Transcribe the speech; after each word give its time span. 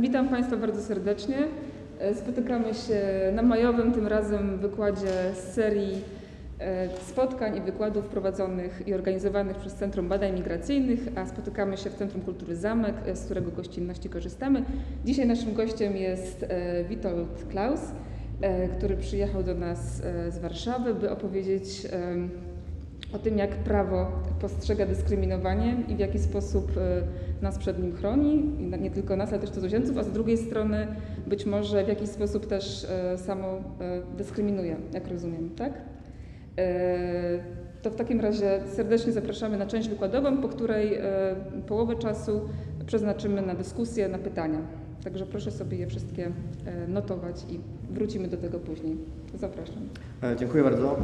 Witam 0.00 0.28
Państwa 0.28 0.56
bardzo 0.56 0.82
serdecznie. 0.82 1.36
E, 1.98 2.14
Spotykamy 2.14 2.74
się 2.74 3.00
na 3.32 3.42
majowym 3.42 3.92
tym 3.92 4.06
razem 4.06 4.58
wykładzie 4.58 5.34
z 5.34 5.54
serii 5.54 6.02
e, 6.58 6.88
spotkań 7.00 7.56
i 7.56 7.60
wykładów 7.60 8.04
prowadzonych 8.04 8.82
i 8.86 8.94
organizowanych 8.94 9.56
przez 9.56 9.74
Centrum 9.74 10.08
Badań 10.08 10.34
Migracyjnych, 10.34 11.00
a 11.16 11.26
spotykamy 11.26 11.76
się 11.76 11.90
w 11.90 11.94
Centrum 11.94 12.22
Kultury 12.22 12.56
Zamek, 12.56 12.94
e, 13.06 13.16
z 13.16 13.24
którego 13.24 13.50
gościnności 13.50 14.08
korzystamy. 14.08 14.64
Dzisiaj 15.04 15.26
naszym 15.26 15.54
gościem 15.54 15.96
jest 15.96 16.46
Witold 16.88 17.44
Klaus, 17.50 17.80
który 18.76 18.96
przyjechał 18.96 19.42
do 19.42 19.54
nas 19.54 20.02
z 20.28 20.38
Warszawy, 20.38 20.94
by 20.94 21.10
opowiedzieć 21.10 21.86
o 23.12 23.18
tym, 23.18 23.38
jak 23.38 23.50
prawo 23.50 24.12
postrzega 24.40 24.86
dyskryminowanie 24.86 25.76
i 25.88 25.96
w 25.96 25.98
jaki 25.98 26.18
sposób 26.18 26.72
e, 26.76 27.02
nas 27.42 27.58
przed 27.58 27.82
nim 27.82 27.96
chroni, 27.96 28.42
nie 28.80 28.90
tylko 28.90 29.16
nas, 29.16 29.30
ale 29.30 29.38
też 29.38 29.50
cudzoziemców, 29.50 29.98
a 29.98 30.02
z 30.02 30.12
drugiej 30.12 30.38
strony 30.38 30.86
być 31.26 31.46
może 31.46 31.84
w 31.84 31.88
jakiś 31.88 32.08
sposób 32.08 32.46
też 32.46 32.86
e, 32.90 33.18
samo 33.18 33.46
e, 33.46 33.60
dyskryminuje, 34.16 34.76
jak 34.94 35.08
rozumiem, 35.08 35.50
tak? 35.56 35.72
To 37.82 37.90
w 37.90 37.96
takim 37.96 38.20
razie 38.20 38.60
serdecznie 38.66 39.12
zapraszamy 39.12 39.56
na 39.56 39.66
część 39.66 39.88
wykładową, 39.88 40.42
po 40.42 40.48
której 40.48 40.98
połowę 41.66 41.96
czasu 41.96 42.40
przeznaczymy 42.86 43.42
na 43.42 43.54
dyskusję, 43.54 44.08
na 44.08 44.18
pytania. 44.18 44.58
Także 45.04 45.26
proszę 45.26 45.50
sobie 45.50 45.76
je 45.78 45.86
wszystkie 45.86 46.26
e, 46.66 46.88
notować 46.88 47.36
i 47.50 47.60
wrócimy 47.94 48.28
do 48.28 48.36
tego 48.36 48.58
później. 48.58 48.96
Zapraszam. 49.34 49.76
E, 50.22 50.36
Dziękuję 50.36 50.62
bardzo. 50.64 50.96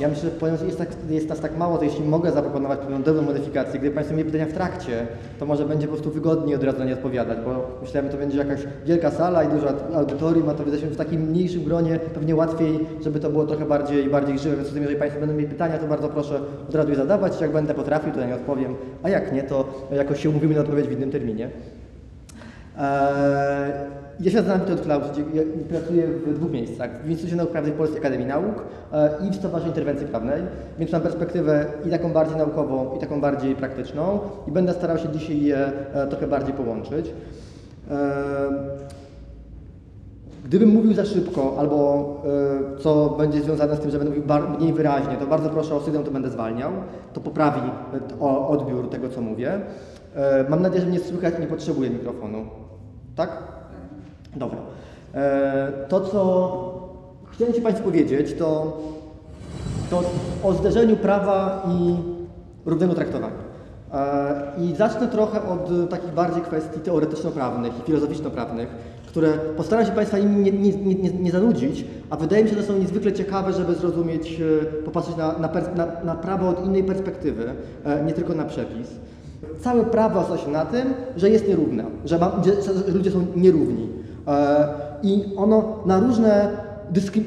Ja 0.00 0.08
myślę, 0.08 0.22
że 0.30 0.36
ponieważ 0.36 0.62
jest, 0.62 0.78
tak, 0.78 0.88
jest 1.10 1.28
nas 1.28 1.40
tak 1.40 1.58
mało, 1.58 1.78
to 1.78 1.84
jeśli 1.84 2.04
mogę 2.04 2.32
zaproponować 2.32 2.78
pewną 2.78 3.02
dobrą 3.02 3.22
modyfikację, 3.22 3.80
gdyby 3.80 3.94
Państwo 3.94 4.16
mieli 4.16 4.30
pytania 4.30 4.46
w 4.50 4.52
trakcie, 4.52 5.06
to 5.38 5.46
może 5.46 5.64
będzie 5.66 5.86
po 5.86 5.92
prostu 5.92 6.10
wygodniej 6.10 6.56
od 6.56 6.62
razu 6.64 6.78
na 6.78 6.84
nie 6.84 6.92
odpowiadać, 6.92 7.38
bo 7.44 7.78
myślałem, 7.82 8.06
że 8.10 8.12
to 8.12 8.18
będzie 8.18 8.38
jakaś 8.38 8.60
wielka 8.86 9.10
sala 9.10 9.44
i 9.44 9.48
dużo 9.48 9.66
aud- 9.66 9.94
audytorium, 9.96 10.48
a 10.48 10.54
to 10.54 10.62
jesteśmy 10.62 10.90
w 10.90 10.96
takim 10.96 11.20
mniejszym 11.20 11.64
gronie, 11.64 11.98
pewnie 12.14 12.36
łatwiej, 12.36 12.78
żeby 13.04 13.20
to 13.20 13.30
było 13.30 13.46
trochę 13.46 13.66
bardziej, 13.66 14.08
bardziej 14.10 14.38
żywe, 14.38 14.56
więc 14.56 14.74
jeżeli 14.74 14.96
Państwo 14.96 15.20
będą 15.20 15.34
mieli 15.34 15.48
pytania, 15.48 15.78
to 15.78 15.86
bardzo 15.86 16.08
proszę 16.08 16.40
od 16.68 16.74
razu 16.74 16.90
je 16.90 16.96
zadawać, 16.96 17.40
jak 17.40 17.52
będę 17.52 17.74
potrafił, 17.74 18.12
to 18.12 18.18
na 18.20 18.26
nie 18.26 18.34
odpowiem, 18.34 18.74
a 19.02 19.08
jak 19.08 19.32
nie, 19.32 19.42
to 19.42 19.88
jakoś 19.96 20.22
się 20.22 20.30
umówimy 20.30 20.54
na 20.54 20.60
odpowiedź 20.60 20.86
w 20.88 20.92
innym 20.92 21.10
terminie. 21.10 21.50
Eee, 22.78 23.72
Ja 24.20 24.30
się 24.30 24.36
nazywam 24.36 24.60
Witold 24.60 24.80
Klaus, 24.82 25.02
pracuję 25.68 26.06
w 26.06 26.34
dwóch 26.34 26.50
miejscach. 26.50 26.90
W 27.04 27.10
Instytucie 27.10 27.36
Nauk 27.36 27.50
Prawnych 27.50 27.74
Polskiej 27.74 27.98
Akademii 27.98 28.26
Nauk 28.26 28.64
e, 28.92 29.10
i 29.28 29.30
w 29.30 29.34
Stowarzyszeniu 29.34 29.70
Interwencji 29.70 30.06
Prawnej, 30.06 30.42
więc 30.78 30.92
mam 30.92 31.02
perspektywę 31.02 31.66
i 31.86 31.90
taką 31.90 32.12
bardziej 32.12 32.36
naukową, 32.36 32.96
i 32.96 32.98
taką 33.00 33.20
bardziej 33.20 33.56
praktyczną 33.56 34.18
i 34.48 34.50
będę 34.50 34.72
starał 34.72 34.98
się 34.98 35.08
dzisiaj 35.08 35.42
je 35.42 35.72
e, 35.94 36.06
trochę 36.06 36.26
bardziej 36.26 36.54
połączyć. 36.54 37.12
Gdybym 40.44 40.68
mówił 40.68 40.94
za 40.94 41.04
szybko, 41.04 41.56
albo 41.58 42.22
e, 42.76 42.78
co 42.82 43.10
będzie 43.18 43.40
związane 43.40 43.76
z 43.76 43.80
tym, 43.80 43.90
że 43.90 43.98
będę 43.98 44.14
mówił 44.14 44.56
mniej 44.58 44.72
wyraźnie, 44.72 45.16
to 45.16 45.26
bardzo 45.26 45.50
proszę 45.50 45.74
o 45.74 45.80
sygnał, 45.80 46.02
to 46.04 46.10
będę 46.10 46.30
zwalniał. 46.30 46.70
To 47.12 47.20
poprawi 47.20 47.70
e, 48.20 48.24
odbiór 48.48 48.90
tego, 48.90 49.08
co 49.08 49.20
mówię. 49.20 49.60
E, 50.14 50.44
mam 50.48 50.62
nadzieję, 50.62 50.80
że 50.80 50.86
mnie 50.88 51.00
słychać 51.00 51.34
i 51.38 51.40
nie 51.40 51.46
potrzebuję 51.46 51.90
mikrofonu. 51.90 52.61
Tak? 53.16 53.42
Dobra. 54.36 54.58
E, 55.14 55.72
to, 55.88 56.00
co 56.00 56.82
chciałem 57.32 57.54
Ci 57.54 57.60
Państwu 57.60 57.84
powiedzieć, 57.84 58.34
to, 58.38 58.80
to 59.90 60.02
o 60.42 60.52
zderzeniu 60.52 60.96
prawa 60.96 61.62
i 61.68 61.96
równego 62.66 62.94
traktowania. 62.94 63.34
E, 63.94 64.52
I 64.58 64.76
zacznę 64.76 65.08
trochę 65.08 65.48
od 65.48 65.90
takich 65.90 66.12
bardziej 66.12 66.42
kwestii 66.42 66.80
teoretyczno-prawnych 66.80 67.72
i 67.78 67.82
filozoficzno-prawnych, 67.82 68.68
które 69.06 69.28
postaram 69.32 69.86
się 69.86 69.92
Państwa 69.92 70.18
im 70.18 70.42
nie, 70.42 70.52
nie, 70.52 70.72
nie, 70.72 71.10
nie, 71.10 71.30
zanudzić, 71.30 71.84
a 72.10 72.16
wydaje 72.16 72.44
mi 72.44 72.50
się, 72.50 72.56
że 72.56 72.62
są 72.62 72.78
niezwykle 72.78 73.12
ciekawe, 73.12 73.52
żeby 73.52 73.74
zrozumieć, 73.74 74.40
e, 74.40 74.64
popatrzeć 74.64 75.16
na, 75.16 75.38
na, 75.38 75.48
na, 75.76 76.04
na 76.04 76.14
prawo 76.14 76.48
od 76.48 76.66
innej 76.66 76.84
perspektywy, 76.84 77.54
nie 78.06 78.12
tylko 78.12 78.34
na 78.34 78.44
przepis. 78.44 78.88
Całe 79.62 79.84
prawo 79.84 80.20
opiera 80.20 80.38
się 80.38 80.50
na 80.50 80.64
tym, 80.64 80.94
że 81.16 81.30
jest 81.30 81.48
nierówne, 81.48 81.84
że, 82.04 82.18
ma, 82.18 82.42
że, 82.44 82.92
ludzie 82.92 83.10
są 83.10 83.26
nierówni. 83.36 83.88
E, 84.28 84.68
I 85.02 85.24
ono 85.36 85.78
na 85.86 86.00
różne 86.00 86.48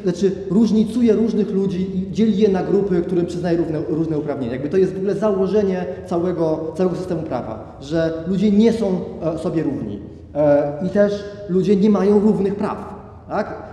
znaczy 0.04 0.32
różnicuje 0.50 1.14
różnych 1.14 1.52
ludzi 1.52 1.98
i 1.98 2.12
dzieli 2.12 2.38
je 2.38 2.50
na 2.50 2.64
grupy, 2.64 3.02
którym 3.02 3.26
przyznaje 3.26 3.58
równe, 3.58 3.80
różne 3.90 4.18
uprawnienia. 4.18 4.54
Jakby 4.54 4.70
to 4.70 4.78
jest 4.78 4.94
w 4.94 4.98
ogóle 4.98 5.16
założenie 5.16 5.86
całego, 6.06 6.74
całego 6.78 6.96
systemu 6.96 7.22
prawa, 7.22 7.78
że 7.82 8.14
ludzie 8.28 8.52
nie 8.52 8.74
są 8.74 9.00
e, 9.22 9.38
sobie 9.38 9.64
równi 9.64 10.00
e, 10.36 10.74
i 10.88 10.90
też 10.90 11.24
ludzie 11.50 11.76
nie 11.76 11.90
mają 11.90 12.20
równych 12.20 12.56
praw. 12.56 12.96
Tak? 13.28 13.64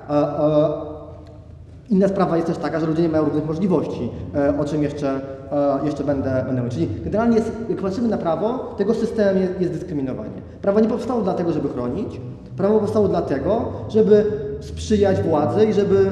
Inna 1.93 2.09
sprawa 2.09 2.37
jest 2.37 2.49
też 2.49 2.59
taka, 2.59 2.81
że 2.81 2.87
ludzie 2.87 3.03
nie 3.03 3.09
mają 3.09 3.25
równych 3.25 3.47
możliwości, 3.47 4.11
e, 4.35 4.61
o 4.61 4.65
czym 4.65 4.83
jeszcze, 4.83 5.21
e, 5.53 5.87
jeszcze 5.87 6.05
będę, 6.05 6.45
będę. 6.47 6.69
Czyli 6.69 6.89
generalnie 7.05 7.37
jest, 7.37 7.53
jak 7.69 7.83
patrzymy 7.83 8.09
na 8.09 8.19
prawo, 8.19 8.75
tego 8.79 8.95
systemem 8.95 9.39
jest, 9.39 9.61
jest 9.61 9.73
dyskryminowanie. 9.73 10.43
Prawo 10.63 10.81
nie 10.81 10.89
powstało 10.89 11.21
dlatego, 11.21 11.53
żeby 11.53 11.69
chronić, 11.69 12.21
prawo 12.57 12.81
powstało 12.81 13.09
dlatego, 13.09 13.65
żeby 13.89 14.25
sprzyjać 14.61 15.23
władzy 15.23 15.65
i 15.65 15.73
żeby, 15.73 16.11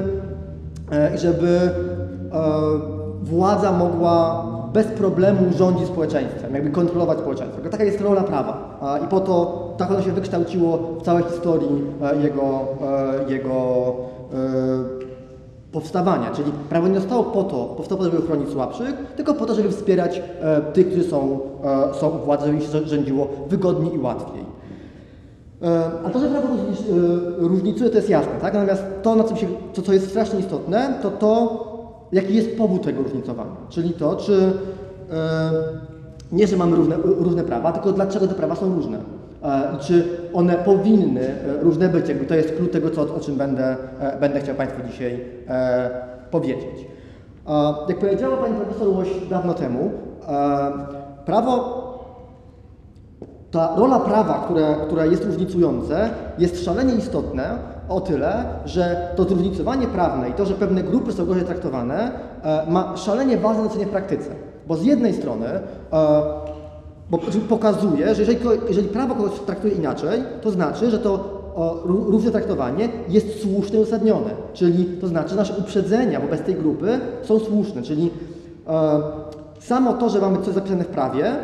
e, 0.91 1.15
i 1.15 1.17
żeby 1.17 1.59
władza 3.23 3.71
mogła 3.71 4.45
bez 4.73 4.87
problemu 4.87 5.53
rządzić 5.57 5.87
społeczeństwem, 5.87 6.55
jakby 6.55 6.69
kontrolować 6.69 7.17
społeczeństwo. 7.19 7.61
Taka 7.71 7.83
jest 7.83 8.01
rola 8.01 8.23
prawa 8.23 8.79
i 9.05 9.07
po 9.07 9.19
to 9.19 9.73
tak 9.77 9.91
ono 9.91 10.01
się 10.01 10.11
wykształciło 10.11 10.77
w 10.77 11.03
całej 11.03 11.23
historii 11.23 11.81
jego, 12.23 12.59
jego 13.27 13.85
powstawania, 15.71 16.31
czyli 16.31 16.51
prawo 16.69 16.87
nie 16.87 16.99
zostało 16.99 17.23
po 17.23 17.43
to, 17.43 17.65
powstało 17.77 17.99
po 17.99 18.05
to, 18.05 18.11
żeby 18.11 18.27
chronić 18.27 18.49
słabszych, 18.49 18.95
tylko 19.15 19.33
po 19.33 19.45
to, 19.45 19.55
żeby 19.55 19.69
wspierać 19.69 20.21
e, 20.41 20.61
tych, 20.61 20.87
którzy 20.87 21.03
są, 21.03 21.39
e, 21.63 21.93
są 21.93 22.09
u 22.09 22.25
władzy, 22.25 22.45
żeby 22.45 22.57
ich 22.57 22.63
się 22.63 22.87
rządziło 22.87 23.27
wygodniej 23.49 23.95
i 23.95 23.99
łatwiej. 23.99 24.45
E, 25.61 25.91
A 26.05 26.09
to, 26.09 26.19
że 26.19 26.27
prawo 26.27 26.47
e, 26.47 26.51
różnicuje, 27.37 27.89
to 27.89 27.95
jest 27.95 28.09
jasne, 28.09 28.31
tak? 28.41 28.53
Natomiast 28.53 28.83
to, 29.01 29.15
na 29.15 29.23
czym 29.23 29.37
się, 29.37 29.47
to, 29.73 29.81
co 29.81 29.93
jest 29.93 30.09
strasznie 30.09 30.39
istotne, 30.39 30.93
to 31.01 31.11
to, 31.11 31.71
jaki 32.11 32.35
jest 32.35 32.57
powód 32.57 32.81
tego 32.83 33.03
różnicowania. 33.03 33.55
Czyli 33.69 33.93
to, 33.93 34.15
czy 34.15 34.53
e, 35.11 35.51
nie, 36.31 36.47
że 36.47 36.57
mamy 36.57 36.75
różne, 36.75 36.95
różne 37.03 37.43
prawa, 37.43 37.71
tylko 37.71 37.91
dlaczego 37.91 38.27
te 38.27 38.33
prawa 38.33 38.55
są 38.55 38.75
różne. 38.75 38.99
E, 39.43 39.75
I 39.75 39.79
czy 39.79 40.17
one 40.33 40.55
powinny 40.55 41.21
e, 41.21 41.33
różne 41.61 41.89
być, 41.89 42.09
jakby 42.09 42.25
to 42.25 42.35
jest 42.35 42.55
klucz 42.55 42.71
tego, 42.71 42.89
co, 42.89 43.01
o 43.01 43.19
czym 43.19 43.35
będę, 43.35 43.75
e, 43.99 44.19
będę 44.19 44.39
chciał 44.39 44.55
Państwu 44.55 44.81
dzisiaj 44.91 45.25
powiedzieć. 46.31 46.87
Jak 47.87 47.99
powiedziała 47.99 48.37
Pani 48.37 48.55
Profesor 48.55 48.87
Łoś 48.87 49.07
dawno 49.29 49.53
temu, 49.53 49.91
prawo 51.25 51.81
ta 53.51 53.75
rola 53.75 53.99
prawa, 53.99 54.33
które, 54.45 54.75
które 54.85 55.07
jest 55.07 55.25
różnicujące, 55.25 56.09
jest 56.37 56.65
szalenie 56.65 56.93
istotne 56.93 57.57
o 57.89 58.01
tyle, 58.01 58.43
że 58.65 59.07
to 59.15 59.23
zróżnicowanie 59.23 59.87
prawne 59.87 60.29
i 60.29 60.33
to, 60.33 60.45
że 60.45 60.53
pewne 60.53 60.83
grupy 60.83 61.13
są 61.13 61.25
gorzej 61.25 61.43
traktowane, 61.43 62.11
ma 62.67 62.97
szalenie 62.97 63.37
ważne 63.37 63.63
znaczenie 63.63 63.85
w 63.85 63.89
praktyce. 63.89 64.29
Bo 64.67 64.75
z 64.75 64.83
jednej 64.83 65.13
strony 65.13 65.45
bo 67.11 67.19
pokazuje, 67.49 68.15
że 68.15 68.21
jeżeli, 68.21 68.39
jeżeli 68.67 68.87
prawo 68.87 69.15
kogoś 69.15 69.39
traktuje 69.39 69.73
inaczej, 69.73 70.23
to 70.41 70.51
znaczy, 70.51 70.91
że 70.91 70.99
to 70.99 71.41
o, 71.55 71.83
ró- 71.85 72.05
równe 72.11 72.31
traktowanie 72.31 72.89
jest 73.09 73.41
słuszne 73.41 73.79
i 73.79 73.81
uzasadnione. 73.81 74.29
Czyli 74.53 74.85
to 74.85 75.07
znaczy, 75.07 75.35
nasze 75.35 75.53
uprzedzenia 75.59 76.19
wobec 76.19 76.41
tej 76.41 76.55
grupy 76.55 76.99
są 77.23 77.39
słuszne. 77.39 77.81
Czyli 77.81 78.09
e, 78.67 79.01
samo 79.59 79.93
to, 79.93 80.09
że 80.09 80.21
mamy 80.21 80.37
coś 80.41 80.53
zapisane 80.53 80.83
w 80.83 80.87
prawie, 80.87 81.35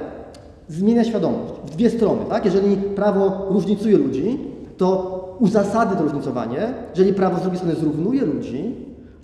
zmienia 0.70 1.04
świadomość 1.04 1.54
w 1.66 1.70
dwie 1.70 1.90
strony, 1.90 2.22
tak? 2.30 2.46
Jeżeli 2.46 2.78
prawo 2.78 3.46
różnicuje 3.50 3.98
ludzi, 3.98 4.40
to 4.78 5.18
uzasadnia 5.40 5.96
to 5.96 6.04
różnicowanie. 6.04 6.74
Jeżeli 6.96 7.14
prawo 7.14 7.38
z 7.38 7.42
drugiej 7.42 7.58
strony 7.58 7.76
zrównuje 7.76 8.26
ludzi 8.26 8.76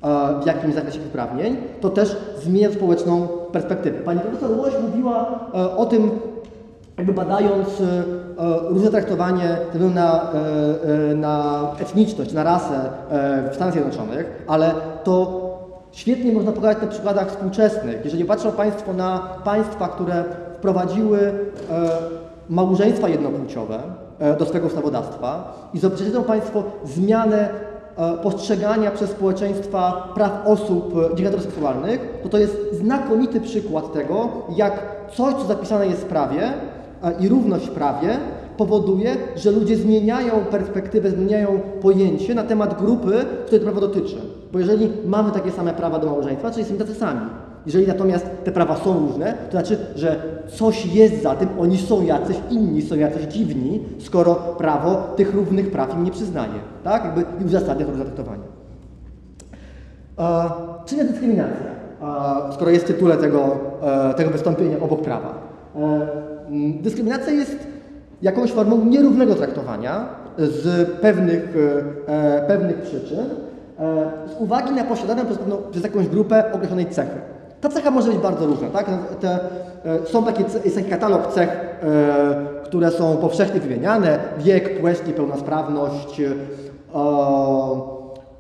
e, 0.03 0.41
w 0.43 0.45
jakimś 0.45 0.73
zakresie 0.75 0.99
uprawnień, 1.09 1.57
to 1.81 1.89
też 1.89 2.17
zmienia 2.43 2.71
społeczną 2.71 3.27
perspektywę. 3.51 3.99
Pani 3.99 4.19
profesor 4.19 4.57
Łoś 4.57 4.73
mówiła 4.89 5.39
e, 5.53 5.77
o 5.77 5.85
tym, 5.85 6.11
jakby 6.97 7.13
badając 7.13 7.81
e, 7.81 7.83
e, 7.83 8.69
różne 8.69 8.89
traktowanie 8.89 9.57
na, 9.93 10.31
e, 10.31 11.15
na 11.15 11.67
etniczność, 11.79 12.33
na 12.33 12.43
rasę 12.43 12.89
w 13.51 13.55
Stanach 13.55 13.73
Zjednoczonych, 13.73 14.43
ale 14.47 14.73
to 15.03 15.43
świetnie 15.91 16.31
można 16.31 16.51
pokazać 16.51 16.81
na 16.81 16.87
przykładach 16.87 17.29
współczesnych. 17.29 18.01
Jeżeli 18.03 18.25
patrzą 18.25 18.51
Państwo 18.51 18.93
na 18.93 19.19
państwa, 19.43 19.87
które 19.87 20.23
wprowadziły 20.57 21.33
małżeństwa 22.49 23.09
jednopłciowe 23.09 23.79
do 24.39 24.45
swego 24.45 24.67
ustawodawstwa 24.67 25.53
i 25.73 25.79
zobaczycie 25.79 26.21
Państwo 26.21 26.63
zmianę 26.85 27.49
postrzegania 28.23 28.91
przez 28.91 29.09
społeczeństwa 29.09 30.11
praw 30.15 30.47
osób 30.47 30.95
nieheteroseksualnych, 31.17 32.19
to 32.23 32.29
to 32.29 32.37
jest 32.37 32.57
znakomity 32.71 33.41
przykład 33.41 33.93
tego, 33.93 34.29
jak 34.55 34.73
coś, 35.15 35.33
co 35.33 35.45
zapisane 35.45 35.87
jest 35.87 36.01
w 36.01 36.05
prawie 36.05 36.53
i 37.19 37.29
równość 37.29 37.67
w 37.67 37.71
prawie, 37.71 38.17
powoduje, 38.57 39.17
że 39.35 39.51
ludzie 39.51 39.75
zmieniają 39.75 40.31
perspektywę, 40.51 41.11
zmieniają 41.11 41.59
pojęcie 41.81 42.35
na 42.35 42.43
temat 42.43 42.81
grupy, 42.81 43.25
której 43.45 43.59
to 43.59 43.65
prawo 43.65 43.81
dotyczy. 43.81 44.15
Bo 44.53 44.59
jeżeli 44.59 44.91
mamy 45.05 45.31
takie 45.31 45.51
same 45.51 45.73
prawa 45.73 45.99
do 45.99 46.07
małżeństwa, 46.07 46.51
to 46.51 46.59
jesteśmy 46.59 46.85
tacy 46.85 46.99
sami. 46.99 47.21
Jeżeli 47.65 47.87
natomiast 47.87 48.25
te 48.43 48.51
prawa 48.51 48.75
są 48.75 48.99
różne, 48.99 49.33
to 49.45 49.51
znaczy, 49.51 49.77
że 49.95 50.21
coś 50.47 50.85
jest 50.85 51.21
za 51.21 51.35
tym, 51.35 51.49
oni 51.59 51.77
są 51.77 52.03
jacyś 52.03 52.37
inni, 52.49 52.81
są 52.81 52.95
jacyś 52.95 53.23
dziwni, 53.23 53.83
skoro 53.99 54.35
prawo 54.35 54.95
tych 55.15 55.33
równych 55.33 55.71
praw 55.71 55.95
im 55.95 56.03
nie 56.03 56.11
przyznaje. 56.11 56.53
Tak? 56.83 57.05
Jakby 57.05 57.25
i 57.41 57.45
uzasadnia 57.45 57.85
to 57.85 57.91
traktowanie. 57.91 58.43
E, 60.19 60.49
czym 60.85 60.97
jest 60.97 61.11
dyskryminacja? 61.11 61.71
E, 62.49 62.53
skoro 62.53 62.71
jest 62.71 62.85
w 62.85 62.87
tytule 62.87 63.17
tego, 63.17 63.57
e, 63.81 64.13
tego 64.13 64.29
wystąpienia 64.29 64.77
obok 64.81 65.01
prawa. 65.01 65.33
E, 65.75 66.32
dyskryminacja 66.81 67.33
jest 67.33 67.67
jakąś 68.21 68.51
formą 68.51 68.85
nierównego 68.85 69.35
traktowania 69.35 70.05
z 70.37 70.89
pewnych, 70.89 71.55
e, 72.07 72.37
e, 72.37 72.47
pewnych 72.47 72.81
przyczyn 72.81 73.19
e, 73.19 74.11
z 74.37 74.41
uwagi 74.41 74.71
na 74.71 74.83
posiadane 74.83 75.25
przez, 75.25 75.37
pewną, 75.37 75.57
przez 75.71 75.83
jakąś 75.83 76.07
grupę 76.07 76.53
określonej 76.53 76.85
cechy. 76.85 77.21
Ta 77.61 77.69
cecha 77.69 77.91
może 77.91 78.11
być 78.11 78.19
bardzo 78.19 78.45
różna. 78.45 78.69
Tak? 78.69 78.85
Te, 79.19 79.39
e, 79.85 80.05
są 80.05 80.23
takie, 80.23 80.43
jest 80.63 80.75
taki 80.75 80.89
katalog 80.89 81.33
cech, 81.33 81.49
które 82.63 82.91
są 82.91 83.17
powszechnie 83.17 83.59
wymieniane. 83.59 84.19
Wiek, 84.37 84.81
płeć, 84.81 84.97
niepełnosprawność, 85.07 86.21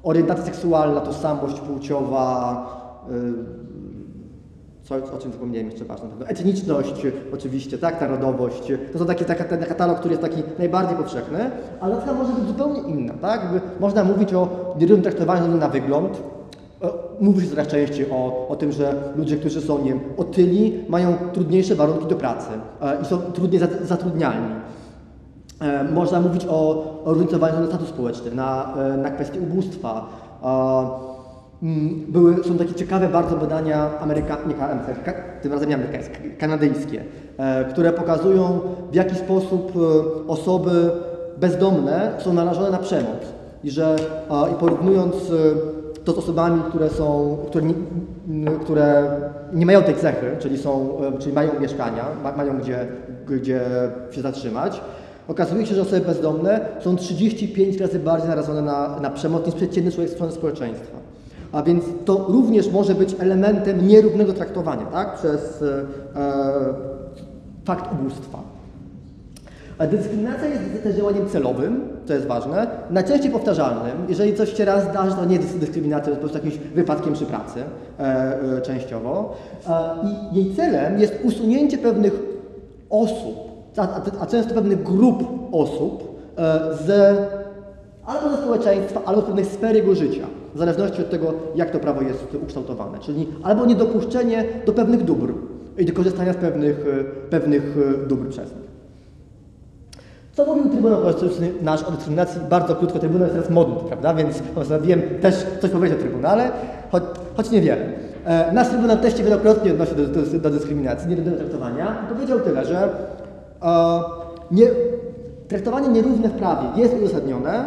orientacja 0.03 0.45
seksualna, 0.45 1.01
tożsamość 1.01 1.59
płciowa, 1.59 2.65
co, 4.83 4.95
o 4.95 5.17
czym 5.21 5.31
zapomniałem 5.31 5.69
jeszcze 5.69 5.85
ważne, 5.85 6.07
etniczność 6.27 6.93
oczywiście, 7.33 7.77
tak, 7.77 8.01
narodowość. 8.01 8.71
To 8.93 8.99
są 8.99 9.05
takie, 9.05 9.25
taka, 9.25 9.43
ten 9.43 9.63
katalog, 9.65 9.97
który 9.99 10.11
jest 10.11 10.21
taki 10.21 10.43
najbardziej 10.59 10.97
powszechny, 10.97 11.51
ale 11.81 11.95
cecha 11.97 12.13
może 12.13 12.33
być 12.33 12.47
zupełnie 12.47 12.79
inna, 12.81 13.13
tak? 13.21 13.41
Można 13.79 14.03
mówić 14.03 14.33
o 14.33 14.47
nierównym 14.79 15.01
traktowaniu 15.01 15.57
na 15.57 15.67
wygląd. 15.69 16.21
E, 16.83 16.87
Mówi 17.19 17.41
się 17.45 17.49
coraz 17.49 17.67
częściej 17.67 18.11
o, 18.11 18.47
o 18.49 18.55
tym, 18.55 18.71
że 18.71 18.93
ludzie, 19.15 19.37
którzy 19.37 19.61
są 19.61 19.77
nie 19.83 19.89
wiem, 19.89 19.99
otyli, 20.17 20.85
mają 20.89 21.13
trudniejsze 21.33 21.75
warunki 21.75 22.07
do 22.07 22.15
pracy 22.15 22.49
e, 22.81 23.01
i 23.01 23.05
są 23.05 23.17
trudniej 23.17 23.61
zat- 23.61 23.83
zatrudnialni. 23.85 24.47
E, 25.61 25.83
Można 25.83 26.19
mówić 26.21 26.45
o, 26.49 26.83
o 27.05 27.13
różnicowaniu 27.13 27.59
na 27.59 27.65
status 27.67 27.87
społeczny, 27.89 28.31
na, 28.31 28.73
na 28.97 29.11
kwestie 29.11 29.39
ubóstwa. 29.39 30.09
Mm, 31.63 32.05
Były, 32.07 32.43
są 32.43 32.57
takie 32.57 32.73
ciekawe 32.73 33.07
bardzo 33.07 33.35
badania 33.37 33.99
Ameryka, 33.99 34.37
nie, 34.47 34.55
tym 35.41 35.51
razem 35.53 35.69
nie 35.69 35.75
amerykańskie, 35.75 36.29
kanadyjskie, 36.37 37.03
e, 37.37 37.65
które 37.65 37.93
pokazują 37.93 38.59
w 38.91 38.95
jaki 38.95 39.15
sposób 39.15 39.73
e, 39.75 40.27
osoby 40.27 40.71
bezdomne 41.37 42.11
są 42.19 42.33
narażone 42.33 42.71
na 42.71 42.77
przemoc. 42.77 43.33
I 43.63 43.71
że 43.71 43.95
i 44.51 44.55
porównując 44.55 45.15
e, 45.15 45.99
to 46.03 46.11
z 46.11 46.17
osobami, 46.17 46.61
które 46.69 46.89
są, 46.89 47.37
które 47.47 47.65
nie, 48.27 48.51
które 48.51 49.11
nie 49.53 49.65
mają 49.65 49.81
tej 49.81 49.95
cechy, 49.95 50.35
czyli, 50.39 50.57
są, 50.57 50.97
czyli 51.19 51.35
mają 51.35 51.59
mieszkania, 51.59 52.05
ma, 52.23 52.31
mają 52.31 52.59
gdzie, 52.59 52.87
gdzie 53.27 53.61
się 54.11 54.21
zatrzymać, 54.21 54.81
okazuje 55.27 55.65
się, 55.65 55.75
że 55.75 55.81
osoby 55.81 56.01
bezdomne 56.01 56.59
są 56.79 56.95
35 56.95 57.77
razy 57.77 57.99
bardziej 57.99 58.29
narażone 58.29 58.61
na, 58.61 58.99
na 58.99 59.09
przemoc 59.09 59.45
niż 59.45 59.55
przeciętny 59.55 59.91
człowiek 59.91 60.11
z 60.13 60.33
społeczeństwa. 60.33 61.02
A 61.53 61.63
więc 61.63 61.83
to 62.05 62.25
również 62.29 62.71
może 62.71 62.95
być 62.95 63.15
elementem 63.19 63.87
nierównego 63.87 64.33
traktowania 64.33 64.85
tak? 64.85 65.15
przez 65.15 65.61
e, 65.61 66.19
e, 66.19 66.53
fakt 67.65 67.93
ubóstwa. 67.93 68.39
A 69.77 69.87
dyskryminacja 69.87 70.47
jest 70.47 70.83
też 70.83 70.95
działaniem 70.95 71.29
celowym, 71.29 71.81
co 72.05 72.13
jest 72.13 72.25
ważne, 72.25 72.67
najczęściej 72.89 73.31
powtarzalnym. 73.31 73.97
Jeżeli 74.09 74.35
coś 74.35 74.53
się 74.53 74.65
raz 74.65 74.89
zdarzy, 74.89 75.15
to 75.15 75.25
nie 75.25 75.35
jest 75.35 75.57
dyskryminacja, 75.57 76.03
to 76.03 76.09
jest 76.09 76.21
po 76.21 76.27
prostu 76.27 76.47
jakimś 76.47 76.67
wypadkiem 76.75 77.13
przy 77.13 77.25
pracy 77.25 77.59
e, 77.99 78.03
e, 78.57 78.61
częściowo. 78.61 79.35
E, 79.69 79.95
I 80.31 80.35
jej 80.35 80.55
celem 80.55 80.99
jest 80.99 81.13
usunięcie 81.23 81.77
pewnych 81.77 82.13
osób, 82.89 83.35
a, 83.77 83.81
a, 83.81 84.01
a 84.19 84.25
często 84.25 84.53
pewnych 84.53 84.83
grup 84.83 85.23
osób 85.51 86.19
e, 86.37 86.59
z 86.85 87.17
albo 88.05 88.29
ze 88.29 88.37
społeczeństwa, 88.37 89.01
albo 89.05 89.21
z 89.21 89.25
pewnej 89.25 89.45
sfery 89.45 89.79
jego 89.79 89.95
życia, 89.95 90.27
w 90.55 90.57
zależności 90.57 91.01
od 91.01 91.09
tego, 91.09 91.33
jak 91.55 91.71
to 91.71 91.79
prawo 91.79 92.01
jest 92.01 92.27
ukształtowane. 92.43 92.99
Czyli 92.99 93.27
albo 93.43 93.65
niedopuszczenie 93.65 94.45
do 94.65 94.73
pewnych 94.73 95.03
dóbr 95.03 95.33
i 95.77 95.85
do 95.85 95.93
korzystania 95.93 96.33
z 96.33 96.37
pewnych, 96.37 96.85
e, 96.99 97.03
pewnych 97.29 97.77
e, 98.03 98.07
dóbr 98.07 98.29
przez 98.29 98.51
nich. 98.55 98.73
Co 100.33 100.45
mówił 100.45 100.71
Trybunał 100.71 101.01
Konstytucyjny 101.01 101.51
nasz 101.61 101.83
o 101.83 101.91
dyskryminacji? 101.91 102.41
Bardzo 102.49 102.75
krótko, 102.75 102.99
Trybunał 102.99 103.27
jest 103.27 103.35
teraz 103.35 103.49
modny, 103.49 103.75
prawda? 103.87 104.13
Więc 104.13 104.39
postanowiłem 104.39 105.01
też 105.21 105.45
coś 105.61 105.71
powiedzieć 105.71 105.97
o 105.99 106.01
Trybunale, 106.01 106.51
choć, 106.91 107.03
choć 107.37 107.51
niewiele. 107.51 107.85
E, 108.25 108.51
nasz 108.51 108.67
Trybunał 108.69 108.97
też 108.97 109.17
się 109.17 109.23
wielokrotnie 109.23 109.71
odnosi 109.71 109.95
do, 109.95 110.07
do, 110.07 110.39
do 110.39 110.49
dyskryminacji, 110.49 111.09
nierównego 111.09 111.37
traktowania 111.37 111.97
i 112.05 112.13
powiedział 112.13 112.39
tyle, 112.39 112.65
że 112.65 112.89
e, 113.63 114.01
nie, 114.51 114.65
traktowanie 115.47 115.87
nierówne 115.87 116.29
w 116.29 116.33
prawie 116.33 116.81
jest 116.81 116.95
uzasadnione, 117.03 117.65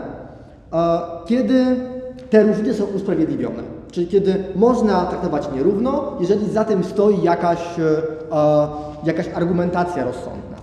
e, 0.73 0.99
kiedy 1.27 1.77
te 2.31 2.43
różnice 2.43 2.75
są 2.75 2.85
usprawiedliwione. 2.85 3.63
Czyli 3.93 4.07
kiedy 4.07 4.45
można 4.57 5.07
traktować 5.07 5.49
nierówno, 5.55 6.13
jeżeli 6.21 6.51
za 6.51 6.65
tym 6.65 6.85
stoi 6.85 7.23
jakaś, 7.23 7.79
e, 7.79 7.83
e, 8.37 8.69
jakaś 9.05 9.29
argumentacja 9.35 10.05
rozsądna. 10.05 10.57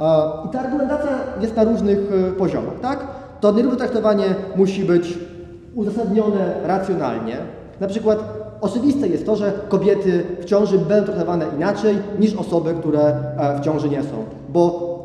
E, 0.00 0.46
I 0.46 0.52
ta 0.52 0.60
argumentacja 0.60 1.10
jest 1.40 1.56
na 1.56 1.64
różnych 1.64 1.98
e, 1.98 2.32
poziomach, 2.32 2.80
tak? 2.82 3.06
To 3.40 3.52
nierówne 3.52 3.78
traktowanie 3.78 4.34
musi 4.56 4.84
być 4.84 5.18
uzasadnione 5.74 6.54
racjonalnie. 6.64 7.36
Na 7.80 7.86
przykład 7.86 8.18
oczywiste 8.60 9.08
jest 9.08 9.26
to, 9.26 9.36
że 9.36 9.52
kobiety 9.68 10.24
w 10.40 10.44
ciąży 10.44 10.78
będą 10.78 11.04
traktowane 11.04 11.46
inaczej 11.56 11.98
niż 12.18 12.34
osoby, 12.34 12.74
które 12.74 13.00
e, 13.00 13.58
w 13.60 13.60
ciąży 13.60 13.88
nie 13.88 14.02
są, 14.02 14.24
bo, 14.48 14.97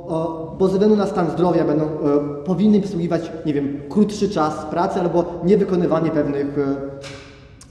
bo 0.60 0.68
ze 0.68 0.74
względu 0.74 0.96
na 0.96 1.08
stan 1.08 1.30
zdrowia 1.32 1.64
będą, 1.64 1.86
e, 1.86 1.90
powinny 2.46 2.82
przysługiwać, 2.82 3.32
nie 3.46 3.54
wiem, 3.54 3.80
krótszy 3.90 4.30
czas 4.30 4.66
pracy 4.66 5.00
albo 5.00 5.26
niewykonywanie 5.44 6.12
pewnych, 6.12 6.58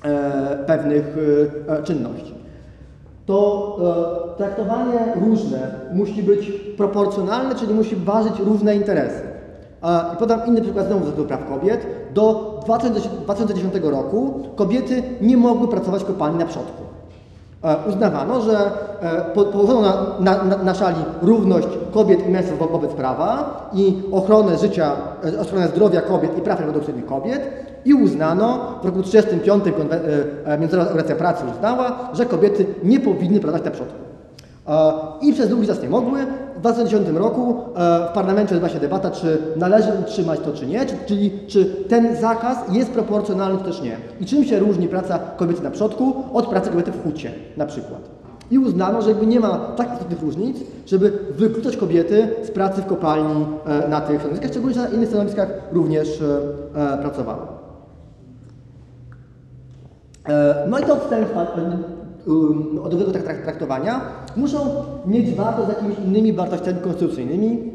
e, 0.04 0.08
e, 0.08 0.64
pewnych 0.66 1.16
czynności 1.84 2.42
to 3.26 3.78
traktowanie 4.36 4.98
różne 5.26 5.74
musi 5.92 6.22
być 6.22 6.52
proporcjonalne, 6.76 7.54
czyli 7.54 7.74
musi 7.74 7.96
ważyć 7.96 8.32
różne 8.38 8.76
interesy. 8.76 9.22
I 10.14 10.16
podam 10.16 10.46
inny 10.46 10.62
przykład 10.62 10.86
znowu 10.86 11.04
z 11.04 11.06
zakresu 11.06 11.28
praw 11.28 11.48
kobiet. 11.48 11.86
Do 12.14 12.58
2010 12.64 13.14
2010 13.24 13.74
roku 13.90 14.40
kobiety 14.56 15.02
nie 15.20 15.36
mogły 15.36 15.68
pracować 15.68 16.02
w 16.02 16.06
kopalni 16.06 16.38
na 16.38 16.46
przodku. 16.46 16.91
E, 17.64 17.76
uznawano, 17.88 18.40
że 18.40 18.58
e, 19.00 19.20
po, 19.34 19.44
położono 19.44 19.82
na, 20.20 20.42
na, 20.44 20.56
na, 20.56 20.74
szali 20.74 20.96
równość 21.22 21.68
kobiet 21.92 22.26
i 22.26 22.30
mężczyzn 22.30 22.56
wo- 22.58 22.66
wobec 22.66 22.90
prawa 22.92 23.60
i 23.74 24.02
ochronę 24.12 24.58
życia, 24.58 24.92
e, 25.36 25.40
ochronę 25.40 25.68
zdrowia 25.68 26.00
kobiet 26.00 26.38
i 26.38 26.40
praw 26.40 26.58
reprodukcyjnych 26.60 27.06
kobiet 27.06 27.50
i 27.84 27.94
uznano, 27.94 28.58
w 28.82 28.86
roku 28.86 29.02
1935 29.02 29.64
konwe- 29.76 29.94
e, 30.46 30.52
e, 30.52 30.58
Międzynarodowa 30.58 30.90
Organizacja 30.90 31.16
Pracy 31.16 31.44
uznała, 31.56 31.98
że 32.12 32.26
kobiety 32.26 32.66
nie 32.84 33.00
powinny 33.00 33.40
pracować 33.40 33.64
na 33.64 33.70
przodku. 33.70 33.94
I 35.20 35.32
przez 35.32 35.48
długi 35.48 35.66
czas 35.66 35.82
nie 35.82 35.88
mogły. 35.88 36.18
W 36.62 36.64
2010 36.64 37.08
roku 37.18 37.56
e, 37.76 38.08
w 38.10 38.12
parlamencie 38.14 38.54
odbyła 38.54 38.68
się 38.72 38.78
debata, 38.80 39.10
czy 39.10 39.38
należy 39.56 39.88
utrzymać 40.00 40.40
to, 40.40 40.52
czy 40.52 40.66
nie, 40.66 40.86
czy- 40.86 40.94
czyli 41.06 41.30
czy 41.46 41.64
ten 41.64 42.16
zakaz 42.16 42.58
jest 42.72 42.90
proporcjonalny, 42.90 43.58
czy 43.58 43.64
też 43.64 43.82
nie. 43.82 43.96
I 44.20 44.26
czym 44.26 44.44
się 44.44 44.58
różni 44.58 44.88
praca 44.88 45.18
kobiety 45.18 45.62
na 45.62 45.70
przodku 45.70 46.14
od 46.32 46.46
pracy 46.46 46.70
kobiety 46.70 46.92
w 46.92 47.02
hucie 47.02 47.32
na 47.56 47.66
przykład. 47.66 48.00
I 48.50 48.58
uznano, 48.58 49.02
że 49.02 49.08
jakby 49.08 49.26
nie 49.26 49.40
ma 49.40 49.58
tak 49.58 49.92
istotnych 49.92 50.22
różnic, 50.22 50.56
żeby 50.86 51.12
wykluczać 51.30 51.76
kobiety 51.76 52.28
z 52.44 52.50
pracy 52.50 52.82
w 52.82 52.86
kopalni 52.86 53.46
e, 53.84 53.88
na 53.88 54.00
tych 54.00 54.20
stanowiskach, 54.20 54.50
szczególnie, 54.50 54.76
na 54.76 54.88
innych 54.88 55.08
stanowiskach 55.08 55.48
również 55.72 56.22
e, 56.74 56.98
pracowały. 56.98 57.42
No 60.68 60.78
i 60.78 60.82
te 60.82 60.92
odstępstwa 60.92 61.46
um, 62.26 62.78
od 62.84 62.92
trak- 62.94 63.42
traktowania 63.42 64.00
muszą 64.36 64.58
mieć 65.06 65.34
wartość 65.34 65.66
z 65.66 65.70
jakimiś 65.70 65.98
innymi 65.98 66.32
wartościami 66.32 66.78
konstytucyjnymi, 66.80 67.72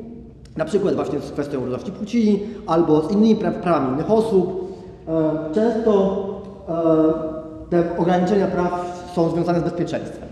na 0.58 0.66
przykład 0.66 0.96
właśnie 0.96 1.20
z 1.20 1.32
kwestią 1.32 1.60
równości 1.60 1.92
płci 1.92 2.44
albo 2.68 3.01
z 3.01 3.12
innymi 3.12 3.36
pra- 3.36 3.51
prawami 3.62 3.94
innych 3.94 4.12
osób. 4.12 4.74
E, 5.08 5.54
Często 5.54 6.24
e, 6.70 7.70
te 7.70 7.84
ograniczenia 7.98 8.48
praw 8.48 9.04
są 9.16 9.30
związane 9.30 9.60
z 9.60 9.63
bezpieczeństwem. 9.63 10.30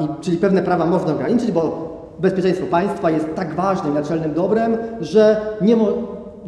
I, 0.00 0.22
czyli 0.24 0.36
pewne 0.36 0.62
prawa 0.62 0.86
można 0.86 1.12
ograniczyć, 1.12 1.52
bo 1.52 1.88
bezpieczeństwo 2.18 2.66
państwa 2.66 3.10
jest 3.10 3.34
tak 3.34 3.54
ważnym, 3.54 3.94
naczelnym 3.94 4.34
dobrem, 4.34 4.76
że 5.00 5.40
nie 5.60 5.76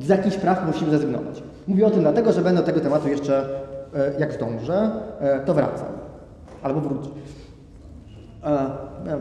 z 0.01 0.09
jakichś 0.09 0.37
praw 0.37 0.67
musimy 0.67 0.91
zrezygnować. 0.91 1.43
Mówię 1.69 1.87
o 1.87 1.91
tym 1.91 2.01
dlatego, 2.01 2.33
że 2.33 2.41
będę 2.43 2.61
do 2.61 2.67
tego 2.67 2.81
tematu 2.81 3.09
jeszcze, 3.09 3.45
e, 3.95 4.21
jak 4.21 4.33
zdążę, 4.33 4.91
to 5.47 5.55
wracam. 5.55 6.00
Albo 6.62 6.81
wrócę. 6.81 7.09
E, 8.45 8.49
e. 8.49 9.21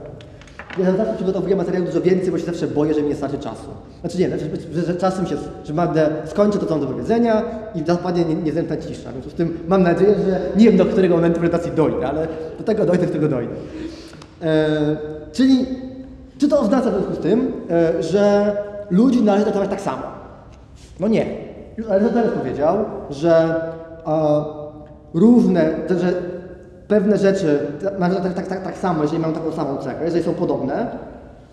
Ja 0.78 0.92
zawsze 0.98 1.14
przygotowuję 1.16 1.56
materiał 1.56 1.84
dużo 1.84 2.02
więcej, 2.02 2.32
bo 2.32 2.38
się 2.38 2.46
zawsze 2.46 2.68
boję, 2.68 2.94
że 2.94 3.02
mi 3.02 3.10
nie 3.10 3.16
starczy 3.16 3.38
czasu. 3.40 3.68
Znaczy 4.02 4.18
nie, 4.18 4.30
że, 4.30 4.84
że, 4.84 4.96
czasem 4.96 5.26
się, 5.28 5.36
że 5.64 5.74
będę 5.74 6.10
skończę 6.26 6.60
to, 6.60 6.66
co 6.66 6.72
mam 6.78 6.82
do 6.82 6.88
powiedzenia 6.88 7.42
i 7.76 7.84
zapadnie 7.86 8.26
nie- 8.26 8.36
niezręczna 8.36 8.78
cisza. 8.78 9.10
W 9.12 9.34
tym 9.34 9.60
mam 9.68 9.84
nadzieję, 9.84 10.16
że 10.26 10.40
nie 10.58 10.66
wiem, 10.66 10.78
do 10.78 10.86
którego 10.86 11.16
momentu 11.16 11.40
prezentacji 11.40 11.72
dojdę, 11.76 12.08
ale 12.08 12.28
do 12.58 12.64
tego 12.64 12.86
dojdę, 12.86 13.08
do 13.08 13.14
tego 13.14 13.28
dojdę. 13.28 13.54
E, 14.42 14.68
czyli, 15.32 15.66
czy 16.38 16.48
to 16.48 16.60
oznacza 16.60 16.92
w 16.92 16.94
związku 16.94 17.14
z 17.14 17.20
tym, 17.20 17.52
e, 17.70 18.04
że 18.04 18.56
ludzi 18.90 19.22
należy 19.22 19.44
traktować 19.44 19.70
tak 19.70 19.82
samo? 19.82 20.04
No 21.00 21.08
nie. 21.08 21.26
Arystoteles 21.90 22.32
powiedział, 22.32 22.78
że 23.10 23.56
e, 24.08 24.44
różne, 25.14 25.70
że 25.90 26.14
pewne 26.90 27.18
rzeczy 27.18 27.60
tak, 28.00 28.34
tak, 28.36 28.48
tak, 28.48 28.64
tak 28.64 28.78
samo, 28.78 29.02
jeżeli 29.04 29.22
mają 29.22 29.34
taką 29.34 29.52
samą 29.52 29.78
cechę, 29.78 30.06
jeżeli 30.06 30.24
są 30.24 30.34
podobne, 30.34 30.88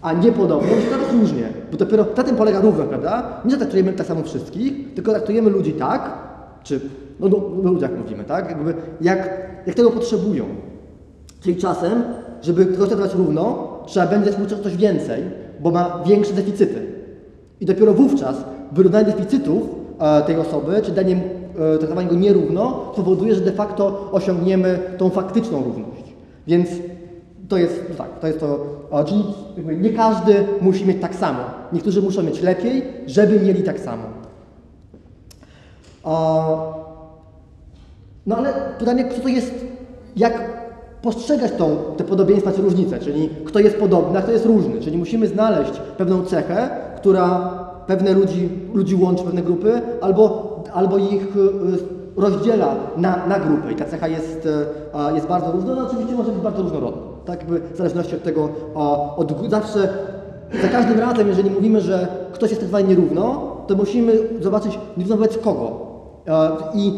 a 0.02 0.12
niepodobne, 0.12 0.68
to 0.68 0.74
traktować 0.74 1.12
różnie. 1.20 1.48
Bo 1.70 1.76
dopiero 1.76 2.06
na 2.16 2.22
tym 2.22 2.36
polega 2.36 2.60
równość, 2.60 2.88
prawda? 2.88 3.40
Nie 3.44 3.56
traktujemy 3.56 3.92
tak 3.92 4.06
samo 4.06 4.22
wszystkich, 4.22 4.94
tylko 4.94 5.10
traktujemy 5.10 5.50
ludzi 5.50 5.72
tak, 5.72 6.10
czy 6.62 6.80
no, 7.20 7.28
no, 7.28 7.36
no 7.62 7.70
ludziach 7.72 7.90
mówimy, 7.98 8.24
tak? 8.24 8.48
Jakby 8.48 8.74
jak, 9.00 9.48
jak 9.66 9.76
tego 9.76 9.90
potrzebują. 9.90 10.44
Czyli 11.40 11.56
czasem, 11.56 12.02
żeby 12.42 12.66
kogoś 12.66 12.88
traktować 12.88 13.14
równo, 13.14 13.68
trzeba 13.86 14.06
będzie 14.06 14.30
mu 14.38 14.46
coś 14.46 14.76
więcej, 14.76 15.22
bo 15.60 15.70
ma 15.70 16.02
większe 16.06 16.32
deficyty. 16.32 16.86
I 17.60 17.66
dopiero 17.66 17.92
wówczas 17.94 18.36
wyrównanie 18.72 19.04
deficytów 19.04 19.62
e, 20.00 20.22
tej 20.22 20.36
osoby, 20.36 20.82
czy 20.82 20.92
danie 20.92 21.16
traktowanie 21.78 22.08
go 22.08 22.14
nierówno, 22.14 22.90
spowoduje, 22.92 23.34
że 23.34 23.40
de 23.40 23.52
facto 23.52 24.08
osiągniemy 24.12 24.78
tą 24.98 25.10
faktyczną 25.10 25.64
równość. 25.64 26.04
Więc 26.46 26.68
to 27.48 27.56
jest, 27.56 27.82
no 27.90 27.94
tak, 27.94 28.20
to 28.20 28.26
jest 28.26 28.40
to, 28.40 28.58
e, 28.92 29.04
czyli 29.04 29.24
nie 29.80 29.90
każdy 29.90 30.34
musi 30.60 30.86
mieć 30.86 31.00
tak 31.00 31.14
samo. 31.14 31.38
Niektórzy 31.72 32.02
muszą 32.02 32.22
mieć 32.22 32.42
lepiej, 32.42 32.82
żeby 33.06 33.40
mieli 33.40 33.62
tak 33.62 33.80
samo. 33.80 34.02
E, 36.04 36.10
no 38.26 38.36
ale 38.36 38.54
pytanie, 38.78 39.08
co 39.16 39.22
to 39.22 39.28
jest, 39.28 39.54
jak 40.16 40.56
postrzegać 41.02 41.52
tą, 41.52 41.76
te 41.96 42.04
podobieństwa 42.04 42.52
czy 42.52 42.62
różnice, 42.62 42.98
czyli 42.98 43.28
kto 43.44 43.58
jest 43.58 43.76
podobny, 43.76 44.18
a 44.18 44.22
kto 44.22 44.32
jest 44.32 44.46
różny. 44.46 44.80
Czyli 44.80 44.98
musimy 44.98 45.26
znaleźć 45.26 45.72
pewną 45.98 46.24
cechę, 46.24 46.70
która 46.96 47.50
pewne 47.86 48.12
ludzi, 48.12 48.48
ludzi 48.74 48.96
łączy, 48.96 49.24
pewne 49.24 49.42
grupy, 49.42 49.80
albo, 50.00 50.45
albo 50.74 50.98
ich 50.98 51.36
y, 51.36 51.96
rozdziela 52.16 52.76
na, 52.96 53.26
na 53.26 53.38
grupy. 53.38 53.72
I 53.72 53.76
ta 53.76 53.84
cecha 53.84 54.08
jest, 54.08 54.48
a, 54.92 55.12
jest 55.12 55.26
bardzo 55.26 55.52
różna, 55.52 55.74
no 55.74 55.86
oczywiście 55.86 56.14
może 56.14 56.32
być 56.32 56.40
bardzo 56.40 56.62
różnorodna. 56.62 57.02
Tak 57.24 57.40
jakby 57.40 57.60
w 57.60 57.76
zależności 57.76 58.16
od 58.16 58.22
tego, 58.22 58.48
od, 59.16 59.50
zawsze, 59.50 59.88
za 60.62 60.68
każdym 60.68 61.00
razem, 61.00 61.28
jeżeli 61.28 61.50
mówimy, 61.50 61.80
że 61.80 62.08
ktoś 62.32 62.50
jest 62.50 62.60
traktowany 62.60 62.88
nierówno, 62.88 63.56
to 63.66 63.74
musimy 63.74 64.12
zobaczyć 64.40 64.78
nierówno 64.96 65.16
wobec 65.16 65.38
kogo. 65.38 65.86
E, 66.26 66.50
I 66.74 66.92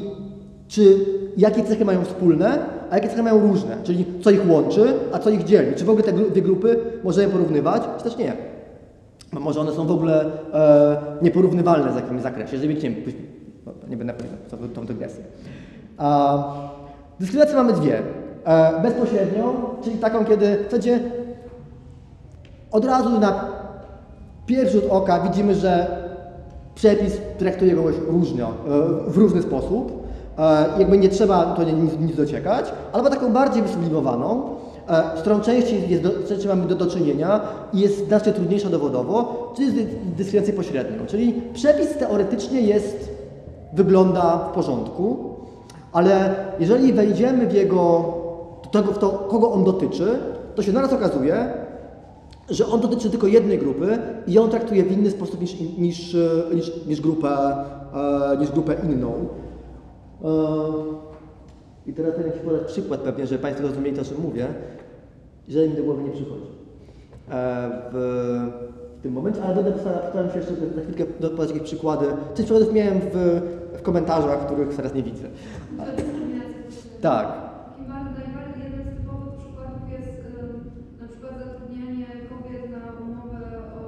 czy 0.68 0.96
jakie 1.36 1.64
cechy 1.64 1.84
mają 1.84 2.04
wspólne, 2.04 2.58
a 2.90 2.94
jakie 2.94 3.08
cechy 3.08 3.22
mają 3.22 3.40
różne, 3.40 3.76
czyli 3.84 4.04
co 4.20 4.30
ich 4.30 4.50
łączy, 4.50 4.94
a 5.12 5.18
co 5.18 5.30
ich 5.30 5.44
dzieli. 5.44 5.74
Czy 5.76 5.84
w 5.84 5.90
ogóle 5.90 6.04
te 6.04 6.12
dwie 6.12 6.42
grupy 6.42 6.80
możemy 7.04 7.32
porównywać, 7.32 7.82
czy 7.98 8.04
też 8.04 8.16
nie. 8.16 8.32
Może 9.32 9.60
one 9.60 9.72
są 9.72 9.86
w 9.86 9.90
ogóle 9.90 10.24
e, 10.54 10.96
nieporównywalne 11.22 11.92
w 11.92 11.96
jakimś 11.96 12.22
zakresie, 12.22 12.52
jeżeli 12.52 12.74
nie, 12.74 12.90
no, 13.82 13.88
nie 13.88 13.96
będę 13.96 14.12
powiedział 14.14 14.38
tą, 14.74 14.86
dygresję. 14.86 15.24
A, 15.98 16.38
dyskryminację 17.20 17.56
mamy 17.56 17.72
dwie. 17.72 18.02
E, 18.44 18.82
bezpośrednią, 18.82 19.54
czyli 19.84 19.96
taką, 19.96 20.24
kiedy 20.24 20.56
w 20.58 20.64
zasadzie 20.64 21.00
od 22.72 22.84
razu 22.84 23.20
na 23.20 23.44
pierwszy 24.46 24.72
rzut 24.80 24.84
oka 24.90 25.20
widzimy, 25.20 25.54
że 25.54 25.86
przepis 26.74 27.18
traktuje 27.38 27.74
kogoś 27.76 27.94
różno, 28.08 28.46
e, 28.48 29.10
w 29.10 29.16
różny 29.16 29.42
sposób. 29.42 29.92
E, 30.38 30.64
Jakby 30.78 30.98
nie 30.98 31.08
trzeba 31.08 31.44
to 31.44 31.62
nic, 31.64 31.98
nic 32.00 32.16
dociekać, 32.16 32.72
albo 32.92 33.10
taką 33.10 33.32
bardziej 33.32 33.62
wysublimowaną, 33.62 34.42
e, 34.88 35.02
z 35.16 35.20
którą 35.20 35.40
częściej 35.40 35.90
jest 35.90 36.02
do, 36.02 36.10
częściej 36.28 36.48
mamy 36.48 36.66
do, 36.66 36.74
do 36.74 36.86
czynienia 36.86 37.40
i 37.72 37.80
jest 37.80 38.06
znacznie 38.08 38.32
trudniejsza 38.32 38.68
dowodowo, 38.70 39.52
czyli 39.56 39.70
z 39.70 39.74
dy- 39.74 39.86
dyskryminacją 40.16 40.56
pośrednią. 40.56 41.06
Czyli 41.06 41.42
przepis 41.54 41.94
teoretycznie 41.98 42.60
jest, 42.60 43.17
wygląda 43.72 44.38
w 44.38 44.54
porządku, 44.54 45.34
ale 45.92 46.34
jeżeli 46.60 46.92
wejdziemy 46.92 47.46
w 47.46 47.52
jego, 47.52 48.14
do 48.64 48.70
tego, 48.70 48.92
w 48.92 48.98
to, 48.98 49.08
kogo 49.08 49.52
on 49.52 49.64
dotyczy, 49.64 50.18
to 50.54 50.62
się 50.62 50.72
naraz 50.72 50.92
okazuje, 50.92 51.52
że 52.50 52.66
on 52.66 52.80
dotyczy 52.80 53.10
tylko 53.10 53.26
jednej 53.26 53.58
grupy 53.58 53.98
i 54.26 54.32
ją 54.32 54.48
traktuje 54.48 54.84
w 54.84 54.92
inny 54.92 55.10
sposób 55.10 55.40
niż, 55.40 55.60
niż, 55.60 56.14
e, 56.14 56.54
niż, 56.54 56.86
niż, 56.86 57.00
grupę, 57.00 57.28
e, 58.32 58.36
niż 58.40 58.50
grupę 58.50 58.74
inną. 58.84 59.12
E, 60.24 60.28
I 61.86 61.92
teraz 61.92 62.14
ten 62.14 62.26
jakiś 62.26 62.40
podać 62.40 62.62
przykład 62.62 63.00
pewnie, 63.00 63.26
żeby 63.26 63.42
Państwo 63.42 63.68
to, 63.68 64.00
o 64.00 64.04
czym 64.04 64.22
mówię, 64.22 64.46
jeżeli 65.48 65.70
mi 65.70 65.76
do 65.76 65.82
głowy 65.82 66.02
nie 66.02 66.10
przychodzi. 66.10 66.58
W, 67.92 68.50
w 68.98 69.02
tym 69.02 69.12
momencie, 69.12 69.42
ale 69.42 69.54
będę 69.54 69.72
postaram 69.72 70.30
się 70.30 70.38
jeszcze 70.38 70.54
za 70.74 70.80
chwilkę 70.80 71.04
podać 71.06 71.50
jakieś 71.50 71.62
przykłady. 71.62 72.06
Część 72.34 72.48
przykładów 72.48 72.72
miałem 72.74 73.00
w 73.00 73.40
komentarzach, 73.88 74.40
których 74.46 74.76
teraz 74.76 74.94
nie 74.94 75.04
widzę. 75.08 75.26
Tak. 77.08 77.26
Takim 77.68 77.86
bardzo 77.94 78.10
najbardziej 78.20 78.62
jednym 78.66 78.86
z 78.88 78.96
typowych 78.98 79.34
przykładów 79.40 79.82
jest 79.96 80.14
ym, 80.40 80.48
na 81.02 81.06
przykład 81.10 81.32
zatrudnianie 81.42 82.06
kobiet 82.30 82.64
na 82.76 82.82
umowę 83.04 83.42
o 83.78 83.82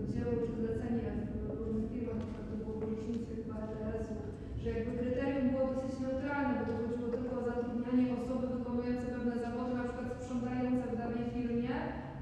y, 0.00 0.12
dzieło 0.12 0.32
czy 0.44 0.52
zlecenie 0.60 1.08
w 1.48 1.58
różnych 1.58 1.86
firmach, 1.92 2.18
na 2.18 2.24
przykład 2.24 2.46
to 2.50 2.54
było 2.60 2.72
w 2.76 2.82
orzecznictwie 2.84 3.34
chyba 3.40 3.56
RTS-u, 3.68 4.14
że 4.60 4.66
jakby 4.74 4.92
kryterium 5.00 5.46
było 5.52 5.64
dosyć 5.72 5.94
neutralne, 6.04 6.52
bo 6.58 6.62
to 6.68 6.72
chodziło 6.80 7.08
tylko 7.14 7.32
o 7.40 7.46
zatrudnianie 7.50 8.06
osoby 8.20 8.44
wykonującej 8.54 9.08
pewne 9.16 9.36
zawody, 9.46 9.72
na 9.80 9.84
przykład 9.86 10.08
sprzątające 10.18 10.84
w 10.88 10.98
danej 11.02 11.24
firmie 11.34 11.74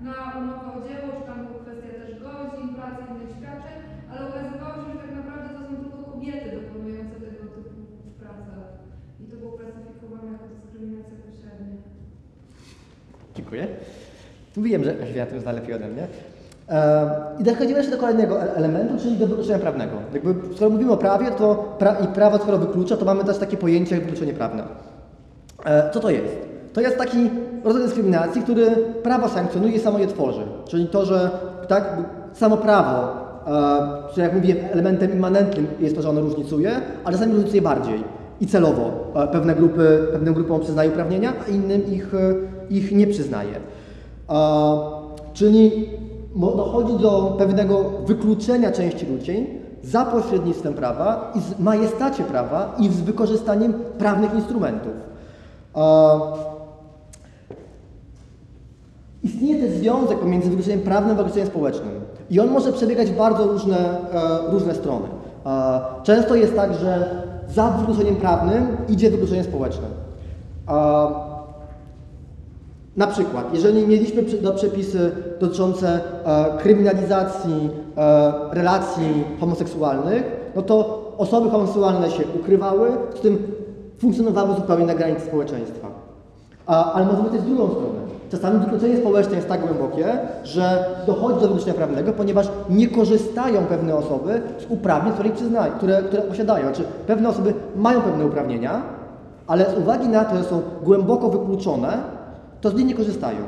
na 0.09 0.17
umowę 0.41 0.67
o 0.77 0.81
dzieło, 0.87 1.09
czy 1.17 1.25
tam 1.29 1.39
była 1.45 1.59
kwestia 1.65 1.91
też 2.01 2.13
godzin, 2.25 2.69
pracy, 2.79 3.01
innych 3.11 3.33
świadczeń, 3.37 3.79
ale 4.11 4.21
okazywało 4.29 4.75
się, 4.83 4.89
że 4.93 4.99
tak 5.05 5.13
naprawdę 5.21 5.49
to 5.55 5.61
są 5.67 5.73
tylko 5.83 5.99
kobiety 6.11 6.49
wykonujące 6.61 7.17
tego 7.21 7.45
typu 7.57 7.83
pracę. 8.21 8.53
I 9.21 9.25
to 9.31 9.37
było 9.37 9.53
klasyfikowane 9.53 10.33
jako 10.33 10.45
dyskryminacja 10.55 11.15
pośrednia. 11.27 11.77
Dziękuję. 13.37 13.67
Mówiłem, 14.57 14.85
że 14.85 15.27
to 15.27 15.41
zna 15.41 15.53
lepiej 15.53 15.75
ode 15.75 15.89
mnie. 15.89 16.07
E, 16.69 17.11
I 17.41 17.45
dochodzimy 17.45 17.79
jeszcze 17.79 17.93
do 17.93 17.99
kolejnego 17.99 18.43
e- 18.43 18.55
elementu, 18.55 18.95
czyli 19.03 19.17
do 19.17 19.27
wykluczenia 19.27 19.59
prawnego. 19.59 19.93
Jakby, 20.15 20.35
skoro 20.57 20.71
mówimy 20.71 20.93
o 20.93 20.97
prawie 20.97 21.31
to 21.31 21.55
pra 21.79 21.95
i 21.95 22.07
prawo, 22.07 22.39
skoro 22.39 22.59
wyklucza, 22.59 22.97
to 22.97 23.05
mamy 23.05 23.25
też 23.25 23.39
takie 23.39 23.57
pojęcie 23.57 23.95
jak 23.95 24.05
wykluczenie 24.05 24.33
prawne. 24.33 24.63
E, 25.65 25.91
co 25.91 26.01
to 26.01 26.11
jest? 26.11 26.37
To 26.73 26.81
jest 26.81 26.97
taki 26.99 27.31
rodzaj 27.65 27.83
dyskryminacji, 27.83 28.43
który 28.43 28.67
prawo 29.03 29.29
sankcjonuje 29.29 29.73
i 29.73 29.81
samo 29.81 29.99
je 29.99 30.07
tworzy. 30.07 30.43
Czyli 30.69 30.87
to, 30.87 31.05
że 31.05 31.31
tak, 31.69 31.97
samo 32.33 32.57
prawo, 32.57 33.17
e, 34.17 34.23
jak 34.23 34.35
mówiłem, 34.35 34.59
elementem 34.73 35.13
immanentnym 35.13 35.67
jest 35.81 35.97
to, 35.97 36.03
że 36.03 36.11
ono 36.11 36.21
różnicuje, 36.21 36.81
ale 37.05 37.13
czasami 37.17 37.33
różnicuje 37.35 37.63
bardziej 37.63 38.05
i 38.45 38.47
celowo. 38.47 38.91
E, 39.15 39.29
pewne 39.29 39.55
grupy, 39.55 40.07
pewnym 40.13 40.35
grupom 40.35 40.61
przyznaje 40.61 40.91
uprawnienia, 40.91 41.33
a 41.47 41.51
innym 41.51 41.93
ich, 41.93 42.15
e, 42.15 42.35
ich 42.71 42.93
nie 42.93 43.07
przyznaje. 43.07 43.57
E, 44.31 44.35
czyli 45.33 45.89
dochodzi 46.57 47.03
do 47.03 47.35
pewnego 47.39 47.85
wykluczenia 48.07 48.73
części 48.73 49.07
ludzi 49.07 49.47
za 49.83 50.05
pośrednictwem 50.05 50.75
prawa 50.75 51.33
i 51.35 51.41
z 51.41 51.61
majestacie 51.61 52.25
prawa 52.25 52.77
i 52.79 52.89
z 52.89 53.01
wykorzystaniem 53.01 53.75
prawnych 53.99 54.35
instrumentów. 54.35 54.93
Istnieje 59.23 59.63
też 59.63 59.71
związek 59.71 60.19
pomiędzy 60.19 60.51
wykluczeniem 60.51 60.81
prawnym 60.81 61.17
a 61.17 61.25
wykluczeniem 61.25 61.47
społecznym. 61.47 62.01
I 62.31 62.41
on 62.41 62.49
może 62.49 62.73
przebiegać 62.73 63.11
w 63.11 63.17
bardzo 63.17 63.47
różne, 63.47 63.97
różne 64.49 64.75
strony. 64.75 65.07
Często 66.03 66.35
jest 66.35 66.57
tak, 66.57 66.75
że 66.75 67.24
za 67.49 67.71
wykluczeniem 67.71 68.17
prawnym 68.17 68.77
idzie 68.89 69.11
wykluczenie 69.11 69.45
społeczne. 69.45 69.87
Na 72.97 73.07
przykład, 73.07 73.55
jeżeli 73.55 73.87
mieliśmy 73.87 74.23
przepisy 74.57 75.13
dotyczące 75.41 76.01
e, 76.25 76.59
kryminalizacji 76.59 77.71
e, 77.97 78.33
relacji 78.51 79.25
homoseksualnych, 79.41 80.23
no 80.57 80.63
to 80.63 81.05
osoby 81.19 81.51
homoseksualne 81.51 82.11
się 82.11 82.25
ukrywały, 82.41 82.91
z 83.15 83.21
tym 83.21 83.53
funkcjonowały 83.99 84.55
zupełnie 84.55 84.87
na 84.87 84.95
granicy 84.95 85.27
społeczeństwa. 85.27 85.89
Ale 86.67 87.07
może 87.07 87.23
być 87.23 87.33
też 87.33 87.43
drugą 87.43 87.69
stronę. 87.69 88.14
Czasami 88.31 88.61
wykluczenie 88.61 88.97
społeczne 88.97 89.37
jest 89.37 89.49
tak 89.49 89.61
głębokie, 89.61 90.07
że 90.45 90.85
dochodzi 91.07 91.41
do 91.41 91.49
wykluczenia 91.49 91.75
prawnego, 91.75 92.13
ponieważ 92.13 92.49
nie 92.71 92.89
korzystają 92.89 93.65
pewne 93.65 93.97
osoby 93.97 94.43
z 94.59 94.71
uprawnień, 94.71 95.13
które, 95.13 95.29
ich 95.29 95.35
przyznają, 95.35 95.73
które, 95.73 96.03
które 96.03 96.23
posiadają. 96.23 96.65
Znaczy, 96.67 96.85
pewne 97.07 97.29
osoby 97.29 97.55
mają 97.77 98.01
pewne 98.01 98.27
uprawnienia, 98.27 98.83
ale 99.47 99.71
z 99.71 99.79
uwagi 99.79 100.09
na 100.09 100.25
to, 100.25 100.37
że 100.37 100.45
są 100.45 100.63
głęboko 100.83 101.29
wykluczone, 101.29 101.99
to 102.61 102.71
z 102.71 102.75
nich 102.75 102.87
nie 102.87 102.95
korzystają. 102.95 103.39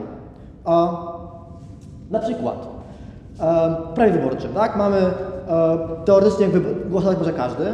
A 0.64 0.88
Na 2.10 2.18
przykład 2.18 2.68
e, 3.40 3.76
w 3.90 3.94
prawie 3.94 4.12
wyborczym, 4.12 4.52
tak? 4.52 4.76
Mamy 4.76 4.96
e, 4.96 5.12
teoretycznie 6.04 6.48
głosować 6.90 7.18
może 7.18 7.32
każdy, 7.32 7.64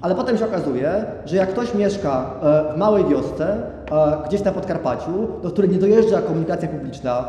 ale 0.00 0.14
potem 0.14 0.38
się 0.38 0.44
okazuje, 0.44 1.04
że 1.26 1.36
jak 1.36 1.48
ktoś 1.48 1.74
mieszka 1.74 2.30
e, 2.42 2.74
w 2.74 2.78
małej 2.78 3.04
wiosce, 3.04 3.56
e, 3.90 4.28
gdzieś 4.28 4.44
na 4.44 4.52
Podkarpaciu, 4.52 5.12
do 5.42 5.50
której 5.50 5.70
nie 5.70 5.78
dojeżdża 5.78 6.22
komunikacja 6.22 6.68
publiczna 6.68 7.24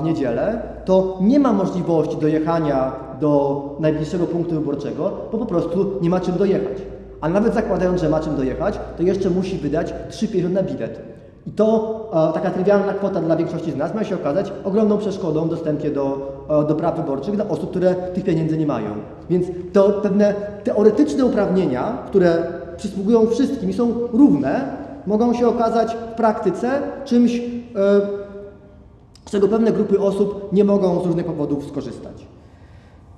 w 0.00 0.04
niedzielę, 0.04 0.62
to 0.84 1.18
nie 1.20 1.38
ma 1.40 1.52
możliwości 1.52 2.16
dojechania 2.16 2.92
do 3.20 3.62
najbliższego 3.80 4.26
punktu 4.26 4.54
wyborczego, 4.54 5.12
bo 5.32 5.38
po 5.38 5.46
prostu 5.46 5.92
nie 6.00 6.10
ma 6.10 6.20
czym 6.20 6.36
dojechać. 6.36 6.82
A 7.20 7.28
nawet 7.28 7.54
zakładając, 7.54 8.00
że 8.00 8.08
ma 8.08 8.20
czym 8.20 8.36
dojechać, 8.36 8.78
to 8.96 9.02
jeszcze 9.02 9.30
musi 9.30 9.58
wydać 9.58 9.94
3,50 10.10 10.50
na 10.50 10.62
bilet. 10.62 11.00
I 11.46 11.50
to 11.50 12.10
e, 12.30 12.34
taka 12.34 12.50
trywialna 12.50 12.92
kwota 12.92 13.20
dla 13.20 13.36
większości 13.36 13.72
z 13.72 13.76
nas 13.76 13.94
ma 13.94 14.04
się 14.04 14.14
okazać 14.14 14.52
ogromną 14.64 14.98
przeszkodą 14.98 15.46
w 15.46 15.50
dostępie 15.50 15.90
do, 15.90 16.32
do 16.48 16.74
praw 16.74 16.96
wyborczych 16.96 17.36
dla 17.36 17.48
osób, 17.48 17.70
które 17.70 17.94
tych 17.94 18.24
pieniędzy 18.24 18.58
nie 18.58 18.66
mają. 18.66 18.90
Więc 19.30 19.46
to 19.72 19.92
pewne 19.92 20.34
teoretyczne 20.64 21.24
uprawnienia, 21.24 21.98
które 22.06 22.42
przysługują 22.76 23.26
wszystkim 23.26 23.70
i 23.70 23.72
są 23.72 23.92
równe, 24.12 24.76
mogą 25.06 25.34
się 25.34 25.48
okazać 25.48 25.94
w 25.94 26.14
praktyce 26.14 26.70
czymś, 27.04 27.36
e, 27.36 27.40
z 29.26 29.30
czego 29.30 29.48
pewne 29.48 29.72
grupy 29.72 30.00
osób 30.00 30.52
nie 30.52 30.64
mogą 30.64 31.02
z 31.02 31.06
różnych 31.06 31.26
powodów 31.26 31.66
skorzystać. 31.66 32.26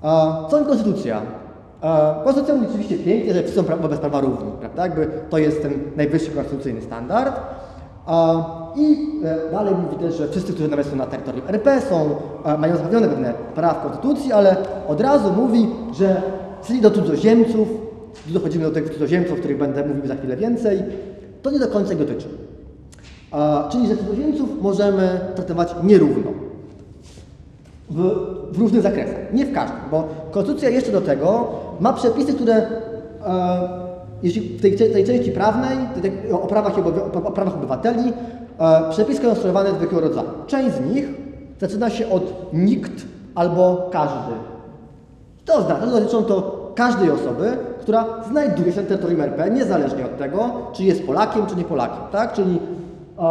A 0.02 0.42
co 0.50 0.64
konstytucja? 0.64 1.22
Konstytucja 2.24 2.54
mówi 2.54 2.66
oczywiście 2.66 2.98
pięknie, 2.98 3.34
że 3.34 3.42
wszyscy 3.42 3.60
są 3.60 3.76
wobec 3.76 4.00
prawa 4.00 4.20
równi, 4.20 4.52
prawda? 4.60 4.82
Jakby 4.82 5.10
to 5.30 5.38
jest 5.38 5.62
ten 5.62 5.72
najwyższy 5.96 6.30
konstytucyjny 6.30 6.82
standard. 6.82 7.40
I 8.76 8.96
e, 9.24 9.50
dalej 9.52 9.74
mówi 9.74 9.96
też, 9.96 10.16
że 10.16 10.28
wszyscy, 10.28 10.52
którzy 10.52 10.68
nawet 10.68 10.86
są 10.86 10.96
na 10.96 11.06
terytorium 11.06 11.48
RP 11.48 11.80
są, 11.80 12.14
e, 12.44 12.58
mają 12.58 12.76
zapewnione 12.76 13.08
pewne 13.08 13.34
prawa 13.54 13.74
w 13.74 13.82
konstytucji, 13.82 14.32
ale 14.32 14.56
od 14.88 15.00
razu 15.00 15.32
mówi, 15.32 15.68
że 15.98 16.22
czyli 16.66 16.80
do 16.80 16.90
cudzoziemców, 16.90 17.68
tu 18.26 18.32
dochodzimy 18.32 18.64
do 18.64 18.70
tych 18.70 18.90
cudzoziemców, 18.90 19.32
o 19.32 19.36
których 19.36 19.58
będę 19.58 19.86
mówił 19.86 20.06
za 20.06 20.14
chwilę 20.14 20.36
więcej, 20.36 20.82
to 21.42 21.50
nie 21.50 21.58
do 21.58 21.68
końca 21.68 21.92
ich 21.92 21.98
dotyczy. 21.98 22.28
Czyli, 23.70 23.86
że 23.86 23.96
cudzoziemców 23.96 24.62
możemy 24.62 25.20
traktować 25.34 25.74
nierówno 25.82 26.30
w, 27.90 28.00
w 28.52 28.58
różnych 28.58 28.82
zakresach, 28.82 29.32
nie 29.32 29.46
w 29.46 29.52
każdym, 29.52 29.80
bo 29.90 30.08
konstytucja 30.30 30.68
jeszcze 30.68 30.92
do 30.92 31.00
tego 31.00 31.46
ma 31.80 31.92
przepisy, 31.92 32.34
które 32.34 32.54
e, 32.54 32.68
jeśli 34.22 34.40
w 34.40 34.62
tej, 34.62 34.76
tej 34.76 35.04
części 35.04 35.30
prawnej, 35.30 35.78
o, 36.32 36.46
prawach, 36.46 36.72
o 37.14 37.30
prawach 37.32 37.54
obywateli, 37.54 38.12
e, 38.58 38.90
przepisy 38.90 39.18
są 39.18 39.24
skonstruowane 39.24 39.72
dwojego 39.72 40.00
rodzaju. 40.00 40.28
Część 40.46 40.76
z 40.76 40.94
nich 40.94 41.08
zaczyna 41.60 41.90
się 41.90 42.10
od 42.10 42.52
nikt 42.52 42.92
albo 43.34 43.88
każdy. 43.92 44.32
To 45.44 45.54
oznacza, 45.54 45.86
że 45.86 45.92
dotyczą 45.92 46.24
to 46.24 46.58
każdej 46.74 47.10
osoby, 47.10 47.56
która 47.80 48.04
znajduje 48.30 48.72
się 48.72 48.80
na 48.80 48.86
terytorium 48.86 49.20
RP, 49.20 49.50
niezależnie 49.50 50.04
od 50.04 50.18
tego, 50.18 50.50
czy 50.72 50.84
jest 50.84 51.06
Polakiem, 51.06 51.46
czy 51.46 51.56
nie 51.56 51.64
Polakiem, 51.64 51.98
tak? 52.12 52.32
Czyli 52.32 52.58
e, 53.18 53.22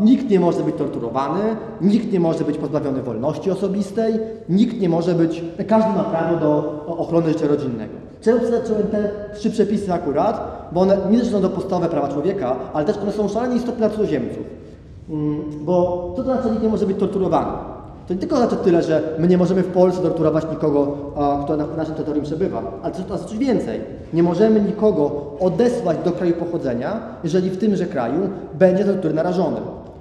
nikt 0.00 0.30
nie 0.30 0.40
może 0.40 0.62
być 0.62 0.76
torturowany, 0.76 1.40
nikt 1.80 2.12
nie 2.12 2.20
może 2.20 2.44
być 2.44 2.58
pozbawiony 2.58 3.02
wolności 3.02 3.50
osobistej, 3.50 4.14
nikt 4.48 4.80
nie 4.80 4.88
może 4.88 5.14
być, 5.14 5.44
każdy 5.68 5.90
ma 5.90 6.04
prawo 6.04 6.36
do 6.36 6.84
ochrony 6.86 7.28
życia 7.28 7.46
rodzinnego. 7.46 7.92
Czemu 8.20 8.40
przytoczyłem 8.40 8.82
te 8.82 9.10
trzy 9.34 9.50
przepisy 9.50 9.92
akurat? 9.92 10.68
Bo 10.72 10.80
one 10.80 10.98
nie 11.10 11.20
tylko 11.20 11.40
to 11.40 11.50
podstawowe 11.50 11.88
prawa 11.88 12.08
człowieka, 12.08 12.56
ale 12.72 12.84
też 12.84 12.98
one 12.98 13.12
są 13.12 13.28
szalenie 13.28 13.56
istotne 13.56 13.88
dla 13.88 13.90
cudzoziemców. 13.90 14.46
Mm, 15.10 15.42
Bo 15.64 16.12
co 16.16 16.22
to 16.22 16.24
znaczy, 16.24 16.42
że 16.42 16.50
nikt 16.50 16.62
nie 16.62 16.68
może 16.68 16.86
być 16.86 16.98
torturowany? 16.98 17.52
To 18.08 18.14
nie 18.14 18.20
tylko 18.20 18.36
znaczy 18.36 18.56
tyle, 18.56 18.82
że 18.82 19.02
my 19.18 19.28
nie 19.28 19.38
możemy 19.38 19.62
w 19.62 19.72
Polsce 19.72 20.02
torturować 20.02 20.44
nikogo, 20.50 20.96
kto 21.44 21.56
na 21.56 21.66
naszym 21.66 21.94
terytorium 21.94 22.24
przebywa, 22.24 22.62
ale 22.82 22.94
to 22.94 23.02
znaczy 23.02 23.24
coś 23.24 23.38
więcej. 23.38 23.80
Nie 24.12 24.22
możemy 24.22 24.60
nikogo 24.60 25.10
odesłać 25.40 25.98
do 26.04 26.12
kraju 26.12 26.34
pochodzenia, 26.34 27.00
jeżeli 27.24 27.50
w 27.50 27.58
tymże 27.58 27.86
kraju 27.86 28.30
będzie 28.54 28.84
tortury 28.84 29.14
narażony. 29.14 29.56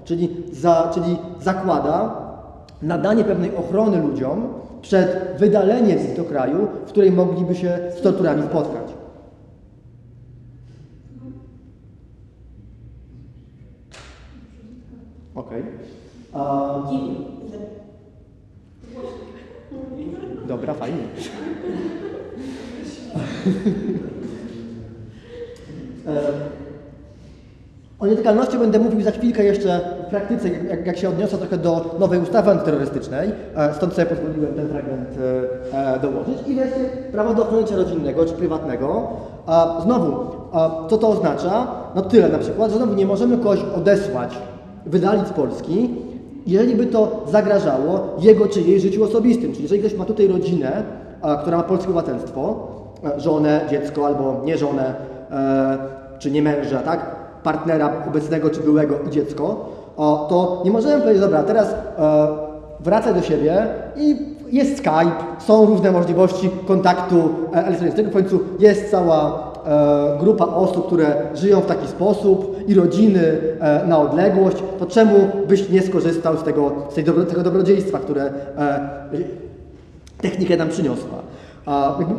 Czyli, 0.06 0.30
za, 0.54 0.92
czyli 0.94 1.18
zakłada 1.42 2.16
nadanie 2.82 3.24
pewnej 3.24 3.56
ochrony 3.56 4.02
ludziom 4.02 4.48
przed 4.82 5.36
wydaleniem 5.40 6.00
ich 6.00 6.18
do 6.18 6.24
kraju, 6.24 6.68
w 6.86 6.90
której 6.90 7.12
mogliby 7.12 7.56
się 7.56 7.80
z 8.00 8.02
torturami 8.02 8.44
spotkać. 8.44 8.81
Okej. 15.36 15.64
A- 16.34 16.82
Dobra, 20.48 20.74
fajnie. 20.74 20.98
E, 26.08 26.22
O 28.00 28.08
nietykalności 28.08 28.58
będę 28.58 28.80
mówił 28.80 29.02
za 29.02 29.12
chwilkę 29.12 29.44
jeszcze 29.44 29.80
w 30.08 30.10
praktyce, 30.10 30.50
jak, 30.50 30.86
jak 30.88 30.98
się 30.98 31.10
odniosę 31.10 31.38
trochę 31.38 31.58
do 31.58 31.96
nowej 32.00 32.20
ustawy 32.20 32.52
antyterrorystycznej, 32.52 33.32
e, 33.56 33.74
stąd 33.74 33.94
sobie 33.94 34.06
pozwoliłem 34.08 34.54
ten 34.54 34.68
fragment 34.68 35.10
e, 35.74 36.00
dołożyć. 36.00 36.48
I 36.48 36.56
wreszcie 36.56 36.80
prawo 37.12 37.34
do 37.34 37.44
ochrony 37.44 37.62
życia 37.68 37.76
rodzinnego 37.76 38.26
czy 38.26 38.34
prywatnego. 38.34 39.08
Znowu, 39.84 40.16
co 40.90 40.98
to 40.98 41.10
oznacza? 41.10 41.68
No 41.96 42.02
tyle 42.02 42.30
na 42.30 42.38
przykład, 42.38 42.72
że 42.72 42.78
znowu 42.78 42.94
nie 42.94 43.06
możemy 43.06 43.38
kogoś 43.38 43.60
odesłać, 43.76 44.34
wydalić 44.86 45.28
z 45.28 45.32
Polski, 45.32 45.90
jeżeli 46.48 46.76
by 46.76 46.86
to 46.86 47.26
zagrażało 47.32 48.08
jego 48.20 48.48
czy 48.48 48.62
jej 48.62 48.80
życiu 48.80 49.04
osobistym. 49.04 49.52
Czyli 49.52 49.64
jeżeli 49.64 49.82
ktoś 49.82 49.96
ma 49.96 50.06
tutaj 50.06 50.28
rodzinę, 50.28 50.84
która 51.42 51.58
ma 51.58 51.64
polskie 51.64 51.86
obywatelstwo, 51.88 52.68
żonę, 53.18 53.62
dziecko 53.70 54.06
albo 54.06 54.42
nie 54.46 54.58
żonę, 54.58 54.96
e, 55.32 55.78
czy 56.20 56.32
nie 56.32 56.42
męża, 56.42 56.80
tak? 56.80 57.22
partnera 57.44 57.92
obecnego 58.08 58.50
czy 58.50 58.60
byłego 58.60 58.96
i 59.08 59.10
dziecko, 59.10 59.70
to 60.30 60.62
nie 60.66 60.72
możemy 60.72 61.02
powiedzieć, 61.02 61.22
dobra, 61.22 61.44
teraz 61.44 61.68
e, 61.70 62.28
wracaj 62.80 63.14
do 63.14 63.22
siebie 63.22 63.68
i 63.98 64.16
jest 64.52 64.78
Skype, 64.78 65.24
są 65.40 65.66
różne 65.66 65.92
możliwości 65.92 66.50
kontaktu 66.68 67.30
e, 67.54 67.66
elektronicznego, 67.66 68.10
w 68.10 68.14
końcu 68.14 68.40
jest 68.60 68.92
cała 68.92 69.51
grupa 70.20 70.46
osób, 70.46 70.88
które 70.88 71.16
żyją 71.34 71.62
w 71.62 71.66
taki 71.66 71.88
sposób 71.88 72.56
i 72.68 72.74
rodziny 72.74 73.38
e, 73.60 73.88
na 73.88 74.00
odległość, 74.00 74.58
to 74.80 74.86
czemu 74.86 75.14
byś 75.48 75.70
nie 75.70 75.82
skorzystał 75.82 76.38
z 76.38 76.44
tego, 76.44 76.72
z 76.90 76.94
tej 76.94 77.04
tego 77.04 77.44
dobrodziejstwa, 77.44 78.00
które 78.00 78.24
e, 78.24 78.90
technika 80.22 80.56
nam 80.56 80.70
przyniosła. 80.70 81.18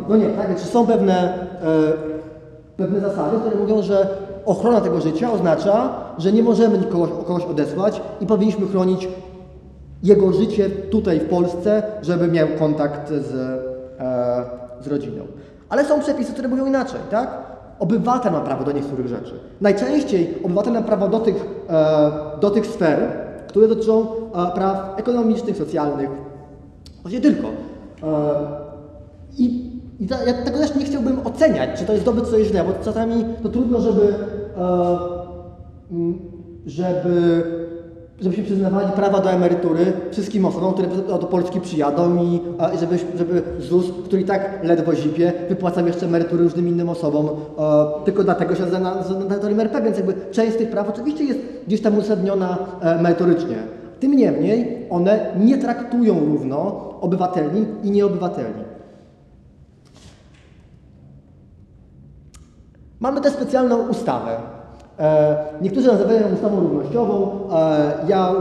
No 0.08 0.16
nie, 0.16 0.26
tak, 0.26 0.48
więc 0.48 0.60
są 0.60 0.86
pewne, 0.86 1.34
e, 1.62 1.92
pewne 2.76 3.00
zasady, 3.00 3.38
które 3.40 3.56
mówią, 3.56 3.82
że 3.82 4.08
ochrona 4.46 4.80
tego 4.80 5.00
życia 5.00 5.32
oznacza, 5.32 5.90
że 6.18 6.32
nie 6.32 6.42
możemy 6.42 6.78
nikogo, 6.78 7.06
kogoś 7.06 7.44
odesłać 7.44 8.00
i 8.20 8.26
powinniśmy 8.26 8.66
chronić 8.66 9.08
jego 10.02 10.32
życie 10.32 10.70
tutaj 10.70 11.20
w 11.20 11.28
Polsce, 11.28 11.82
żeby 12.02 12.28
miał 12.28 12.48
kontakt 12.58 13.08
z, 13.08 13.34
e, 14.00 14.44
z 14.80 14.86
rodziną. 14.86 15.24
Ale 15.72 15.84
są 15.84 16.00
przepisy, 16.00 16.32
które 16.32 16.48
mówią 16.48 16.66
inaczej, 16.66 17.00
tak? 17.10 17.30
Obywatel 17.78 18.32
ma 18.32 18.40
prawo 18.40 18.64
do 18.64 18.72
niektórych 18.72 19.08
rzeczy. 19.08 19.40
Najczęściej 19.60 20.34
obywatel 20.44 20.72
ma 20.72 20.82
prawo 20.82 21.08
do 21.08 21.20
tych, 21.20 21.46
e, 21.68 22.10
do 22.40 22.50
tych 22.50 22.66
sfer, 22.66 22.98
które 23.48 23.68
dotyczą 23.68 24.06
e, 24.34 24.54
praw 24.54 24.98
ekonomicznych, 24.98 25.56
socjalnych, 25.56 26.10
Właśnie 27.02 27.20
tylko. 27.20 27.48
E, 27.48 27.52
I, 29.38 29.44
i 30.00 30.06
ja 30.26 30.32
tego 30.44 30.58
też 30.58 30.74
nie 30.74 30.84
chciałbym 30.84 31.26
oceniać, 31.26 31.78
czy 31.78 31.84
to 31.84 31.92
jest 31.92 32.04
dobre, 32.04 32.24
czy 32.24 32.30
to 32.30 32.38
jest 32.38 32.50
źle, 32.50 32.64
bo 32.64 32.84
czasami 32.84 33.24
to 33.42 33.48
trudno, 33.48 33.80
żeby, 33.80 34.14
żeby, 36.66 37.42
żeby 38.22 38.36
się 38.36 38.42
przyznawali 38.42 38.92
prawa 38.92 39.20
do 39.20 39.30
emerytury 39.30 39.92
wszystkim 40.10 40.44
osobom, 40.44 40.74
które 40.74 40.88
do 41.06 41.26
Polski 41.26 41.60
przyjadą 41.60 42.16
i 42.16 42.40
żeby, 42.80 42.98
żeby 43.18 43.42
ZUS, 43.58 43.86
który 44.04 44.22
i 44.22 44.24
tak 44.24 44.60
ledwo 44.62 44.94
zipie, 44.94 45.32
wypłacał 45.48 45.86
jeszcze 45.86 46.06
emerytury 46.06 46.42
różnym 46.42 46.68
innym 46.68 46.88
osobom, 46.88 47.26
e, 47.26 48.04
tylko 48.04 48.24
dlatego 48.24 48.54
na, 48.72 48.80
na, 48.80 48.94
na 48.94 49.24
terytorium 49.28 49.60
RP, 49.60 49.82
więc 49.82 49.96
jakby 49.96 50.14
część 50.30 50.54
z 50.54 50.56
tych 50.56 50.70
praw 50.70 50.88
oczywiście 50.88 51.24
jest 51.24 51.38
gdzieś 51.66 51.80
tam 51.82 51.98
uzasadniona 51.98 52.58
e, 52.80 53.02
merytorycznie. 53.02 53.56
Tym 54.00 54.16
niemniej 54.16 54.86
one 54.90 55.34
nie 55.38 55.58
traktują 55.58 56.20
równo 56.26 56.90
obywateli 57.00 57.66
i 57.82 57.90
nieobywateli. 57.90 58.64
Mamy 63.00 63.20
też 63.20 63.32
specjalną 63.32 63.88
ustawę. 63.88 64.51
E, 65.02 65.36
Niektórzy 65.62 65.88
nazywają 65.88 66.20
ją 66.20 66.34
ustawą 66.34 66.60
równościową. 66.60 67.30
E, 67.52 67.92
Ja 68.08 68.34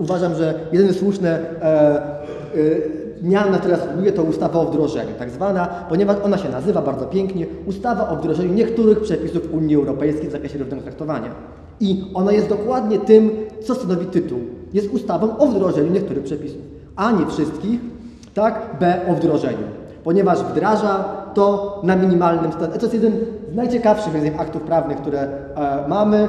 uważam, 0.00 0.34
że 0.34 0.54
jedyne 0.72 0.92
słuszne 0.92 1.38
e, 1.62 2.02
e, 3.24 3.50
na 3.50 3.58
które 3.58 3.76
zasługuje, 3.76 4.12
to 4.12 4.22
ustawa 4.22 4.60
o 4.60 4.64
wdrożeniu, 4.64 5.10
tak 5.18 5.30
zwana, 5.30 5.66
ponieważ 5.88 6.16
ona 6.24 6.38
się 6.38 6.48
nazywa 6.48 6.82
bardzo 6.82 7.06
pięknie 7.06 7.46
ustawa 7.66 8.08
o 8.08 8.16
wdrożeniu 8.16 8.54
niektórych 8.54 9.00
przepisów 9.00 9.54
Unii 9.54 9.76
Europejskiej 9.76 10.28
w 10.28 10.32
zakresie 10.32 10.58
równego 10.58 10.82
traktowania. 10.82 11.30
I 11.80 12.04
ona 12.14 12.32
jest 12.32 12.48
dokładnie 12.48 12.98
tym, 12.98 13.30
co 13.64 13.74
stanowi 13.74 14.06
tytuł. 14.06 14.38
Jest 14.72 14.94
ustawą 14.94 15.38
o 15.38 15.46
wdrożeniu 15.46 15.92
niektórych 15.92 16.24
przepisów. 16.24 16.60
A 16.96 17.12
nie 17.12 17.26
wszystkich, 17.26 17.80
tak? 18.34 18.76
B 18.80 19.00
o 19.08 19.14
wdrożeniu. 19.14 19.66
Ponieważ 20.04 20.42
wdraża 20.42 21.21
to 21.34 21.80
na 21.82 21.96
minimalnym 21.96 22.52
standardzie. 22.52 22.78
To 22.78 22.86
jest 22.86 23.04
jeden 23.04 23.12
z 23.52 23.56
najciekawszych 23.56 24.40
aktów 24.40 24.62
prawnych, 24.62 24.98
które 24.98 25.20
e, 25.20 25.88
mamy. 25.88 26.28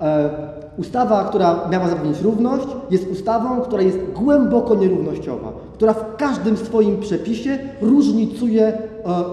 E, 0.00 0.54
ustawa, 0.78 1.24
która 1.24 1.68
miała 1.70 1.88
zapewnić 1.88 2.20
równość, 2.20 2.66
jest 2.90 3.10
ustawą, 3.10 3.60
która 3.60 3.82
jest 3.82 3.98
głęboko 4.14 4.74
nierównościowa, 4.74 5.52
która 5.74 5.92
w 5.92 6.16
każdym 6.16 6.56
swoim 6.56 7.00
przepisie 7.00 7.58
różnicuje 7.80 8.66
e, 8.66 8.78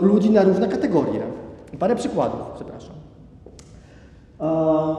ludzi 0.02 0.32
na 0.32 0.44
różne 0.44 0.68
kategorie. 0.68 1.22
Parę 1.80 1.96
przykładów, 1.96 2.40
przepraszam. 2.56 2.96
E, 4.42 4.96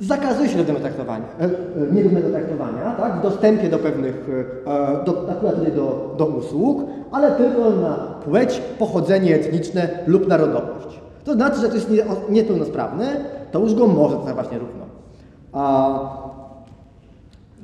zakazuje 0.00 0.48
się 0.48 0.58
równego 0.58 0.80
traktowania, 0.80 1.24
e, 1.40 1.44
e, 1.44 1.92
nierównego 1.92 2.30
traktowania 2.30 2.94
tak, 2.96 3.18
w 3.18 3.22
dostępie 3.22 3.68
do 3.68 3.78
pewnych, 3.78 4.28
do, 5.06 5.30
akurat 5.30 5.54
tutaj 5.54 5.72
do, 5.72 6.14
do 6.18 6.26
usług, 6.26 6.82
ale 7.12 7.32
tylko 7.32 7.70
na 7.70 7.94
płeć, 8.24 8.62
pochodzenie 8.78 9.34
etniczne 9.34 9.88
lub 10.06 10.28
narodowość. 10.28 11.00
To 11.24 11.32
znaczy, 11.32 11.60
że 11.60 11.68
to 11.68 11.74
jest 11.74 11.90
niepełnosprawny, 12.28 13.06
to 13.52 13.58
już 13.58 13.74
go 13.74 13.86
może 13.86 14.16
traktować 14.16 14.50
nierówno. 14.52 14.84
A, 15.52 16.00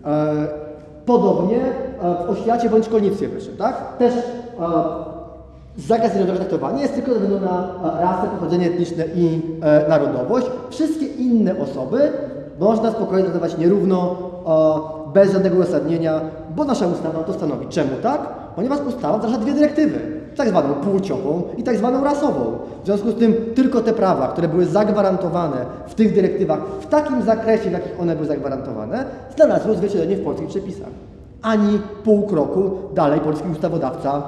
e, 0.04 0.46
podobnie 1.06 1.61
e, 1.61 2.26
w 2.26 2.30
oświacie 2.30 2.70
bądź 2.70 2.87
szkolnictwie 2.87 3.28
wyższym, 3.28 3.56
tak? 3.56 3.96
Też 3.98 4.14
e, 4.14 4.20
zakaz 5.78 6.14
nierównego 6.14 6.38
traktowania 6.38 6.82
jest 6.82 6.94
tylko 6.94 7.14
ze 7.14 7.20
względu 7.20 7.46
na 7.46 7.68
e, 7.98 8.02
rasę, 8.02 8.28
pochodzenie 8.35 8.66
etniczne 8.66 9.04
i 9.14 9.42
e, 9.62 9.88
narodowość. 9.88 10.46
Wszystkie 10.70 11.06
inne 11.06 11.59
osoby 11.59 12.12
można 12.59 12.90
spokojnie 12.90 13.22
traktować 13.22 13.59
nierówno, 13.59 14.16
e, 15.09 15.12
bez 15.12 15.32
żadnego 15.32 15.56
uzasadnienia, 15.56 16.20
bo 16.56 16.64
nasza 16.64 16.87
ustawa 16.87 17.22
to 17.22 17.32
stanowi. 17.32 17.66
Czemu 17.66 17.90
tak? 18.02 18.20
Ponieważ 18.57 18.81
ustawa 18.81 19.19
wdraża 19.19 19.38
dwie 19.38 19.53
dyrektywy, 19.53 19.99
tak 20.37 20.49
zwaną 20.49 20.75
płciową 20.75 21.42
i 21.57 21.62
tak 21.62 21.77
zwaną 21.77 22.05
rasową. 22.05 22.59
W 22.83 22.87
związku 22.87 23.11
z 23.11 23.14
tym 23.14 23.35
tylko 23.55 23.81
te 23.81 23.92
prawa, 23.92 24.29
które 24.29 24.49
były 24.49 24.66
zagwarantowane 24.66 25.57
w 25.87 25.95
tych 25.95 26.14
dyrektywach 26.14 26.61
w 26.81 26.87
takim 26.87 27.23
zakresie, 27.23 27.71
w 27.71 27.73
jakich 27.73 28.01
one 28.01 28.14
były 28.14 28.27
zagwarantowane, 28.27 29.05
znalazły 29.37 29.73
odzwierciedlenie 29.73 30.16
w 30.16 30.25
polskich 30.25 30.49
przepisach. 30.49 30.88
Ani 31.42 31.81
pół 32.05 32.27
kroku 32.27 32.71
dalej 32.95 33.21
polski 33.21 33.49
ustawodawca 33.49 34.23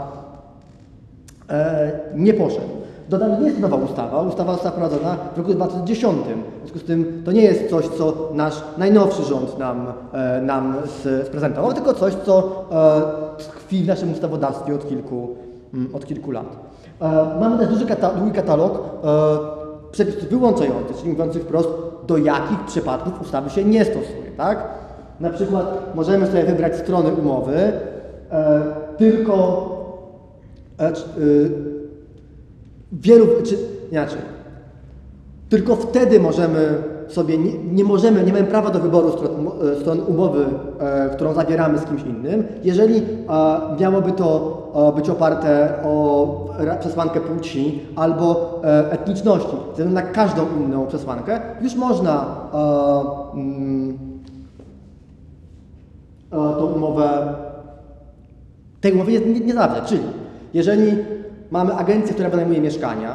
e, 1.50 1.90
nie 2.14 2.34
poszedł. 2.34 2.78
Dodam, 3.08 3.30
że 3.34 3.40
nie 3.40 3.46
jest 3.46 3.60
nowa 3.60 3.76
ustawa. 3.76 4.22
Ustawa 4.22 4.52
została 4.52 4.70
wprowadzona 4.70 5.16
w 5.34 5.38
roku 5.38 5.54
2010. 5.54 6.18
W 6.18 6.58
związku 6.58 6.78
z 6.78 6.84
tym 6.84 7.22
to 7.24 7.32
nie 7.32 7.42
jest 7.42 7.70
coś, 7.70 7.88
co 7.88 8.30
nasz 8.34 8.62
najnowszy 8.78 9.22
rząd 9.22 9.58
nam, 9.58 9.86
e, 10.12 10.42
nam 10.42 10.76
sprezentował, 11.26 11.72
tylko 11.72 11.94
coś, 11.94 12.14
co 12.14 12.64
e, 13.38 13.42
tkwi 13.42 13.82
w 13.82 13.86
naszym 13.86 14.12
ustawodawstwie 14.12 14.74
od 14.74 14.88
kilku, 14.88 15.28
mm, 15.74 15.94
od 15.94 16.06
kilku 16.06 16.30
lat. 16.30 16.56
E, 17.00 17.38
mamy 17.40 17.58
też 17.58 17.68
duży 17.68 17.86
kata 17.86 18.10
długi 18.10 18.32
katalog 18.32 18.72
e, 18.78 19.08
przepisów 19.90 20.28
wyłączających, 20.28 20.96
czyli 20.96 21.10
mówiących 21.10 21.42
wprost, 21.42 21.68
do 22.06 22.16
jakich 22.16 22.64
przypadków 22.66 23.20
ustawy 23.20 23.50
się 23.50 23.64
nie 23.64 23.84
stosuje. 23.84 24.30
Tak? 24.36 24.68
Na 25.20 25.30
przykład 25.30 25.94
możemy 25.94 26.26
sobie 26.26 26.44
wybrać 26.44 26.76
strony 26.76 27.12
umowy 27.12 27.56
e, 27.56 28.62
tylko 28.98 29.68
e, 30.78 30.92
y, 31.18 31.77
wielu, 32.92 33.26
czy 33.44 33.58
inaczej, 33.92 34.20
tylko 35.48 35.76
wtedy 35.76 36.20
możemy 36.20 36.82
sobie, 37.08 37.38
nie, 37.38 37.58
nie 37.58 37.84
możemy, 37.84 38.24
nie 38.24 38.32
mamy 38.32 38.44
prawa 38.44 38.70
do 38.70 38.78
wyboru 38.78 39.12
stron, 39.12 39.50
e, 39.72 39.80
stron 39.80 40.00
umowy, 40.06 40.46
e, 40.78 41.10
którą 41.10 41.34
zawieramy 41.34 41.78
z 41.78 41.84
kimś 41.84 42.02
innym, 42.02 42.44
jeżeli 42.64 42.96
e, 42.96 43.02
miałoby 43.80 44.12
to 44.12 44.58
e, 44.92 44.96
być 44.96 45.10
oparte 45.10 45.74
o 45.84 46.48
przesłankę 46.80 47.20
płci 47.20 47.80
albo 47.96 48.60
e, 48.64 48.92
etniczności, 48.92 49.56
ze 49.66 49.70
względu 49.70 49.94
na 49.94 50.02
każdą 50.02 50.42
inną 50.60 50.86
przesłankę, 50.86 51.40
już 51.60 51.74
można 51.74 52.26
e, 52.54 53.38
mm, 53.38 53.98
tą 56.30 56.66
umowę 56.66 57.34
tej 58.80 58.92
umowy 58.92 59.12
nie, 59.12 59.40
nie 59.40 59.54
zawrzeć. 59.54 59.84
Czyli 59.84 60.02
jeżeli 60.54 60.96
mamy 61.50 61.74
agencję, 61.74 62.14
która 62.14 62.30
wynajmuje 62.30 62.60
mieszkania, 62.60 63.12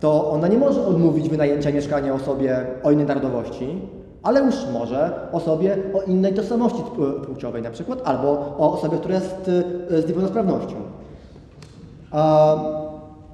to 0.00 0.30
ona 0.30 0.48
nie 0.48 0.58
może 0.58 0.86
odmówić 0.86 1.28
wynajęcia 1.28 1.72
mieszkania 1.72 2.14
osobie 2.14 2.66
o 2.82 2.90
innej 2.90 3.06
narodowości, 3.06 3.78
ale 4.22 4.40
już 4.40 4.54
może 4.72 5.10
osobie 5.32 5.76
o 5.94 6.02
innej 6.02 6.34
tożsamości 6.34 6.82
płciowej 7.26 7.62
na 7.62 7.70
przykład, 7.70 8.00
albo 8.04 8.28
o 8.58 8.72
osobie, 8.72 8.98
która 8.98 9.14
jest 9.14 9.48
y, 9.90 10.02
z 10.02 10.06
niepełnosprawnością. 10.06 10.74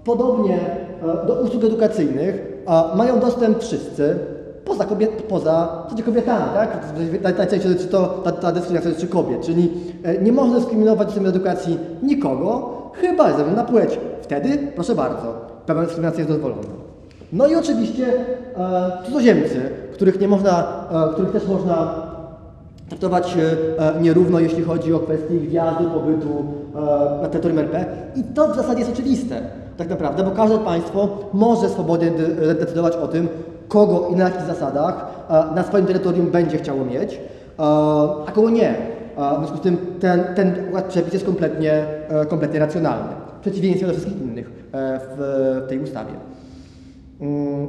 Podobnie 0.04 0.60
e, 1.02 1.26
do 1.26 1.34
usług 1.34 1.64
edukacyjnych 1.64 2.62
mają 2.96 3.20
dostęp 3.20 3.58
wszyscy, 3.58 4.18
poza, 4.64 4.84
kobiet, 4.84 5.10
poza 5.10 5.86
kobietami, 6.04 6.44
tak? 6.54 6.78
Najczęściej 7.22 7.72
dotyczy 7.72 7.88
to, 7.88 8.06
ta, 8.06 8.32
ta 8.32 8.52
dyskryminacja 8.52 8.90
dotyczy 8.90 9.08
kobiet, 9.08 9.40
czyli 9.40 9.70
e, 10.02 10.22
nie 10.22 10.32
można 10.32 10.58
dyskryminować 10.58 11.08
w 11.08 11.10
systemie 11.10 11.28
edukacji 11.28 11.78
nikogo, 12.02 12.72
chyba 12.92 13.24
ze 13.24 13.30
względu 13.30 13.56
na 13.56 13.64
płeć. 13.64 13.98
Wtedy, 14.28 14.58
proszę 14.74 14.94
bardzo, 14.94 15.34
pewna 15.66 15.82
dyskryminacja 15.82 16.18
jest 16.20 16.30
dozwolona. 16.32 16.62
No 17.32 17.46
i 17.46 17.54
oczywiście 17.54 18.06
e, 18.56 18.90
cudzoziemcy, 19.06 19.60
których 19.92 20.20
nie 20.20 20.28
można, 20.28 20.64
e, 21.10 21.12
których 21.12 21.30
też 21.32 21.46
można 21.48 21.94
traktować 22.88 23.36
e, 23.96 24.00
nierówno, 24.02 24.40
jeśli 24.40 24.62
chodzi 24.64 24.94
o 24.94 24.98
kwestie 24.98 25.34
ich 25.34 25.48
wjazdu, 25.50 25.84
pobytu 25.90 26.44
e, 27.18 27.22
na 27.22 27.28
terytorium 27.28 27.58
RP. 27.58 27.84
I 28.16 28.22
to 28.24 28.48
w 28.48 28.56
zasadzie 28.56 28.78
jest 28.78 28.92
oczywiste, 28.92 29.40
tak 29.76 29.88
naprawdę, 29.88 30.22
bo 30.22 30.30
każde 30.30 30.58
państwo 30.58 31.08
może 31.32 31.68
swobodnie 31.68 32.10
de- 32.10 32.54
decydować 32.54 32.96
o 32.96 33.08
tym, 33.08 33.28
kogo 33.68 34.08
i 34.12 34.16
na 34.16 34.24
jakich 34.24 34.42
zasadach 34.46 35.06
e, 35.30 35.54
na 35.54 35.62
swoim 35.62 35.86
terytorium 35.86 36.26
będzie 36.30 36.58
chciało 36.58 36.84
mieć, 36.84 37.14
e, 37.14 37.18
a 38.26 38.30
kogo 38.32 38.50
nie. 38.50 38.68
E, 38.70 38.74
W 39.16 39.38
związku 39.38 39.56
z 39.56 39.60
tym 39.60 39.76
ten, 40.00 40.24
ten 40.36 40.54
przepis 40.88 41.12
jest 41.12 41.26
kompletnie, 41.26 41.84
e, 42.08 42.26
kompletnie 42.26 42.58
racjonalny, 42.60 43.12
w 43.38 43.40
przeciwieństwie 43.40 43.86
do 43.86 43.92
wszystkich 43.92 44.22
innych 44.22 44.50
e, 44.72 45.00
w, 45.16 45.68
tej 45.68 45.78
ustawie. 45.80 46.12
Mm, 47.20 47.68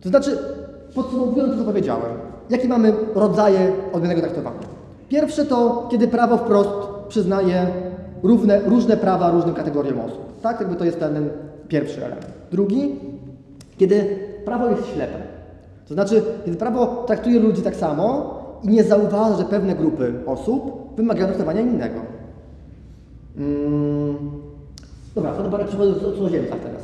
To 0.00 0.08
znaczy, 0.08 0.38
podsumowując 0.94 1.52
to, 1.52 1.58
co 1.58 1.64
powiedziałem, 1.64 2.12
jakie 2.50 2.68
mamy 2.68 2.92
rodzaje 3.14 3.72
odmiennego 3.92 4.20
traktowania? 4.20 4.58
Pierwsze 5.08 5.44
to, 5.44 5.88
kiedy 5.90 6.08
prawo 6.08 6.36
wprost 6.36 6.70
przyznaje 7.08 7.66
równe, 8.22 8.60
różne 8.60 8.96
prawa 8.96 9.30
różnym 9.30 9.54
kategoriom 9.54 10.00
osób. 10.00 10.40
Tak, 10.42 10.60
jakby 10.60 10.76
to 10.76 10.84
jest 10.84 11.00
ten, 11.00 11.30
pierwszy 11.68 12.04
element. 12.04 12.26
Drugi, 12.52 12.94
kiedy 13.78 14.18
prawo 14.44 14.68
jest 14.68 14.86
ślepe. 14.86 15.18
To 15.88 15.94
znaczy, 15.94 16.22
kiedy 16.44 16.56
prawo 16.56 17.04
traktuje 17.06 17.40
ludzi 17.40 17.62
tak 17.62 17.76
samo 17.76 18.34
i 18.62 18.68
nie 18.68 18.84
zauważa, 18.84 19.36
że 19.36 19.44
pewne 19.44 19.74
grupy 19.74 20.12
osób 20.26 20.90
wymagają 20.96 21.26
traktowania 21.26 21.60
innego. 21.60 22.00
Mm. 23.36 24.49
Dobra, 25.14 25.32
to 25.32 25.50
parę 25.50 25.64
przykładów 25.64 25.96
o 25.96 26.12
cudzoziemcach 26.12 26.58
teraz. 26.60 26.82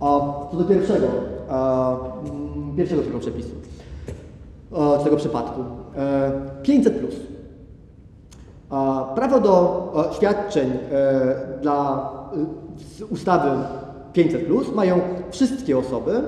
A 0.00 0.06
co 0.50 0.56
do 0.56 0.64
pierwszego, 0.64 1.06
mm, 1.48 2.76
pierwszego 2.76 3.02
tego 3.02 3.18
przepisu, 3.18 3.54
z 5.00 5.04
tego 5.04 5.16
przypadku. 5.16 5.60
E, 5.96 6.32
500 6.62 6.98
plus. 6.98 7.14
Prawo 9.14 9.40
do 9.40 9.92
e, 10.10 10.14
świadczeń 10.14 10.70
e, 10.70 11.34
dla 11.62 12.10
e, 13.00 13.04
ustawy 13.04 13.50
500 14.12 14.46
plus 14.46 14.74
mają 14.74 15.00
wszystkie 15.30 15.78
osoby, 15.78 16.22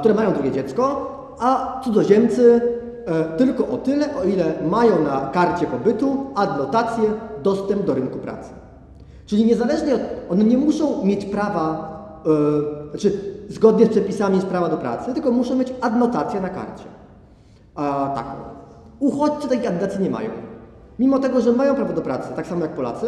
które 0.00 0.14
mają 0.14 0.32
drugie 0.32 0.52
dziecko, 0.52 1.14
a 1.38 1.80
cudzoziemcy 1.84 2.60
e, 3.06 3.24
tylko 3.38 3.68
o 3.68 3.76
tyle, 3.76 4.16
o 4.16 4.24
ile 4.24 4.44
mają 4.70 5.02
na 5.02 5.30
karcie 5.32 5.66
pobytu 5.66 6.26
adnotację 6.34 7.04
dostęp 7.42 7.84
do 7.84 7.94
rynku 7.94 8.18
pracy. 8.18 8.50
Czyli 9.28 9.44
niezależnie 9.44 9.94
od, 9.94 10.00
one 10.30 10.44
nie 10.44 10.58
muszą 10.58 11.04
mieć 11.04 11.24
prawa, 11.24 11.88
e, 12.86 12.90
znaczy 12.90 13.12
zgodnie 13.48 13.86
z 13.86 13.88
przepisami 13.88 14.40
z 14.40 14.44
prawa 14.44 14.68
do 14.68 14.76
pracy, 14.76 15.14
tylko 15.14 15.30
muszą 15.30 15.56
mieć 15.56 15.74
adnotację 15.80 16.40
na 16.40 16.48
karcie. 16.48 16.84
A, 17.74 18.12
taką. 18.14 18.30
Uchodźcy 19.00 19.48
takiej 19.48 19.66
adnotacji 19.66 20.02
nie 20.02 20.10
mają. 20.10 20.30
Mimo 20.98 21.18
tego, 21.18 21.40
że 21.40 21.52
mają 21.52 21.74
prawo 21.74 21.92
do 21.92 22.02
pracy, 22.02 22.28
tak 22.36 22.46
samo 22.46 22.60
jak 22.60 22.74
Polacy, 22.74 23.06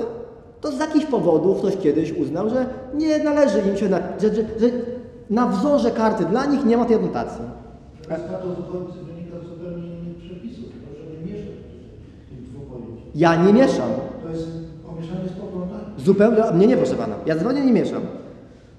to 0.61 0.73
z 0.73 0.79
jakichś 0.79 1.07
powodów 1.07 1.59
ktoś 1.59 1.77
kiedyś 1.77 2.13
uznał, 2.13 2.51
że 2.51 2.67
nie 2.95 3.25
należy 3.25 3.59
im 3.71 3.77
się, 3.77 3.89
na, 3.89 3.99
że, 3.99 4.35
że, 4.35 4.43
że 4.43 4.67
na 5.31 5.47
wzorze 5.47 5.91
karty 5.91 6.25
dla 6.25 6.47
nich 6.47 6.65
nie 6.65 6.77
ma 6.77 6.85
tej 6.85 6.97
adnotacji. 6.97 7.45
Ja 13.15 13.45
nie 13.45 13.53
mieszam. 13.53 13.91
To 14.23 14.31
jest 14.31 14.49
pomieszanie 14.87 15.29
z. 15.29 15.60
Zupełnie, 16.05 16.43
mnie 16.55 16.67
nie 16.67 16.77
proszę 16.77 16.95
pana. 16.95 17.15
Ja 17.27 17.39
zupełnie 17.39 17.65
nie 17.65 17.73
mieszam. 17.73 18.03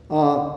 A, 0.10 0.50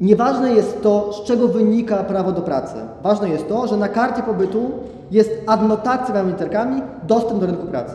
nieważne 0.00 0.52
jest 0.52 0.82
to, 0.82 1.12
z 1.12 1.24
czego 1.24 1.48
wynika 1.48 1.96
prawo 1.96 2.32
do 2.32 2.40
pracy. 2.42 2.74
Ważne 3.02 3.28
jest 3.28 3.48
to, 3.48 3.66
że 3.66 3.76
na 3.76 3.88
karcie 3.88 4.22
pobytu 4.22 4.70
jest 5.10 5.30
adnotacja 5.46 6.14
między 6.14 6.32
literkami 6.32 6.82
dostęp 7.06 7.40
do 7.40 7.46
rynku 7.46 7.66
pracy. 7.66 7.94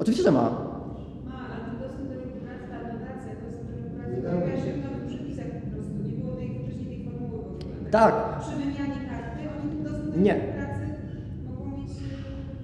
Oczywiście, 0.00 0.24
że 0.24 0.32
ma. 0.32 0.40
Ma, 0.40 0.48
ale 0.48 1.64
ten 1.66 1.78
dostęp 1.82 2.08
do 2.08 2.14
rynku 2.14 2.38
pracy, 2.46 2.64
ta 2.70 2.76
adnotacja, 2.86 3.32
dostęp 3.42 3.66
do 3.68 3.76
rynku 3.76 4.22
pracy 4.22 4.38
pojawia 4.40 4.56
się 4.64 4.72
w 4.72 4.84
nowych 4.84 5.04
przepisach 5.08 5.46
po 5.64 5.68
prostu. 5.74 5.92
Nie 6.06 6.12
było 6.22 6.32
tej 6.36 6.48
wcześniej 6.58 6.86
tej 6.92 7.00
formuły 7.04 7.30
w 7.30 7.46
ogóle. 7.52 7.90
Tak. 7.90 8.14
Przy 8.40 8.50
wymianie 8.60 8.98
karty 9.10 9.40
oni 9.54 9.66
ten 9.72 9.82
dostęp 9.84 10.10
do 10.14 10.20
Nie. 10.26 10.32
rynku 10.34 10.46
pracy 10.48 10.48
mogą 10.48 10.56
mieć... 10.56 10.57
e, 10.57 10.57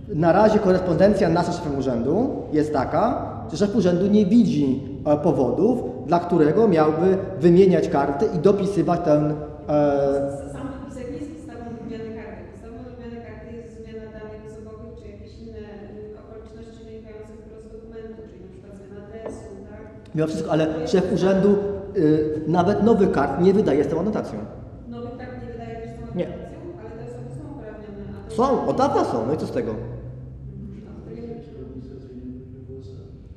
Na 0.09 0.33
razie 0.33 0.59
korespondencja 0.59 1.29
nasza 1.29 1.53
z 1.53 1.57
szefem 1.57 1.79
urzędu 1.79 2.43
jest 2.53 2.73
taka, 2.73 3.31
że 3.51 3.57
szef 3.57 3.77
urzędu 3.77 4.07
nie 4.07 4.27
widzi 4.27 4.83
e, 5.07 5.17
powodów, 5.17 5.81
dla 6.07 6.21
którego 6.21 6.69
miałby 6.69 7.19
wymieniać 7.40 7.88
karty 7.88 8.27
i 8.37 8.38
dopisywać 8.38 9.01
ten. 9.05 9.25
E, 9.31 9.35
Sam 10.53 10.69
wypisek 10.81 11.11
nie 11.11 11.17
jest 11.19 11.31
podstawą 11.33 11.64
wymiany 11.85 12.05
karty. 12.21 12.43
Podstawą 12.53 12.75
wymiany 12.97 13.17
karty 13.27 13.57
jest 13.57 13.71
zmiana 13.83 14.07
danych 14.12 14.43
osobowych 14.53 14.93
czy 15.03 15.09
jakieś 15.12 15.33
inne 15.43 15.59
y, 15.59 16.19
okoliczności 16.23 16.85
wynikające 16.85 17.33
wprost 17.40 17.64
z 17.69 17.73
dokumentu, 17.75 18.21
czyli 18.29 18.40
na 18.45 18.49
przykład 18.53 18.73
zmiana 18.79 19.01
adresu, 19.07 19.49
tak? 19.71 19.83
mimo 20.14 20.27
wszystko, 20.27 20.51
ale 20.53 20.88
szef 20.88 21.12
urzędu 21.14 21.51
e, 21.51 21.59
nawet 22.51 22.83
nowych 22.83 23.11
kart 23.12 23.40
nie 23.40 23.53
wydaje 23.55 23.85
z 23.85 23.88
tą 23.88 24.01
anotacją. 24.01 24.38
Nowych 24.88 25.17
kart 25.19 25.33
nie 25.43 25.49
wydaje 25.53 25.75
też 25.83 25.90
tą 25.99 26.03
Nie. 26.19 26.27
aplikacją, 26.29 26.59
ale 26.81 26.90
te 26.99 27.03
osoby 27.11 27.29
są 27.37 27.43
uprawnione. 27.55 28.31
Są, 28.38 28.67
od 28.71 28.77
dawna 28.77 29.05
są, 29.05 29.27
no 29.27 29.35
i 29.35 29.37
co 29.37 29.47
z 29.47 29.53
tego? 29.53 29.75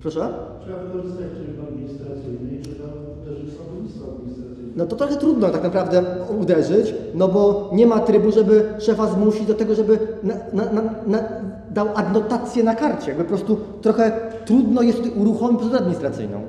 Proszę? 0.07 0.29
Trzeba 0.63 0.77
wykorzystać 0.79 1.25
tryb 1.37 1.67
administracyjny 1.69 2.49
i 2.51 2.61
trzeba 2.61 2.89
uderzyć 3.21 3.57
sądownictwo 3.57 4.05
administracyjne. 4.11 4.73
No 4.75 4.85
to 4.85 4.95
trochę 4.95 5.15
trudno 5.15 5.49
tak 5.49 5.63
naprawdę 5.63 6.03
uderzyć, 6.39 6.93
no 7.15 7.27
bo 7.27 7.69
nie 7.73 7.87
ma 7.87 7.99
trybu, 7.99 8.31
żeby 8.31 8.63
szefa 8.79 9.07
zmusić 9.07 9.45
do 9.45 9.53
tego, 9.53 9.75
żeby 9.75 9.99
na, 10.23 10.33
na, 10.53 10.71
na, 10.71 10.81
na, 11.07 11.19
dał 11.71 11.87
adnotację 11.95 12.63
na 12.63 12.75
karcie. 12.75 13.07
Jakby 13.07 13.23
po 13.23 13.29
prostu 13.29 13.57
trochę 13.81 14.11
trudno 14.45 14.81
jest 14.81 14.97
tutaj 14.97 15.19
uruchomić 15.21 15.57
procedurę 15.57 15.79
administracyjną, 15.79 16.41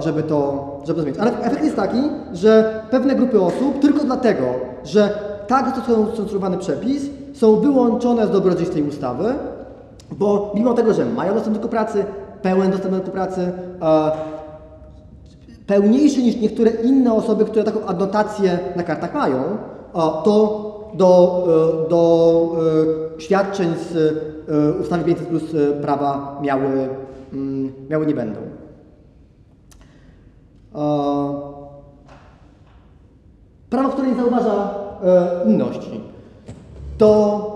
żeby 0.00 0.22
to, 0.22 0.66
żeby 0.86 0.96
to 0.96 1.02
zmienić. 1.02 1.20
Ale 1.20 1.40
efekt 1.40 1.64
jest 1.64 1.76
taki, 1.76 2.02
że 2.32 2.82
pewne 2.90 3.14
grupy 3.14 3.40
osób 3.40 3.78
tylko 3.80 4.04
dlatego, 4.04 4.44
że 4.84 5.18
tak 5.46 5.76
został 5.76 6.06
skonstruowany 6.14 6.58
przepis, 6.58 7.02
są 7.34 7.56
wyłączone 7.56 8.26
z 8.26 8.30
dobrodziejstw 8.30 8.74
tej 8.74 8.88
ustawy, 8.88 9.34
bo 10.10 10.52
mimo 10.54 10.74
tego, 10.74 10.94
że 10.94 11.04
mają 11.04 11.34
dostęp 11.34 11.58
do 11.58 11.68
pracy, 11.68 12.04
pełen 12.42 12.70
dostęp 12.70 12.90
do 12.90 12.96
rynku 12.96 13.10
pracy, 13.10 13.52
pełniejszy 15.66 16.22
niż 16.22 16.36
niektóre 16.36 16.70
inne 16.70 17.12
osoby, 17.12 17.44
które 17.44 17.64
taką 17.64 17.86
adnotację 17.86 18.58
na 18.76 18.82
kartach 18.82 19.14
mają, 19.14 19.42
to 20.24 20.72
do, 20.94 21.44
e, 21.86 21.88
do 21.88 22.52
e, 23.16 23.20
świadczeń 23.20 23.74
z 23.90 23.96
e, 24.48 24.82
ustawy 24.82 25.04
500 25.04 25.28
plus 25.28 25.42
prawa 25.82 26.38
miały, 26.42 26.88
mm, 27.32 27.72
miały 27.90 28.06
nie 28.06 28.14
będą. 28.14 28.40
Prawo, 33.70 33.88
które 33.88 34.08
nie 34.08 34.14
zauważa 34.14 34.74
inności, 35.46 36.00
to, 36.98 37.52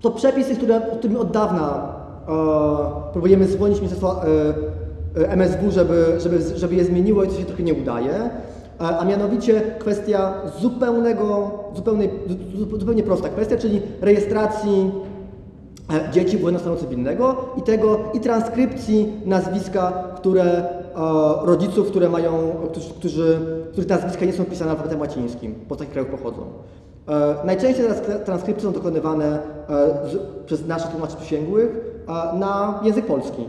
to 0.00 0.10
przepisy, 0.10 0.56
które, 0.56 0.80
którymi 0.80 1.16
od 1.16 1.30
dawna 1.30 1.97
próbujemy 3.12 3.46
zwolnić 3.46 3.78
Ministerstwo 3.78 4.22
e, 4.24 5.28
MSW, 5.30 5.70
żeby, 5.70 6.04
żeby, 6.18 6.38
żeby 6.56 6.74
je 6.74 6.84
zmieniło 6.84 7.24
i 7.24 7.28
to 7.28 7.34
się 7.34 7.44
trochę 7.44 7.62
nie 7.62 7.74
udaje, 7.74 8.30
a 8.78 9.04
mianowicie 9.04 9.60
kwestia 9.78 10.34
zupełnego, 10.60 11.50
zupełnej, 11.76 12.10
zu- 12.54 12.78
zupełnie 12.80 13.02
prosta 13.02 13.28
kwestia, 13.28 13.56
czyli 13.56 13.82
rejestracji 14.00 14.90
e, 16.08 16.12
dzieci 16.12 16.38
wojny 16.38 16.58
stanu 16.58 16.76
cywilnego 16.76 17.36
i 17.56 17.62
tego 17.62 17.98
i 18.14 18.20
transkrypcji 18.20 19.12
nazwiska, 19.24 19.92
które 20.16 20.62
rodziców, 21.44 21.88
które 21.90 22.08
mają, 22.08 22.32
którzy, 22.70 22.90
którzy, 22.90 23.38
których 23.72 23.88
nazwiska 23.88 24.24
nie 24.24 24.32
są 24.32 24.44
pisane 24.44 24.70
alfabetem 24.70 25.00
łacińskim, 25.00 25.54
z 25.66 25.68
takich 25.78 25.90
krajów 25.92 26.10
pochodzą. 26.10 26.42
E, 27.08 27.34
najczęściej 27.46 27.86
transkry- 27.86 28.18
transkrypcje 28.24 28.64
są 28.68 28.72
dokonywane 28.72 29.38
przez 30.46 30.66
naszych 30.66 30.90
tłumaczy 30.90 31.16
przysięgłych 31.16 31.87
na 32.34 32.80
język 32.82 33.06
polski. 33.06 33.44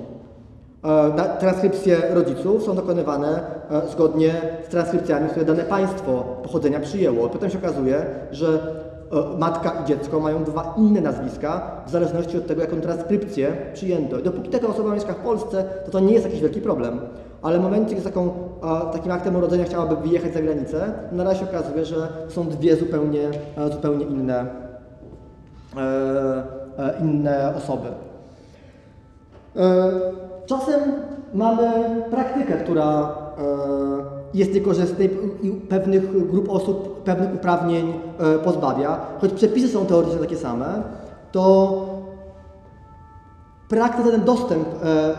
E, 0.83 1.39
Transkrypcje 1.39 1.97
rodziców 2.13 2.63
są 2.63 2.75
dokonywane 2.75 3.41
e, 3.71 3.87
zgodnie 3.91 4.33
z 4.67 4.69
transkrypcjami, 4.69 5.29
które 5.29 5.45
dane 5.45 5.63
państwo 5.63 6.23
pochodzenia 6.43 6.79
przyjęło. 6.79 7.29
Potem 7.29 7.49
się 7.49 7.57
okazuje, 7.57 8.05
że 8.31 8.47
e, 8.47 9.37
matka 9.37 9.71
i 9.83 9.87
dziecko 9.87 10.19
mają 10.19 10.43
dwa 10.43 10.75
inne 10.77 11.01
nazwiska 11.01 11.71
w 11.87 11.89
zależności 11.89 12.37
od 12.37 12.47
tego, 12.47 12.61
jaką 12.61 12.81
transkrypcję 12.81 13.57
przyjęto. 13.73 14.17
Dopóki 14.17 14.49
taka 14.49 14.67
osoba 14.67 14.93
mieszka 14.95 15.13
w 15.13 15.19
Polsce, 15.19 15.63
to 15.85 15.91
to 15.91 15.99
nie 15.99 16.13
jest 16.13 16.25
jakiś 16.25 16.41
wielki 16.41 16.61
problem. 16.61 16.99
Ale 17.41 17.59
w 17.59 17.61
momencie, 17.61 17.99
z 17.99 18.03
taką, 18.03 18.31
takim 18.93 19.11
aktem 19.11 19.35
urodzenia 19.35 19.65
chciałaby 19.65 19.95
wyjechać 19.95 20.33
za 20.33 20.41
granicę, 20.41 20.93
na 21.11 21.23
razie 21.23 21.39
się 21.39 21.45
okazuje, 21.49 21.85
że 21.85 22.07
są 22.27 22.47
dwie 22.47 22.75
zupełnie, 22.75 23.29
zupełnie 23.71 24.05
inne, 24.05 24.45
inne 27.01 27.53
osoby. 27.57 27.87
E, 29.55 29.91
Czasem 30.45 30.79
mamy 31.33 31.71
praktykę, 32.11 32.53
która 32.53 33.01
e, 33.01 33.43
jest 34.33 34.53
niekorzystna 34.53 35.05
i 35.41 35.51
pewnych 35.51 36.29
grup 36.31 36.49
osób 36.49 37.03
pewnych 37.03 37.33
uprawnień 37.35 37.93
e, 38.19 38.39
pozbawia. 38.39 38.99
Choć 39.21 39.33
przepisy 39.33 39.67
są 39.67 39.85
teoretycznie 39.85 40.21
takie 40.21 40.37
same, 40.37 40.83
to 41.31 41.85
praktyce 43.69 44.11
ten 44.11 44.23
dostęp 44.23 44.67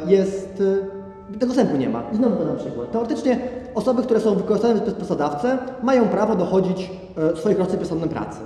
jest, 0.06 0.62
tego 1.32 1.46
dostępu 1.46 1.76
nie 1.76 1.88
ma. 1.88 2.02
I 2.12 2.16
znowu 2.16 2.36
podam 2.36 2.56
przykład. 2.56 2.92
Teoretycznie 2.92 3.38
osoby, 3.74 4.02
które 4.02 4.20
są 4.20 4.34
wykorzystane 4.34 4.80
przez 4.80 4.94
pracodawcę, 4.94 5.58
mają 5.82 6.08
prawo 6.08 6.34
dochodzić 6.34 6.90
swoich 7.34 7.58
roszczeń 7.58 7.84
sądem 7.84 8.08
pracy. 8.08 8.40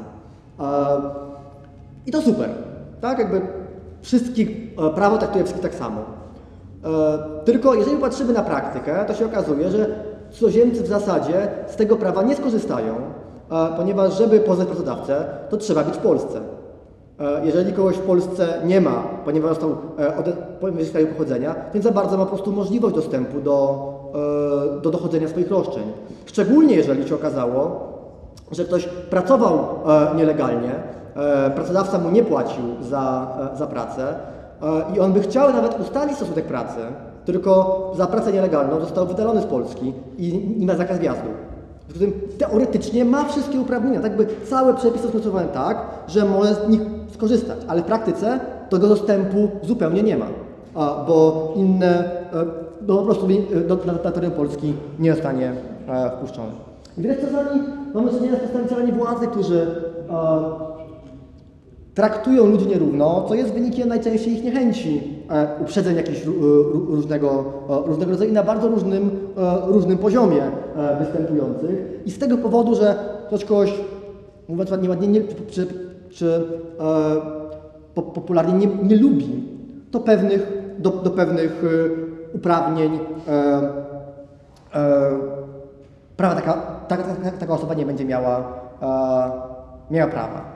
I 2.07 2.13
to 2.13 2.23
super. 2.23 2.51
Tak, 3.01 3.19
jakby 3.19 3.64
wszystkich, 4.05 4.49
e, 4.79 4.91
prawo 4.91 5.19
traktuje 5.19 5.45
wszystkich 5.45 5.71
tak 5.71 5.75
samo. 5.75 6.01
E, 6.01 7.45
Tylko 7.45 7.75
jeżeli 7.75 7.97
patrzymy 7.97 8.33
na 8.33 8.43
praktykę, 8.43 9.05
to 9.07 9.15
się 9.15 9.27
okazuje, 9.27 9.71
że 9.71 9.87
cudzoziemcy 10.31 10.83
w 10.83 10.87
zasadzie 10.87 11.49
z 11.67 11.77
tego 11.77 11.97
prawa 11.97 12.23
nie 12.23 12.37
skorzystają, 12.37 12.95
e, 12.95 13.77
ponieważ 13.77 14.19
żeby 14.19 14.41
poznać 14.41 14.69
pracodawcę, 14.69 15.25
to 15.51 15.57
trzeba 15.57 15.85
być 15.85 15.95
w 15.95 15.99
Polsce. 15.99 16.41
Jeżeli 17.45 17.73
kogoś 17.73 17.97
w 17.97 18.01
Polsce 18.01 18.49
nie 18.65 18.81
ma, 18.81 19.03
ponieważ 19.25 19.51
został 19.51 19.77
z 20.81 20.91
kraju 20.91 21.07
pochodzenia, 21.07 21.55
nie 21.75 21.83
za 21.83 21.91
bardzo 21.91 22.19
ma 22.19 22.25
po 22.25 22.31
prostu 22.31 22.53
możliwość 22.53 22.95
dostępu 22.95 23.41
do, 23.41 23.89
do 24.83 24.91
dochodzenia 24.91 25.29
swoich 25.29 25.51
roszczeń. 25.51 25.83
Szczególnie 26.27 26.75
jeżeli 26.75 27.09
się 27.09 27.15
okazało, 27.15 27.81
że 28.53 28.65
ktoś 28.65 28.87
pracował 28.87 29.69
nielegalnie, 30.17 30.71
pracodawca 31.55 31.99
mu 31.99 32.11
nie 32.11 32.23
płacił 32.23 32.65
za, 32.81 33.27
e, 33.55 33.59
za 33.59 33.67
pracę 33.67 34.15
e, 34.63 34.97
i 34.97 35.01
on 35.01 35.13
by 35.13 35.21
chciał 35.21 35.53
nawet 35.53 35.81
ustalić 35.81 36.17
stosunek 36.17 36.45
pracy, 36.45 36.81
tylko 37.25 37.93
za 37.97 38.07
pracę 38.07 38.33
nielegalną 38.33 38.81
został 38.81 39.07
wydalony 39.07 39.41
z 39.41 39.47
Polski 39.47 39.93
i 40.19 40.55
nie 40.59 40.67
ma 40.67 40.75
zakaz 40.75 40.99
wjazdu. 40.99 41.29
W 41.89 41.99
tym 41.99 42.13
teoretycznie 42.39 43.05
ma 43.05 43.25
wszystkie 43.25 43.61
uprawnienia, 43.61 44.01
tak 44.01 44.17
by 44.17 44.27
całe 44.51 44.75
przepisy 44.75 45.09
skonstruowane 45.09 45.49
tak, 45.49 45.79
że 46.09 46.25
może 46.25 46.55
z 46.55 46.69
nich 46.69 46.81
skorzystać, 47.15 47.59
ale 47.69 47.83
w 47.83 47.85
praktyce 47.85 48.41
tego 48.71 48.89
dostępu 48.89 49.49
zupełnie 49.63 50.03
nie 50.03 50.17
ma, 50.17 50.27
bo 51.07 51.53
inne, 51.57 52.05
e, 52.33 52.65
no 52.87 52.97
po 52.97 53.03
prostu 53.03 53.27
e, 53.27 53.61
do, 53.61 53.79
na, 53.87 53.93
na 54.21 54.31
Polski 54.31 54.75
nie 54.99 55.15
zostanie 55.15 55.53
e, 55.89 56.11
wpuszczony. 56.11 56.53
I 56.99 57.03
widać 57.03 57.19
czasami 57.21 57.61
mamy 57.95 58.11
do 58.11 58.17
czynienia 58.19 58.37
z 58.37 58.39
przedstawicielami 58.39 58.93
władzy, 58.93 59.27
którzy 59.27 59.67
e, 60.11 60.74
traktują 61.95 62.47
ludzi 62.47 62.67
nierówno, 62.67 63.25
co 63.29 63.35
jest 63.35 63.53
wynikiem 63.53 63.89
najczęściej 63.89 64.35
ich 64.35 64.45
niechęci 64.45 65.03
e, 65.31 65.49
uprzedzeń 65.63 65.97
jakichś 65.97 66.25
ró- 66.27 66.87
różnego, 66.89 67.45
e, 67.71 67.87
różnego 67.87 68.11
rodzaju 68.11 68.31
i 68.31 68.35
na 68.35 68.43
bardzo 68.43 68.69
różnym, 68.69 69.11
e, 69.37 69.67
różnym 69.73 69.99
poziomie 69.99 70.43
e, 70.43 70.97
występujących. 70.99 72.01
I 72.07 72.11
z 72.11 72.19
tego 72.19 72.39
powodu, 72.39 72.75
że 72.75 72.95
ktoś 73.27 73.45
kogoś, 73.45 73.75
mówiąc 74.49 74.71
ładnie, 74.71 74.89
ładnie 74.89 75.09
nie, 75.09 75.21
czy, 75.51 75.67
czy 76.11 76.27
e, 76.81 77.17
po, 77.95 78.03
popularnie 78.03 78.67
nie, 78.67 78.75
nie 78.89 78.97
lubi, 78.97 79.49
to 79.91 80.01
pewnych, 80.01 80.53
do, 80.79 80.91
do 80.91 81.11
pewnych 81.11 81.65
e, 82.33 82.37
uprawnień 82.37 82.99
e, 83.29 83.33
e, 84.75 85.11
prawa 86.17 86.35
taka, 86.35 86.53
taka, 87.41 87.55
osoba 87.55 87.75
nie 87.75 87.87
będzie 87.87 88.05
miała, 88.05 88.39
e, 88.83 89.95
miała 89.95 90.11
prawa. 90.11 90.54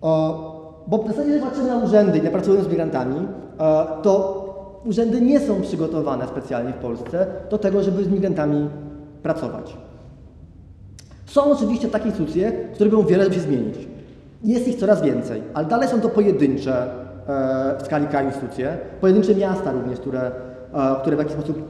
O, 0.00 0.84
bo 0.86 0.98
w 0.98 1.06
zasadzie, 1.06 1.28
jeżeli 1.30 1.46
patrzymy 1.46 1.68
na 1.68 1.76
urzędy 1.76 2.18
i 2.18 2.22
na 2.22 2.30
pracują 2.30 2.62
z 2.62 2.68
migrantami, 2.68 3.16
e, 3.60 3.86
to 4.02 4.44
urzędy 4.84 5.20
nie 5.20 5.40
są 5.40 5.60
przygotowane 5.60 6.28
specjalnie 6.28 6.72
w 6.72 6.76
Polsce 6.76 7.26
do 7.50 7.58
tego, 7.58 7.82
żeby 7.82 8.04
z 8.04 8.08
migrantami 8.08 8.68
pracować. 9.22 9.76
Są 11.26 11.52
oczywiście 11.52 11.88
takie 11.88 12.06
instytucje, 12.06 12.52
które 12.74 12.90
robią 12.90 13.06
wiele, 13.06 13.24
żeby 13.24 13.34
się 13.34 13.40
zmienić. 13.40 13.88
Jest 14.44 14.68
ich 14.68 14.76
coraz 14.76 15.02
więcej, 15.02 15.42
ale 15.54 15.66
dalej 15.66 15.88
są 15.88 16.00
to 16.00 16.08
pojedyncze, 16.08 16.88
w 17.78 17.82
skali 17.84 18.06
kraju 18.06 18.26
instytucje, 18.26 18.78
pojedyncze 19.00 19.34
miasta 19.34 19.72
również, 19.72 20.00
które, 20.00 20.20
e, 20.74 21.00
które 21.00 21.16
w 21.16 21.18
jakiś 21.18 21.34
sposób, 21.34 21.62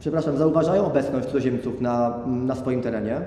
przepraszam, 0.00 0.36
zauważają 0.36 0.86
obecność 0.86 1.26
cudzoziemców 1.26 1.80
na, 1.80 2.18
na 2.26 2.54
swoim 2.54 2.82
terenie. 2.82 3.20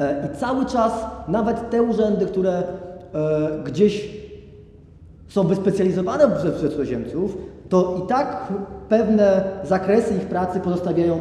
E, 0.00 0.26
I 0.26 0.36
cały 0.36 0.66
czas 0.66 0.92
nawet 1.28 1.70
te 1.70 1.82
urzędy, 1.82 2.26
które 2.26 2.52
e, 2.52 2.62
gdzieś 3.64 4.20
są 5.28 5.46
wyspecjalizowane 5.46 6.30
przez, 6.36 6.60
cudzoziemców, 6.60 7.36
to 7.68 8.00
i 8.04 8.08
tak 8.08 8.52
pewne 8.88 9.42
zakresy 9.64 10.14
ich 10.14 10.26
pracy 10.26 10.60
pozostawiają 10.60 11.14
e, 11.16 11.20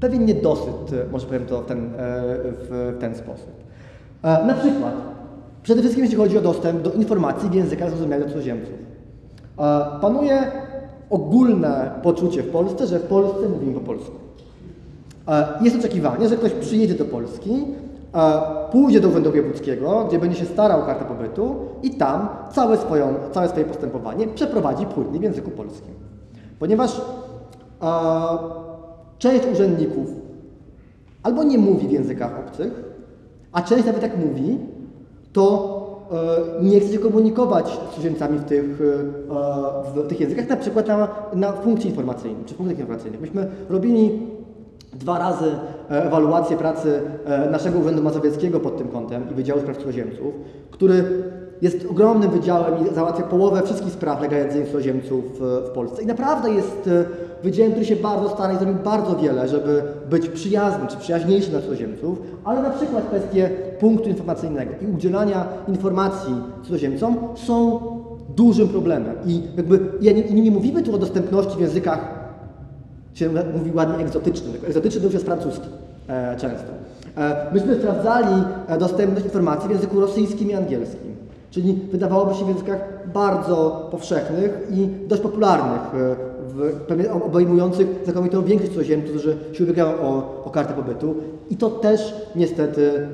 pewien 0.00 0.24
niedosyt, 0.24 1.10
może 1.12 1.26
powiem 1.26 1.46
to 1.46 1.62
w 1.62 1.66
ten, 1.66 1.90
w 1.96 2.96
ten 3.00 3.14
sposób. 3.14 3.50
Na 4.22 4.54
przykład, 4.54 4.94
przede 5.62 5.80
wszystkim 5.80 6.04
jeśli 6.04 6.18
chodzi 6.18 6.38
o 6.38 6.40
dostęp 6.40 6.82
do 6.82 6.92
informacji 6.92 7.50
w 7.50 7.54
językach 7.54 7.90
zrozumiałych 7.90 8.24
dla 8.24 8.34
cudzoziemców. 8.34 8.74
Panuje 10.00 10.42
ogólne 11.10 11.90
poczucie 12.02 12.42
w 12.42 12.50
Polsce, 12.50 12.86
że 12.86 12.98
w 12.98 13.06
Polsce 13.06 13.48
mówimy 13.48 13.74
po 13.74 13.80
polsku. 13.80 14.19
E, 15.30 15.46
Jest 15.60 15.76
oczekiwanie, 15.78 16.28
że 16.28 16.36
ktoś 16.36 16.52
przyjedzie 16.52 16.94
do 16.94 17.04
Polski, 17.04 17.64
e, 18.14 18.40
pójdzie 18.72 19.00
do 19.00 19.08
Urzędu 19.08 19.30
Wojewódzkiego, 19.30 20.04
gdzie 20.08 20.18
będzie 20.18 20.38
się 20.38 20.46
starał 20.46 20.80
o 20.80 20.86
kartę 20.86 21.04
pobytu 21.04 21.56
i 21.82 21.90
tam 21.90 22.28
całe, 22.52 22.76
swoją, 22.76 23.14
całe 23.32 23.48
swoje 23.48 23.64
postępowanie 23.64 24.26
przeprowadzi 24.26 24.86
płynnie 24.86 25.18
w 25.18 25.22
języku 25.22 25.50
polskim. 25.50 25.94
Ponieważ 26.58 26.98
e, 26.98 27.02
część 29.18 29.46
urzędników 29.52 30.08
albo 31.22 31.42
nie 31.42 31.58
mówi 31.58 31.88
w 31.88 31.90
językach 31.90 32.38
obcych, 32.38 32.84
a 33.52 33.62
część 33.62 33.84
nawet 33.84 34.02
jak 34.02 34.18
mówi, 34.26 34.58
to 35.32 35.76
e, 36.60 36.64
nie 36.64 36.80
chce 36.80 36.92
się 36.92 36.98
komunikować 36.98 37.68
z 37.68 37.94
cudzoziemcami 37.94 38.38
w 38.38 38.44
tych, 38.44 38.80
e, 39.94 40.02
w 40.02 40.08
tych 40.08 40.20
językach, 40.20 40.48
na 40.48 40.56
przykład 40.56 40.88
na, 40.88 41.08
na 41.34 41.52
funkcji 41.52 41.90
informacyjnej 41.90 42.44
czy 42.46 42.54
punktach 42.54 42.78
informacyjnych. 42.78 43.20
Myśmy 43.20 43.48
robili 43.68 44.20
dwa 45.00 45.18
razy 45.18 45.50
e, 45.90 46.04
ewaluację 46.04 46.56
pracy 46.56 47.00
e, 47.24 47.50
naszego 47.50 47.78
Urzędu 47.78 48.02
Mazowieckiego 48.02 48.60
pod 48.60 48.78
tym 48.78 48.88
kątem 48.88 49.30
i 49.30 49.34
Wydziału 49.34 49.60
Spraw 49.60 49.76
Cudzoziemców, 49.76 50.34
który 50.70 51.04
jest 51.62 51.86
ogromnym 51.90 52.30
wydziałem 52.30 52.86
i 52.86 52.94
załatwia 52.94 53.22
połowę 53.22 53.62
wszystkich 53.62 53.92
spraw 53.92 54.22
legalizacyjnych 54.22 54.68
cudzoziemców 54.68 55.24
w 55.40 55.70
Polsce. 55.74 56.02
I 56.02 56.06
naprawdę 56.06 56.50
jest 56.50 56.86
e, 56.86 57.04
wydziałem, 57.42 57.72
który 57.72 57.86
się 57.86 57.96
bardzo 57.96 58.28
stara 58.28 58.52
i 58.52 58.56
zrobił 58.56 58.74
bardzo 58.84 59.16
wiele, 59.16 59.48
żeby 59.48 59.82
być 60.10 60.28
przyjazny 60.28 60.86
czy 60.88 60.96
przyjaźniejszy 60.96 61.50
dla 61.50 61.60
cudzoziemców, 61.60 62.22
ale 62.44 62.62
na 62.62 62.70
przykład 62.70 63.06
kwestie 63.06 63.50
punktu 63.80 64.08
informacyjnego 64.08 64.72
i 64.82 64.94
udzielania 64.94 65.44
informacji 65.68 66.34
cudzoziemcom 66.62 67.16
są 67.34 67.80
dużym 68.36 68.68
problemem. 68.68 69.14
I 69.26 69.42
jakby 69.56 69.80
ja 70.00 70.12
nie, 70.12 70.22
nie 70.22 70.50
mówimy 70.50 70.82
tu 70.82 70.94
o 70.94 70.98
dostępności 70.98 71.56
w 71.56 71.60
językach 71.60 72.19
się 73.20 73.30
mówi 73.58 73.72
ładnie 73.74 74.04
egzotyczny. 74.04 74.52
Egzotyczny 74.66 75.00
to 75.00 75.06
już 75.06 75.14
jest 75.14 75.26
francuski 75.26 75.68
e, 76.08 76.36
często. 76.36 76.72
E, 77.16 77.46
myśmy 77.52 77.74
sprawdzali 77.74 78.42
e, 78.68 78.78
dostępność 78.78 79.24
informacji 79.24 79.68
w 79.68 79.72
języku 79.72 80.00
rosyjskim 80.00 80.50
i 80.50 80.54
angielskim, 80.54 81.16
czyli 81.50 81.74
wydawałoby 81.92 82.34
się 82.34 82.44
w 82.44 82.48
językach 82.48 82.80
bardzo 83.14 83.88
powszechnych 83.90 84.66
i 84.70 84.88
dość 85.08 85.22
popularnych, 85.22 85.80
e, 85.80 86.16
w, 86.48 87.24
obejmujących 87.24 87.88
znakomitą 88.04 88.44
większość 88.44 88.72
cudzoziemców, 88.72 89.10
którzy 89.10 89.36
się 89.52 89.64
ubiegają 89.64 89.88
o, 89.88 90.42
o 90.44 90.50
kartę 90.50 90.74
pobytu 90.74 91.14
i 91.50 91.56
to 91.56 91.70
też 91.70 92.14
niestety 92.36 93.06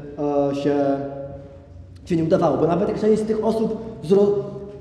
e, 0.51 0.55
się 0.55 0.77
się 2.05 2.17
nie 2.17 2.25
udawało, 2.25 2.57
bo 2.57 2.67
nawet 2.67 2.89
jak 2.89 3.01
część 3.01 3.23
z 3.23 3.27
tych 3.27 3.45
osób 3.45 3.77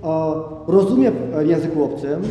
e, 0.04 0.34
rozumie 0.68 1.12
w 1.12 1.46
języku 1.46 1.84
obcym, 1.84 2.22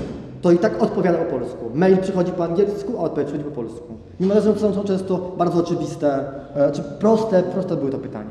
to 0.44 0.52
i 0.52 0.58
tak 0.58 0.82
odpowiada 0.82 1.18
po 1.18 1.24
polsku. 1.38 1.70
Mail 1.74 1.96
przychodzi 1.98 2.32
po 2.32 2.44
angielsku, 2.44 2.92
a 2.98 3.00
odpowiedź 3.02 3.28
przychodzi 3.28 3.50
po 3.50 3.56
polsku. 3.62 3.86
Mimo 4.20 4.34
że 4.34 4.54
są 4.58 4.72
to 4.72 4.84
często 4.84 5.32
bardzo 5.38 5.58
oczywiste, 5.60 6.24
e, 6.56 6.72
czy 6.72 6.82
proste, 6.82 7.42
proste 7.42 7.76
były 7.76 7.90
to 7.90 7.98
pytania. 7.98 8.30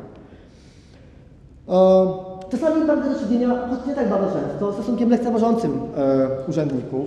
E, 1.70 2.08
Czasami 2.52 2.86
mamy 2.86 3.14
do 3.14 3.20
czynienia, 3.20 3.68
choć 3.70 3.88
nie 3.88 3.96
tak 3.96 4.10
bardzo 4.10 4.28
często, 4.40 4.74
stosunkiem 4.74 5.10
lekceważącym 5.10 5.72
e, 5.98 6.28
urzędników. 6.50 7.06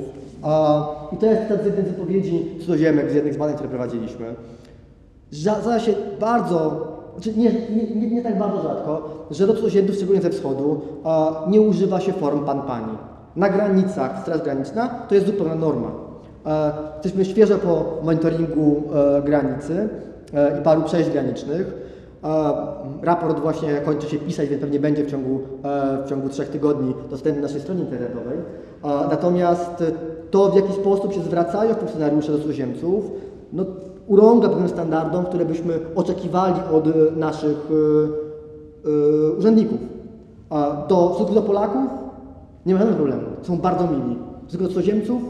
I 1.13 1.17
to 1.17 1.27
jest 1.27 1.43
z 1.63 1.67
jednej 1.67 1.85
z 1.85 1.89
wypowiedzi 1.89 2.45
cudoziemek 2.61 3.11
z 3.11 3.15
jednych 3.15 3.35
z 3.35 3.37
badań, 3.37 3.55
które 3.55 3.69
prowadziliśmy. 3.71 4.35
Zda- 5.31 5.61
Zdarza 5.61 5.81
się 5.81 5.95
bardzo, 6.21 6.87
znaczy 7.15 7.39
nie, 7.39 7.53
nie, 7.97 8.11
nie, 8.11 8.23
tak 8.23 8.39
bardzo 8.39 8.63
rzadko, 8.63 9.09
że 9.31 9.47
do 9.47 9.55
cudzoziemców, 9.55 9.97
szczególnie 9.97 10.23
ze 10.23 10.31
wschodu, 10.31 10.81
nie 11.49 11.61
używa 11.61 12.01
się 12.01 12.13
form 12.13 12.45
pan-pani. 12.45 12.99
Na 13.37 13.49
granicach 13.49 14.23
Straż 14.23 14.43
Graniczna 14.43 14.89
to 15.09 15.15
jest 15.15 15.27
zupełna 15.27 15.55
norma. 15.55 15.89
E, 16.47 16.73
Jesteśmy 16.95 17.25
świeżo 17.25 17.59
po 17.59 17.85
monitoringu 18.05 18.83
e, 18.95 19.23
granicy 19.23 19.89
e, 20.35 20.61
i 20.61 20.63
paru 20.63 20.83
przejść 20.83 21.11
granicznych. 21.11 21.87
Raport 23.03 23.41
właśnie 23.41 23.75
kończy 23.75 24.09
się 24.09 24.19
pisać, 24.19 24.49
więc 24.49 24.61
pewnie 24.61 24.81
będzie 24.81 25.05
w 25.05 25.11
ciągu, 25.11 25.41
w 26.05 26.09
ciągu 26.09 26.29
trzech 26.29 26.49
tygodni 26.49 26.95
dostępny 27.11 27.43
na 27.43 27.47
naszej 27.49 27.61
stronie 27.61 27.81
internetowej. 27.81 28.39
Natomiast 28.83 29.85
to, 30.31 30.49
w 30.49 30.57
jaki 30.57 30.73
sposób 30.73 31.13
się 31.13 31.23
zwracają 31.23 31.75
funkcjonariusze 31.75 32.33
do 32.33 32.39
cudzoziemców, 32.39 33.11
no, 33.53 33.65
urąga 34.07 34.49
pewnym 34.49 34.69
standardom, 34.69 35.25
które 35.25 35.45
byśmy 35.45 35.79
oczekiwali 35.95 36.55
od 36.73 37.17
naszych 37.17 37.69
urzędników. 39.39 39.79
Do, 40.89 41.27
do 41.35 41.43
Polaków 41.43 42.06
nie 42.67 42.75
ma 42.75 42.81
żadnego 42.81 43.05
problemu. 43.05 43.23
Są 43.43 43.59
bardzo 43.59 43.87
mili. 43.87 44.19
Do 44.53 44.69
cudzoziemców 44.69 45.23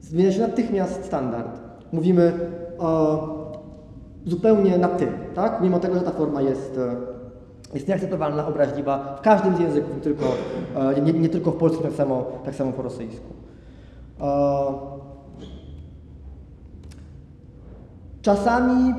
zmienia 0.00 0.32
się 0.32 0.40
natychmiast 0.40 1.04
standard. 1.04 1.60
Mówimy 1.92 2.32
e, 2.80 3.18
zupełnie 4.26 4.78
na 4.78 4.88
ty, 4.88 5.08
tak? 5.34 5.60
Mimo 5.60 5.78
tego, 5.78 5.94
że 5.94 6.00
ta 6.00 6.10
forma 6.10 6.42
jest, 6.42 6.78
e, 6.78 6.96
jest 7.74 7.88
nieakceptowalna, 7.88 8.46
obraźliwa 8.46 9.16
w 9.18 9.20
każdym 9.20 9.56
z 9.56 9.60
języków, 9.60 9.96
nie 9.96 10.02
tylko, 10.02 10.24
e, 10.76 11.00
nie, 11.00 11.12
nie 11.12 11.28
tylko 11.28 11.50
w 11.50 11.56
polskim, 11.56 11.82
tak 11.82 11.92
samo, 11.92 12.24
tak 12.44 12.54
samo 12.54 12.72
po 12.72 12.82
rosyjsku. 12.82 13.32
Czasami 18.22 18.94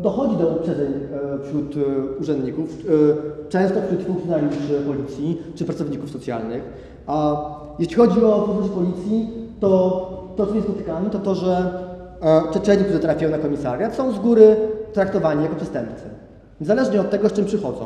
dochodzi 0.00 0.36
do 0.36 0.48
uprzedzeń 0.48 0.92
e, 0.92 1.44
wśród 1.44 1.74
e, 1.76 2.20
urzędników, 2.20 2.68
e, 2.70 3.48
często 3.48 3.80
wśród 3.86 4.02
funkcjonariuszy 4.02 4.80
policji 4.86 5.42
czy 5.54 5.64
pracowników 5.64 6.10
socjalnych. 6.10 6.62
A 7.06 7.44
jeśli 7.78 7.94
chodzi 7.96 8.24
o 8.24 8.46
funkcjonariuszy 8.46 8.74
policji, 8.74 9.28
to 9.60 10.10
to, 10.36 10.46
co 10.46 10.54
nie 10.54 10.62
spotykamy, 10.62 11.10
to 11.10 11.18
to, 11.18 11.34
że 11.34 11.72
e, 12.22 12.52
Czeczeni, 12.52 12.84
którzy 12.84 12.98
trafiają 12.98 13.30
na 13.30 13.38
komisariat, 13.38 13.94
są 13.94 14.12
z 14.12 14.18
góry 14.18 14.56
traktowani 14.92 15.42
jako 15.42 15.56
przestępcy. 15.56 16.04
Niezależnie 16.60 17.00
od 17.00 17.10
tego, 17.10 17.28
z 17.28 17.32
czym 17.32 17.44
przychodzą. 17.44 17.84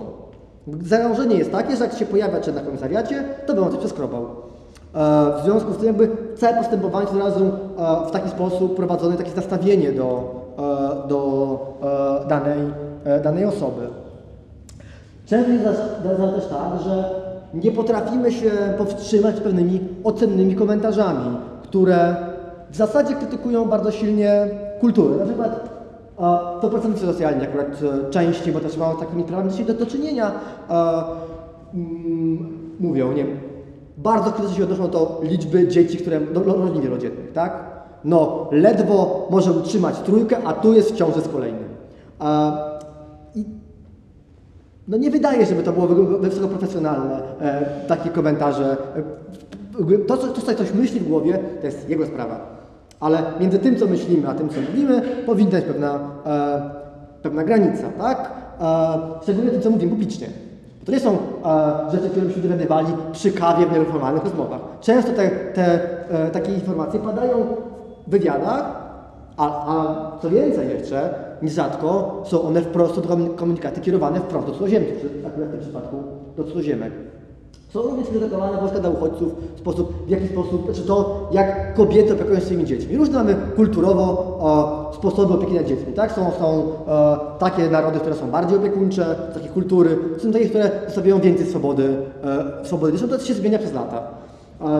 Założenie 0.82 1.36
jest 1.36 1.52
takie, 1.52 1.76
że 1.76 1.84
jak 1.84 1.94
się 1.94 2.06
pojawia 2.06 2.40
Czech 2.40 2.54
na 2.54 2.60
komisariacie, 2.60 3.24
to 3.46 3.54
będą 3.54 3.70
coś 3.70 3.78
przeskrobał. 3.78 4.22
E, 4.22 4.28
W 5.40 5.44
związku 5.44 5.72
z 5.72 5.76
tym 5.76 5.86
jakby 5.86 6.10
całe 6.36 6.56
postępowanie 6.56 7.08
od 7.08 7.16
razu 7.16 7.44
e, 7.44 8.08
w 8.08 8.10
taki 8.10 8.30
sposób 8.30 8.76
prowadzone, 8.76 9.16
takie 9.16 9.36
nastawienie 9.36 9.92
do, 9.92 10.34
e, 10.40 10.43
do 11.08 11.58
e, 12.24 12.28
danej, 12.28 12.58
e, 13.04 13.20
danej 13.20 13.44
osoby. 13.44 13.88
Często 15.26 15.52
jest 15.52 15.64
też 16.36 16.46
tak, 16.46 16.82
że 16.84 17.10
nie 17.54 17.72
potrafimy 17.72 18.32
się 18.32 18.50
powstrzymać 18.78 19.40
pewnymi 19.40 19.80
ocennymi 20.04 20.54
komentarzami, 20.54 21.36
które 21.62 22.16
w 22.70 22.76
zasadzie 22.76 23.14
krytykują 23.14 23.64
bardzo 23.64 23.90
silnie 23.90 24.48
kulturę. 24.80 25.16
Na 25.16 25.24
przykład 25.24 25.74
to 26.60 26.70
pracownicy 26.70 27.06
socjalni 27.06 27.44
akurat 27.44 27.68
e, 27.68 28.10
częściej, 28.10 28.52
bo 28.52 28.60
też 28.60 28.76
mają 28.76 28.96
z 28.96 29.00
takimi 29.00 29.24
prawami 29.24 29.50
dzisiaj 29.50 29.66
do, 29.66 29.74
do 29.74 29.86
czynienia, 29.86 30.32
mm, 31.74 32.74
mówią, 32.80 33.12
nie 33.12 33.24
bardzo 33.96 34.32
krytycznie 34.32 34.56
się 34.56 34.64
odnoszą 34.64 34.90
do 34.90 35.20
liczby 35.22 35.68
dzieci, 35.68 35.98
które, 35.98 36.20
do 36.20 36.42
rodzin 36.42 36.82
wielodzietnych, 36.82 37.32
tak? 37.32 37.73
No, 38.04 38.48
ledwo 38.52 39.26
może 39.30 39.52
utrzymać 39.52 39.98
trójkę, 39.98 40.36
a 40.44 40.52
tu 40.52 40.72
jest 40.72 40.92
w 40.92 40.96
ciąży 40.96 41.20
z 41.20 41.28
kolejnym. 41.28 41.64
E, 42.20 42.52
I 43.34 43.44
no 44.88 44.96
nie 44.96 45.10
wydaje, 45.10 45.46
żeby 45.46 45.62
to 45.62 45.72
było 45.72 45.86
wy- 45.86 46.18
wysoko 46.18 46.48
profesjonalne, 46.48 47.22
e, 47.40 47.64
takie 47.88 48.10
komentarze. 48.10 48.76
E, 49.94 49.98
to, 50.06 50.16
co, 50.16 50.28
to, 50.28 50.52
ktoś 50.54 50.72
myśli 50.74 51.00
w 51.00 51.08
głowie, 51.08 51.38
to 51.60 51.66
jest 51.66 51.88
jego 51.88 52.06
sprawa. 52.06 52.40
Ale 53.00 53.22
między 53.40 53.58
tym, 53.58 53.76
co 53.76 53.86
myślimy, 53.86 54.28
a 54.28 54.34
tym, 54.34 54.48
co 54.48 54.60
mówimy, 54.60 55.02
powinna 55.26 55.50
być 55.50 55.64
pewna, 55.64 55.98
e, 56.26 56.70
pewna 57.22 57.44
granica, 57.44 57.88
tak? 57.98 58.32
E, 58.60 59.22
szczególnie 59.22 59.50
tym, 59.50 59.60
co 59.62 59.70
mówimy 59.70 59.90
publicznie. 59.90 60.26
To 60.86 60.92
nie 60.92 61.00
są 61.00 61.10
e, 61.10 61.90
rzeczy, 61.92 62.10
które 62.10 62.26
byśmy 62.26 62.42
dowiadywali 62.42 62.86
przy 63.12 63.32
kawie 63.32 63.66
w 63.66 63.72
nieformalnych 63.72 64.24
rozmowach. 64.24 64.60
Często 64.80 65.12
te, 65.12 65.30
te 65.30 65.80
e, 66.10 66.30
takie 66.30 66.52
informacje 66.54 67.00
padają 67.00 67.46
wywiadach, 68.06 68.84
a, 69.36 69.76
a 69.76 70.18
co 70.22 70.30
więcej 70.30 70.68
jeszcze, 70.68 71.14
nierzadko 71.42 72.22
są 72.24 72.42
one 72.42 72.62
wprost, 72.62 73.00
komunikaty 73.36 73.80
kierowane 73.80 74.20
wprost 74.20 74.46
do 74.46 74.52
cudzoziemców, 74.52 75.10
akurat 75.26 75.48
w 75.48 75.52
tym 75.52 75.60
przypadku 75.60 75.96
do 76.36 76.44
cudzoziemek. 76.44 76.92
Są 77.74 77.82
również 77.82 78.08
krytykowane 78.08 78.58
Polska 78.58 78.78
dla 78.78 78.90
uchodźców 78.90 79.32
w 79.56 79.58
sposób, 79.58 80.06
w 80.06 80.08
jaki 80.08 80.28
sposób, 80.28 80.72
czy 80.72 80.82
to 80.82 81.28
jak 81.32 81.74
kobiety 81.74 82.12
opiekują 82.12 82.40
się 82.40 82.44
swoimi 82.44 82.64
dziećmi. 82.64 82.96
Różne 82.96 83.18
mamy 83.18 83.36
kulturowo 83.56 84.90
sposoby 84.94 85.34
opieki 85.34 85.54
nad 85.54 85.66
dziećmi, 85.66 85.92
tak? 85.92 86.12
Są, 86.12 86.30
są 86.38 86.62
e, 86.88 87.16
takie 87.38 87.70
narody, 87.70 88.00
które 88.00 88.14
są 88.14 88.30
bardziej 88.30 88.58
opiekuńcze, 88.58 89.16
takie 89.34 89.48
kultury, 89.48 89.98
są 90.18 90.32
takie, 90.32 90.48
które 90.48 90.70
zostawiają 90.86 91.20
więcej 91.20 91.46
swobody, 91.46 91.96
e, 92.24 92.64
swobody. 92.64 92.98
Zresztą 92.98 93.18
to 93.18 93.24
się 93.24 93.34
zmienia 93.34 93.58
przez 93.58 93.72
lata. 93.72 94.02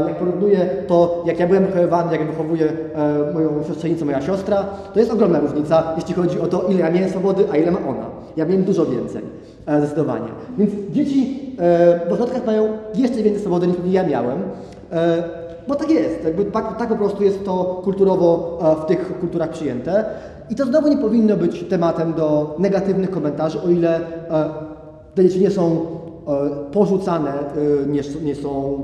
Jak 0.08 0.18
porównuję 0.18 0.68
to, 0.86 1.22
jak 1.26 1.40
ja 1.40 1.46
byłem 1.46 1.66
wychowywany, 1.66 2.12
jak 2.12 2.26
wychowuję 2.26 2.72
e, 2.94 3.32
moją 3.34 3.64
siostrzenicę, 3.64 4.04
moja 4.04 4.22
siostra, 4.22 4.64
to 4.94 5.00
jest 5.00 5.12
ogromna 5.12 5.40
różnica, 5.40 5.92
jeśli 5.96 6.14
chodzi 6.14 6.40
o 6.40 6.46
to, 6.46 6.62
ile 6.68 6.80
ja 6.80 6.90
miałem 6.90 7.10
swobody, 7.10 7.44
a 7.52 7.56
ile 7.56 7.70
ma 7.70 7.78
ona. 7.78 8.06
Ja 8.36 8.44
miałem 8.44 8.64
dużo 8.64 8.86
więcej, 8.86 9.22
e, 9.66 9.78
zdecydowanie. 9.80 10.28
Więc 10.58 10.70
dzieci 10.90 11.52
e, 11.58 12.08
w 12.08 12.12
ośrodkach 12.12 12.46
mają 12.46 12.68
jeszcze 12.94 13.22
więcej 13.22 13.40
swobody 13.40 13.66
niż 13.66 13.76
ja 13.86 14.06
miałem, 14.06 14.38
e, 14.92 15.22
bo 15.68 15.74
tak 15.74 15.90
jest. 15.90 16.24
Jakby 16.24 16.44
tak, 16.44 16.78
tak 16.78 16.88
po 16.88 16.96
prostu 16.96 17.24
jest 17.24 17.44
to 17.44 17.80
kulturowo 17.84 18.58
w 18.82 18.84
tych 18.86 19.18
kulturach 19.20 19.50
przyjęte. 19.50 20.04
I 20.50 20.54
to 20.54 20.64
znowu 20.64 20.88
nie 20.88 20.98
powinno 20.98 21.36
być 21.36 21.64
tematem 21.68 22.12
do 22.12 22.56
negatywnych 22.58 23.10
komentarzy, 23.10 23.62
o 23.62 23.68
ile 23.68 24.00
te 25.14 25.24
dzieci 25.24 25.40
nie 25.40 25.50
są 25.50 25.86
porzucane, 26.72 27.32
nie 28.22 28.34
są 28.34 28.78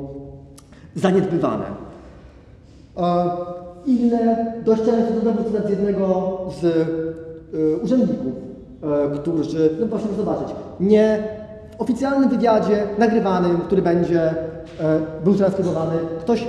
zaniedbywane. 0.95 1.64
Inne, 3.86 4.53
dość 4.64 4.82
często 4.82 5.12
to 5.24 5.45
cytat 5.45 5.66
z 5.66 5.70
jednego 5.70 6.38
z 6.61 6.64
e, 6.64 7.76
urzędników, 7.84 8.32
e, 8.82 9.18
którzy, 9.18 9.70
no 9.80 9.86
proszę 9.86 10.05
zobaczyć, 10.16 10.49
nie 10.80 11.22
w 11.78 11.80
oficjalnym 11.80 12.28
wywiadzie 12.30 12.86
nagrywanym, 12.99 13.59
który 13.59 13.82
będzie, 13.82 14.20
e, 14.20 14.34
był 15.24 15.34
transkrybowany, 15.34 15.93
ktoś 16.20 16.47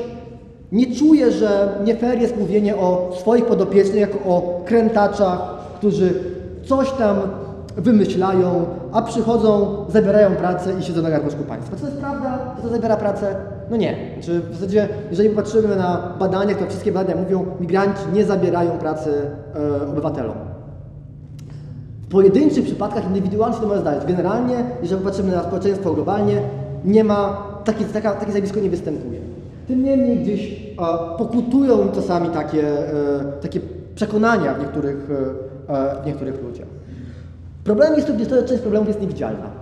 nie 0.72 0.96
czuje, 0.96 1.32
że 1.32 1.70
nie 1.86 1.96
fair 1.96 2.22
jest 2.22 2.38
mówienie 2.38 2.76
o 2.76 3.12
swoich 3.20 3.46
podopiecznych 3.46 4.00
jako 4.00 4.20
o 4.20 4.62
krętaczach, 4.66 5.40
którzy 5.78 6.14
coś 6.66 6.92
tam 6.92 7.18
wymyślają, 7.78 8.66
a 8.92 9.02
przychodzą, 9.02 9.76
zabierają 9.90 10.36
pracę 10.36 10.74
i 10.80 10.84
siedzą 10.84 11.02
na 11.02 11.10
garnuszku 11.10 11.44
państwa. 11.44 11.76
Czy 11.76 11.82
to 11.82 11.88
jest 11.88 12.00
prawda, 12.00 12.40
że 12.58 12.64
to 12.64 12.70
zabiera 12.70 12.98
pracę? 12.98 13.36
No 13.70 13.78
nie. 13.78 13.96
Znaczy, 14.14 14.42
w 14.50 14.54
zasadzie, 14.54 14.90
jeżeli 15.10 15.30
popatrzymy 15.30 15.76
na 15.76 16.16
badania, 16.20 16.56
to 16.56 16.66
wszystkie 16.66 16.92
badania 16.92 17.22
mówią, 17.22 17.46
migranci 17.60 18.02
nie 18.14 18.26
zabierają 18.26 18.72
pracy 18.72 19.12
e, 19.56 19.90
obywatelom. 19.92 20.36
W 22.02 22.08
pojedynczych 22.08 22.66
przypadkach 22.66 23.08
indywidualnie 23.08 23.56
się 23.56 23.62
to 23.62 23.68
może 23.68 23.82
zdarzyć. 23.82 24.06
Generalnie, 24.06 24.56
jeżeli 24.82 25.02
popatrzymy 25.02 25.32
na 25.32 25.44
społeczeństwo 25.44 25.94
globalnie, 25.94 26.42
nie 26.86 27.04
ma, 27.04 27.48
takie, 27.64 27.86
taka, 27.86 28.12
takie 28.14 28.32
zjawisko 28.32 28.60
nie 28.60 28.70
występuje. 28.70 29.20
Tym 29.68 29.84
niemniej 29.84 30.20
gdzieś 30.20 30.52
e, 30.52 31.18
pokutują 31.18 31.92
czasami 31.96 32.30
takie, 32.30 32.68
e, 32.68 33.24
takie 33.42 33.60
przekonania 33.96 34.54
w 34.54 34.60
niektórych, 34.60 35.10
e, 35.70 35.74
e, 35.74 36.04
w 36.04 36.06
niektórych 36.06 36.44
ludziach. 36.44 36.81
Problem 37.64 37.96
jest 37.96 38.10
również 38.10 38.28
to, 38.28 38.36
że 38.36 38.44
część 38.44 38.62
problemów 38.62 38.88
jest 38.88 39.02
niewidzialna. 39.02 39.62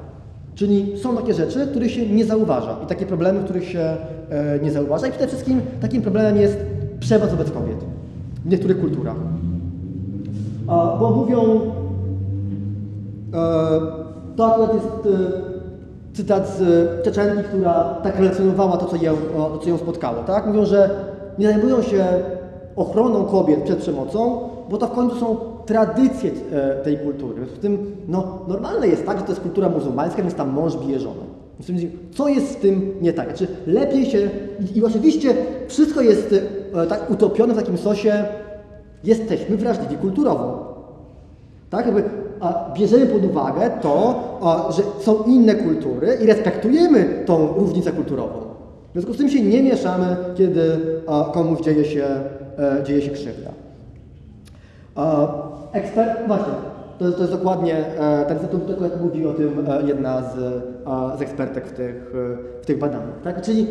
Czyli 0.56 0.98
są 0.98 1.18
takie 1.18 1.34
rzeczy, 1.34 1.68
których 1.68 1.92
się 1.92 2.10
nie 2.10 2.26
zauważa 2.26 2.78
i 2.84 2.88
takie 2.88 3.06
problemy, 3.06 3.44
których 3.44 3.70
się 3.70 3.80
e, 3.80 4.60
nie 4.64 4.72
zauważa. 4.72 5.08
I 5.08 5.12
przede 5.12 5.28
wszystkim 5.28 5.62
takim 5.82 6.02
problemem 6.02 6.38
jest 6.38 6.58
przemoc 7.00 7.30
wobec 7.30 7.52
kobiet 7.52 7.78
w 8.46 8.50
niektórych 8.50 8.80
kulturach. 8.80 9.16
A, 10.68 10.98
bo 11.00 11.10
mówią, 11.10 11.62
e, 13.34 13.40
to 14.36 14.54
akurat 14.54 14.74
jest 14.74 14.88
e, 14.88 15.50
cytat 16.14 16.58
z 16.58 16.62
Czeczenki, 17.04 17.44
która 17.44 17.84
tak 18.04 18.20
relacjonowała 18.20 18.78
to, 18.78 18.86
co 18.86 18.96
ją, 18.96 19.14
o, 19.38 19.58
co 19.58 19.70
ją 19.70 19.78
spotkało. 19.78 20.24
Tak? 20.24 20.48
Mówią, 20.48 20.66
że 20.66 20.90
nie 21.40 21.48
zajmują 21.48 21.82
się 21.82 22.06
ochroną 22.76 23.26
kobiet 23.26 23.64
przed 23.64 23.80
przemocą, 23.80 24.40
bo 24.70 24.78
to 24.78 24.88
w 24.88 24.92
końcu 24.92 25.16
są 25.16 25.38
tradycje 25.70 26.32
e, 26.52 26.84
tej 26.84 26.98
kultury. 26.98 27.46
W 27.46 27.60
tym 27.60 27.96
no, 28.08 28.40
normalne 28.48 28.88
jest 28.88 29.06
tak, 29.06 29.18
że 29.18 29.24
to 29.24 29.32
jest 29.32 29.42
kultura 29.42 29.70
muzułmańska, 29.70 30.22
więc 30.22 30.34
tam 30.34 30.50
mąż 30.50 30.78
bije 30.78 31.00
żonę. 31.00 31.22
Co 32.12 32.28
jest 32.28 32.52
z 32.52 32.56
tym 32.56 32.94
nie 33.02 33.14
tak? 33.14 33.28
Znaczy, 33.28 33.48
lepiej 33.68 34.06
się. 34.06 34.30
I, 34.76 34.84
oczywiście 34.84 35.34
wszystko 35.68 36.02
jest 36.02 36.36
e, 36.74 36.88
tak 36.88 37.12
utopione 37.12 37.54
w 37.54 37.58
takim 37.58 37.78
sosie. 37.78 38.24
Jesteśmy 39.04 39.58
wrażliwi 39.58 39.98
kulturowo. 39.98 40.76
Tak? 41.70 41.86
Jakby, 41.86 42.04
a 42.40 42.74
bierzemy 42.74 43.06
pod 43.06 43.26
uwagę 43.26 43.72
to, 43.82 44.20
że 44.70 44.84
są 45.04 45.24
inne 45.24 45.56
kultury 45.56 46.18
i 46.24 46.26
respektujemy 46.26 47.24
tą 47.26 47.48
różnicę 47.48 47.92
kulturową. 47.92 48.40
W 48.90 48.94
związku 48.94 49.14
z 49.14 49.18
tym 49.18 49.30
się 49.30 49.42
nie 49.42 49.64
mieszamy, 49.64 50.16
kiedy 50.36 50.62
a, 51.08 51.32
komuś 51.34 51.60
dzieje 51.62 51.86
się, 51.86 52.06
e, 52.58 52.84
dzieje 52.84 53.02
się 53.02 53.12
krzywda. 53.12 53.52
Ekspert, 55.72 56.28
właśnie, 56.28 56.54
to, 57.00 57.12
to 57.12 57.20
jest 57.20 57.32
dokładnie 57.32 57.76
e, 57.76 58.26
ten 58.26 58.60
tylko 58.68 58.84
jak 58.84 59.02
mówi 59.02 59.28
o 59.28 59.34
tym 59.34 59.66
e, 59.68 59.88
jedna 59.88 60.22
z, 60.22 60.64
a, 60.86 61.18
z 61.18 61.22
ekspertek 61.22 61.68
w 61.68 61.72
tych, 61.72 62.14
e, 62.60 62.62
w 62.62 62.66
tych 62.66 62.80
badaniach. 62.80 63.22
Tak? 63.24 63.42
Czyli 63.42 63.68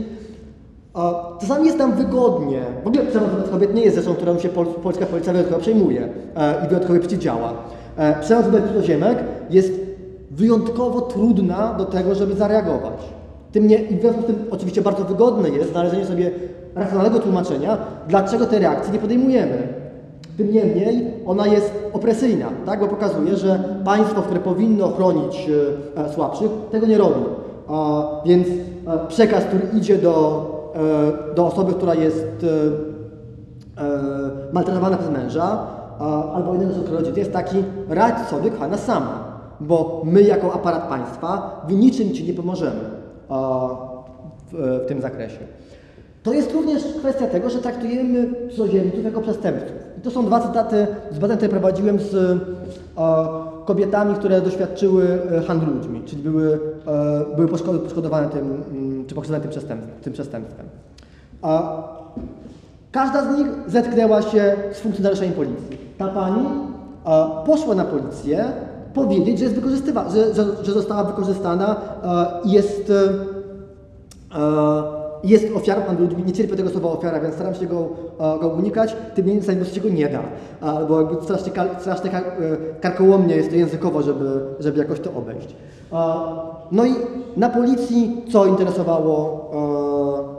czasami 1.40 1.66
jest 1.66 1.78
nam 1.78 1.92
wygodnie, 1.92 2.60
w 2.84 2.86
ogóle 2.86 3.02
przemoc 3.02 3.30
wobec 3.30 3.50
kobiet 3.50 3.74
nie 3.74 3.82
jest 3.82 3.96
rzeczą, 3.96 4.14
którą 4.14 4.38
się 4.38 4.48
pol, 4.48 4.66
polska 4.66 5.06
policja 5.06 5.32
wyjątkowo 5.32 5.60
przejmuje 5.60 6.08
e, 6.36 6.64
i 6.64 6.68
wyjątkowo 6.68 7.00
przeciwdziała. 7.00 7.52
E, 7.96 8.20
przemoc 8.20 8.44
wobec 8.44 8.66
cudzoziemek 8.66 9.18
jest 9.50 9.72
wyjątkowo 10.30 11.00
trudna 11.00 11.74
do 11.74 11.84
tego, 11.84 12.14
żeby 12.14 12.34
zareagować. 12.34 12.98
Tym 13.52 13.66
nie, 13.66 13.76
I 13.76 13.96
w 13.96 14.00
związku 14.00 14.22
z 14.22 14.26
tym 14.26 14.44
oczywiście 14.50 14.82
bardzo 14.82 15.04
wygodne 15.04 15.48
jest 15.48 15.70
znalezienie 15.70 16.06
sobie 16.06 16.30
racjonalnego 16.74 17.18
tłumaczenia, 17.18 17.78
dlaczego 18.08 18.46
tej 18.46 18.58
reakcji 18.58 18.92
nie 18.92 18.98
podejmujemy. 18.98 19.77
Tym 20.38 20.52
niemniej 20.52 21.14
ona 21.26 21.46
jest 21.46 21.72
opresyjna, 21.92 22.46
tak? 22.66 22.80
bo 22.80 22.88
pokazuje, 22.88 23.36
że 23.36 23.64
państwo, 23.84 24.22
które 24.22 24.40
powinno 24.40 24.88
chronić 24.88 25.48
e, 25.96 26.04
e, 26.04 26.12
słabszych, 26.12 26.50
tego 26.70 26.86
nie 26.86 26.98
robi. 26.98 27.20
Więc 28.26 28.48
e, 28.48 28.52
przekaz, 29.08 29.44
który 29.44 29.78
idzie 29.78 29.98
do, 29.98 30.46
e, 31.30 31.34
do 31.34 31.46
osoby, 31.46 31.72
która 31.72 31.94
jest 31.94 32.26
e, 32.44 33.82
e, 33.82 33.90
maltretowana 34.52 34.96
przez 34.96 35.10
męża, 35.10 35.66
a, 35.98 36.32
albo 36.32 36.54
innego 36.54 36.72
rodzica, 36.90 37.18
jest 37.18 37.32
taki, 37.32 37.56
radź 37.88 38.28
sobie, 38.28 38.50
kochana, 38.50 38.76
sama, 38.76 39.24
bo 39.60 40.02
my 40.04 40.22
jako 40.22 40.52
aparat 40.52 40.88
państwa 40.88 41.60
w 41.68 41.72
niczym 41.72 42.12
Ci 42.12 42.24
nie 42.24 42.34
pomożemy 42.34 42.80
w, 44.52 44.82
w 44.84 44.86
tym 44.88 45.00
zakresie. 45.00 45.38
To 46.22 46.32
jest 46.32 46.52
również 46.52 46.84
kwestia 46.98 47.26
tego, 47.26 47.50
że 47.50 47.58
traktujemy 47.58 48.34
cudzoziemców 48.50 49.04
jako 49.04 49.20
przestępców. 49.20 49.87
To 50.02 50.10
są 50.10 50.26
dwa 50.26 50.40
cytaty 50.40 50.86
z 51.12 51.18
badań, 51.18 51.36
które 51.36 51.50
prowadziłem 51.50 51.98
z 52.00 52.14
e, 52.14 52.38
kobietami, 53.64 54.14
które 54.14 54.40
doświadczyły 54.40 55.18
e, 55.32 55.40
handlu 55.42 55.74
ludźmi, 55.74 56.02
czyli 56.06 56.22
były, 56.22 56.58
e, 56.86 57.36
były 57.36 57.48
poszko- 57.48 57.78
poszkodowane 57.78 58.28
tym, 58.28 58.62
mm, 58.72 59.06
czy 59.06 59.14
pokrzywdzone 59.14 59.40
tym 59.40 59.50
przestępstwem. 59.50 59.96
Tym 60.02 60.12
przestępstwem. 60.12 60.66
A 61.42 61.82
każda 62.92 63.24
z 63.24 63.38
nich 63.38 63.46
zetknęła 63.66 64.22
się 64.22 64.56
z 64.72 64.80
funkcjonariuszami 64.80 65.32
policji. 65.32 65.78
Ta 65.98 66.08
pani 66.08 66.46
poszła 67.46 67.74
na 67.74 67.84
policję 67.84 68.44
powiedzieć, 68.94 69.38
że 69.38 69.44
jest 69.44 69.56
wykorzystywana, 69.56 70.10
że, 70.10 70.34
że, 70.34 70.44
że 70.62 70.72
została 70.72 71.04
wykorzystana 71.04 71.76
i 72.44 72.50
jest, 72.50 72.92
jest 75.24 75.56
ofiarą 75.56 75.82
handlu 75.82 76.06
ludźmi. 76.06 76.24
Nie 76.24 76.32
cierpię 76.32 76.56
tego 76.56 76.70
słowa 76.70 76.88
ofiara, 76.88 77.20
więc 77.20 77.34
staram 77.34 77.54
się 77.54 77.66
go, 77.66 77.88
e, 78.20 78.40
go 78.40 78.48
unikać. 78.48 78.96
Tym 79.14 79.26
niemniej 79.26 79.44
czasami 79.44 79.66
się 79.66 79.80
go 79.80 79.88
nie 79.88 80.08
da. 80.08 80.22
Albo 80.60 81.00
jakby 81.00 81.22
strasznie, 81.22 81.52
strasznie 81.80 82.10
e, 82.10 82.22
karkołomnie 82.80 83.36
jest 83.36 83.50
to 83.50 83.56
językowo, 83.56 84.02
żeby, 84.02 84.40
żeby 84.60 84.78
jakoś 84.78 85.00
to 85.00 85.14
obejść. 85.14 85.48
E, 85.92 85.96
no 86.72 86.86
i 86.86 86.94
na 87.36 87.48
policji 87.48 88.22
co 88.32 88.46
interesowało 88.46 89.38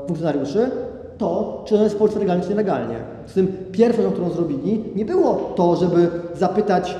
funkcjonariuszy? 0.07 0.71
to, 1.19 1.61
czy 1.65 1.75
on 1.75 1.83
jest 1.83 1.95
w 1.95 1.97
Polsce 1.97 2.19
legalnie, 2.19 2.43
czy 2.43 2.49
nielegalnie. 2.49 2.95
Z 3.25 3.33
tym 3.33 3.47
pierwszą 3.71 4.01
rzeczą, 4.01 4.13
którą 4.13 4.29
zrobili, 4.29 4.83
nie 4.95 5.05
było 5.05 5.53
to, 5.55 5.75
żeby 5.75 6.09
zapytać, 6.35 6.97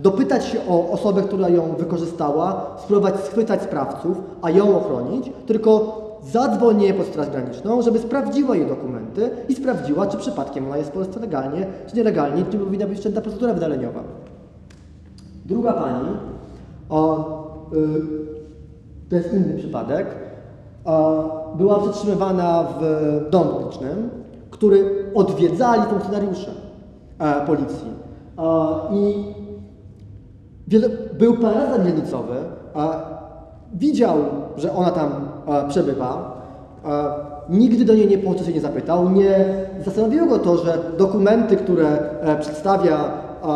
dopytać 0.00 0.44
się 0.44 0.58
o 0.68 0.90
osobę, 0.90 1.22
która 1.22 1.48
ją 1.48 1.74
wykorzystała, 1.78 2.76
spróbować 2.78 3.14
schwytać 3.20 3.62
sprawców, 3.62 4.16
a 4.42 4.50
ją 4.50 4.76
ochronić, 4.76 5.32
tylko 5.46 6.00
zadzwonienie 6.22 6.94
pod 6.94 7.06
Straż 7.06 7.30
Graniczną, 7.30 7.82
żeby 7.82 7.98
sprawdziła 7.98 8.56
jej 8.56 8.66
dokumenty 8.66 9.30
i 9.48 9.54
sprawdziła, 9.54 10.06
czy 10.06 10.16
przypadkiem 10.16 10.66
ona 10.66 10.76
jest 10.76 10.90
w 10.90 10.92
Polsce 10.92 11.20
legalnie, 11.20 11.66
czy 11.86 11.96
nielegalnie, 11.96 12.44
czy 12.50 12.58
powinna 12.58 12.86
być 12.86 12.98
wszczęta 12.98 13.20
procedura 13.20 13.54
wydaleniowa. 13.54 14.00
Druga 15.44 15.72
pani, 15.72 16.08
o, 16.88 17.70
y, 17.72 19.08
to 19.08 19.16
jest 19.16 19.32
inny 19.34 19.58
przypadek, 19.58 20.06
a, 20.84 21.12
była 21.56 21.78
przetrzymywana 21.78 22.64
w 22.80 23.30
domu 23.30 23.50
publicznym, 23.50 24.10
który 24.50 25.04
odwiedzali 25.14 25.82
funkcjonariusze 25.82 26.50
e, 27.18 27.46
policji. 27.46 27.88
I 28.92 29.24
wiele, 30.68 30.88
był 31.18 31.36
paradan 31.36 31.84
dzielnicowy, 31.84 32.34
a 32.74 33.09
widział, 33.74 34.16
że 34.56 34.72
ona 34.72 34.90
tam 34.90 35.10
e, 35.48 35.68
przebywa, 35.68 36.40
e, 36.84 36.90
nigdy 37.48 37.84
do 37.84 37.94
niej 37.94 38.08
nie 38.08 38.18
po 38.18 38.34
co 38.34 38.44
się 38.44 38.52
nie 38.52 38.60
zapytał, 38.60 39.10
nie 39.10 39.44
zastanowiło 39.84 40.26
go 40.26 40.38
to, 40.38 40.56
że 40.56 40.78
dokumenty, 40.98 41.56
które 41.56 41.86
e, 42.20 42.36
przedstawia 42.40 42.98
e, 42.98 43.46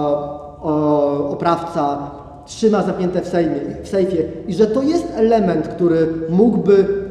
oprawca, 1.29 2.11
trzyma 2.47 2.83
zamknięte 2.83 3.21
w, 3.21 3.29
sejmie, 3.29 3.61
w 3.83 3.89
sejfie 3.89 4.25
i 4.47 4.55
że 4.55 4.67
to 4.67 4.83
jest 4.83 5.13
element, 5.17 5.69
który 5.69 6.09
mógłby 6.31 7.05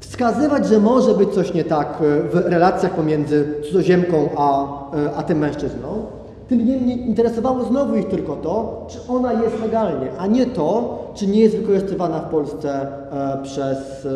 wskazywać, 0.00 0.66
że 0.66 0.78
może 0.78 1.14
być 1.14 1.30
coś 1.30 1.54
nie 1.54 1.64
tak 1.64 1.98
e, 2.00 2.22
w 2.22 2.34
relacjach 2.34 2.94
pomiędzy 2.94 3.54
cudzoziemką 3.66 4.28
a, 4.36 4.64
e, 4.96 5.16
a 5.16 5.22
tym 5.22 5.38
mężczyzną. 5.38 6.17
Tym 6.48 6.66
niemniej 6.66 7.08
interesowało 7.08 7.64
znowu 7.64 7.96
ich 7.96 8.08
tylko 8.08 8.36
to, 8.36 8.86
czy 8.88 8.98
ona 9.08 9.32
jest 9.32 9.60
legalnie, 9.60 10.10
a 10.18 10.26
nie 10.26 10.46
to, 10.46 10.98
czy 11.14 11.26
nie 11.26 11.40
jest 11.40 11.56
wykorzystywana 11.56 12.20
w 12.20 12.30
Polsce 12.30 12.88
e, 13.12 13.42
przez, 13.42 14.06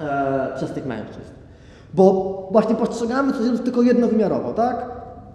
e, 0.00 0.04
e, 0.04 0.56
przez 0.56 0.70
tych 0.70 0.86
mężczyzn. 0.86 1.32
Bo 1.94 2.48
właśnie 2.52 2.74
postrzegamy 2.74 3.32
cudzoziemców 3.32 3.64
tylko 3.64 3.82
jednowymiarowo, 3.82 4.52
tak? 4.52 4.86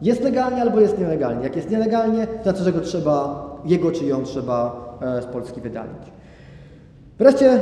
Jest 0.01 0.23
legalnie 0.23 0.61
albo 0.61 0.79
jest 0.79 0.99
nielegalnie. 0.99 1.43
Jak 1.43 1.55
jest 1.55 1.69
nielegalnie, 1.69 2.27
to 2.27 2.43
znaczy, 2.43 2.63
że 2.63 2.71
go 2.73 2.81
trzeba, 2.81 3.45
jego 3.65 3.91
czy 3.91 4.05
ją 4.05 4.23
trzeba 4.23 4.87
e, 5.01 5.21
z 5.21 5.25
Polski 5.25 5.61
wydalić. 5.61 6.11
Wreszcie 7.19 7.59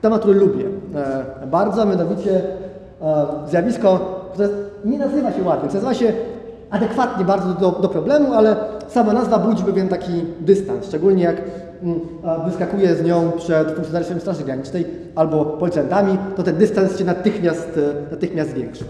temat, 0.00 0.20
który 0.20 0.38
lubię 0.38 0.64
e, 0.94 1.46
bardzo, 1.46 1.82
a 1.82 1.84
mianowicie 1.84 2.42
e, 3.02 3.26
zjawisko, 3.46 3.98
które 4.32 4.48
nie 4.84 4.98
nazywa 4.98 5.32
się 5.32 5.42
ładnie, 5.42 5.68
nazywa 5.74 5.94
się 5.94 6.12
adekwatnie 6.70 7.24
bardzo 7.24 7.54
do, 7.54 7.70
do 7.70 7.88
problemu, 7.88 8.34
ale 8.34 8.56
sama 8.88 9.12
nazwa 9.12 9.38
budzi 9.38 9.64
pewien 9.64 9.88
taki 9.88 10.12
dystans, 10.40 10.86
szczególnie 10.86 11.22
jak 11.24 11.36
mm, 11.82 12.00
wyskakuje 12.44 12.94
z 12.94 13.04
nią 13.04 13.30
przed 13.36 13.70
funkcjonariuszem 13.70 14.20
Straży 14.20 14.44
Granicznej 14.44 14.86
albo 15.14 15.44
policjantami, 15.44 16.18
to 16.36 16.42
ten 16.42 16.56
dystans 16.56 16.98
się 16.98 17.04
natychmiast, 17.04 17.68
e, 18.08 18.10
natychmiast 18.10 18.50
zwiększa. 18.50 18.84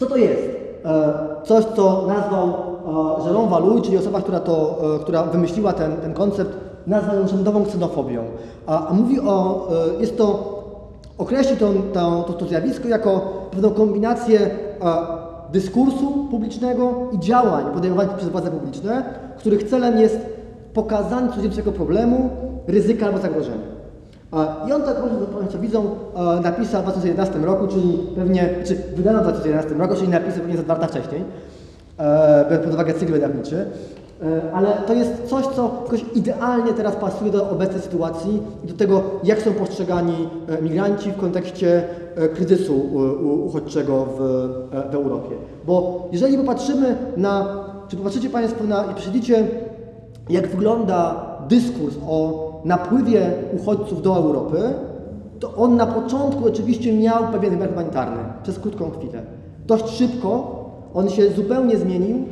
Co 0.00 0.06
to 0.06 0.16
jest? 0.16 0.42
E, 0.84 1.14
Coś, 1.44 1.64
co 1.64 2.04
nazwał 2.08 2.48
e, 2.48 3.28
Jérôme 3.28 3.48
Valouille, 3.48 3.82
czyli 3.82 3.98
osoba, 3.98 4.20
która, 4.20 4.40
to, 4.40 4.80
e, 4.96 4.98
która 4.98 5.22
wymyśliła 5.22 5.72
ten, 5.72 5.96
ten 5.96 6.14
koncept, 6.14 6.50
nazwał 6.86 7.16
ją 7.16 7.28
rzędową 7.28 7.64
ksenofobią. 7.64 8.24
A, 8.66 8.88
a 8.88 8.92
mówi 8.92 9.20
o, 9.20 9.68
jest 10.00 10.18
to, 10.18 10.53
określi 11.18 11.56
to, 11.56 11.72
to, 11.92 12.32
to, 12.32 12.46
zjawisko 12.46 12.88
jako 12.88 13.20
pewną 13.50 13.70
kombinację 13.70 14.50
dyskursu 15.52 16.28
publicznego 16.30 17.10
i 17.12 17.18
działań 17.18 17.64
podejmowanych 17.74 18.16
przez 18.16 18.28
władze 18.28 18.50
publiczne, 18.50 19.02
których 19.38 19.62
celem 19.62 20.00
jest 20.00 20.18
pokazanie 20.74 21.28
cudzoziemskiego 21.28 21.72
problemu, 21.72 22.30
ryzyka 22.66 23.06
albo 23.06 23.18
zagrożenia. 23.18 23.74
I 24.68 24.72
on 24.72 24.82
tak, 24.82 24.96
Państwo 25.38 25.58
widzą, 25.58 25.90
napisał 26.42 26.80
w 26.80 26.84
2011 26.84 27.38
roku, 27.38 27.66
czyli 27.66 27.98
pewnie, 28.16 28.48
czy 28.64 28.76
wydano 28.96 29.18
w 29.18 29.22
2011 29.22 29.74
roku, 29.74 29.94
czyli 29.94 30.08
napisy 30.08 30.40
pewnie 30.40 30.56
lata 30.68 30.86
wcześniej, 30.86 31.24
e, 31.98 32.44
biorąc 32.44 32.64
pod 32.64 32.74
uwagę 32.74 32.94
cykl 32.94 33.12
wydawniczy. 33.12 33.66
E, 34.22 34.52
Ale 34.52 34.68
to 34.86 34.94
jest 34.94 35.26
coś, 35.26 35.46
co 35.46 35.70
jakoś 35.84 36.04
idealnie 36.14 36.72
teraz 36.72 36.96
pasuje 36.96 37.30
do 37.30 37.50
obecnej 37.50 37.82
sytuacji 37.82 38.42
i 38.64 38.66
do 38.66 38.74
tego, 38.74 39.02
jak 39.24 39.42
są 39.42 39.52
postrzegani 39.52 40.28
e, 40.48 40.62
migranci 40.62 41.10
w 41.12 41.16
kontekście 41.16 41.84
e, 42.16 42.28
kryzysu 42.28 42.80
uchodźczego 43.46 44.06
w, 44.18 44.18
w 44.90 44.94
Europie. 44.94 45.34
Bo 45.66 46.08
jeżeli 46.12 46.38
popatrzymy 46.38 46.96
na, 47.16 47.64
czy 47.88 47.96
popatrzycie 47.96 48.30
Państwo 48.30 48.64
na 48.64 48.84
i 48.84 48.94
prześledzicie 48.94 49.46
jak 50.30 50.48
wygląda 50.48 51.26
dyskurs 51.48 51.94
o 52.08 52.44
napływie 52.64 53.30
uchodźców 53.60 54.02
do 54.02 54.16
Europy, 54.16 54.58
to 55.40 55.54
on 55.54 55.76
na 55.76 55.86
początku 55.86 56.46
oczywiście 56.46 56.92
miał 56.92 57.24
pewien 57.32 57.50
wymiar 57.50 57.68
humanitarny 57.68 58.18
przez 58.42 58.58
krótką 58.58 58.90
chwilę. 58.90 59.22
Dość 59.66 59.88
szybko 59.88 60.54
on 60.94 61.10
się 61.10 61.30
zupełnie 61.30 61.76
zmienił 61.76 62.24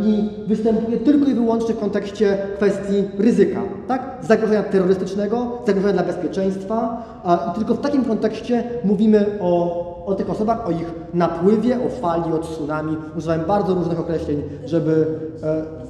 i 0.00 0.28
występuje 0.46 0.98
tylko 0.98 1.30
i 1.30 1.34
wyłącznie 1.34 1.74
w 1.74 1.80
kontekście 1.80 2.38
kwestii 2.56 3.04
ryzyka, 3.18 3.60
tak? 3.88 4.16
Zagrożenia 4.22 4.62
terrorystycznego, 4.62 5.52
zagrożenia 5.66 5.92
dla 5.92 6.02
bezpieczeństwa 6.02 7.02
i 7.50 7.58
tylko 7.58 7.74
w 7.74 7.80
takim 7.80 8.04
kontekście 8.04 8.64
mówimy 8.84 9.26
o, 9.40 10.04
o 10.06 10.14
tych 10.14 10.30
osobach, 10.30 10.68
o 10.68 10.70
ich 10.70 10.92
napływie, 11.14 11.78
o 11.86 11.88
fali, 11.88 12.32
o 12.32 12.38
tsunami. 12.38 12.96
Używałem 13.16 13.44
bardzo 13.46 13.74
różnych 13.74 14.00
określeń, 14.00 14.42
żeby 14.66 15.06
e. 15.42 15.48
E, 15.48 15.88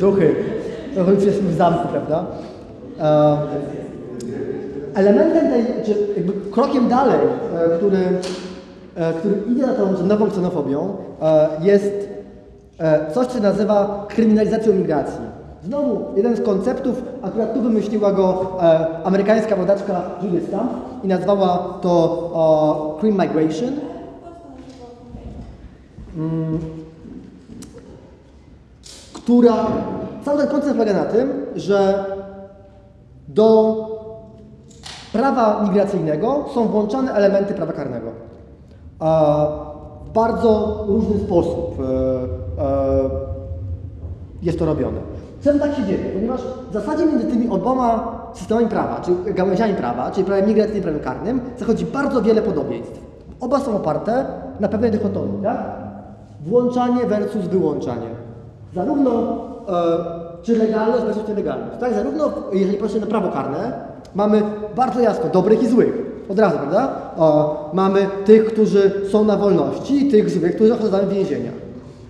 duchy, 0.00 0.34
trochę 0.94 1.12
już 1.12 1.24
jesteśmy 1.24 1.48
w 1.48 1.54
zamku, 1.54 1.88
prawda? 1.88 2.26
E, 3.00 3.38
elementem 4.94 5.50
tej, 5.50 5.64
czy 5.84 6.06
jakby 6.16 6.32
krokiem 6.50 6.88
dalej, 6.88 7.18
e, 7.54 7.76
który, 7.78 7.98
e, 8.96 9.12
który 9.12 9.34
idzie 9.52 9.66
za 9.66 9.74
tą 9.74 10.06
nową 10.06 10.30
ksenofobią, 10.30 10.96
e, 11.22 11.48
jest 11.62 12.10
coś, 13.14 13.26
co 13.26 13.34
się 13.34 13.40
nazywa 13.40 14.06
kryminalizacją 14.08 14.72
migracji. 14.72 15.20
Znowu 15.64 16.16
jeden 16.16 16.36
z 16.36 16.40
konceptów, 16.40 17.02
akurat 17.22 17.54
tu 17.54 17.60
wymyśliła 17.62 18.12
go 18.12 18.56
e, 18.62 18.86
amerykańska 19.04 19.56
badaczka 19.56 20.02
Julia 20.22 20.40
Stamp 20.48 20.72
i 21.04 21.08
nazwała 21.08 21.78
to 21.82 22.96
Crime 23.00 23.26
Migration. 23.26 23.70
Mm, 26.16 26.58
która 29.12 29.66
cały 30.24 30.38
ten 30.38 30.48
koncept 30.48 30.76
polega 30.76 30.92
na 30.92 31.04
tym, 31.04 31.32
że 31.56 32.04
do 33.28 33.89
prawa 35.12 35.62
migracyjnego 35.62 36.44
są 36.54 36.68
włączane 36.68 37.12
elementy 37.12 37.54
prawa 37.54 37.72
karnego. 37.72 38.10
W 40.04 40.12
bardzo 40.12 40.84
różny 40.88 41.18
sposób 41.20 41.78
e, 41.80 42.62
e, 42.62 43.10
jest 44.42 44.58
to 44.58 44.66
robione. 44.66 44.98
Czemu 45.42 45.58
tak 45.58 45.74
się 45.74 45.84
dzieje? 45.84 46.10
Ponieważ 46.14 46.40
w 46.70 46.72
zasadzie 46.72 47.06
między 47.06 47.26
tymi 47.26 47.48
oboma 47.48 48.20
systemami 48.34 48.66
prawa, 48.66 49.00
czy 49.00 49.32
gałęziami 49.34 49.74
prawa, 49.74 50.10
czyli 50.10 50.24
prawem 50.24 50.46
migracyjnym 50.46 50.80
i 50.80 50.82
prawem 50.82 51.00
karnym, 51.00 51.40
zachodzi 51.58 51.86
bardzo 51.86 52.22
wiele 52.22 52.42
podobieństw. 52.42 53.00
Oba 53.40 53.60
są 53.60 53.76
oparte 53.76 54.24
na 54.60 54.68
pewnej 54.68 54.90
dychotomii, 54.90 55.42
tak? 55.42 55.58
Włączanie 56.46 57.06
versus 57.06 57.46
wyłączanie. 57.46 58.10
Zarówno 58.74 59.10
e, 59.68 60.42
czy 60.42 60.56
legalność 60.56 61.04
versus 61.04 61.28
nielegalność. 61.28 61.78
Tak? 61.80 61.94
Zarówno 61.94 62.30
jeżeli 62.52 62.78
patrzymy 62.78 63.00
na 63.00 63.06
prawo 63.06 63.28
karne, 63.28 63.89
mamy 64.14 64.42
bardzo 64.76 65.00
jasno 65.00 65.30
dobrych 65.32 65.62
i 65.62 65.68
złych. 65.68 65.92
Od 66.28 66.38
razu, 66.38 66.56
prawda? 66.58 66.92
O, 67.16 67.70
mamy 67.72 68.06
tych, 68.24 68.44
którzy 68.44 68.92
są 69.10 69.24
na 69.24 69.36
wolności 69.36 70.06
i 70.06 70.10
tych 70.10 70.30
złych, 70.30 70.56
którzy 70.56 70.74
osadzają 70.74 71.06
w 71.06 71.12
więzieniach. 71.12 71.54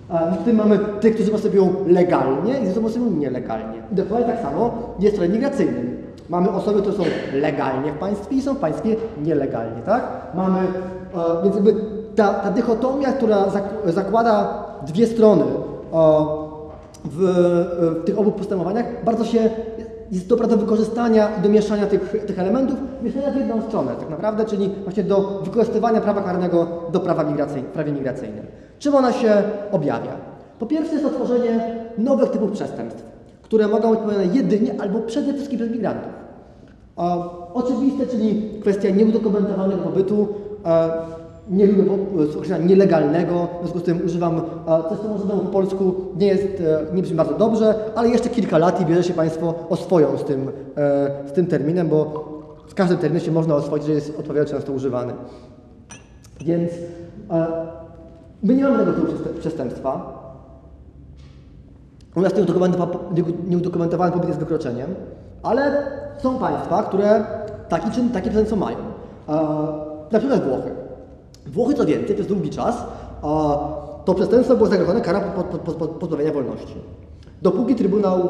A 0.09 0.19
w 0.31 0.45
tym 0.45 0.57
mamy 0.57 0.79
tych, 1.01 1.15
którzy 1.15 1.31
postępują 1.31 1.75
legalnie 1.87 2.59
i 2.59 2.65
którzy 2.65 2.81
postępują 2.81 3.17
nielegalnie. 3.17 3.83
I 3.93 3.95
dokładnie 3.95 4.27
tak 4.27 4.43
samo 4.43 4.71
jest 4.99 5.17
w 5.19 5.33
migracyjnym. 5.33 5.97
Mamy 6.29 6.51
osoby, 6.51 6.81
które 6.81 6.97
są 6.97 7.03
legalnie 7.35 7.93
w 7.93 7.99
państwie 7.99 8.37
i 8.37 8.43
są 8.43 8.55
w 8.55 8.59
państwie 8.59 8.97
nielegalnie, 9.23 9.83
tak? 9.87 10.03
Mamy, 10.35 10.59
e, 10.61 11.43
więc 11.45 11.55
jakby 11.55 11.75
ta, 12.17 12.35
ta 12.35 12.51
dychotomia, 12.51 13.13
która 13.13 13.37
zak- 13.37 13.93
zakłada 13.93 14.65
dwie 14.87 15.07
strony 15.07 15.43
e, 15.43 15.47
w, 17.05 17.19
w 18.01 18.05
tych 18.05 18.19
obu 18.19 18.33
postępowaniach, 18.33 18.87
bardzo 19.05 19.25
się 19.25 19.51
jest 20.11 20.29
dobra 20.29 20.47
do 20.47 20.57
wykorzystania 20.57 21.29
i 21.39 21.43
do 21.43 21.49
mieszania 21.49 21.87
tych, 21.87 22.27
tych 22.27 22.39
elementów, 22.39 22.79
mieszania 23.03 23.31
w 23.31 23.37
jedną 23.37 23.63
stronę 23.63 23.93
tak 24.01 24.11
naprawdę, 24.11 24.45
czyli 24.45 24.71
właśnie 24.85 25.05
do 25.05 25.41
wykorzystywania 25.45 26.01
prawa 26.01 26.23
karnego 26.23 26.67
do 26.93 27.01
prawa 27.01 27.25
migracyjnego, 27.25 27.69
w 27.69 27.73
prawie 27.73 27.93
migracyjnym. 27.93 28.47
Czym 28.79 28.95
ona 28.95 29.13
się 29.13 29.43
objawia? 29.73 30.13
Po 30.59 30.67
pierwsze 30.67 30.93
jest 30.93 31.05
to 31.05 31.11
tworzenie 31.11 31.77
nowych 31.99 32.31
typów 32.31 32.51
przestępstw, 32.51 33.03
które 33.43 33.69
mogą 33.69 33.91
być 33.91 34.01
popełnione 34.01 34.35
jedynie 34.35 34.75
albo 34.81 35.01
przede 35.01 35.35
wszystkim 35.35 35.59
przez 35.59 35.73
migrantów. 35.73 36.13
E, 36.99 37.03
oczywiste, 37.55 38.07
czyli 38.07 38.51
kwestia 38.61 38.91
nieudokumentowanego 38.91 39.83
pobytu, 39.83 40.29
e, 40.65 41.20
nie 41.51 41.67
lubię 41.67 41.83
określenia 42.37 42.67
nielegalnego, 42.67 43.47
w 43.47 43.59
związku 43.61 43.79
z 43.79 43.83
tym 43.83 44.01
używam 44.07 44.41
coś, 44.89 44.99
co 44.99 45.09
może 45.09 45.25
po 45.25 45.37
polsku 45.37 45.95
nie 46.17 46.27
jest, 46.27 46.45
e, 46.91 46.95
nie 46.95 47.03
brzmi 47.03 47.17
bardzo 47.17 47.35
dobrze, 47.35 47.75
ale 47.95 48.09
jeszcze 48.09 48.29
kilka 48.29 48.59
lat 48.59 48.81
i 48.81 48.87
bierze 48.87 49.03
się 49.03 49.15
Państwo 49.15 49.55
oswoją 49.69 50.19
z 50.19 50.25
tym, 50.25 50.49
e, 50.77 51.11
z 51.29 51.33
tym 51.33 51.47
terminem, 51.47 51.89
bo 51.89 52.25
z 52.69 52.75
każdym 52.75 52.99
terminem 52.99 53.25
się 53.27 53.33
można 53.33 53.55
oswoić, 53.55 53.85
że 53.85 53.93
jest 53.93 54.19
odpowiednio 54.19 54.49
często 54.49 54.73
używany. 54.73 55.13
Więc 56.41 56.73
e, 57.31 57.47
my 58.43 58.55
nie 58.55 58.65
mamy 58.65 58.79
tego 58.79 58.93
typu 58.93 59.39
przestępstwa. 59.41 60.21
U 62.17 62.21
nas 62.21 62.35
nieudokumentowa- 62.35 62.99
nieudokumentowany 63.49 64.13
pobyt 64.13 64.29
jest 64.29 64.41
wykroczeniem, 64.41 64.95
ale 65.43 65.83
są 66.23 66.39
państwa, 66.39 66.83
które 66.83 67.25
taki, 67.69 67.91
czyn, 67.91 68.09
takie 68.11 68.31
przestępstwo 68.31 68.57
mają. 68.57 68.77
Na 70.13 70.19
przykład 70.19 70.49
Włochy. 70.49 70.80
Włochy 71.47 71.75
co 71.75 71.87
więcej, 71.87 72.15
przez 72.15 72.27
długi 72.27 72.51
czas 72.51 72.77
e, 72.77 73.27
to 74.05 74.15
przestępstwo 74.15 74.57
było 74.57 74.69
zagrożone 74.69 75.01
karą 75.01 75.21
po- 75.37 75.45
po- 75.45 75.59
po- 75.59 75.73
po- 75.73 75.89
pozbawienia 75.89 76.33
wolności. 76.33 76.75
Dopóki 77.43 77.75
Trybunał, 77.75 78.19
e, 78.19 78.23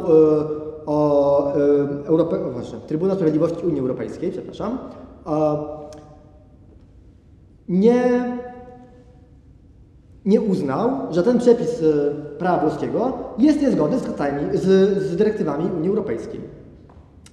e, 2.05 2.07
Europe, 2.07 2.39
właśnie, 2.53 2.79
Trybunał 2.87 3.17
Sprawiedliwości 3.17 3.67
Unii 3.67 3.81
Europejskiej, 3.81 4.31
przepraszam, 4.31 4.79
nie, 7.69 8.33
nie 10.25 10.41
uznał, 10.41 10.91
że 11.11 11.23
ten 11.23 11.39
przepis 11.39 11.83
e, 11.83 12.15
prawa 12.39 12.59
włoskiego 12.63 13.13
jest 13.39 13.63
niezgodny 13.63 13.99
z, 13.99 14.03
z, 14.63 15.03
z 15.03 15.17
dyrektywami 15.17 15.65
Unii 15.77 15.89
Europejskiej. 15.89 16.41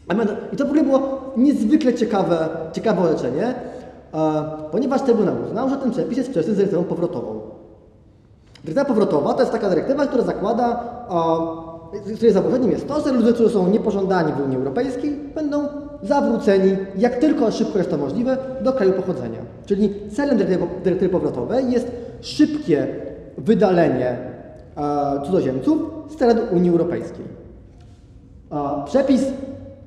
A 0.07 0.13
I 0.53 0.57
to 0.57 0.65
w 0.65 0.67
ogóle 0.67 0.83
było 0.83 1.21
niezwykle 1.37 1.93
ciekawe, 1.93 2.49
ciekawe 2.73 3.01
orzeczenie, 3.01 3.55
ponieważ 4.71 5.01
Trybunał 5.01 5.35
uznał, 5.45 5.69
że 5.69 5.77
ten 5.77 5.91
przepis 5.91 6.17
jest 6.17 6.29
sprzeczny 6.29 6.53
z 6.53 6.57
dyrektywą 6.57 6.83
powrotową. 6.83 7.39
Dyrektywa 8.63 8.85
powrotowa 8.85 9.33
to 9.33 9.39
jest 9.39 9.51
taka 9.51 9.69
dyrektywa, 9.69 10.07
która 10.07 10.23
zakłada, 10.23 10.83
e, 12.09 12.15
której 12.15 12.33
założeniem 12.33 12.71
jest 12.71 12.87
to, 12.87 13.01
że 13.01 13.11
ludzie, 13.11 13.33
którzy 13.33 13.49
są 13.49 13.67
niepożądani 13.67 14.33
w 14.33 14.45
Unii 14.45 14.57
Europejskiej, 14.57 15.19
będą 15.35 15.67
zawróceni, 16.03 16.77
jak 16.97 17.15
tylko 17.15 17.51
szybko 17.51 17.77
jest 17.77 17.89
to 17.89 17.97
możliwe, 17.97 18.37
do 18.61 18.73
kraju 18.73 18.93
pochodzenia. 18.93 19.39
Czyli 19.65 19.93
celem 20.11 20.37
dyrektywy, 20.83 21.09
powrotowej 21.09 21.71
jest 21.71 21.91
szybkie 22.21 22.87
wydalenie 23.37 24.17
e, 24.77 25.25
cudzoziemców 25.25 25.81
z 26.09 26.15
terenu 26.15 26.41
Unii 26.51 26.69
Europejskiej. 26.69 27.25
Przepis 28.85 29.25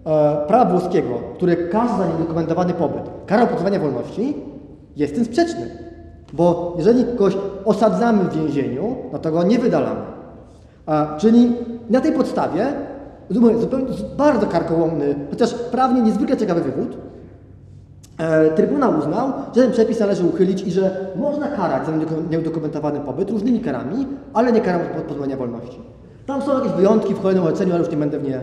e, 0.06 0.36
prawa 0.46 0.64
włoskiego, 0.70 1.14
który 1.34 1.56
każe 1.56 1.94
za 1.98 2.06
niedokumentowany 2.06 2.72
pobyt 2.74 3.02
karą 3.26 3.46
pozbawienia 3.46 3.78
wolności, 3.80 4.36
jest 4.96 5.14
tym 5.14 5.24
sprzeczny. 5.24 5.66
Bo 6.32 6.74
jeżeli 6.78 7.04
kogoś 7.04 7.36
osadzamy 7.64 8.24
w 8.24 8.34
więzieniu, 8.36 8.96
no 9.12 9.18
to 9.18 9.30
go 9.32 9.42
nie 9.42 9.58
wydalamy. 9.58 10.00
A, 10.86 11.16
czyli 11.18 11.52
na 11.90 12.00
tej 12.00 12.12
podstawie, 12.12 12.66
zupełnie, 13.30 13.58
zupełnie 13.58 13.86
bardzo 14.16 14.46
karkołomny, 14.46 15.14
chociaż 15.30 15.54
prawnie 15.54 16.02
niezwykle 16.02 16.36
ciekawy 16.36 16.60
wywód, 16.60 16.96
E, 18.18 18.50
Trybunał 18.50 18.98
uznał, 18.98 19.32
że 19.56 19.62
ten 19.62 19.72
przepis 19.72 20.00
należy 20.00 20.26
uchylić 20.26 20.62
i 20.62 20.70
że 20.70 21.06
można 21.16 21.48
karać 21.48 21.86
za 21.86 21.92
nieudokumentowany 22.30 23.00
pobyt 23.00 23.30
różnymi 23.30 23.60
karami, 23.60 24.06
ale 24.34 24.52
nie 24.52 24.60
karą 24.60 24.78
po- 24.78 25.00
pozbawienia 25.00 25.36
wolności. 25.36 25.80
Tam 26.30 26.42
są 26.42 26.58
jakieś 26.58 26.72
wyjątki 26.72 27.14
w 27.14 27.20
kolejnym 27.20 27.44
orzeczeniu, 27.44 27.72
ale 27.72 27.80
już 27.80 27.90
nie 27.90 27.96
będę 27.96 28.18
w 28.18 28.22
nie, 28.22 28.36
e, 28.36 28.42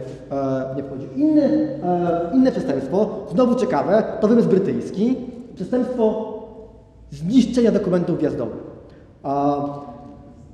nie 0.75 0.83
wchodził. 0.83 1.09
Inny, 1.15 1.79
e, 1.83 2.31
inne 2.33 2.51
przestępstwo, 2.51 3.09
znowu 3.31 3.55
ciekawe, 3.55 4.03
to 4.21 4.27
wymysł 4.27 4.49
brytyjski. 4.49 5.15
Przestępstwo 5.55 6.33
zniszczenia 7.11 7.71
dokumentów 7.71 8.19
wjazdowych. 8.19 8.63
A 9.23 9.57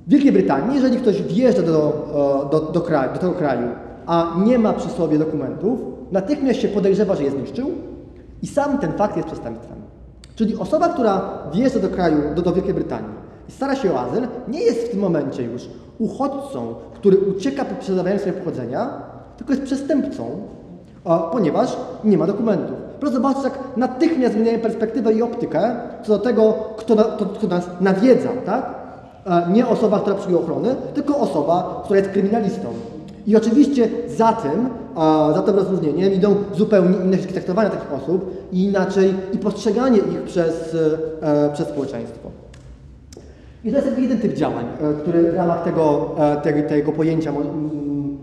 w 0.06 0.10
Wielkiej 0.10 0.32
Brytanii, 0.32 0.74
jeżeli 0.74 0.96
ktoś 0.96 1.22
wjeżdża 1.22 1.62
do, 1.62 1.92
e, 2.46 2.50
do, 2.50 2.60
do, 2.60 2.80
kraju, 2.80 3.12
do 3.12 3.18
tego 3.18 3.32
kraju, 3.32 3.68
a 4.06 4.34
nie 4.44 4.58
ma 4.58 4.72
przy 4.72 4.88
sobie 4.88 5.18
dokumentów, 5.18 5.80
natychmiast 6.12 6.60
się 6.60 6.68
podejrzewa, 6.68 7.14
że 7.14 7.22
je 7.22 7.30
zniszczył 7.30 7.70
i 8.42 8.46
sam 8.46 8.78
ten 8.78 8.92
fakt 8.92 9.16
jest 9.16 9.28
przestępstwem. 9.28 9.78
Czyli 10.34 10.56
osoba, 10.56 10.88
która 10.88 11.38
wjeżdża 11.52 11.80
do 11.80 11.88
kraju, 11.88 12.16
do, 12.34 12.42
do 12.42 12.52
Wielkiej 12.52 12.74
Brytanii 12.74 13.14
i 13.48 13.52
stara 13.52 13.76
się 13.76 13.94
o 13.94 14.00
azyl, 14.00 14.26
nie 14.48 14.60
jest 14.60 14.86
w 14.86 14.90
tym 14.90 15.00
momencie 15.00 15.42
już 15.42 15.68
uchodźcą, 15.98 16.74
który 16.94 17.16
ucieka 17.18 17.64
po 17.64 17.74
przedawianiu 17.74 18.18
swojego 18.18 18.38
pochodzenia, 18.38 18.88
tylko 19.36 19.52
jest 19.52 19.64
przestępcą, 19.64 20.24
ponieważ 21.32 21.76
nie 22.04 22.18
ma 22.18 22.26
dokumentów. 22.26 22.76
Proszę 23.00 23.14
zobaczyć, 23.14 23.44
jak 23.44 23.58
natychmiast 23.76 24.34
zmieniają 24.34 24.58
perspektywę 24.58 25.12
i 25.12 25.22
optykę 25.22 25.76
co 26.02 26.18
do 26.18 26.18
tego, 26.18 26.54
kto, 26.76 26.94
na, 26.94 27.04
to, 27.04 27.26
kto 27.26 27.46
nas 27.46 27.66
nawiedza, 27.80 28.28
tak? 28.46 28.74
E, 29.26 29.52
Nie 29.52 29.66
osoba, 29.66 30.00
która 30.00 30.16
przyjmuje 30.16 30.44
ochrony, 30.44 30.74
tylko 30.94 31.18
osoba, 31.18 31.80
która 31.84 31.98
jest 31.98 32.10
kryminalistą. 32.10 32.68
I 33.26 33.36
oczywiście 33.36 33.88
za 34.16 34.32
tym, 34.32 34.68
za 35.34 35.42
tym 35.42 35.56
rozróżnieniem 35.56 36.12
idą 36.12 36.34
zupełnie 36.56 36.96
inne 36.96 37.16
traktowania 37.18 37.70
takich 37.70 37.92
osób 37.92 38.30
i 38.52 38.64
inaczej 38.64 39.14
i 39.32 39.38
postrzeganie 39.38 39.98
ich 39.98 40.22
przez, 40.22 40.76
e, 41.22 41.50
przez 41.52 41.68
społeczeństwo. 41.68 42.43
I 43.64 43.70
to 43.70 43.76
jest 43.76 43.86
jakby 43.86 44.02
jeden 44.02 44.18
typ 44.18 44.34
działań, 44.34 44.64
e, 44.64 44.94
który 45.02 45.32
w 45.32 45.34
ramach 45.34 45.64
tego, 45.64 46.10
e, 46.18 46.36
tego, 46.36 46.68
tego 46.68 46.92
pojęcia 46.92 47.32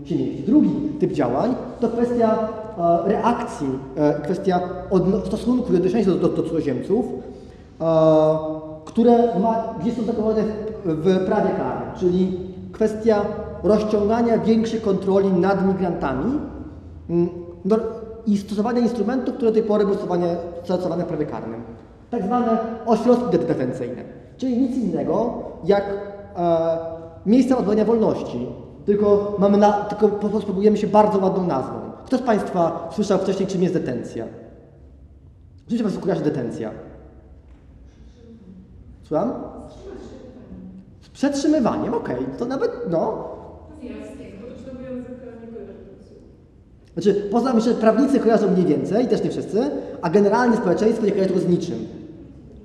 się 0.04 0.16
mieści. 0.18 0.42
Drugi 0.46 0.70
typ 1.00 1.12
działań 1.12 1.54
to 1.80 1.88
kwestia 1.88 2.48
e, 2.78 3.08
reakcji, 3.08 3.68
kwestia 4.24 4.60
stosunku 5.26 5.72
i 5.72 5.76
odnoszenia 5.76 6.04
do, 6.04 6.28
do, 6.28 6.42
cudzoziemców, 6.42 7.06
które 8.84 9.40
ma, 9.40 9.74
gdzie 9.80 9.92
są 9.92 10.02
zakodowane 10.02 10.42
w, 10.84 11.26
prawie 11.26 11.50
karnym, 11.50 11.88
czyli 11.98 12.38
kwestia 12.72 13.24
rozciągania 13.62 14.38
większej 14.38 14.80
kontroli 14.80 15.28
nad 15.32 15.66
migrantami 15.66 16.38
no, 17.64 17.76
i 18.26 18.38
stosowania 18.38 18.80
instrumentów, 18.80 19.34
które 19.34 19.50
do 19.50 19.54
tej 19.54 19.62
pory 19.62 19.84
były 19.84 19.96
stosowane, 19.96 20.36
stosowane 20.64 21.04
w 21.04 21.06
prawie 21.06 21.26
karnym. 21.26 21.62
Tak 22.10 22.22
zwane 22.22 22.58
ośrodki 22.86 23.38
de- 23.38 23.44
detencyjne, 23.44 24.02
czyli 24.42 24.58
nic 24.58 24.76
innego 24.76 25.42
jak 25.64 25.84
e, 26.36 26.78
miejsca 27.26 27.58
odwołania 27.58 27.84
wolności, 27.84 28.46
tylko, 28.86 29.36
mamy 29.38 29.58
na, 29.58 29.72
tylko 29.72 30.08
po 30.08 30.18
prostu 30.18 30.40
spróbujemy 30.40 30.76
się 30.76 30.86
bardzo 30.86 31.18
ładną 31.18 31.46
nazwą. 31.46 31.74
Kto 32.06 32.18
z 32.18 32.22
Państwa 32.22 32.88
słyszał 32.92 33.18
wcześniej, 33.18 33.48
czym 33.48 33.62
jest 33.62 33.74
detencja? 33.74 34.26
Czym 35.68 35.78
się 35.78 35.84
Państwu 35.84 36.02
kojarzy 36.02 36.22
detencja? 36.24 36.70
Słucham? 39.02 39.32
Z 41.00 41.08
przetrzymywaniem, 41.08 41.94
okej, 41.94 42.16
to 42.38 42.44
nawet, 42.44 42.70
no, 42.90 43.28
Znaczy, 46.94 47.28
poza 47.30 47.54
myślę, 47.54 47.72
że 47.72 47.78
prawnicy 47.78 48.20
kojarzą 48.20 48.50
mniej 48.50 48.66
więcej, 48.66 49.08
też 49.08 49.24
nie 49.24 49.30
wszyscy, 49.30 49.70
a 50.02 50.10
generalnie 50.10 50.56
społeczeństwo 50.56 51.06
nie 51.06 51.12
kojarzy 51.12 51.28
tego 51.28 51.40
z 51.40 51.48
niczym. 51.48 51.86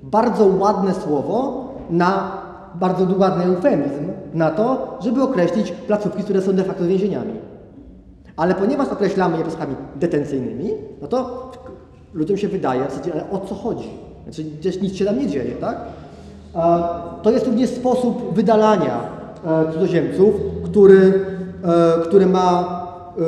Bardzo 0.02 0.46
ładne 0.46 0.94
słowo 0.94 1.67
na 1.90 2.32
bardzo 2.74 3.06
ładny 3.18 3.44
eufemizm 3.44 4.08
na 4.34 4.50
to, 4.50 4.98
żeby 5.00 5.22
określić 5.22 5.72
placówki, 5.72 6.22
które 6.22 6.42
są 6.42 6.52
de 6.52 6.64
facto 6.64 6.84
więzieniami. 6.84 7.32
Ale 8.36 8.54
ponieważ 8.54 8.88
określamy 8.88 9.36
je 9.36 9.42
placówkami 9.42 9.74
detencyjnymi, 9.96 10.70
no 11.02 11.08
to 11.08 11.50
ludziom 12.14 12.36
się 12.36 12.48
wydaje, 12.48 12.86
w 12.86 12.90
zasadzie, 12.90 13.12
ale 13.12 13.30
o 13.30 13.46
co 13.46 13.54
chodzi? 13.54 13.90
Znaczy, 14.24 14.44
gdzieś 14.44 14.80
nic 14.80 14.94
się 14.94 15.04
tam 15.04 15.18
nie 15.18 15.26
dzieje, 15.26 15.54
tak? 15.54 15.76
To 17.22 17.30
jest 17.30 17.46
również 17.46 17.70
sposób 17.70 18.34
wydalania 18.34 19.00
e, 19.46 19.72
cudzoziemców, 19.72 20.34
który, 20.64 21.24
e, 21.64 22.00
który 22.02 22.26
ma 22.26 22.78
e, 23.18 23.22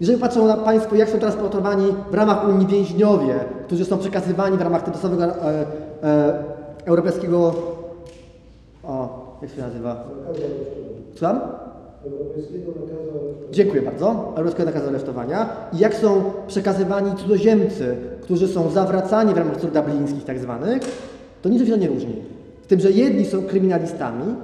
jeżeli 0.00 0.18
patrzą 0.18 0.46
na 0.46 0.56
Państwo, 0.56 0.96
jak 0.96 1.10
są 1.10 1.18
transportowani 1.18 1.94
w 2.10 2.14
ramach 2.14 2.48
Unii 2.48 2.66
więźniowie, 2.66 3.34
którzy 3.66 3.84
są 3.84 3.98
przekazywani 3.98 4.56
w 4.56 4.60
ramach 4.60 4.82
tymczasowego 4.82 5.24
europejskiego. 6.88 7.54
O, 8.84 9.38
jak 9.42 9.50
się 9.50 9.60
nazywa? 9.60 10.04
Słucham? 11.14 11.40
Europejskiego 12.06 12.72
nakazu 12.80 13.18
Dziękuję 13.52 13.82
bardzo. 13.82 14.32
Europejskiego 14.36 14.64
nakazu 14.64 14.88
aresztowania. 14.88 15.48
I 15.72 15.78
jak 15.78 15.94
są 15.94 16.22
przekazywani 16.46 17.16
cudzoziemcy, 17.16 17.96
którzy 18.22 18.48
są 18.48 18.70
zawracani 18.70 19.34
w 19.34 19.36
ramach 19.36 19.56
struktur 19.56 19.82
dublińskich 19.82 20.24
tak 20.24 20.38
zwanych, 20.38 20.82
to 21.42 21.48
niczym 21.48 21.66
się 21.66 21.72
to 21.72 21.78
nie 21.78 21.88
różni. 21.88 22.16
Z 22.64 22.66
tym, 22.66 22.80
że 22.80 22.90
jedni 22.90 23.24
są 23.24 23.42
kryminalistami, 23.42 24.34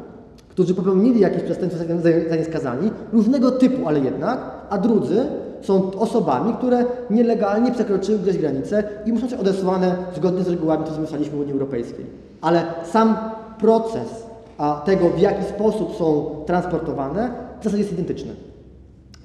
którzy 0.48 0.74
popełnili 0.74 1.20
jakieś 1.20 1.42
przestępstwo 1.42 1.84
za 2.28 2.36
nie 2.36 2.44
skazani, 2.44 2.90
różnego 3.12 3.50
typu, 3.50 3.88
ale 3.88 4.00
jednak, 4.00 4.38
a 4.70 4.78
drudzy 4.78 5.26
są 5.62 5.90
osobami, 5.90 6.54
które 6.54 6.84
nielegalnie 7.10 7.72
przekroczyły 7.72 8.18
gdzieś 8.18 8.38
granicę 8.38 8.84
i 9.06 9.12
muszą 9.12 9.26
być 9.26 9.34
odesłane 9.34 9.96
zgodnie 10.16 10.42
z 10.42 10.48
regułami, 10.48 10.84
które 10.84 11.02
ustaliliśmy 11.02 11.36
w 11.36 11.40
Unii 11.40 11.52
Europejskiej. 11.52 12.23
Ale 12.44 12.64
sam 12.84 13.16
proces 13.58 14.24
a 14.58 14.82
tego, 14.84 15.10
w 15.10 15.18
jaki 15.18 15.44
sposób 15.44 15.96
są 15.96 16.30
transportowane, 16.46 17.30
w 17.60 17.64
zasadzie 17.64 17.82
jest 17.82 17.92
identyczny. 17.92 18.34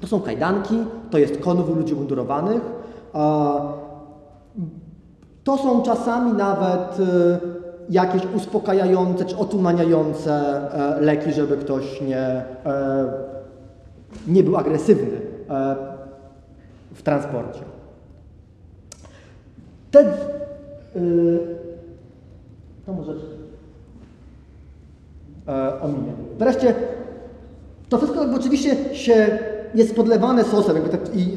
To 0.02 0.08
są 0.08 0.22
kajdanki, 0.22 0.78
to 1.12 1.18
jest 1.18 1.38
konwój 1.40 1.76
ludzi 1.76 1.96
mundurowanych. 1.96 2.62
To 5.44 5.58
są 5.58 5.82
czasami 5.82 6.34
nawet 6.34 7.00
e, 7.00 7.40
jakieś 7.90 8.22
uspokajające 8.36 9.26
czy 9.26 9.38
otumaniające 9.38 10.62
e, 10.74 11.02
leki, 11.02 11.34
żeby 11.34 11.58
ktoś 11.58 12.02
nie, 12.02 12.18
e, 12.18 12.44
nie 14.28 14.44
był 14.44 14.58
agresywny 14.58 15.18
e, 15.50 15.76
w 16.94 17.02
transporcie. 17.02 17.62
Te, 19.92 20.14
to 22.90 22.94
może 22.94 23.14
e. 25.48 26.14
Wreszcie 26.40 26.74
to 27.90 27.98
wszystko 27.98 28.20
jakby 28.22 28.36
oczywiście 28.36 28.96
się 28.96 29.28
jest 29.76 29.96
podlewane 29.96 30.44
sosem 30.44 30.76
jakby 30.76 31.20
i, 31.20 31.24
e, 31.24 31.28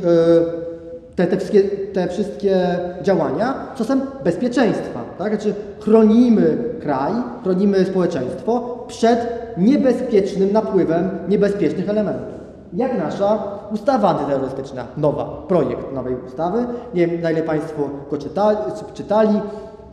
te, 1.16 1.26
te, 1.26 1.36
wszystkie, 1.36 1.62
te 1.92 2.08
wszystkie 2.08 2.78
działania 3.02 3.54
czasem 3.76 4.00
bezpieczeństwa. 4.24 5.04
Tak? 5.18 5.34
Znaczy 5.34 5.54
chronimy 5.80 6.58
kraj, 6.80 7.12
chronimy 7.42 7.84
społeczeństwo 7.84 8.84
przed 8.88 9.42
niebezpiecznym 9.56 10.52
napływem 10.52 11.10
niebezpiecznych 11.28 11.88
elementów. 11.88 12.42
Jak 12.72 12.98
nasza 12.98 13.38
ustawa 13.72 14.08
antyterrorystyczna, 14.08 14.86
nowa, 14.96 15.24
projekt 15.48 15.94
nowej 15.94 16.16
ustawy. 16.26 16.66
Nie 16.94 17.06
wiem, 17.06 17.20
na 17.20 17.30
ile 17.30 17.42
Państwo 17.42 17.90
go 18.10 18.18
czytali. 18.18 18.58
czytali. 18.94 19.40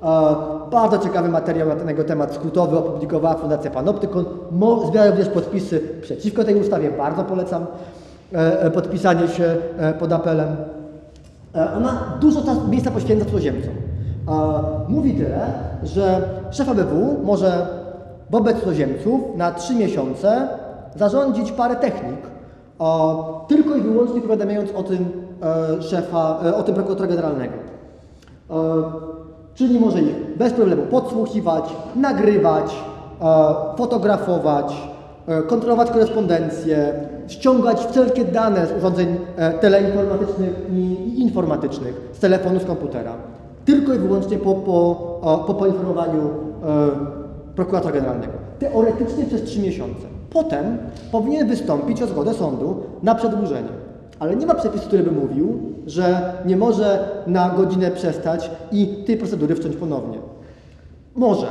E, 0.04 0.36
bardzo 0.72 0.98
ciekawy 0.98 1.30
materiał 1.30 1.68
na 1.68 1.76
ten 1.76 2.06
temat 2.06 2.34
skrótowy 2.34 2.78
opublikowała 2.78 3.36
Fundacja 3.36 3.72
Panoptykon. 3.72 4.26
Mo, 4.52 4.88
zbiera 4.88 5.08
również 5.10 5.30
podpisy 5.30 5.82
przeciwko 6.02 6.44
tej 6.44 6.56
ustawie. 6.56 6.92
Bardzo 6.92 7.24
polecam 7.24 7.66
e, 8.34 8.62
e, 8.62 8.72
podpisanie 8.72 9.28
się 9.28 9.56
pod 10.00 10.14
apelem. 10.14 10.48
Ona 11.78 12.18
dużo 12.22 12.42
miejsca 12.70 12.92
poświęca 12.92 13.26
cudzoziemcom. 13.26 13.74
Mówi 14.88 15.14
tyle, 15.14 15.54
że 15.84 16.22
szef 16.52 16.70
ABW 16.70 17.18
może 17.24 17.68
wobec 18.30 18.60
cudzoziemców 18.60 19.22
na 19.38 19.52
trzy 19.52 19.76
miesiące 19.76 20.48
zarządzić 20.96 21.52
parę 21.52 21.76
technik, 21.76 22.20
tylko 23.48 23.76
i 23.76 23.82
wyłącznie 23.82 24.22
powiadamiając 24.22 24.72
o 24.76 24.84
tym 24.84 25.12
szefa, 25.80 26.40
o 26.58 26.64
tym 26.64 26.76
prokuratora 26.76 27.08
generalnego. 27.08 27.54
Czyli 29.60 29.80
może 29.80 30.02
ich 30.02 30.38
bez 30.38 30.54
problemu 30.54 30.84
podsłuchiwać, 30.84 31.64
nagrywać, 31.96 32.76
e, 33.22 33.26
fotografować, 33.78 34.74
e, 35.28 35.42
kontrolować 35.42 35.92
korespondencję, 35.92 36.94
ściągać 37.28 37.86
wszelkie 37.92 38.26
dane 38.26 38.68
z 38.68 38.78
urządzeń 38.78 39.18
e, 39.38 39.54
teleinformatycznych 39.54 40.50
i 40.72 41.22
informatycznych, 41.22 42.10
z 42.14 42.20
telefonu, 42.20 42.60
z 42.60 42.66
komputera. 42.66 43.12
Tylko 43.66 43.94
i 43.94 43.98
wyłącznie 43.98 44.38
po, 44.38 44.54
po, 44.54 44.96
po 45.48 45.54
poinformowaniu 45.54 46.30
prokuratora 47.56 47.94
generalnego. 47.94 48.34
Teoretycznie 48.60 49.26
przez 49.26 49.44
trzy 49.44 49.60
miesiące. 49.60 50.08
Potem 50.30 50.78
powinien 51.12 51.48
wystąpić 51.48 52.02
o 52.02 52.08
zgodę 52.08 52.34
sądu 52.34 52.76
na 53.04 53.16
przedłużenie. 53.16 53.89
Ale 54.20 54.36
nie 54.36 54.46
ma 54.46 54.56
przepisu, 54.56 54.88
który 54.88 55.04
by 55.04 55.12
mówił, 55.12 55.60
że 55.86 56.34
nie 56.46 56.58
może 56.58 57.10
na 57.28 57.50
godzinę 57.50 57.92
przestać 57.92 58.52
i 58.72 58.88
tej 58.88 59.18
procedury 59.18 59.56
wszcząć 59.56 59.76
ponownie. 59.76 60.18
Może 61.16 61.48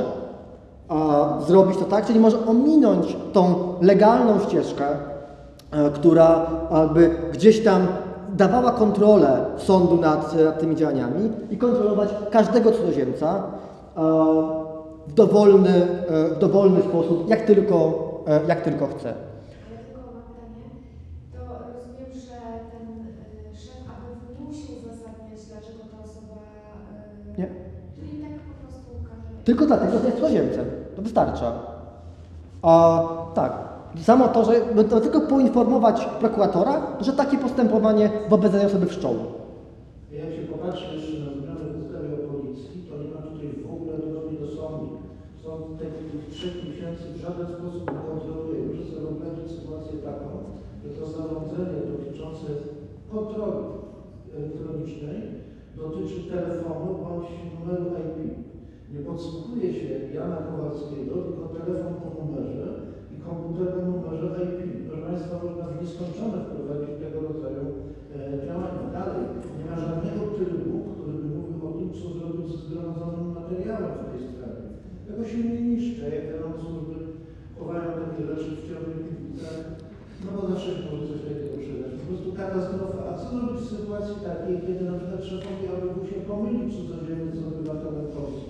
a, 0.89 1.37
zrobić 1.47 1.77
to 1.77 1.85
tak, 1.85 2.05
czyli 2.05 2.19
może 2.19 2.45
ominąć 2.45 3.17
tą 3.33 3.55
legalną 3.81 4.39
ścieżkę, 4.39 4.85
e, 5.71 5.89
która 5.89 6.45
by 6.93 7.11
gdzieś 7.33 7.63
tam 7.63 7.87
dawała 8.37 8.71
kontrolę 8.71 9.45
sądu 9.57 9.97
nad, 9.97 10.35
nad 10.45 10.59
tymi 10.59 10.75
działaniami 10.75 11.29
i 11.51 11.57
kontrolować 11.57 12.09
każdego 12.31 12.71
cudzoziemca 12.71 13.43
e, 13.97 14.01
w 15.07 15.13
dowolny, 15.13 15.69
e, 16.09 16.35
w 16.35 16.39
dowolny 16.39 16.81
sposób, 16.81 17.29
jak 17.29 17.41
tylko, 17.41 18.09
jak 18.47 18.61
tylko 18.61 18.87
chce. 18.87 19.13
Ale 19.69 19.77
tylko 19.85 19.99
mam 20.13 20.21
pytanie. 20.29 20.65
To 21.33 21.39
rozumiem, 21.73 22.11
że 22.25 22.37
ten 22.71 22.85
y, 23.53 23.57
szef 23.63 23.81
ABW 23.93 24.45
musi 24.45 24.71
uzasadniać, 24.79 25.39
dlaczego 25.49 25.83
ta 25.91 25.97
osoba. 26.07 26.35
y, 27.35 27.41
Nie. 27.41 27.47
Czyli 27.95 28.21
tak 28.23 28.31
po 28.49 28.53
prostu 28.61 28.91
każe. 29.09 29.33
Tylko 29.49 29.65
dlatego, 29.65 29.99
że 29.99 30.05
jest 30.05 30.17
cudzoziemcem. 30.17 30.65
To 30.95 31.01
wystarcza. 31.01 31.49
A 32.61 32.73
tak. 33.33 33.51
Samo 34.09 34.27
to, 34.27 34.45
że 34.45 34.53
to 34.89 35.01
tylko 35.01 35.21
poinformować 35.21 35.97
prokuratora, 36.19 36.73
że 36.99 37.13
takie 37.13 37.37
postępowanie 37.37 38.09
wobec 38.29 38.51
danej 38.51 38.67
osoby 38.67 38.85
wszczął. 38.85 39.15
Jak 40.11 40.29
się 40.35 40.43
popatrzy 40.53 40.85
jeszcze 40.95 41.13
na 41.25 41.31
zmianę 41.37 41.63
w 41.73 41.77
ustawie 41.81 42.09
o 42.15 42.21
policji, 42.31 42.75
to 42.89 42.93
nie 43.01 43.09
ma 43.13 43.21
tutaj 43.29 43.49
w 43.65 43.73
ogóle 43.73 43.93
drogi 43.97 44.35
do 44.43 44.47
sądu. 44.57 44.87
Sąd 45.43 45.63
tych 45.79 45.93
tych 46.11 46.23
trzech 46.33 46.55
miesięcy 46.67 47.03
w 47.13 47.21
żaden 47.25 47.47
sposób 47.55 47.81
nie 47.91 48.01
kontroluje. 48.09 48.59
Muszę 48.67 48.85
sobie 48.91 49.09
sytuację 49.55 49.93
taką, 50.09 50.29
że 50.81 50.89
to 50.97 51.03
zarządzenie 51.15 51.79
dotyczące 51.93 52.47
kontroli 53.13 53.65
elektronicznej 54.37 55.19
dotyczy 55.77 56.19
telefonu 56.33 56.87
bądź 57.03 57.29
numeru 57.53 57.85
IP. 58.01 58.48
Nie 58.93 59.01
podsłuchuje 59.09 59.67
się 59.79 59.89
Jana 60.15 60.39
Kowalskiego, 60.47 61.13
tylko 61.25 61.43
telefon 61.57 61.93
po 62.03 62.09
numerze 62.17 62.67
i 63.13 63.15
komputer 63.27 63.67
po 63.73 63.81
numerze 63.91 64.27
IP. 64.45 64.59
Proszę 64.87 65.03
Państwa, 65.09 65.43
można 65.45 65.65
w 65.67 65.81
nieskończone 65.81 66.37
wprowadzić 66.41 66.93
tego 67.03 67.17
rodzaju 67.27 67.65
e, 68.15 68.45
działania. 68.45 68.83
Dalej, 68.97 69.23
nie 69.57 69.65
ma 69.69 69.75
żadnego 69.87 70.21
trybu, 70.35 70.73
który 70.89 71.13
by 71.19 71.27
mówił 71.35 71.59
o 71.67 71.71
tym, 71.77 71.89
co 71.97 72.05
zrobić 72.15 72.45
ze 72.51 72.57
zgromadzonym 72.63 73.27
materiałem 73.39 73.91
w 73.97 74.07
tej 74.09 74.21
sprawie. 74.29 74.63
Tego 75.07 75.21
się 75.29 75.39
nie 75.49 75.61
niszczy, 75.69 76.03
jak 76.15 76.25
te 76.27 76.35
nam 76.43 76.55
służby 76.61 76.95
chowają 77.57 77.87
takie 78.03 78.21
rzeczy 78.29 78.49
w 78.55 78.63
piwnicach, 79.07 79.59
no 80.21 80.27
bo 80.35 80.41
zawsze 80.47 80.71
może 80.85 81.03
coś 81.09 81.21
takiego 81.27 81.55
przydać. 81.61 81.91
Po 81.99 82.05
prostu 82.07 82.29
katastrofa. 82.41 82.99
A 83.09 83.11
co 83.17 83.25
zrobić 83.29 83.59
w 83.61 83.71
sytuacji 83.73 84.15
takiej, 84.29 84.55
kiedy 84.65 84.83
na 84.91 84.97
przykład 84.97 85.23
szefowi 85.23 85.65
ABW 85.73 85.97
się 86.09 86.17
pomyli 86.31 86.73
cudzoziemiec 86.75 87.33
z 87.35 87.47
obywatelem 87.49 88.07
Polski? 88.15 88.48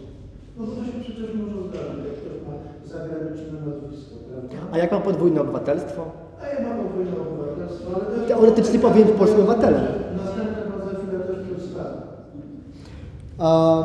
No 0.59 0.65
to 0.65 0.85
się 0.85 0.99
przecież 1.03 1.29
może 1.35 1.69
zdarzyć, 1.69 2.05
jak 2.05 2.15
ktoś 2.19 2.37
ma 2.47 2.53
zagraniczne 2.93 3.57
nazwisko, 3.67 4.15
prawda? 4.29 4.55
A 4.71 4.77
jak 4.77 4.91
ma 4.91 4.99
podwójne 4.99 5.41
obywatelstwo? 5.41 6.01
A 6.43 6.47
ja 6.47 6.69
mam 6.69 6.77
podwójne 6.83 7.11
obywatelstwo, 7.11 7.87
ale 7.95 8.05
też... 8.05 8.27
Teoretycznie 8.27 8.79
powinien 8.79 9.07
być 9.07 9.17
polskim 9.17 9.39
obywatelem. 9.39 9.85
Następne 10.17 10.61
pan 10.71 10.79
za 10.89 10.97
chwilę 10.97 11.19
też 11.19 11.37
przedstawi. 11.47 11.97
A, 13.39 13.83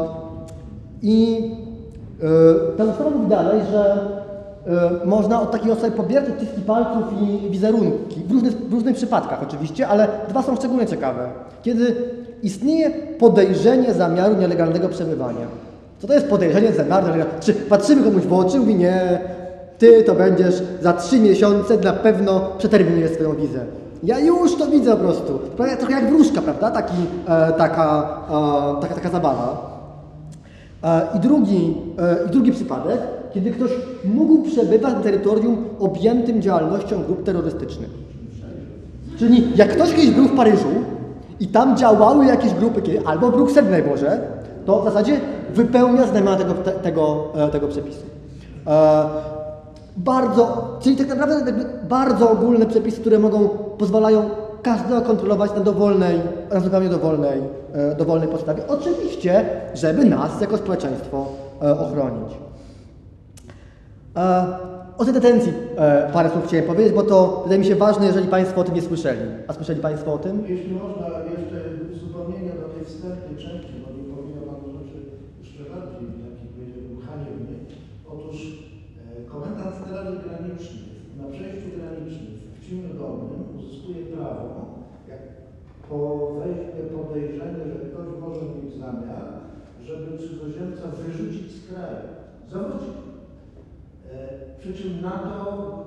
I 1.02 1.40
y, 2.74 2.76
ta 2.76 2.84
ustawa 2.84 3.10
mówi 3.10 3.26
dalej, 3.26 3.60
że 3.70 4.08
y, 5.02 5.06
można 5.06 5.42
od 5.42 5.50
takiej 5.50 5.70
osoby 5.72 5.90
pobierać 5.90 6.28
odciski 6.28 6.60
palców 6.60 7.04
i 7.22 7.50
wizerunki, 7.50 8.20
w 8.28 8.32
różnych, 8.32 8.52
w 8.52 8.72
różnych 8.72 8.96
przypadkach 8.96 9.42
oczywiście, 9.42 9.88
ale 9.88 10.08
dwa 10.28 10.42
są 10.42 10.56
szczególnie 10.56 10.86
ciekawe. 10.86 11.28
Kiedy 11.62 11.96
istnieje 12.42 12.90
podejrzenie 13.18 13.94
zamiaru 13.94 14.34
nielegalnego 14.34 14.88
przebywania. 14.88 15.46
Co 16.04 16.08
to 16.08 16.14
jest 16.14 16.26
podejrzenie 16.26 16.70
nielegalnego? 16.70 17.24
Czy 17.40 17.54
patrzymy 17.54 18.02
komuś 18.02 18.22
w 18.22 18.32
oczy 18.32 18.58
mówi, 18.58 18.74
nie, 18.74 19.18
ty 19.78 20.02
to 20.02 20.14
będziesz 20.14 20.62
za 20.80 20.92
trzy 20.92 21.20
miesiące 21.20 21.76
na 21.76 21.92
pewno 21.92 22.40
przeterminujesz 22.58 23.10
swoją 23.10 23.34
wizę. 23.34 23.58
Ja 24.02 24.20
już 24.20 24.56
to 24.56 24.66
widzę 24.66 24.90
po 24.90 24.96
prostu. 24.96 25.38
Trochę, 25.56 25.92
jak 25.92 26.08
wróżka, 26.08 26.42
prawda? 26.42 26.70
Taki, 26.70 26.94
e, 27.28 27.52
taka, 27.52 28.18
e, 28.78 28.80
taka, 28.80 28.94
taka 28.94 29.10
zabawa. 29.10 29.70
E, 30.84 31.00
I 31.16 31.20
drugi, 31.20 31.74
e, 31.98 32.26
I 32.28 32.30
drugi 32.30 32.52
przypadek, 32.52 32.98
kiedy 33.34 33.50
ktoś 33.50 33.70
mógł 34.04 34.42
przebywać 34.42 34.94
na 34.94 35.00
terytorium 35.00 35.64
objętym 35.78 36.42
działalnością 36.42 37.02
grup 37.02 37.24
terrorystycznych. 37.24 37.90
Czyli 39.18 39.56
jak 39.56 39.68
ktoś 39.68 39.90
kiedyś 39.90 40.10
był 40.10 40.24
w 40.24 40.36
Paryżu 40.36 40.74
i 41.40 41.46
tam 41.46 41.76
działały 41.76 42.26
jakieś 42.26 42.54
grupy, 42.54 42.82
albo 43.04 43.30
w 43.30 43.34
Brukseli 43.34 43.68
najmorze, 43.68 44.20
to 44.66 44.80
w 44.80 44.84
zasadzie 44.84 45.20
wypełnia 45.50 46.06
znamiona 46.06 46.36
tego, 46.36 46.54
te, 46.54 46.72
tego, 46.72 47.24
e, 47.34 47.48
tego 47.48 47.68
przepisu. 47.68 48.02
E, 48.66 49.04
bardzo, 49.96 50.76
czyli 50.82 50.96
tak 50.96 51.08
naprawdę 51.08 51.52
bardzo 51.88 52.30
ogólne 52.30 52.66
przepisy, 52.66 53.00
które 53.00 53.18
mogą, 53.18 53.48
pozwalają 53.78 54.30
każdego 54.62 55.02
kontrolować 55.02 55.54
na 55.54 55.60
dowolnej, 55.60 56.20
na 56.52 56.60
zupełnie 56.60 56.88
dowolnej, 56.88 57.42
e, 57.72 57.94
dowolnej 57.94 58.28
podstawie. 58.28 58.62
Oczywiście, 58.68 59.44
żeby 59.74 60.04
nas 60.04 60.40
jako 60.40 60.56
społeczeństwo 60.56 61.26
e, 61.62 61.80
ochronić. 61.80 62.32
E, 64.16 64.74
o 64.98 65.04
tej 65.04 65.14
detencji 65.14 65.52
e, 65.76 66.10
parę 66.12 66.30
słów 66.30 66.46
chciałem 66.46 66.66
powiedzieć, 66.66 66.92
bo 66.94 67.02
to 67.02 67.40
wydaje 67.42 67.58
mi 67.60 67.66
się 67.66 67.76
ważne, 67.76 68.06
jeżeli 68.06 68.28
Państwo 68.28 68.60
o 68.60 68.64
tym 68.64 68.74
nie 68.74 68.82
słyszeli. 68.82 69.20
A 69.48 69.52
słyszeli 69.52 69.80
Państwo 69.80 70.14
o 70.14 70.18
tym? 70.18 70.44
Jeśli 70.48 70.72
można 70.72 71.06
jeszcze 71.34 71.58
uzupełnienie 71.94 72.52
do 72.62 72.68
tej 72.74 72.84
wstępnej 72.84 73.36
części, 73.44 73.72
bo 73.82 73.88
nie 73.96 74.04
powiedział 74.14 74.42
Pan 74.48 74.60
o 74.66 74.70
rzeczy 74.78 74.98
jeszcze 75.42 75.62
bardziej 75.72 76.06
takich 76.26 76.50
powiedziałbym 76.54 76.98
haniebnych. 77.06 77.62
Otóż 78.12 78.36
e, 79.00 79.30
komendant 79.32 79.74
Straży 79.80 80.16
Granicznej 80.24 80.84
na 81.20 81.26
przejściu 81.34 81.68
granicznym 81.78 82.32
w 82.54 82.58
Cimie 82.64 82.90
Dolnym 83.00 83.40
uzyskuje 83.56 84.00
prawo, 84.12 84.48
jak 85.10 85.22
po 85.94 86.34
weźmie 86.38 86.82
podejrzenie, 86.96 87.64
że 87.72 87.78
ktoś 87.88 88.08
może 88.20 88.40
mieć 88.40 88.70
zamiar, 88.80 89.26
żeby 89.86 90.08
cudzoziemca 90.18 90.84
wyrzucić 90.98 91.46
z 91.52 91.60
kraju. 91.68 92.02
Zawodzi. 92.52 92.90
E, 94.10 94.44
Przy 94.60 94.72
czym 94.78 94.92
na 95.02 95.14
to 95.28 95.40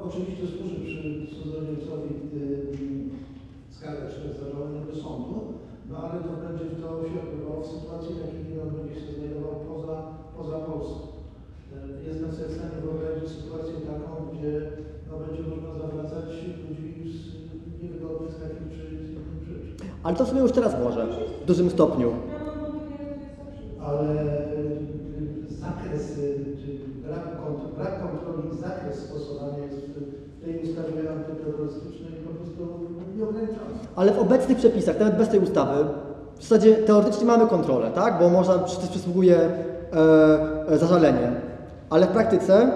oczywiście 0.07 0.43
służy 0.47 0.77
przy 0.85 1.01
cudzoziemcowi 1.35 2.11
y, 2.33 3.75
skarga 3.75 4.05
zażalenie 4.41 4.81
do 4.89 4.95
sądu, 5.03 5.35
no 5.89 5.95
ale 6.03 6.17
to 6.23 6.31
będzie 6.43 6.65
to 6.81 6.89
się 7.09 7.19
odbywało 7.25 7.61
w 7.63 7.71
sytuacji, 7.73 8.15
w 8.15 8.21
jakiej 8.25 8.61
on 8.63 8.69
będzie 8.77 8.95
się 9.01 9.11
znajdował 9.15 9.55
poza, 9.69 9.95
poza 10.37 10.57
Polską. 10.67 11.07
E, 11.73 11.77
Jestem 12.09 12.31
sobie 12.31 12.49
w 12.49 12.57
stanie 12.57 12.77
wyobrazić 12.83 13.29
sytuację 13.29 13.75
taką, 13.91 14.11
gdzie 14.33 14.53
no, 15.07 15.13
będzie 15.23 15.43
można 15.51 15.71
zawracać 15.83 16.25
ludzi 16.63 16.89
z 17.13 17.19
niewygodnych 17.83 18.31
z 18.33 18.39
takich 18.43 18.69
czy. 18.75 18.86
Ale 20.07 20.15
to 20.15 20.25
w 20.25 20.29
sumie 20.29 20.41
już 20.41 20.51
teraz 20.51 20.75
może, 20.83 21.05
w 21.43 21.45
dużym 21.45 21.69
stopniu. 21.69 22.11
ale 23.87 24.03
y, 24.03 24.25
zakres, 25.49 26.17
y, 26.17 26.45
brak, 27.07 27.21
brak 27.77 28.01
kontroli 28.01 28.57
zakres 28.61 28.95
stosowania 28.99 29.63
jest 29.65 29.77
w 29.77 30.45
tej 30.45 30.69
ustawie 30.69 31.11
antyterrorystycznej 31.11 32.11
po 32.27 32.33
prostu 32.33 32.63
nieograniczony. 33.17 33.57
Ale 33.95 34.11
w 34.11 34.19
obecnych 34.19 34.57
przepisach, 34.57 34.99
nawet 34.99 35.17
bez 35.17 35.29
tej 35.29 35.39
ustawy, 35.39 35.85
w 36.37 36.43
zasadzie 36.43 36.75
teoretycznie 36.75 37.25
mamy 37.25 37.47
kontrolę, 37.47 37.91
tak? 37.95 38.19
Bo 38.19 38.29
można, 38.29 38.59
przy- 38.59 38.87
przysługuje 38.87 39.37
e, 39.37 40.69
e, 40.69 40.77
zażalenie. 40.77 41.31
Ale 41.89 42.05
w 42.05 42.09
praktyce 42.09 42.71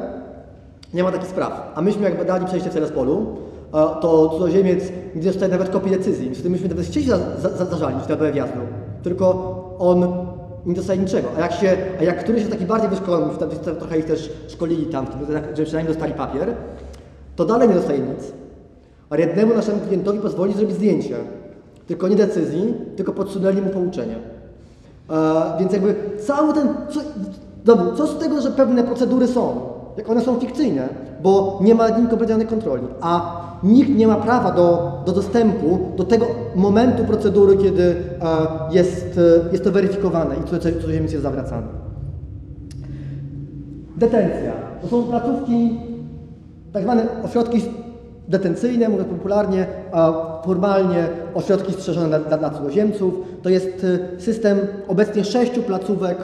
nie 0.94 1.04
ma 1.04 1.12
takich 1.12 1.28
spraw. 1.30 1.72
A 1.76 1.82
myśmy 1.82 2.04
jak 2.04 2.18
badali 2.18 2.46
przejście 2.46 2.70
w 2.70 2.74
Cerespolu, 2.74 3.36
to 3.72 4.30
cudzoziemiec 4.30 4.84
nie 5.16 5.22
dostaje 5.22 5.52
nawet 5.52 5.70
kopii 5.70 5.92
decyzji. 5.92 6.32
Tym 6.32 6.52
myśmy 6.52 6.70
nawet 6.70 6.86
chcieli 6.86 7.06
za, 7.06 7.18
za, 7.42 7.50
za, 7.50 7.66
zażalić 7.66 8.08
na 8.08 8.16
BW 8.16 8.34
wjazdu. 8.34 8.60
Tylko 9.04 9.56
on 9.80 10.06
nie 10.66 10.76
dostaje 10.76 11.00
niczego. 11.00 11.28
A 11.38 11.40
jak, 11.40 11.54
się, 11.54 11.78
a 12.00 12.04
jak 12.04 12.24
któryś 12.24 12.40
jest 12.40 12.52
taki 12.52 12.66
bardziej 12.66 12.90
wyszkolony, 12.90 13.38
tam, 13.40 13.50
tam 13.50 13.76
trochę 13.76 14.00
ich 14.00 14.06
też 14.06 14.30
szkolili 14.48 14.86
tam, 14.86 15.06
w 15.06 15.10
tym, 15.10 15.20
że 15.56 15.64
przynajmniej 15.64 15.94
dostali 15.94 16.14
papier, 16.14 16.54
to 17.36 17.46
dalej 17.46 17.70
nie 17.70 17.76
dostaje 17.76 18.00
nic. 18.00 18.34
A 19.10 19.18
jednemu 19.18 19.54
naszemu 19.54 19.80
klientowi 19.80 20.20
pozwoli 20.20 20.54
zrobić 20.54 20.76
zdjęcie. 20.76 21.16
Tylko 21.88 22.08
nie 22.08 22.16
decyzji, 22.16 22.74
tylko 22.96 23.14
podsunęli 23.14 23.62
mu 23.62 23.70
pouczenie. 23.70 24.16
E, 25.10 25.60
więc 25.60 25.74
jakby 25.74 25.96
cały 26.20 26.54
ten... 26.54 26.68
Co, 26.90 27.00
dobra, 27.66 27.86
co 27.98 28.08
z 28.08 28.18
tego, 28.18 28.42
że 28.42 28.52
pewne 28.52 28.84
procedury 28.84 29.28
są? 29.28 29.71
Jak 29.98 30.10
one 30.10 30.22
są 30.22 30.40
fikcyjne, 30.40 30.90
bo 31.24 31.60
nie 31.62 31.76
ma 31.76 31.88
nad 31.88 31.98
nim 31.98 32.08
kompletnie 32.08 32.34
żadnej 32.34 32.48
kontroli. 32.48 32.88
A 33.02 33.42
nikt 33.64 33.90
nie 33.90 34.08
ma 34.08 34.16
prawa 34.16 34.52
do, 34.52 34.92
do 35.06 35.12
dostępu 35.12 35.80
do 35.98 36.04
tego 36.04 36.26
momentu 36.56 37.04
procedury, 37.04 37.58
kiedy 37.58 37.84
e, 37.84 37.96
jest, 38.72 39.20
e, 39.48 39.52
jest 39.52 39.64
to 39.64 39.72
weryfikowane 39.72 40.36
i 40.36 40.44
cudzoziemiec 40.74 41.12
jest 41.12 41.24
zawracany. 41.24 41.68
Detencja. 43.98 44.52
To 44.82 44.88
są 44.88 45.04
placówki 45.04 45.80
tak 46.74 46.84
zwane 46.84 47.06
ośrodki 47.24 47.62
detencyjne, 48.28 48.90
mówiąc 48.90 49.10
popularnie, 49.10 49.66
formalnie 50.46 51.08
ośrodki 51.34 51.74
strzeżone 51.74 52.20
dla, 52.20 52.38
dla, 52.38 52.50
cudzoziemców. 52.50 53.14
To 53.42 53.50
jest 53.50 53.84
y, 53.84 54.22
system 54.22 54.60
obecnie 54.88 55.24
sześciu 55.24 55.64
placówek 55.64 56.18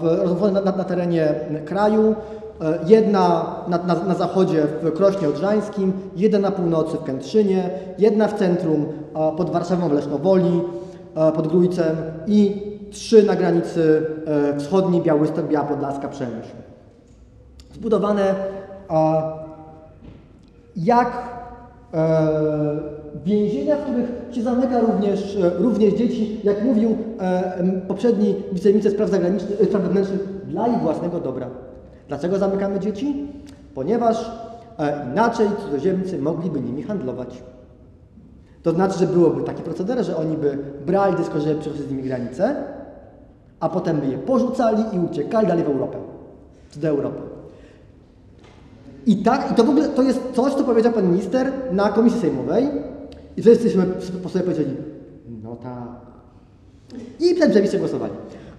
rozłożonych 0.00 0.64
na, 0.64 0.70
na, 0.70 0.76
na 0.76 0.84
terenie 0.84 1.34
kraju. 1.64 2.14
E, 2.62 2.78
Jedna 2.86 3.54
na, 3.68 3.78
na, 3.78 3.94
na 3.94 4.14
zachodzie 4.14 4.66
w 4.82 4.92
Krośnie 4.92 5.28
Odrzańskim, 5.28 5.92
jedna 6.16 6.38
na 6.38 6.50
północy 6.50 6.96
w 6.96 7.04
Kętrzynie, 7.04 7.70
jedna 7.98 8.28
w 8.28 8.38
centrum 8.38 8.86
a, 9.14 9.30
pod 9.30 9.50
Warszawą 9.50 9.88
w 9.88 9.92
Lesznowoli, 9.92 10.62
a, 11.14 11.32
pod 11.32 11.48
Grójcem 11.48 11.96
i 12.26 12.62
trzy 12.90 13.22
na 13.22 13.36
granicy 13.36 14.06
e, 14.26 14.58
wschodniej 14.58 15.02
Białystok, 15.02 15.46
Biała 15.46 15.66
Podlaska, 15.66 16.08
Przemyśl 16.08 16.50
zbudowane 17.74 18.34
jak 20.76 21.12
e, 21.94 22.18
więzienia, 23.24 23.76
w 23.76 23.82
których 23.82 24.06
się 24.32 24.42
zamyka 24.42 24.80
również, 24.80 25.36
e, 25.36 25.50
również 25.58 25.94
dzieci, 25.94 26.40
jak 26.44 26.64
mówił 26.64 26.96
e, 27.20 27.80
poprzedni 27.88 28.34
wiceminister 28.52 28.92
spraw 28.92 29.10
zagranicznych, 29.10 29.60
e, 29.60 29.64
spraw 29.64 29.82
wewnętrznych, 29.82 30.20
dla 30.46 30.68
ich 30.68 30.78
własnego 30.78 31.20
dobra. 31.20 31.46
Dlaczego 32.12 32.38
zamykamy 32.38 32.80
dzieci? 32.80 33.26
Ponieważ 33.74 34.30
e, 34.78 35.06
inaczej 35.12 35.48
cudzoziemcy 35.64 36.18
mogliby 36.18 36.60
nimi 36.60 36.82
handlować. 36.82 37.42
To 38.62 38.72
znaczy, 38.72 38.98
że 38.98 39.06
byłoby 39.06 39.42
taki 39.42 39.62
proceder, 39.62 40.04
że 40.04 40.16
oni 40.16 40.36
by 40.36 40.58
brali 40.86 41.16
dysko, 41.16 41.40
żeby 41.40 41.60
przekroczyć 41.60 41.86
z 41.86 41.90
nimi 41.90 42.02
granicę, 42.02 42.56
a 43.60 43.68
potem 43.68 44.00
by 44.00 44.06
je 44.06 44.18
porzucali 44.18 44.84
i 44.92 44.98
uciekali 44.98 45.46
dalej 45.46 45.64
w 45.64 45.66
Europę. 45.66 45.98
Czy 46.70 46.80
do 46.80 46.88
Europy. 46.88 47.22
I 49.06 49.16
tak, 49.16 49.52
i 49.52 49.54
to 49.54 49.64
w 49.64 49.70
ogóle 49.70 49.88
to 49.88 50.02
jest 50.02 50.20
coś, 50.32 50.54
co 50.54 50.64
powiedział 50.64 50.92
pan 50.92 51.10
minister 51.10 51.52
na 51.70 51.88
komisji 51.88 52.20
sejmowej. 52.20 52.68
I 53.36 53.42
wszyscyśmy 53.42 53.86
po 54.22 54.28
sobie 54.28 54.44
powiedzieli, 54.44 54.76
no 55.42 55.56
tak. 55.56 55.88
I 57.20 57.34
przed 57.34 57.50
przepisem 57.50 57.80
głosowali. 57.80 58.12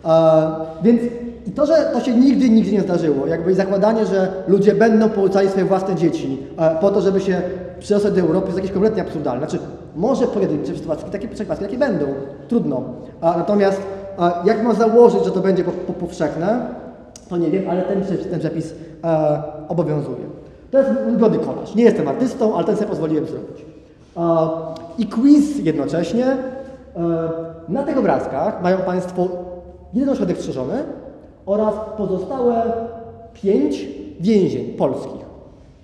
E, 0.06 0.52
więc 0.84 1.02
i 1.48 1.52
to, 1.52 1.66
że 1.66 1.74
to 1.94 2.00
się 2.00 2.14
nigdy, 2.14 2.50
nigdy 2.50 2.72
nie 2.72 2.82
zdarzyło, 2.82 3.28
jakby 3.28 3.56
zakładanie, 3.56 4.06
że 4.06 4.32
ludzie 4.48 4.76
będą 4.76 5.10
pouczali 5.10 5.50
swoje 5.50 5.66
własne 5.66 5.96
dzieci 5.96 6.38
e, 6.58 6.76
po 6.82 6.92
to, 6.92 7.02
żeby 7.02 7.22
się 7.22 7.42
przeniosły 7.80 8.12
do 8.12 8.22
Europy 8.22 8.46
jest 8.46 8.58
jakieś 8.58 8.72
kompletnie 8.72 9.02
absurdalne. 9.02 9.48
Znaczy, 9.48 9.64
może 9.96 10.28
pojedyncze 10.28 10.74
przypadki, 10.74 11.12
takie 11.12 11.28
przypadki, 11.28 11.64
jakie 11.64 11.78
będą, 11.78 12.06
trudno. 12.48 12.84
A, 13.22 13.38
natomiast 13.38 13.82
a, 14.18 14.44
jak 14.46 14.64
mam 14.64 14.76
założyć, 14.76 15.26
że 15.26 15.32
to 15.32 15.40
będzie 15.40 15.64
po, 15.64 15.72
po, 15.72 15.94
powszechne, 15.94 16.66
to 17.30 17.38
nie 17.38 17.52
wiem, 17.52 17.70
ale 17.70 17.82
ten 17.82 18.04
ten 18.32 18.40
przepis 18.40 18.74
e, 19.04 19.42
obowiązuje. 19.68 20.26
To 20.72 20.78
jest 20.78 20.90
ulubiony 21.08 21.38
kolaż. 21.38 21.76
Nie 21.76 21.84
jestem 21.84 22.08
artystą, 22.08 22.56
ale 22.56 22.66
ten 22.66 22.76
sobie 22.76 22.88
pozwoliłem 22.88 23.26
zrobić. 23.26 23.66
E, 24.18 24.22
I 24.98 25.06
quiz 25.08 25.66
jednocześnie. 25.66 26.26
E, 26.26 26.38
na 27.70 27.84
tych 27.84 27.98
obrazkach 27.98 28.64
mają 28.64 28.78
Państwo 28.78 29.28
jeden 29.94 30.10
ośrodek 30.10 30.38
strzeżony 30.38 30.84
oraz 31.46 31.74
pozostałe 31.98 32.74
pięć 33.34 33.88
więzień 34.20 34.74
polskich. 34.74 35.24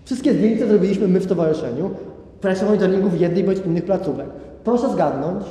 Wszystkie 0.05 0.34
zdjęcia 0.34 0.68
zrobiliśmy 0.68 1.07
my 1.07 1.20
w 1.20 1.24
stowarzyszeniu 1.24 1.89
w 2.38 2.41
trakcie 2.41 2.66
monitoringu 2.66 3.10
w 3.10 3.20
jednej 3.20 3.43
bądź 3.43 3.60
innych 3.66 3.86
placówek. 3.86 4.28
Proszę 4.64 4.89
zgadnąć, 4.89 5.45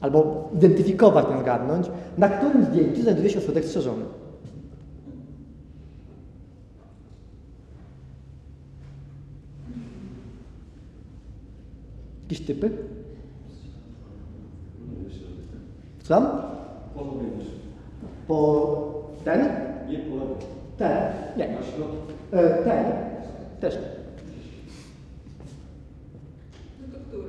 albo 0.00 0.48
identyfikować, 0.54 1.26
nie 1.34 1.40
zgadnąć, 1.40 1.86
na 2.18 2.28
którym 2.28 2.64
zdjęciu 2.64 3.02
znajduje 3.02 3.30
się 3.30 3.38
ośrodek 3.38 3.64
strzeżony. 3.64 4.04
Jakieś 12.22 12.46
typy? 12.46 12.70
Słucham? 16.02 16.26
Po 18.28 19.05
ten? 19.26 19.40
Nie 19.88 19.98
po 19.98 20.14
lewo. 20.16 20.34
Ten? 20.78 20.96
Nie. 21.36 21.48
Na 21.48 21.62
środku. 21.62 21.96
E, 22.32 22.48
ten? 22.64 22.84
Też 23.60 23.74
nie. 23.74 23.80
No 26.80 26.86
to 26.92 26.98
który? 27.08 27.22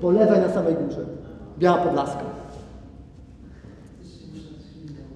Po 0.00 0.10
lewej 0.10 0.40
na 0.40 0.48
samej 0.48 0.74
górze. 0.74 1.00
Biała 1.58 1.78
Podlaska. 1.78 2.20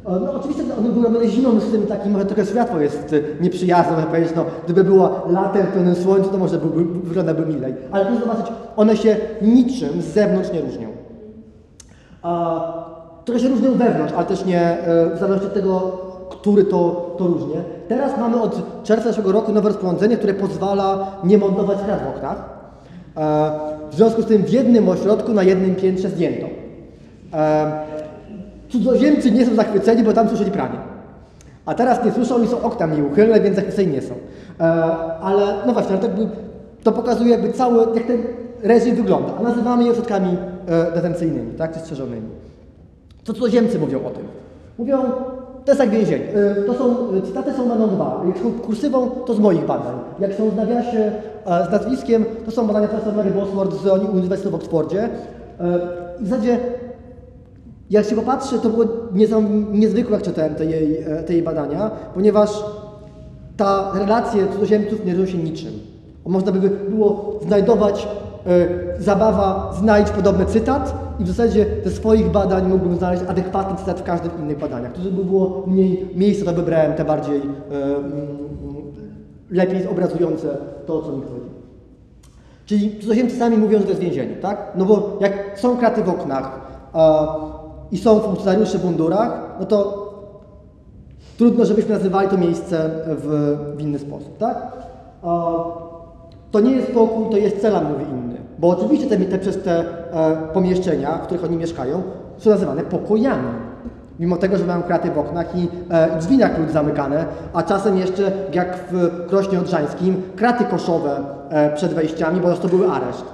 E, 0.07 0.11
No 0.21 0.33
oczywiście 0.33 0.63
one 0.79 0.89
były 0.89 1.05
robione 1.05 1.29
zimą, 1.29 1.61
z 1.61 1.73
tym 1.73 1.87
takim, 1.87 2.13
może 2.13 2.25
trochę 2.25 2.47
światło 2.47 2.81
jest 2.81 3.13
e, 3.13 3.43
nieprzyjazne, 3.43 3.93
można 3.93 4.07
powiedzieć, 4.11 4.33
no 4.37 4.45
gdyby 4.65 4.85
było 4.85 5.27
latem 5.31 5.67
w 5.67 5.73
pełnym 5.73 5.95
słońcu, 5.95 6.31
to 6.31 6.39
może 6.39 6.59
byłby, 6.59 6.85
wyglądałby 7.09 7.47
milej. 7.47 7.75
Ale 7.91 8.05
proszę 8.07 8.21
zobaczyć, 8.21 8.47
one 8.77 8.97
się 8.97 9.17
niczym 9.43 10.03
z 10.03 10.05
zewnątrz 10.05 10.53
nie 10.53 10.61
różnią. 10.61 10.89
A, 12.23 12.96
trochę 13.27 13.41
się 13.41 13.49
różnią 13.49 13.73
wewnątrz, 13.75 14.13
ale 14.17 14.27
też 14.27 14.45
nie 14.45 14.61
e, 14.61 15.15
w 15.15 15.19
zależności 15.19 15.47
od 15.47 15.55
tego, 15.55 15.81
który 16.31 16.65
to, 16.65 17.15
to 17.19 17.27
różnie. 17.27 17.63
Teraz 17.89 18.19
mamy 18.19 18.41
od 18.43 18.83
czerwca 18.85 19.09
zeszłego 19.09 19.33
roku 19.33 19.53
nowe 19.53 19.69
rozporządzenie, 19.69 20.17
które 20.17 20.35
pozwala 20.35 21.13
nie 21.25 21.39
montować 21.39 21.79
krat 21.79 22.01
w 22.05 22.17
oknach. 22.17 22.37
E, 23.17 23.51
w 23.91 23.95
związku 23.95 24.23
z 24.23 24.27
tym 24.27 24.43
w 24.43 24.51
jednym 24.51 24.89
ośrodku 24.89 25.33
na 25.33 25.43
jednym 25.43 25.75
piętrze 25.75 26.09
zdjęto. 26.09 26.47
E, 27.33 27.73
cudzoziemcy 28.69 29.31
nie 29.31 29.47
są 29.47 29.55
zachwyceni, 29.55 30.03
bo 30.03 30.13
tam 30.13 30.29
słyszeli 30.29 30.51
pranie. 30.51 30.79
A 31.67 31.75
teraz 31.75 32.05
nie 32.05 32.13
słyszą 32.13 32.43
i 32.43 32.47
są 32.47 32.63
okna 32.63 32.87
mniej 32.87 33.03
uchylne, 33.03 33.41
więc 33.41 33.57
zachwyceni 33.57 33.93
nie 33.93 34.03
są. 34.03 34.15
Ale 35.21 35.55
no 35.67 35.73
właśnie, 35.73 35.91
ale 35.91 35.99
to, 35.99 36.07
jakby, 36.07 36.29
to 36.83 36.93
pokazuje 36.93 37.31
jakby 37.31 37.53
cały, 37.53 37.95
jak 37.95 38.07
ten 38.07 38.23
reżim 38.63 38.97
wygląda. 38.97 39.33
A 39.41 39.43
nazywamy 39.43 39.85
je 39.85 39.91
ośrodkami 39.91 40.37
detencyjnymi, 40.95 41.53
tak, 41.53 41.73
czy 41.75 41.81
strzeżonymi. 41.81 42.46
Co 43.27 43.33
cudzoziemcy 43.33 43.79
mówią 43.79 43.99
o 44.07 44.11
tym? 44.11 44.23
Mówią, 44.79 44.99
to 45.65 45.71
jest 45.73 45.81
jak 45.81 45.91
więzienie. 45.91 46.25
E, 46.35 46.63
To 46.63 46.75
są, 46.75 46.85
e, 47.19 47.23
cytaty 47.23 47.53
są 47.53 47.69
będą 47.69 47.89
dwa. 47.89 48.23
Jak 48.27 48.39
są 48.39 48.53
kursywą, 48.53 49.11
to 49.11 49.35
z 49.35 49.39
moich 49.39 49.67
badań. 49.67 49.95
Jak 50.21 50.35
są 50.35 50.51
w 50.51 50.57
nawiasie 50.57 51.13
z 51.69 51.73
nazwiskiem, 51.73 52.25
to 52.45 52.51
są 52.51 52.67
badania 52.67 52.89
profesor 52.89 53.15
Mary 53.17 53.31
Bosworth 53.31 53.83
z 53.83 53.87
Uniwersytetu 54.15 54.51
w 54.51 54.55
Oksfordzie. 54.55 55.03
E, 55.05 55.09
I 56.21 56.25
w 56.25 56.29
zasadzie 56.29 56.59
jak 57.91 58.07
się 58.07 58.17
popatrzy, 58.17 58.59
to 58.59 58.69
było 58.69 58.85
niezwykłe, 59.73 60.13
jak 60.17 60.23
czytałem 60.23 60.55
te 60.55 60.65
jej, 60.65 60.99
e, 60.99 61.23
te 61.23 61.33
jej 61.33 61.43
badania, 61.43 61.91
ponieważ 62.15 62.65
ta 63.57 63.93
relacje 63.95 64.47
cudzoziemców 64.53 65.05
nie 65.05 65.15
różni 65.15 65.33
się 65.33 65.51
niczym. 65.51 65.73
Można 66.27 66.53
by 66.53 66.71
było 66.71 67.41
znajdować 67.47 68.09
e, 68.47 69.03
zabawa, 69.03 69.73
znajdź 69.81 70.11
podobny 70.11 70.47
cytat 70.47 71.06
i 71.21 71.25
w 71.25 71.29
zasadzie 71.29 71.67
ze 71.85 71.91
swoich 71.91 72.31
badań 72.31 72.69
mógłbym 72.69 72.97
znaleźć 72.97 73.23
adekwatny 73.29 73.79
cytat 73.79 74.01
w 74.01 74.03
każdym 74.03 74.31
innych 74.39 74.59
badaniach. 74.59 74.93
To, 74.93 75.03
żeby 75.03 75.25
było 75.25 75.65
mniej 75.67 76.11
miejsca, 76.15 76.45
to 76.45 76.53
wybrałem 76.53 76.95
te 76.95 77.05
bardziej 77.05 77.41
mm, 77.41 77.53
lepiej 79.51 79.89
obrazujące 79.89 80.57
to, 80.87 80.99
o 80.99 81.03
co 81.03 81.13
mi 81.13 81.23
chodzi. 81.23 81.51
Czyli 82.67 82.99
cudzoziemcy 83.01 83.37
sami 83.37 83.57
mówią, 83.57 83.79
że 83.79 83.85
to 83.85 83.91
jest 83.91 84.03
więzienie, 84.03 84.37
tak? 84.37 84.73
No 84.77 84.85
bo 84.85 85.17
jak 85.21 85.59
są 85.59 85.77
kraty 85.77 86.03
w 86.03 86.09
oknach 86.09 86.61
e, 86.95 87.27
i 87.93 87.99
są 87.99 88.21
funkcjonariusze 88.21 88.79
w 88.79 88.85
mundurach, 88.85 89.57
no 89.61 89.67
to 89.67 90.07
trudno, 91.39 91.65
żebyśmy 91.65 91.95
nazywali 91.95 92.29
to 92.29 92.39
miejsce 92.39 92.91
w, 93.07 93.57
w 93.77 93.81
inny 93.81 93.99
sposób, 93.99 94.39
tak? 94.39 94.57
E, 95.25 95.29
to 96.51 96.61
nie 96.61 96.73
jest 96.73 96.93
pokój, 96.93 97.31
to 97.31 97.37
jest 97.37 97.61
cela, 97.61 97.81
mówi 97.81 98.05
inny. 98.05 98.46
Bo 98.59 98.69
oczywiście 98.69 99.07
te, 99.07 99.17
te, 99.17 99.39
przez 99.39 99.63
te 99.63 99.81
e, 99.81 99.85
pomieszczenia, 100.53 101.19
w 101.19 101.23
których 101.23 101.45
oni 101.45 101.57
mieszkają, 101.57 102.03
są 102.39 102.51
nazywane 102.51 102.83
pokojami. 102.83 103.49
Mimo 104.21 104.37
tego, 104.37 104.57
że 104.57 104.65
mają 104.65 104.83
kraty 104.83 105.11
w 105.11 105.19
oknach 105.19 105.57
i 105.57 105.69
e, 105.91 106.19
drzwi 106.19 106.39
na 106.39 106.49
klucz 106.49 106.71
zamykane, 106.71 107.25
a 107.53 107.63
czasem 107.63 107.99
jeszcze, 107.99 108.33
jak 108.53 108.79
w 108.93 109.27
Krośnie 109.29 109.61
Odrzańskim, 109.61 110.23
kraty 110.37 110.65
koszowe 110.65 111.21
e, 111.51 111.75
przed 111.75 111.95
wejściami, 111.95 112.41
bo 112.41 112.55
to 112.55 112.69
były 112.69 112.89
areszt. 112.91 113.25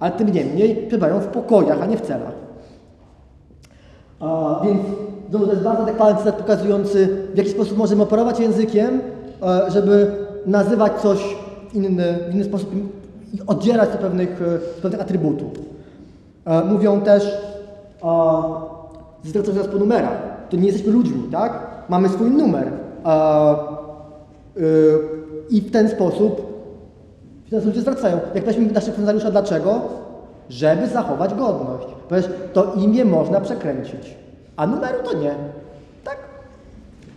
Ale 0.00 0.12
tym 0.12 0.32
niemniej 0.32 0.76
przebywają 0.76 1.20
w 1.20 1.26
pokojach, 1.26 1.82
a 1.82 1.86
nie 1.86 1.96
w 1.96 2.00
celach. 2.00 2.32
A, 4.20 4.60
więc 4.64 4.80
znowu 5.30 5.46
to 5.46 5.52
jest 5.52 5.64
bardzo 5.64 5.82
adekwatny 5.82 6.18
cytat 6.18 6.34
pokazujący, 6.34 7.08
w 7.34 7.38
jaki 7.38 7.50
sposób 7.50 7.78
możemy 7.78 8.02
operować 8.02 8.40
językiem, 8.40 9.00
e, 9.42 9.70
żeby 9.70 10.10
nazywać 10.46 10.92
coś 10.92 11.36
w 11.70 11.74
inny, 11.74 12.18
w 12.30 12.34
inny 12.34 12.44
sposób 12.44 12.70
oddzierać 13.46 13.90
do 13.90 13.98
pewnych, 13.98 14.42
e, 14.42 14.82
pewnych 14.82 15.00
atrybutów. 15.00 15.52
E, 16.44 16.64
Mówią 16.64 17.00
też, 17.00 17.24
e, 17.24 18.08
zwracam 19.24 19.54
się 19.54 19.60
nas 19.60 19.68
po 19.68 19.78
numerach, 19.78 20.18
to 20.50 20.56
nie 20.56 20.66
jesteśmy 20.66 20.92
ludźmi, 20.92 21.28
tak? 21.32 21.66
Mamy 21.88 22.08
swój 22.08 22.30
numer. 22.30 22.72
I 25.50 25.60
w 25.60 25.70
ten 25.70 25.88
sposób 25.88 26.56
w 27.46 27.50
ten 27.50 27.60
zwracają. 27.60 28.20
Jak 28.34 28.44
weźmiemy 28.44 28.72
naszych 28.72 28.94
funkcjonariusza, 28.94 29.30
dlaczego? 29.30 29.80
Żeby 30.48 30.86
zachować 30.86 31.34
godność. 31.34 31.86
Ponieważ 32.08 32.30
to 32.52 32.74
imię 32.74 33.04
można 33.04 33.40
przekręcić, 33.40 34.16
a 34.56 34.66
numeru 34.66 34.98
to 35.04 35.18
nie. 35.18 35.34
Tak? 36.04 36.16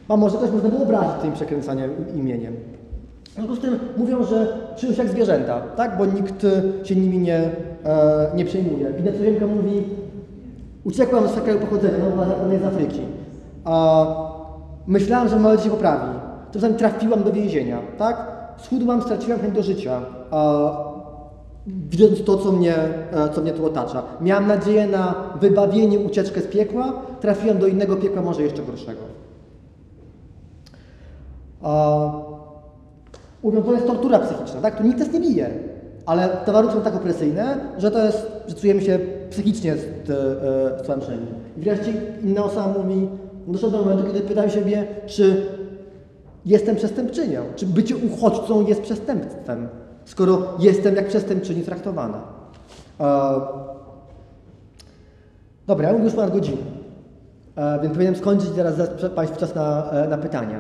A 0.10 0.18
może 0.18 0.38
też 0.38 0.52
można 0.52 0.70
było 0.70 0.84
obrazić 0.84 1.22
tym 1.22 1.34
przekręcaniem 1.34 1.92
imieniem. 2.16 2.56
W 3.30 3.34
związku 3.34 3.56
z 3.56 3.60
tym 3.60 3.80
mówią, 3.98 4.24
że 4.24 4.58
czują 4.78 4.94
się 4.94 5.04
jak 5.04 5.12
zwierzęta, 5.12 5.62
tak? 5.62 5.98
Bo 5.98 6.06
nikt 6.06 6.44
e, 6.44 6.86
się 6.86 6.96
nimi 6.96 7.20
nie, 7.20 7.38
e, 7.86 8.32
nie 8.36 8.46
przejmuje. 8.46 8.94
Widać, 8.94 9.18
Coziemka 9.18 9.48
mówi, 9.48 9.84
uciekłam 10.84 11.28
z 11.28 11.34
takiego 11.34 11.60
pochodzenia, 11.60 11.98
no 11.98 12.26
bo 12.26 12.60
z 12.60 12.66
Afryki. 12.66 13.02
A 13.66 14.06
myślałam, 14.88 15.30
że 15.30 15.40
moje 15.40 15.60
się 15.60 15.70
poprawi. 15.70 16.20
Czasem 16.52 16.76
trafiłam 16.76 17.24
do 17.24 17.32
więzienia, 17.32 17.80
tak? 17.98 18.32
Schudłam, 18.58 19.02
straciłam 19.02 19.40
chęć 19.40 19.56
do 19.56 19.64
życia. 19.64 20.02
A, 20.32 20.72
widząc 21.68 22.24
to, 22.24 22.38
co 22.38 22.52
mnie, 22.52 22.76
e, 23.12 23.30
co 23.34 23.42
mnie 23.42 23.52
tu 23.52 23.66
otacza. 23.66 24.04
Miałam 24.22 24.48
nadzieję 24.48 24.88
na 24.88 25.16
wybawienie, 25.42 26.00
ucieczkę 26.00 26.42
z 26.42 26.48
piekła, 26.48 26.94
trafiłam 27.22 27.58
do 27.58 27.68
innego 27.68 27.96
piekła, 27.96 28.22
może 28.22 28.44
jeszcze 28.44 28.64
gorszego. 28.64 29.02
A, 31.62 32.29
to 33.42 33.74
jest 33.74 33.88
tortura 33.88 34.20
psychiczna, 34.20 34.62
tak? 34.62 34.78
Tu 34.78 34.84
nikt 34.84 35.00
nas 35.00 35.14
nie 35.14 35.20
bije, 35.20 35.50
ale 36.06 36.30
te 36.30 36.52
warunki 36.52 36.76
są 36.76 36.82
tak 36.82 36.96
opresyjne, 36.96 37.58
że 37.78 37.92
to 37.92 38.06
jest, 38.06 38.28
że 38.48 38.56
czujemy 38.56 38.82
się 38.82 39.00
psychicznie 39.30 39.76
z, 39.78 40.10
e, 40.10 40.80
stłamszeni. 40.84 41.26
I 41.58 41.62
wreszcie 41.62 41.94
inna 42.24 42.44
osoba 42.44 42.74
mówi, 42.84 43.10
doszło 43.48 43.70
do 43.70 43.78
momentu, 43.78 44.04
kiedy 44.04 44.22
pytam 44.22 44.50
siebie, 44.50 44.88
czy 45.06 45.46
jestem 46.46 46.76
przestępczynią, 46.76 47.42
czy 47.56 47.66
bycie 47.66 47.96
uchodźcą 47.98 48.66
jest 48.68 48.82
przestępstwem, 48.82 49.68
skoro 50.06 50.42
jestem 50.60 50.96
jak 50.96 51.08
przestępczyni 51.08 51.62
traktowana. 51.64 52.22
E, 53.00 53.32
dobra, 55.68 55.88
ja 55.88 55.94
mówię 55.94 56.06
już 56.06 56.14
ponad 56.14 56.32
godzinę, 56.34 56.62
e, 57.56 57.80
więc 57.82 57.94
powinienem 57.94 58.20
skończyć 58.20 58.50
teraz 58.50 58.78
dać 58.78 58.90
Państwu 59.16 59.40
czas 59.40 59.56
na, 59.56 59.92
e, 59.92 60.08
na 60.08 60.18
pytania. 60.18 60.60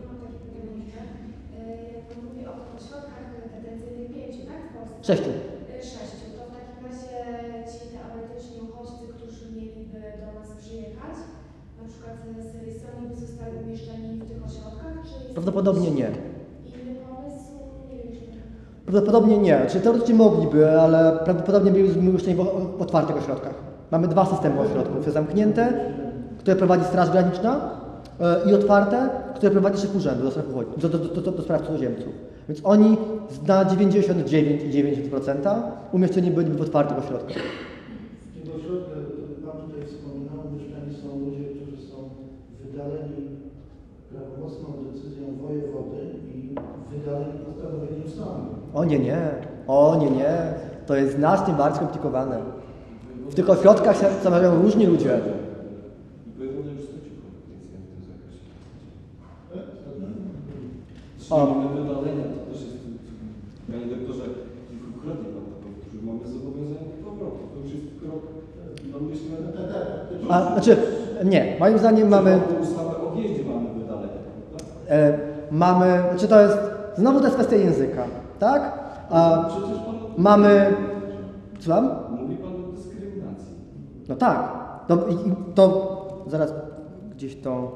Ja 0.00 0.06
mam 0.08 0.16
takie 0.22 0.38
pytanie 0.44 0.84
jeszcze. 0.84 1.00
E, 1.58 1.92
Jak 1.94 2.04
Pan 2.08 2.24
mówi 2.24 2.46
o 2.46 2.52
ośrodkach 2.76 3.24
detencyjnych 3.54 4.08
pięciu, 4.14 4.46
tak? 4.46 4.60
W 4.70 4.74
Polsce? 4.76 4.97
Sześciu. 5.08 5.30
Sześciu. 5.80 6.26
To 6.36 6.42
w 6.48 6.52
takim 6.58 6.80
razie 6.88 7.16
ci 7.72 7.84
teoretyczni 7.94 8.56
uchodźcy, 8.68 9.04
którzy 9.16 9.44
mieliby 9.56 9.98
do 10.22 10.28
nas 10.38 10.48
przyjechać, 10.62 11.16
na 11.78 11.84
przykład 11.88 12.14
z 12.44 12.52
Syrii, 12.52 12.74
sami 12.82 13.02
by 13.10 13.14
zostali 13.26 13.52
umieszczeni 13.64 14.08
w 14.20 14.28
tych 14.28 14.40
ośrodkach, 14.48 14.94
czy 15.08 15.32
Prawdopodobnie 15.34 15.90
nie. 15.90 16.08
inny 16.68 16.94
pomysł? 17.08 17.50
Nie 17.90 17.96
wiem, 18.02 18.12
czy 18.12 18.24
Prawdopodobnie 18.86 19.38
nie. 19.38 19.66
Czyli 19.68 19.84
teoretycznie 19.84 20.14
mogliby, 20.14 20.80
ale 20.80 21.18
prawdopodobnie 21.24 21.70
byliby 21.70 22.08
umieszczeni 22.08 22.36
w 22.78 22.82
otwartych 22.82 23.16
ośrodkach. 23.16 23.54
Mamy 23.90 24.08
dwa 24.08 24.26
systemy 24.26 24.60
ośrodków. 24.60 25.04
Te 25.04 25.10
zamknięte, 25.10 25.62
które 26.38 26.56
prowadzi 26.56 26.84
Straż 26.84 27.10
Graniczna 27.10 27.70
i 28.46 28.54
otwarte, 28.54 29.10
które 29.34 29.50
prowadzi 29.52 29.82
szef 29.82 29.96
urzędu 29.96 30.24
do 30.24 30.30
spraw, 30.30 30.46
uchodź- 30.48 30.78
do, 30.80 30.88
do, 30.88 30.98
do, 30.98 31.20
do, 31.20 31.32
do 31.32 31.42
spraw 31.42 31.62
cudzoziemców. 31.66 32.12
Więc 32.48 32.60
oni 32.64 32.96
na 33.46 33.64
99,9% 33.64 35.60
umieszczeni 35.92 36.30
byliby 36.30 36.54
w 36.56 36.60
otwartych 36.62 36.98
ośrodkach. 36.98 37.36
W 37.36 38.42
tym 38.42 38.52
ośrodku, 38.56 38.90
Pan 39.46 39.56
tutaj 39.70 39.82
wspominał, 39.86 40.38
mieszkani 40.54 40.94
są 41.02 41.18
ludzie, 41.20 41.44
którzy 41.44 41.86
są 41.90 41.96
wydaleni 42.64 43.26
prawomocną 44.10 44.66
decyzją 44.92 45.24
wojewody 45.42 45.96
i 46.34 46.54
wydaleni 46.98 47.32
postanowieniem 47.46 48.08
sądu. 48.08 48.50
O 48.74 48.84
nie, 48.84 48.98
nie. 48.98 49.18
O 49.66 49.96
nie, 50.00 50.10
nie. 50.10 50.52
To 50.86 50.96
jest 50.96 51.16
znacznie 51.16 51.54
bardziej 51.54 51.76
skomplikowane. 51.76 52.38
W 53.30 53.34
tych 53.34 53.50
ośrodkach 53.50 53.96
się 53.96 54.06
zamawiają 54.24 54.62
różni 54.62 54.86
ludzie. 54.86 55.20
Wojewoda 56.38 56.70
już 56.70 56.80
stracił 56.82 57.12
kompetencje 57.22 57.78
w 57.84 57.90
tym 57.90 58.02
zakresie. 58.04 58.44
Mamy 61.30 61.68
wydalenia, 61.68 62.24
to 62.34 62.52
też 62.52 62.62
jest, 62.62 62.76
panie 63.66 63.86
doktorze, 63.96 64.24
kilkukrotnie 64.68 65.28
pan 65.34 65.44
to 65.50 65.56
powtórzył, 65.64 66.00
mamy 66.06 66.28
zobowiązanie 66.28 66.88
do 66.90 67.10
powrotu. 67.10 67.38
To 67.52 67.60
już 67.62 67.72
jest 67.74 67.86
krok 68.00 68.22
do 68.92 69.00
myślenia. 69.00 69.48
A, 70.28 70.52
znaczy, 70.52 70.76
nie. 71.24 71.56
Moim 71.60 71.78
zdaniem 71.78 72.08
mamy... 72.08 72.30
Mamy 72.30 72.60
ustawę 72.60 72.96
o 72.96 73.16
wjeździe, 73.16 73.44
mamy 73.44 73.68
wydalenia? 73.78 74.12
E, 74.88 75.18
mamy, 75.50 76.02
znaczy 76.10 76.28
to 76.28 76.40
jest, 76.40 76.58
znowu 76.96 77.18
to 77.18 77.24
jest 77.24 77.36
kwestia 77.36 77.56
języka, 77.56 78.04
tak? 78.38 78.78
A, 79.10 79.44
Przecież 79.48 79.78
pan... 79.78 79.94
mamy, 80.18 80.74
słucham? 81.60 81.90
Mówi 82.20 82.36
pan 82.36 82.50
o 82.50 82.72
dyskryminacji. 82.72 83.54
No 84.08 84.16
tak, 84.16 84.52
no, 84.88 84.96
i 84.96 85.54
to, 85.54 86.24
zaraz 86.26 86.52
gdzieś 87.10 87.40
to, 87.40 87.70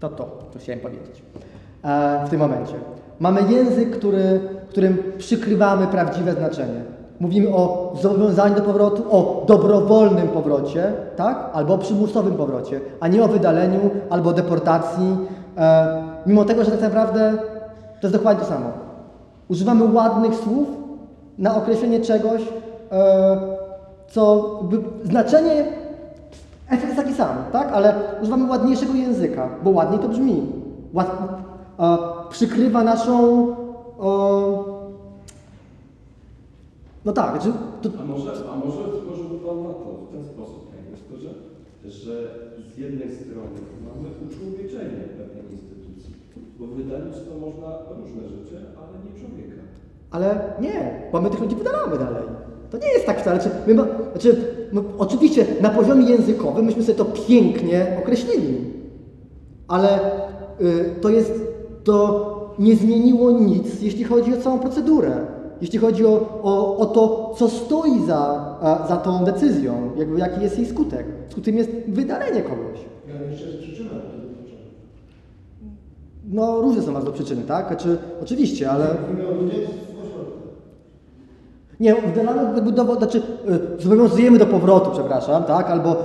to 0.00 0.08
to, 0.08 0.24
to 0.52 0.58
chciałem 0.58 0.80
powiedzieć 0.80 1.22
e, 1.84 2.26
w 2.26 2.30
tym 2.30 2.40
momencie. 2.40 2.74
Mamy 3.20 3.52
język, 3.52 3.90
który, 3.90 4.40
którym 4.68 4.98
przykrywamy 5.18 5.86
prawdziwe 5.86 6.32
znaczenie. 6.32 6.82
Mówimy 7.20 7.48
o 7.48 7.92
zobowiązaniu 8.02 8.54
do 8.54 8.62
powrotu, 8.62 9.02
o 9.10 9.44
dobrowolnym 9.48 10.28
powrocie, 10.28 10.92
tak? 11.16 11.50
Albo 11.52 11.74
o 11.74 11.78
przymusowym 11.78 12.34
powrocie, 12.34 12.80
a 13.00 13.08
nie 13.08 13.24
o 13.24 13.28
wydaleniu 13.28 13.80
albo 14.10 14.32
deportacji, 14.32 15.16
e, 15.58 16.02
mimo 16.26 16.44
tego, 16.44 16.64
że 16.64 16.70
tak 16.70 16.80
naprawdę 16.80 17.32
to 18.00 18.06
jest 18.06 18.16
dokładnie 18.16 18.44
to 18.44 18.50
samo. 18.50 18.66
Używamy 19.48 19.84
ładnych 19.84 20.34
słów 20.34 20.68
na 21.38 21.56
określenie 21.56 22.00
czegoś, 22.00 22.42
e, 22.92 23.38
co 24.08 24.50
znaczenie, 25.04 25.64
efekt 26.68 26.84
jest 26.84 26.96
taki 26.96 27.14
sam, 27.14 27.36
tak? 27.52 27.72
Ale 27.72 27.94
używamy 28.22 28.50
ładniejszego 28.50 28.94
języka, 28.94 29.48
bo 29.64 29.70
ładniej 29.70 30.00
to 30.00 30.08
brzmi. 30.08 30.42
Ład, 30.92 31.10
e, 31.78 31.96
przykrywa 32.30 32.84
naszą. 32.84 33.46
E, 34.00 34.76
no 37.04 37.12
tak, 37.12 37.42
znaczy, 37.42 37.58
to, 37.82 37.88
A 38.00 38.04
może, 38.04 38.30
a 38.52 38.56
może 38.56 38.78
spojrzałby 39.02 39.38
Pan 39.46 39.62
na 39.62 39.68
to 39.68 39.84
w 40.08 40.12
ten 40.12 40.24
sposób, 40.24 40.70
panie 40.70 40.82
doktorze, 40.96 41.30
że 41.84 42.12
z 42.74 42.78
jednej 42.78 43.14
strony 43.14 43.56
mamy 43.86 44.08
uczłowieczenie 44.26 45.00
pewnej 45.18 45.52
instytucji, 45.52 46.14
bo 46.58 46.66
wydalić 46.66 47.14
to 47.14 47.46
można 47.46 47.68
różne 47.98 48.22
rzeczy, 48.28 48.56
ale 48.80 48.94
nie 49.04 49.20
człowieka. 49.20 49.62
ale 50.10 50.54
nie, 50.60 51.02
bo 51.12 51.20
my 51.20 51.30
tych 51.30 51.40
ludzi 51.40 51.56
wydalamy 51.56 51.98
dalej. 51.98 52.22
To 52.70 52.78
nie 52.78 52.88
jest 52.88 53.06
tak 53.06 53.20
wcale. 53.20 53.40
Znaczy, 53.40 53.56
my, 53.66 53.74
znaczy, 54.12 54.36
my, 54.72 54.80
oczywiście 54.98 55.46
na 55.60 55.70
poziomie 55.70 56.10
językowym 56.10 56.64
myśmy 56.64 56.82
sobie 56.82 56.98
to 56.98 57.04
pięknie 57.04 57.96
określili, 58.02 58.54
ale 59.68 59.98
y, 60.60 60.94
to 61.00 61.08
jest, 61.08 61.32
to 61.84 62.36
nie 62.58 62.76
zmieniło 62.76 63.30
nic, 63.30 63.82
jeśli 63.82 64.04
chodzi 64.04 64.34
o 64.34 64.40
całą 64.40 64.58
procedurę. 64.58 65.10
Jeśli 65.60 65.78
chodzi 65.78 66.06
o, 66.06 66.40
o, 66.42 66.76
o 66.76 66.86
to, 66.86 67.34
co 67.38 67.48
stoi 67.48 68.06
za, 68.06 68.56
a, 68.60 68.86
za 68.88 68.96
tą 68.96 69.24
decyzją, 69.24 69.90
jakby 69.96 70.18
jaki 70.18 70.42
jest 70.42 70.58
jej 70.58 70.66
skutek. 70.66 71.06
Skutkiem 71.28 71.56
jest 71.56 71.70
wydalenie 71.88 72.42
kogoś. 72.42 72.78
Ja 73.08 73.30
jeszcze 73.30 73.46
jest 73.46 73.58
przyczyna. 73.58 73.90
No 76.30 76.60
różne 76.60 76.82
są 76.82 76.92
bardzo 76.92 77.12
przyczyny, 77.12 77.42
tak? 77.42 77.66
Znaczy, 77.66 77.98
oczywiście, 78.22 78.70
ale... 78.70 78.86
Mówimy 79.10 79.28
o 79.28 79.34
ludziach 79.34 79.58
w 79.58 80.04
ośrodkach. 80.04 80.42
Nie, 81.80 81.94
dowód, 82.72 82.98
znaczy 82.98 83.22
y, 83.78 83.82
zobowiązujemy 83.82 84.38
do 84.38 84.46
powrotu, 84.46 84.90
przepraszam, 84.92 85.44
tak? 85.44 85.70
Albo 85.70 85.96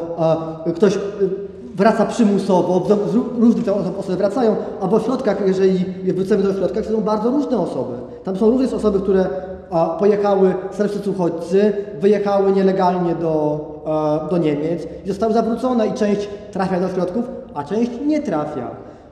y, 0.67 0.73
ktoś 0.73 0.95
y, 0.95 0.99
wraca 1.75 2.05
przymusowo, 2.05 2.87
różne 3.39 3.63
te 3.63 3.73
osoby, 3.73 4.17
wracają, 4.17 4.55
a 4.81 4.87
w 4.87 4.93
ośrodkach, 4.93 5.47
jeżeli 5.47 5.85
wrócimy 6.13 6.43
do 6.43 6.49
ośrodka, 6.49 6.83
są 6.83 7.01
bardzo 7.01 7.29
różne 7.29 7.59
osoby. 7.59 7.93
Tam 8.23 8.37
są 8.37 8.49
różne 8.49 8.77
osoby, 8.77 8.99
które 8.99 9.25
a, 9.71 9.85
pojechały, 9.99 10.53
starszy 10.71 11.09
uchodźcy, 11.09 11.73
wyjechały 12.01 12.51
nielegalnie 12.51 13.15
do, 13.15 13.59
e, 14.25 14.29
do 14.29 14.37
Niemiec 14.37 14.87
i 15.05 15.07
zostały 15.07 15.33
zawrócone 15.33 15.87
i 15.87 15.93
część 15.93 16.29
trafia 16.51 16.79
do 16.79 16.85
ośrodków, 16.85 17.25
a 17.53 17.63
część 17.63 17.91
nie 18.05 18.21
trafia. 18.21 18.67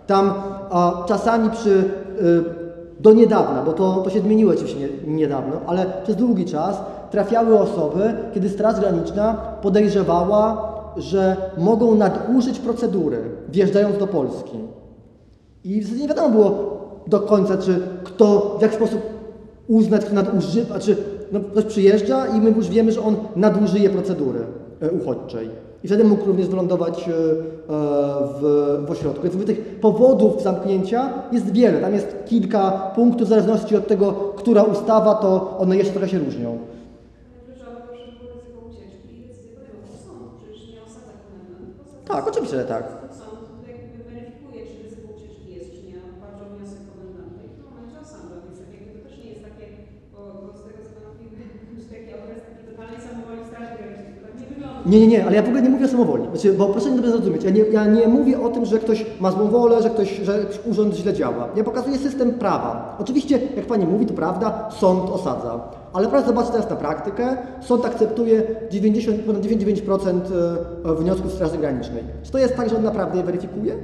Tam 0.07 0.33
a, 0.69 1.03
czasami 1.07 1.49
przy 1.49 1.69
y, 1.69 2.58
do 2.99 3.13
niedawna, 3.13 3.63
bo 3.63 3.73
to, 3.73 4.01
to 4.03 4.09
się 4.09 4.19
zmieniło 4.19 4.51
oczywiście 4.51 4.79
nie, 4.79 5.13
niedawno, 5.13 5.55
ale 5.67 5.85
przez 6.03 6.15
długi 6.15 6.45
czas 6.45 6.81
trafiały 7.11 7.59
osoby, 7.59 8.13
kiedy 8.33 8.49
Straż 8.49 8.79
Graniczna 8.79 9.33
podejrzewała, 9.61 10.69
że 10.97 11.35
mogą 11.57 11.95
nadużyć 11.95 12.59
procedury, 12.59 13.17
wjeżdżając 13.49 13.97
do 13.97 14.07
Polski. 14.07 14.57
I 15.63 15.81
w 15.81 15.83
zasadzie 15.83 16.01
nie 16.01 16.07
wiadomo 16.07 16.29
było 16.29 16.79
do 17.07 17.19
końca, 17.19 17.57
czy 17.57 17.79
kto, 18.03 18.55
w 18.59 18.61
jaki 18.61 18.75
sposób 18.75 19.01
uznać, 19.67 20.05
kto 20.05 20.15
nadużywa, 20.15 20.79
czy 20.79 20.97
no, 21.31 21.39
ktoś 21.39 21.65
przyjeżdża 21.65 22.27
i 22.27 22.41
my 22.41 22.49
już 22.49 22.69
wiemy, 22.69 22.91
że 22.91 23.01
on 23.01 23.15
nadużyje 23.35 23.89
procedury 23.89 24.39
e, 24.81 24.91
uchodźczej. 24.91 25.49
I 25.83 25.87
wtedy 25.87 26.03
mógł 26.03 26.25
również 26.25 26.47
wylądować 26.47 27.09
e, 27.09 27.11
w, 28.39 28.41
w 28.87 28.91
ośrodku. 28.91 29.21
Więc 29.23 29.45
tych 29.45 29.79
powodów 29.79 30.41
zamknięcia 30.41 31.09
jest 31.31 31.51
wiele. 31.51 31.81
Tam 31.81 31.93
jest 31.93 32.15
kilka 32.25 32.71
punktów, 32.95 33.27
w 33.27 33.29
zależności 33.29 33.75
od 33.75 33.87
tego, 33.87 34.11
która 34.11 34.63
ustawa, 34.63 35.15
to 35.15 35.57
one 35.57 35.77
jeszcze 35.77 35.93
trochę 35.93 36.09
się 36.09 36.19
różnią. 36.19 36.57
Kluczowe 37.45 37.79
to, 37.87 37.95
że 37.95 38.11
było 38.17 38.29
ryzyko 38.35 38.59
ucieczki 38.69 39.09
i 39.17 39.21
decyzję 39.27 39.51
podejmował 39.55 39.95
sąd. 40.05 40.23
Przecież 40.39 40.59
nie 40.73 40.81
osadza 40.87 41.13
komendant, 41.23 41.61
tylko 41.67 41.81
osadza 41.85 42.13
Tak, 42.13 42.23
oczywiście, 42.31 42.57
że 42.61 42.65
tak. 42.75 42.83
Sąd 43.21 43.39
tutaj 43.53 43.71
jakby 43.81 43.97
weryfikuje, 44.09 44.59
czy 44.69 44.75
ryzyko 44.85 45.07
ucieczki 45.15 45.47
jest, 45.57 45.69
czy 45.75 45.81
nie, 45.89 45.97
oparł 46.11 46.35
o 46.43 46.45
wniosek 46.51 46.81
komendanta 46.91 47.39
i 47.45 47.49
w 47.51 47.55
tym 47.55 47.65
momencie 47.69 47.97
osadza, 48.05 48.35
więc 48.43 48.55
tak 48.61 48.69
jakby 48.75 48.89
to 48.95 48.99
też 49.05 49.13
nie 49.21 49.29
jest 49.33 49.43
takie, 49.49 49.65
bo, 50.11 50.19
bo 50.41 50.47
z 50.57 50.61
tego 50.65 50.79
co 50.85 50.91
pan 50.95 51.05
mówił, 51.09 51.29
taki 51.93 52.09
okres 52.19 52.41
takiej 52.47 52.65
totalnej 52.69 52.99
samowoli 53.07 53.41
straży 53.49 53.73
granicznej, 53.77 54.13
to 54.15 54.21
tak 54.25 54.33
nie. 54.89 54.99
Nie, 54.99 55.07
nie, 55.07 55.07
nie, 55.07 55.25
ale 55.25 55.35
ja 55.35 55.41
w 55.41 55.45
ogóle 55.45 55.61
nie 55.61 55.69
mówię 55.69 55.85
o 55.85 55.87
samowoli. 55.87 56.23
Znaczy, 56.33 56.53
bo 56.53 56.65
proszę 56.65 56.87
mnie 56.87 56.95
dobrze 56.95 57.11
zrozumieć, 57.11 57.43
ja 57.43 57.49
nie, 57.49 57.61
ja 57.61 57.85
nie 57.85 58.07
mówię 58.07 58.41
o 58.41 58.49
tym, 58.49 58.65
że 58.65 58.79
ktoś 58.79 59.05
ma 59.19 59.31
złą 59.31 59.47
wolę, 59.47 59.83
że 59.83 59.89
ktoś, 59.89 60.17
że 60.17 60.45
urząd 60.65 60.95
źle 60.95 61.13
działa. 61.13 61.47
Ja 61.55 61.63
pokazuję 61.63 61.97
system 61.97 62.31
prawa. 62.31 62.97
Oczywiście, 62.99 63.39
jak 63.55 63.65
pani 63.65 63.85
mówi, 63.85 64.05
to 64.05 64.13
prawda, 64.13 64.69
sąd 64.71 65.09
osadza. 65.09 65.59
Ale 65.93 66.07
proszę 66.07 66.25
zobaczyć 66.25 66.51
teraz 66.51 66.69
na 66.69 66.75
praktykę. 66.75 67.37
Sąd 67.61 67.85
akceptuje 67.85 68.43
90, 68.71 69.21
ponad 69.21 69.41
99% 69.41 70.19
e, 70.85 70.95
wniosków 70.95 71.33
Straży 71.33 71.57
Granicznej. 71.57 72.03
Czy 72.23 72.31
to 72.31 72.37
jest 72.37 72.55
tak, 72.55 72.69
że 72.69 72.77
on 72.77 72.83
naprawdę 72.83 73.17
je 73.17 73.23
weryfikuje? 73.23 73.75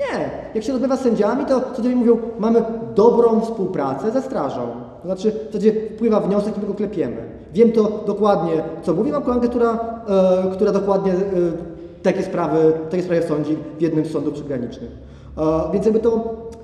Nie. 0.00 0.30
Jak 0.54 0.64
się 0.64 0.72
rozmawia 0.72 0.96
z 0.96 1.00
sędziami, 1.00 1.46
to 1.46 1.60
sędziowie 1.74 1.96
mówią, 1.96 2.18
mamy 2.38 2.62
dobrą 2.94 3.40
współpracę 3.40 4.10
ze 4.10 4.22
strażą. 4.22 4.66
To 5.02 5.08
znaczy, 5.08 5.30
w 5.30 5.46
zasadzie 5.46 5.72
wpływa 5.94 6.20
wniosek 6.20 6.56
i 6.56 6.60
my 6.60 6.66
go 6.66 6.74
klepiemy. 6.74 7.43
Wiem 7.54 7.72
to 7.72 8.04
dokładnie, 8.06 8.62
co 8.82 8.94
mówi. 8.94 9.12
Mam 9.12 9.22
koleżankę, 9.22 9.48
która, 9.48 9.78
e, 10.08 10.50
która 10.52 10.72
dokładnie 10.72 11.12
e, 11.12 11.16
takie, 12.02 12.22
sprawy, 12.22 12.72
takie 12.90 13.02
sprawy 13.02 13.22
sądzi 13.22 13.56
w 13.78 13.82
jednym 13.82 14.04
z 14.04 14.10
sądów 14.12 14.34
przygranicznych. 14.34 14.90
E, 15.38 15.72
więc 15.72 15.84
jakby 15.84 16.00
to, 16.00 16.10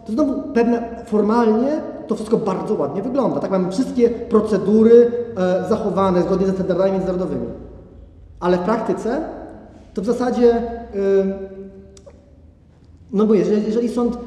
to 0.06 0.12
znowu 0.12 0.42
pewne, 0.54 1.04
formalnie 1.06 1.80
to 2.06 2.14
wszystko 2.14 2.36
bardzo 2.36 2.74
ładnie 2.74 3.02
wygląda. 3.02 3.40
Tak 3.40 3.50
mamy 3.50 3.72
wszystkie 3.72 4.10
procedury 4.10 5.12
e, 5.36 5.68
zachowane 5.68 6.22
zgodnie 6.22 6.46
ze 6.46 6.52
standardami 6.52 6.92
międzynarodowymi. 6.92 7.46
Ale 8.40 8.56
w 8.56 8.60
praktyce 8.60 9.20
to 9.94 10.02
w 10.02 10.04
zasadzie 10.04 10.62
ym, 10.94 11.32
no 13.12 13.26
bo 13.26 13.34
jeżeli, 13.34 13.66
jeżeli 13.66 13.88
sąd, 13.88 14.18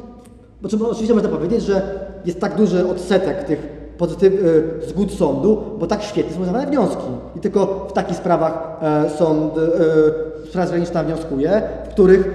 bo 0.62 0.90
oczywiście 0.90 1.14
można 1.14 1.30
powiedzieć, 1.30 1.64
że 1.64 1.82
jest 2.26 2.40
tak 2.40 2.56
duży 2.56 2.88
odsetek 2.88 3.44
tych 3.44 3.73
pozytyw, 3.98 4.34
y, 4.34 4.64
zgód 4.88 5.12
sądu, 5.12 5.62
bo 5.80 5.88
tak 5.88 6.04
świetnie 6.04 6.34
są 6.34 6.40
wydawane 6.40 6.68
wnioski. 6.68 7.04
I 7.36 7.40
tylko 7.40 7.88
w 7.90 7.94
takich 7.94 8.18
sprawach 8.18 8.78
e, 8.82 9.10
sąd, 9.10 9.54
e, 9.58 10.48
Straż 10.50 10.70
Graniczna 10.70 11.04
wnioskuje, 11.04 11.62
w 11.86 11.90
których 11.90 12.28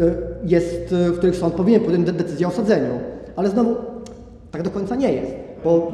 e, 0.00 0.02
jest, 0.44 0.92
e, 0.92 1.10
w 1.10 1.18
których 1.18 1.36
sąd 1.36 1.54
powinien 1.54 1.80
podjąć 1.80 2.06
de- 2.06 2.12
decyzję 2.12 2.46
o 2.46 2.50
osadzeniu. 2.50 2.90
Ale 3.36 3.48
znowu, 3.48 3.74
tak 4.50 4.62
do 4.62 4.70
końca 4.70 4.96
nie 4.96 5.12
jest, 5.12 5.32
bo, 5.64 5.92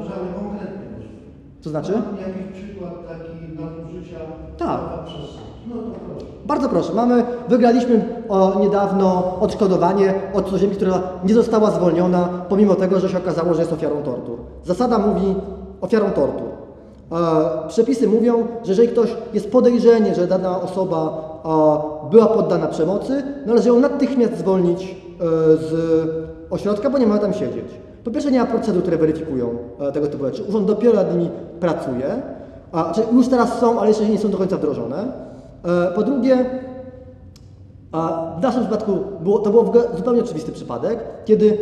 to 1.63 1.71
znaczy? 1.71 1.93
Jakiś 1.93 2.63
przykład 2.63 2.93
taki 3.09 3.63
nadużycia 3.63 4.17
Tak. 4.59 4.81
przez 5.05 5.17
sąd? 5.31 5.47
No 5.69 5.75
to 5.83 5.99
proszę. 6.11 6.27
Bardzo 6.53 6.69
proszę, 6.69 6.93
mamy, 6.93 7.25
wygraliśmy 7.49 8.05
o, 8.29 8.61
niedawno 8.61 9.37
odszkodowanie 9.41 10.15
od 10.35 10.45
cudzoziemki, 10.45 10.77
która 10.77 11.03
nie 11.25 11.35
została 11.35 11.71
zwolniona, 11.71 12.29
pomimo 12.49 12.75
tego, 12.75 13.01
że 13.01 13.09
się 13.09 13.19
okazało, 13.19 13.55
że 13.55 13.61
jest 13.61 13.73
ofiarą 13.73 14.03
tortur. 14.03 14.39
Zasada 14.65 14.99
mówi 14.99 15.35
ofiarą 15.81 16.11
tortur. 16.11 16.49
E, 17.13 17.69
przepisy 17.69 18.09
mówią, 18.09 18.47
że 18.63 18.73
jeżeli 18.73 18.89
ktoś 18.89 19.17
jest 19.35 19.51
podejrzenie, 19.53 20.15
że 20.15 20.27
dana 20.27 20.61
osoba 20.61 20.99
e, 22.05 22.11
była 22.11 22.27
poddana 22.27 22.67
przemocy, 22.67 23.23
należy 23.47 23.69
ją 23.69 23.81
natychmiast 23.81 24.39
zwolnić 24.39 24.83
e, 24.83 25.25
z 25.57 25.75
ośrodka, 26.51 26.91
bo 26.91 26.99
nie 26.99 27.07
ma 27.07 27.19
tam 27.19 27.33
siedzieć. 27.33 27.67
Po 28.05 28.11
pierwsze 28.11 28.31
nie 28.31 28.41
ma 28.41 28.47
procedur, 28.47 28.83
które 28.83 28.97
weryfikują 28.97 29.49
e, 29.81 29.93
tego 29.93 30.07
typu 30.07 30.25
rzeczy. 30.25 30.43
Urząd 30.49 30.67
dopiero 30.67 30.95
nad 30.95 31.13
nimi 31.13 31.31
pracuje, 31.61 32.23
a, 32.73 32.93
czy 32.95 33.03
już 33.13 33.29
teraz 33.29 33.59
są, 33.59 33.81
ale 33.81 33.89
jeszcze 33.89 34.07
nie 34.07 34.19
są 34.19 34.31
do 34.31 34.39
końca 34.39 34.57
wdrożone. 34.57 35.32
E, 35.65 35.95
Po 35.95 36.03
drugie, 36.03 36.45
w 38.39 38.43
naszym 38.43 38.61
przypadku 38.61 38.93
było, 39.21 39.39
to 39.39 39.51
był 39.51 39.65
zupełnie 39.97 40.21
oczywisty 40.21 40.53
przypadek, 40.53 40.99
kiedy 41.25 41.59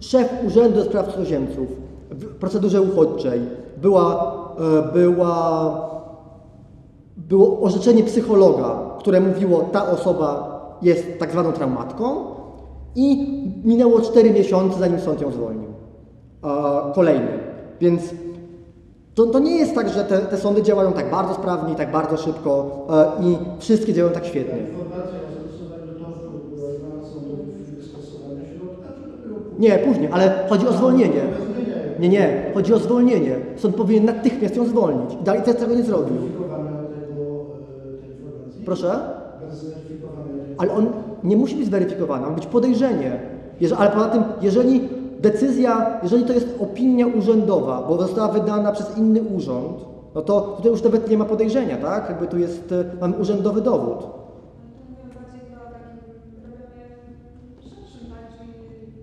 szef 0.00 0.28
Urzędu 0.46 0.78
do 0.78 0.84
Spraw 0.84 1.12
Cudzoziemców 1.12 1.66
w 2.10 2.34
procedurze 2.34 2.82
uchodźczej 2.82 3.40
była, 3.76 4.34
e, 4.88 4.92
była, 4.92 5.74
było 7.16 7.60
orzeczenie 7.60 8.04
psychologa, 8.04 8.80
które 8.98 9.20
mówiło, 9.20 9.60
ta 9.72 9.90
osoba 9.90 10.58
jest 10.82 11.18
tak 11.18 11.32
zwaną 11.32 11.52
traumatką 11.52 12.24
i 12.94 13.26
minęło 13.64 14.00
4 14.00 14.30
miesiące, 14.30 14.78
zanim 14.78 15.00
sąd 15.00 15.20
ją 15.20 15.30
zwolnił. 15.30 15.68
E, 16.44 16.48
Kolejny. 16.94 17.28
Więc 17.80 18.02
to, 19.18 19.26
to 19.26 19.38
nie 19.38 19.56
jest 19.56 19.74
tak, 19.74 19.88
że 19.88 20.04
te, 20.04 20.18
te 20.18 20.36
sądy 20.36 20.62
działają 20.62 20.92
tak 20.92 21.10
bardzo 21.10 21.34
sprawnie 21.34 21.74
tak 21.74 21.92
bardzo 21.92 22.16
szybko 22.16 22.86
e, 23.20 23.24
i 23.24 23.38
wszystkie 23.58 23.92
działają 23.92 24.14
tak 24.14 24.26
świetnie. 24.26 24.58
Nie, 29.58 29.78
później, 29.78 30.08
ale 30.12 30.44
chodzi 30.48 30.66
o 30.66 30.72
zwolnienie. 30.72 31.20
Nie, 31.98 32.08
nie, 32.08 32.50
chodzi 32.54 32.74
o 32.74 32.78
zwolnienie. 32.78 33.36
Sąd 33.56 33.76
powinien 33.76 34.04
natychmiast 34.04 34.56
ją 34.56 34.66
zwolnić. 34.66 35.14
I 35.20 35.24
dalej 35.24 35.42
tego 35.42 35.74
nie 35.74 35.82
zrobił. 35.82 36.16
E? 36.16 36.20
Proszę? 38.64 39.00
Ale 40.58 40.72
on 40.72 40.86
nie 41.24 41.36
musi 41.36 41.56
być 41.56 41.66
zweryfikowany, 41.66 42.26
ma 42.26 42.32
być 42.32 42.46
podejrzenie. 42.46 43.20
Jeże, 43.60 43.76
ale 43.76 43.90
poza 43.90 44.08
tym, 44.08 44.22
jeżeli 44.40 44.88
decyzja, 45.20 46.00
jeżeli 46.02 46.24
to 46.24 46.32
jest 46.32 46.48
opinia 46.60 47.06
urzędowa, 47.06 47.84
bo 47.88 47.98
została 47.98 48.28
wydana 48.28 48.72
przez 48.72 48.98
inny 48.98 49.22
urząd, 49.22 49.76
no 50.14 50.20
to 50.22 50.40
tutaj 50.40 50.70
już 50.72 50.82
nawet 50.82 51.10
nie 51.10 51.18
ma 51.18 51.24
podejrzenia, 51.24 51.76
tak? 51.76 52.08
Jakby 52.08 52.26
tu 52.26 52.38
jest, 52.38 52.72
e, 52.72 52.84
mamy 53.00 53.16
urzędowy 53.16 53.60
dowód. 53.60 53.98
Ale 53.98 54.70
to 54.74 54.80
mówię 54.88 55.06
bardziej 55.18 55.42
o 55.62 55.66
takim 55.76 55.98
problemie 56.44 56.84
szerszym, 57.70 58.04
tak, 58.12 58.24
czyli 58.34 58.52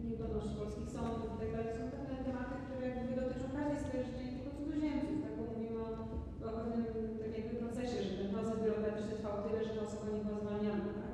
niegodność 0.10 0.50
polskich 0.60 0.90
sądów 0.96 1.30
i 1.36 1.38
tak 1.42 1.50
dalej. 1.54 1.70
Są 1.78 1.84
pewne 1.96 2.18
tematy, 2.28 2.56
które 2.66 2.84
jakby 2.96 3.12
dotyczą 3.22 3.46
każdej 3.58 3.78
sfery 3.84 4.04
życia 4.08 4.24
i 4.28 4.32
tylko 4.36 4.50
cudzoziemców, 4.58 5.18
tak, 5.24 5.34
bo 5.38 5.44
mówimy 5.52 5.80
o, 5.88 5.90
o 6.48 6.50
pewnym 6.58 6.84
tak 7.22 7.32
jakby 7.40 7.54
procesie, 7.64 7.98
że 8.06 8.14
ten 8.20 8.28
proces 8.34 8.56
biurokratyczny 8.62 9.14
trwał 9.20 9.36
tyle, 9.44 9.60
że 9.66 9.72
ta 9.76 9.82
osoba 9.88 10.08
nie 10.16 10.24
była 10.26 10.40
zwalniana, 10.44 10.86
tak. 11.00 11.14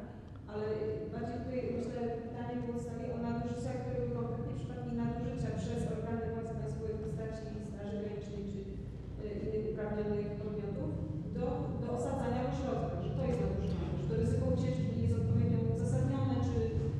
Ale 0.51 0.65
bardziej 1.13 1.37
tutaj 1.43 1.59
myślę 1.79 1.99
pytanie 2.25 2.55
było 2.63 2.77
stawione 2.85 3.13
o 3.17 3.19
nadużycia, 3.27 3.71
które 3.79 3.95
były 3.99 4.13
konkretnie 4.19 4.53
przypadki 4.59 4.91
nadużycia 5.01 5.49
przez 5.61 5.79
organy 5.95 6.23
władzy 6.33 6.53
państwowej 6.59 6.95
w 6.97 7.03
postaci 7.03 7.39
Straży 7.71 7.97
Granicznej 8.01 8.43
czy 8.51 8.59
y, 8.61 9.27
innych 9.43 9.65
uprawnionych 9.71 10.29
podmiotów 10.41 10.89
do, 11.35 11.45
do 11.81 11.87
osadzania 11.97 12.41
w 12.43 12.51
ośrodkach, 12.53 13.01
że 13.05 13.11
to 13.17 13.21
jest 13.29 13.39
nadużywanie, 13.43 13.95
że 13.99 14.05
to 14.09 14.13
ryzyko 14.21 14.45
ucieczki 14.55 14.87
nie 14.95 15.03
jest 15.05 15.17
odpowiednio 15.21 15.59
uzasadnione, 15.75 16.35
czy 16.47 16.57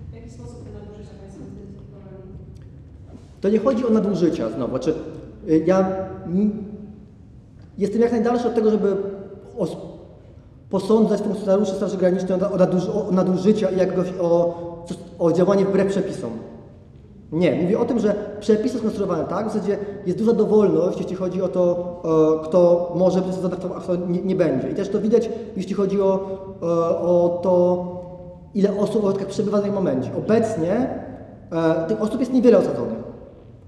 w 0.09 0.13
jaki 0.17 0.29
sposób 0.37 0.59
te 0.63 0.69
nadużycia 0.77 1.15
Państwo 1.19 1.41
zidentyfikowali? 1.49 2.29
To 3.05 3.11
nie 3.51 3.59
chodzi 3.59 3.85
o 3.87 3.89
nadużycia 3.89 4.49
znowu. 4.49 4.69
Znaczy, 4.69 4.93
y, 5.49 5.63
ja 5.65 5.89
jestem 7.77 8.01
jak 8.01 8.11
najdalszy 8.11 8.47
od 8.47 8.55
tego, 8.55 8.71
żeby 8.71 8.95
os- 9.57 9.77
posądzać 10.69 11.21
funkcjonariuszy 11.21 11.71
Straży 11.71 11.97
Granicznej 11.97 12.41
o, 12.41 12.57
naduż- 12.57 12.89
o 13.07 13.11
nadużycia 13.11 13.69
i 13.69 13.77
jakiegoś 13.77 14.07
o, 14.21 14.55
o 15.19 15.31
działanie 15.31 15.65
wbrew 15.65 15.87
przepisom. 15.87 16.29
Nie, 17.31 17.51
mówię 17.61 17.79
o 17.79 17.85
tym, 17.85 17.99
że 17.99 18.15
przepisy 18.39 18.77
skonstruowane 18.77 19.23
tak, 19.23 19.49
w 19.49 19.53
zasadzie 19.53 19.77
jest 20.05 20.17
duża 20.19 20.33
dowolność, 20.33 20.97
jeśli 20.99 21.15
chodzi 21.15 21.41
o 21.41 21.47
to, 21.47 22.01
kto 22.43 22.91
może 22.95 23.21
być 23.21 23.33
zadawcą, 23.35 23.75
a 23.75 23.79
kto 23.79 23.95
nie, 24.25 24.35
będzie. 24.35 24.69
I 24.69 24.75
też 24.75 24.89
to 24.89 25.01
widać, 25.01 25.29
jeśli 25.57 25.73
chodzi 25.75 26.01
o, 26.01 26.13
o 27.01 27.39
to, 27.43 27.85
ile 28.53 28.69
osób 28.77 29.01
w 29.01 29.05
ośrodkach 29.05 29.27
przebywa 29.27 29.57
w 29.57 29.61
danym 29.61 29.75
momencie. 29.75 30.09
Obecnie 30.17 30.89
e, 31.51 31.87
tych 31.87 32.01
osób 32.01 32.19
jest 32.19 32.33
niewiele 32.33 32.57
osadzonych. 32.57 33.00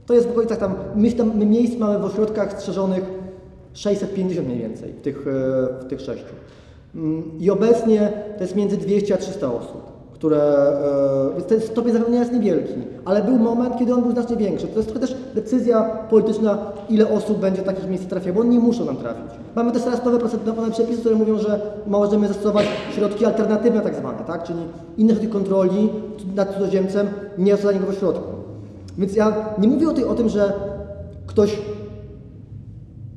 To 0.05 0.13
jest 0.13 0.27
w 0.27 0.31
okolicach 0.31 0.57
tam, 0.57 0.75
my, 0.95 1.11
tam, 1.11 1.37
my 1.37 1.45
miejsc 1.45 1.77
mamy 1.77 1.99
w 1.99 2.05
ośrodkach 2.05 2.59
strzeżonych 2.59 3.03
650 3.73 4.47
mniej 4.47 4.59
więcej, 4.59 4.93
w 4.93 5.01
tych, 5.01 5.27
e, 5.27 5.83
w 5.83 5.85
tych 5.87 6.01
sześciu. 6.01 6.33
Mm, 6.95 7.23
I 7.39 7.49
obecnie 7.49 8.13
to 8.37 8.43
jest 8.43 8.55
między 8.55 8.77
200 8.77 9.13
a 9.13 9.17
300 9.17 9.53
osób, 9.53 9.81
które, 10.13 10.37
e, 10.37 11.33
więc 11.33 11.45
ten 11.45 11.61
stopień 11.61 11.93
zapewnienia 11.93 12.19
jest 12.19 12.33
niewielki, 12.33 12.73
ale 13.05 13.23
był 13.23 13.37
moment, 13.37 13.77
kiedy 13.79 13.93
on 13.93 14.01
był 14.01 14.11
znacznie 14.11 14.37
większy. 14.37 14.67
To 14.67 14.79
jest 14.79 14.89
trochę 14.89 15.07
też 15.07 15.17
decyzja 15.35 15.83
polityczna, 16.09 16.57
ile 16.89 17.09
osób 17.09 17.39
będzie 17.39 17.61
do 17.61 17.65
takich 17.65 17.89
miejsc 17.89 18.05
trafiać, 18.05 18.33
bo 18.33 18.41
oni 18.41 18.49
nie 18.49 18.59
muszą 18.59 18.85
nam 18.85 18.97
trafić. 18.97 19.31
Mamy 19.55 19.71
też 19.71 19.83
teraz 19.83 20.05
nowe 20.05 20.19
procedowane 20.19 20.71
przepisy, 20.71 20.99
które 20.99 21.15
mówią, 21.15 21.37
że 21.37 21.61
możemy 21.87 22.27
zastosować 22.27 22.65
środki 22.95 23.25
alternatywne 23.25 23.81
tak 23.81 23.95
zwane, 23.95 24.17
tak? 24.27 24.43
czyli 24.43 24.59
inne 24.97 25.13
środki 25.13 25.29
kontroli 25.29 25.89
nad 26.35 26.53
cudzoziemcem, 26.53 27.07
nie 27.37 27.53
osadzanie 27.53 27.79
go 27.79 27.85
w 27.85 27.89
ośrodku. 27.89 28.42
Więc 28.97 29.15
ja 29.15 29.35
nie 29.57 29.67
mówię 29.67 29.89
o, 29.89 29.93
tej, 29.93 30.05
o 30.05 30.13
tym, 30.13 30.29
że 30.29 30.53
ktoś 31.25 31.61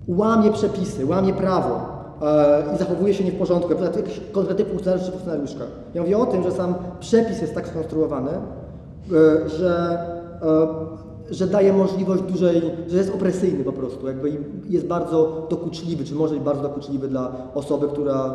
łamie 0.08 0.52
przepisy, 0.52 1.06
łamie 1.06 1.32
prawo 1.32 1.80
e, 2.22 2.74
i 2.74 2.78
zachowuje 2.78 3.14
się 3.14 3.24
nie 3.24 3.32
w 3.32 3.38
porządku, 3.38 3.68
na 3.68 3.74
przykład 3.76 3.96
jakiś 3.96 4.20
konkretny 4.32 4.64
funkcjonariusz 4.64 5.06
czy 5.06 5.12
funkcjonariuszka. 5.12 5.64
Ja 5.94 6.02
mówię 6.02 6.18
o 6.18 6.26
tym, 6.26 6.42
że 6.42 6.52
sam 6.52 6.74
przepis 7.00 7.42
jest 7.42 7.54
tak 7.54 7.68
skonstruowany, 7.68 8.30
e, 8.30 9.48
że, 9.48 9.98
e, 10.42 11.34
że 11.34 11.46
daje 11.46 11.72
możliwość 11.72 12.22
dużej, 12.22 12.62
że 12.88 12.96
jest 12.96 13.14
opresyjny 13.14 13.64
po 13.64 13.72
prostu, 13.72 14.06
jakby 14.06 14.32
jest 14.68 14.86
bardzo 14.86 15.46
dokuczliwy, 15.50 16.04
czy 16.04 16.14
może 16.14 16.34
być 16.34 16.44
bardzo 16.44 16.62
dokuczliwy 16.62 17.08
dla 17.08 17.32
osoby, 17.54 17.88
która, 17.88 18.34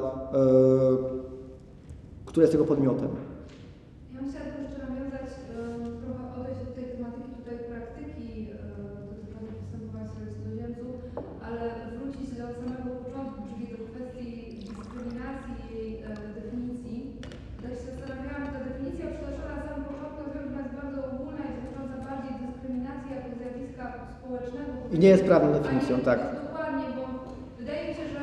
która 2.25 2.43
jest 2.43 2.53
jego 2.53 2.65
podmiotem. 2.65 3.09
Ja 4.13 4.17
bym 4.19 4.29
chciała 4.29 4.45
tylko 4.45 4.61
jeszcze 4.65 4.81
nawiązać, 4.87 5.29
e, 5.31 5.61
trochę 6.01 6.23
odejść 6.39 6.61
od 6.67 6.71
tej 6.77 6.85
tematyki 6.93 7.31
tutaj 7.39 7.57
praktyki 7.71 8.27
e, 8.43 8.55
dotyczącej 9.09 9.53
postępowania 9.59 10.05
w 10.07 10.11
sprawie 10.11 10.31
cudzoziemców, 10.35 10.95
ale 11.45 11.61
wrócić 11.95 12.29
do 12.39 12.45
samego 12.59 12.89
początku, 13.03 13.37
czyli 13.47 13.65
do 13.73 13.79
kwestii 13.89 14.29
dyskryminacji 14.67 15.53
i 15.61 15.65
jej 15.77 15.89
e, 16.07 16.11
definicji. 16.37 16.97
Tak 17.61 17.71
się 17.77 17.83
zastanawiałam, 17.89 18.45
ta 18.53 18.59
definicja 18.67 19.05
przytoczona 19.13 19.53
na 19.55 19.63
samym 19.65 19.83
początku 19.89 20.19
wiem, 20.33 20.47
jest 20.59 20.75
bardzo 20.81 20.99
ogólna 21.09 21.43
i 21.47 21.53
dotycząca 21.57 21.95
bardziej 22.07 22.33
dyskryminacji 22.43 23.09
jako 23.15 23.29
zjawiska 23.37 23.85
I 24.93 24.95
nie 25.03 25.09
jest 25.13 25.25
prawną 25.31 25.47
definicją, 25.59 25.93
tak. 26.09 26.19
Dokładnie, 26.45 26.87
bo 26.97 27.03
wydaje 27.59 27.81
mi 27.87 27.93
się, 27.99 28.05
że 28.15 28.21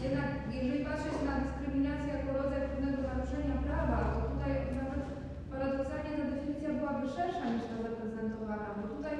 y, 0.00 0.04
jednak 0.06 0.28
jeżeli 0.56 0.78
patrzeć 0.88 1.16
na 1.28 1.34
dyskryminację 1.42 2.08
jako 2.16 2.30
rodzaj 2.40 2.62
pewnego 2.70 2.98
naruszenia 3.08 3.56
prawa, 3.66 3.98
to 4.14 4.20
tutaj 4.32 4.52
nawet 4.80 5.02
paradoksalnie 5.52 6.12
ta 6.18 6.24
definicja 6.32 6.68
byłaby 6.78 7.04
szersza 7.16 7.46
niż 7.52 7.64
ta 7.70 7.76
zaprezentowana, 7.86 8.68
bo 8.78 8.84
tutaj 8.96 9.14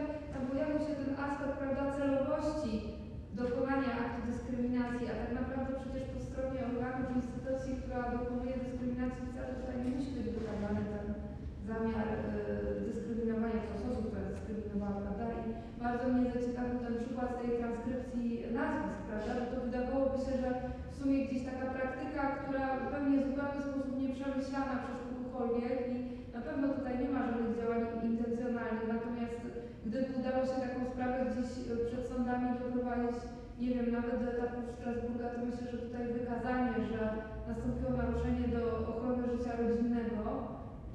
pojawił 0.48 0.78
się 0.86 0.92
ten 1.00 1.12
aspekt 1.26 1.54
prawda, 1.60 1.84
celowości 1.98 2.72
dokonania 3.40 3.90
aktu 4.02 4.20
dyskryminacji, 4.30 5.04
a 5.12 5.14
tak 5.22 5.32
naprawdę 5.40 5.70
przecież 5.80 6.04
po 6.14 6.20
stronie 6.28 6.60
organu 6.70 7.00
czy 7.06 7.12
instytucji, 7.20 7.70
która 7.80 8.00
dokonuje 8.16 8.54
dyskryminacji 8.64 9.22
wcale 9.28 9.50
tutaj 9.58 9.76
nie 9.84 9.92
musi 9.96 10.10
być 10.16 10.26
wykazany 10.36 10.80
ten 10.92 11.06
zamiar 11.70 12.08
y, 12.12 12.16
dyskryminowania 12.88 13.60
przez 13.66 13.80
osobę, 13.86 14.06
która 14.06 14.22
jest 14.22 14.34
dyskryminowana, 14.36 14.98
prawda? 15.06 15.26
I 15.40 15.44
bardzo 15.86 16.08
mnie 16.08 16.30
zaciekawił 16.36 16.78
ten 16.84 16.94
przykład 17.02 17.30
tej 17.40 17.50
transkrypcji 17.58 18.26
nazwisk, 18.58 19.00
prawda? 19.08 19.32
Że 19.38 19.44
to 19.50 19.56
wydawałoby 19.64 20.18
się, 20.24 20.32
że 20.42 20.50
w 20.92 20.94
sumie 20.98 21.16
gdzieś 21.24 21.42
taka 21.50 21.66
praktyka, 21.76 22.22
która 22.40 22.64
pewnie 22.92 23.16
w 23.18 23.26
zupełny 23.28 23.60
sposób 23.66 23.92
nieprzemyślana 24.02 24.74
przez 24.82 24.98
kogokolwiek 25.06 25.78
i 25.94 25.96
na 26.36 26.40
pewno 26.46 26.64
tutaj 26.76 26.94
nie 27.02 27.10
ma 27.14 27.20
żadnych 27.26 27.52
działań 27.58 27.82
intencjonalnych, 28.10 28.86
natomiast 28.94 29.40
gdyby 29.86 30.08
udało 30.20 30.42
się 30.48 30.56
taką 30.66 30.80
sprawę 30.90 31.18
gdzieś 31.28 31.50
y, 31.72 31.86
przed 31.88 32.04
sądami 32.12 32.46
doprowadzić, 32.60 33.16
nie 33.62 33.70
wiem, 33.74 33.88
nawet 33.96 34.14
do 34.20 34.26
etapu 34.32 34.58
Strasburga, 34.72 35.26
to 35.30 35.38
myślę, 35.48 35.64
że 35.72 35.78
tutaj 35.84 36.04
wykazanie, 36.18 36.74
że 36.90 37.00
nastąpiło 37.48 37.90
naruszenie 38.00 38.46
do 38.56 38.62
ochrony 38.90 39.22
życia 39.32 39.52
rodzinnego, 39.60 40.20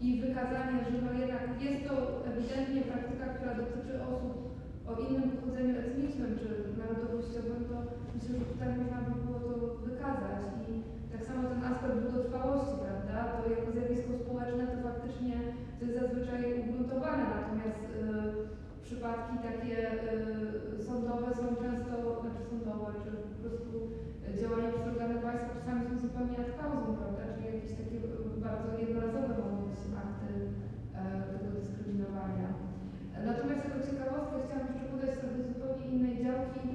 i 0.06 0.22
wykazanie, 0.22 0.78
że 0.86 0.98
no 1.06 1.12
jednak 1.22 1.44
jest 1.62 1.82
to 1.88 1.94
ewidentnie 2.30 2.82
praktyka, 2.82 3.26
która 3.26 3.54
dotyczy 3.54 3.94
osób 4.12 4.41
o 4.92 5.00
innym 5.08 5.32
pochodzeniu 5.32 5.74
etnicznym 5.86 6.32
czy 6.40 6.50
narodowościowym, 6.82 7.60
to 7.70 7.76
myślę, 8.14 8.32
że 8.40 8.46
tutaj 8.52 8.70
można 8.80 9.00
by 9.06 9.14
było 9.24 9.40
to 9.48 9.54
wykazać. 9.88 10.42
I 10.70 10.72
tak 11.14 11.22
samo 11.28 11.42
ten 11.52 11.62
aspekt 11.70 11.98
długotrwałości, 12.04 12.76
prawda, 12.86 13.16
to 13.34 13.38
jako 13.56 13.68
zjawisko 13.72 14.12
społeczne 14.22 14.64
to 14.68 14.78
faktycznie 14.90 15.36
to 15.78 15.82
jest 15.86 16.00
zazwyczaj 16.02 16.42
ugruntowane, 16.62 17.24
natomiast 17.38 17.84
y, 17.90 17.94
przypadki 18.88 19.36
takie 19.50 19.76
y, 20.80 20.84
sądowe 20.88 21.28
są 21.40 21.46
często, 21.64 21.94
znaczy 22.22 22.42
sądowe, 22.52 22.90
czy 23.04 23.10
po 23.32 23.38
prostu 23.44 23.72
działania 24.40 24.70
przez 24.72 24.88
organy 24.92 25.16
państwa 25.28 25.52
czasami 25.58 25.82
są 25.88 25.94
zupełnie 26.06 26.38
ad 26.44 26.52
causum, 26.60 26.94
prawda, 27.00 27.24
czyli 27.32 27.46
jakieś 27.52 27.74
takie 27.82 27.98
y, 28.38 28.42
bardzo 28.48 28.68
jednorazowe 28.82 29.32
mogą 29.42 29.56
być 29.68 29.80
akty 30.04 30.32
tego 31.32 31.48
dyskryminowania. 31.58 32.48
Natomiast 33.30 33.64
jako 33.66 33.80
ciekawostkę 33.88 34.36
chciałam 34.44 34.68
jeszcze 34.68 34.86
podać 34.92 35.12
sobie 35.16 35.38
zupełnie 35.50 35.86
innej 35.94 36.16
działki 36.24 36.68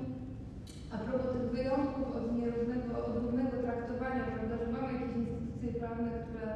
a 0.95 0.96
propos 1.07 1.33
tych 1.35 1.47
wyjątków 1.57 2.07
od 2.19 2.25
nierównego, 2.39 2.91
od 3.07 3.15
równego 3.23 3.55
traktowania, 3.67 4.23
prawda, 4.33 4.55
że 4.61 4.67
mamy 4.75 4.89
jakieś 4.93 5.13
instytucje 5.23 5.69
prawne, 5.81 6.11
które, 6.25 6.47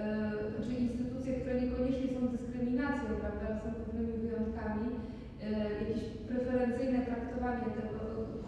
e, 0.00 0.62
czy 0.64 0.72
instytucje, 0.84 1.30
które 1.38 1.54
niekoniecznie 1.60 2.08
są 2.14 2.20
dyskryminacją, 2.34 3.08
prawda, 3.22 3.46
są 3.60 3.68
pewnymi 3.84 4.14
wyjątkami, 4.24 4.88
e, 4.96 5.48
jakieś 5.80 6.00
preferencyjne 6.28 6.98
traktowanie 7.08 7.66
tego 7.78 7.98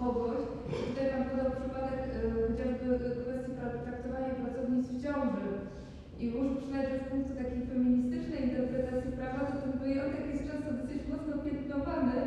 kogoś. 0.00 0.40
Tutaj 0.88 1.06
Pan 1.10 1.24
podał 1.30 1.50
przypadek 1.58 2.00
e, 2.08 2.18
chociażby 2.48 3.10
kwestii 3.22 3.52
traktowania 3.86 4.32
pracownic 4.40 4.84
w 4.88 5.02
ciąży. 5.04 5.50
I 6.22 6.24
przyznać, 6.56 6.84
że 6.90 6.98
z 6.98 7.08
punktu 7.10 7.32
takiej 7.42 7.62
feministycznej 7.70 8.40
interpretacji 8.46 9.10
prawa, 9.18 9.40
to 9.46 9.54
ten 9.62 9.72
wyjątek 9.82 10.24
jest 10.32 10.46
często 10.48 10.68
dosyć 10.78 11.00
mocno 11.12 11.34
piętnowany, 11.44 12.18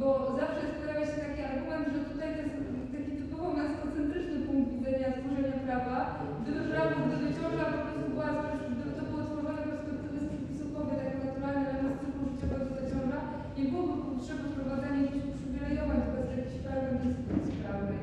bo 0.00 0.08
zawsze 0.40 0.64
pojawia 0.78 1.06
się 1.10 1.18
taki 1.26 1.40
argument, 1.50 1.86
że 1.94 2.00
tutaj 2.10 2.28
to 2.34 2.40
jest 2.42 2.56
taki 2.96 3.12
typowo 3.20 3.48
męskocentryczny 3.58 4.36
punkt 4.46 4.68
widzenia 4.74 5.08
tworzenia 5.16 5.56
prawa. 5.74 5.98
Gdyby 6.42 6.60
prawo, 6.70 6.94
gdyby 7.06 7.26
ciąża 7.36 7.64
po 7.74 7.78
prostu 7.82 8.02
była, 8.10 8.28
gdyby 8.72 8.90
to 8.96 9.02
było 9.08 9.20
tworzone 9.28 9.62
perspektywy 9.70 10.18
przepisów 10.30 10.68
kobiet, 10.76 10.98
jako 11.04 11.18
naturalny 11.26 11.62
element 11.70 11.96
cyklu 12.02 12.22
życiowego 12.30 12.64
ta 12.76 12.82
ciąża, 12.92 13.18
nie 13.56 13.64
byłoby 13.70 13.94
potrzeby 14.10 14.44
wprowadzania 14.48 15.00
jakichś 15.04 15.26
uprzywilejowań 15.30 15.98
wobec 16.06 16.28
jakichś 16.38 16.58
pełnych 16.66 17.02
instytucji 17.08 17.54
prawnej. 17.62 18.02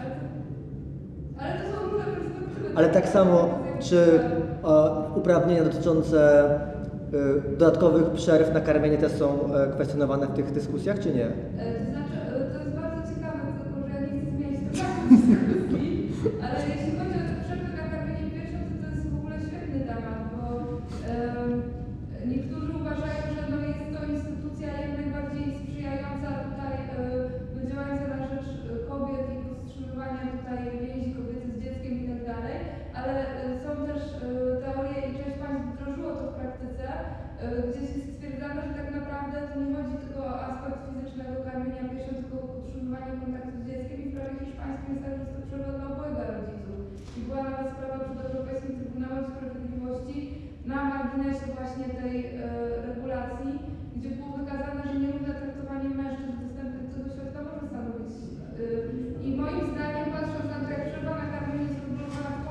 Ale, 0.00 0.10
ale 1.40 1.52
to 1.60 1.64
są 1.72 1.76
różne 1.86 2.04
perspektywy. 2.14 2.66
Ale 2.78 2.88
tak 2.98 3.06
samo, 3.16 3.36
czy 3.86 3.98
e, 4.64 5.18
uprawnienia 5.20 5.64
dotyczące 5.68 6.20
e, 6.34 7.56
dodatkowych 7.60 8.06
przerw 8.20 8.46
na 8.56 8.60
karmienie 8.68 8.98
też 9.04 9.12
są 9.12 9.28
e, 9.54 9.72
kwestionowane 9.74 10.26
w 10.26 10.34
tych 10.38 10.48
dyskusjach, 10.58 10.98
czy 11.02 11.08
nie? 11.18 11.26
To 11.26 11.90
znaczy, 11.92 12.16
to 12.52 12.58
jest 12.64 12.74
bardzo 12.80 13.00
ciekawe, 13.10 13.40
tylko 13.62 13.78
że 13.88 13.94
ja 13.94 14.00
nie 14.00 14.20
chcę 14.20 14.30
zmieniać 14.30 14.60
tematu 14.76 15.04
dyskusji, 15.10 15.95
ale 16.44 16.58
jeśli 16.72 16.90
chodzi 16.98 17.16
o 17.20 17.24
te 17.28 17.34
przerwy 17.42 17.70
na 17.78 17.84
karmienie 17.92 18.30
piersią, 18.32 18.58
to 18.68 18.74
to 18.80 18.86
jest 18.92 19.08
w 19.10 19.18
ogóle 19.18 19.36
świetny 19.46 19.80
temat, 19.90 20.18
bo 20.32 20.42
em, 21.12 21.50
niektórzy 22.32 22.70
uważają, 22.80 23.22
że 23.34 23.42
no 23.52 23.58
jest 23.68 23.86
to 23.94 24.00
instytucja 24.14 24.68
jak 24.80 24.92
najbardziej 24.98 25.44
sprzyjająca 25.58 26.28
tutaj, 26.46 26.74
e, 26.74 26.98
no 27.54 27.60
działająca 27.70 28.06
na 28.14 28.20
rzecz 28.30 28.48
e, 28.54 28.62
kobiet 28.88 29.26
i 29.34 29.36
powstrzymywania 29.48 30.22
tutaj 30.36 30.58
więzi 30.84 31.14
kobiety 31.18 31.48
z 31.52 31.62
dzieckiem 31.62 31.92
i 32.02 32.08
tak 32.10 32.22
dalej, 32.32 32.56
ale 32.98 33.14
e, 33.20 33.46
są 33.62 33.70
też 33.88 34.02
e, 34.14 34.20
teorie 34.62 34.98
i 35.08 35.16
część 35.18 35.36
państw 35.42 35.66
wdrożyło 35.68 36.10
to 36.18 36.24
w 36.30 36.36
praktyce, 36.38 36.86
e, 36.94 37.46
gdzie 37.66 37.80
jest 37.84 37.96
stwierdzane, 38.12 38.60
że 38.66 38.72
tak 38.80 38.90
naprawdę 38.98 39.36
to 39.48 39.54
nie 39.60 39.74
chodzi 39.76 39.96
tylko 40.02 40.20
o 40.30 40.40
aspekt 40.48 40.80
fizycznego 40.86 41.34
karmienia 41.46 41.84
piersią, 41.90 42.12
tylko 42.20 42.36
o 42.42 42.46
utrzymywanie 42.58 43.12
kontaktu 43.20 43.52
z 43.58 43.66
dzieckiem 43.68 43.98
i 44.02 44.08
w 44.08 44.14
prawie 44.14 44.36
hiszpańskim 44.44 44.92
jest 44.94 45.04
tak, 45.04 45.14
że 45.16 45.22
jest 45.22 45.34
to 45.34 45.40
przerwa 45.46 45.72
dla 45.76 45.86
obojga 45.92 46.24
rodziców. 46.36 46.80
I 47.16 47.20
była 47.26 47.42
nawet 47.48 47.68
sprawa 47.72 47.96
przed 48.04 48.20
Europejskim 48.26 48.72
Trybunałem 48.78 49.24
Sprawiedliwości 49.26 50.18
na 50.70 50.78
marginesie 50.90 51.46
właśnie 51.56 51.86
tej 52.00 52.16
e, 52.26 52.30
regulacji, 52.88 53.50
gdzie 53.96 54.10
było 54.16 54.30
wykazane, 54.38 54.80
że 54.86 54.94
nierówne 55.02 55.32
traktowanie 55.40 55.90
mężczyzn 56.00 56.34
dostępnych 56.42 56.84
do 56.86 56.92
tego 56.94 57.08
środka 57.14 57.38
może 57.46 57.64
stanowić. 57.70 58.12
E, 58.62 59.26
I 59.26 59.28
moim 59.40 59.64
zdaniem, 59.72 60.06
patrząc 60.14 60.46
na 60.52 60.58
to, 60.60 60.68
jak 60.74 60.84
przerwa 60.88 61.14
na 61.20 61.26
karmienie 61.32 61.64
jest 61.66 61.80
regulowana 61.82 62.32
w 62.42 62.46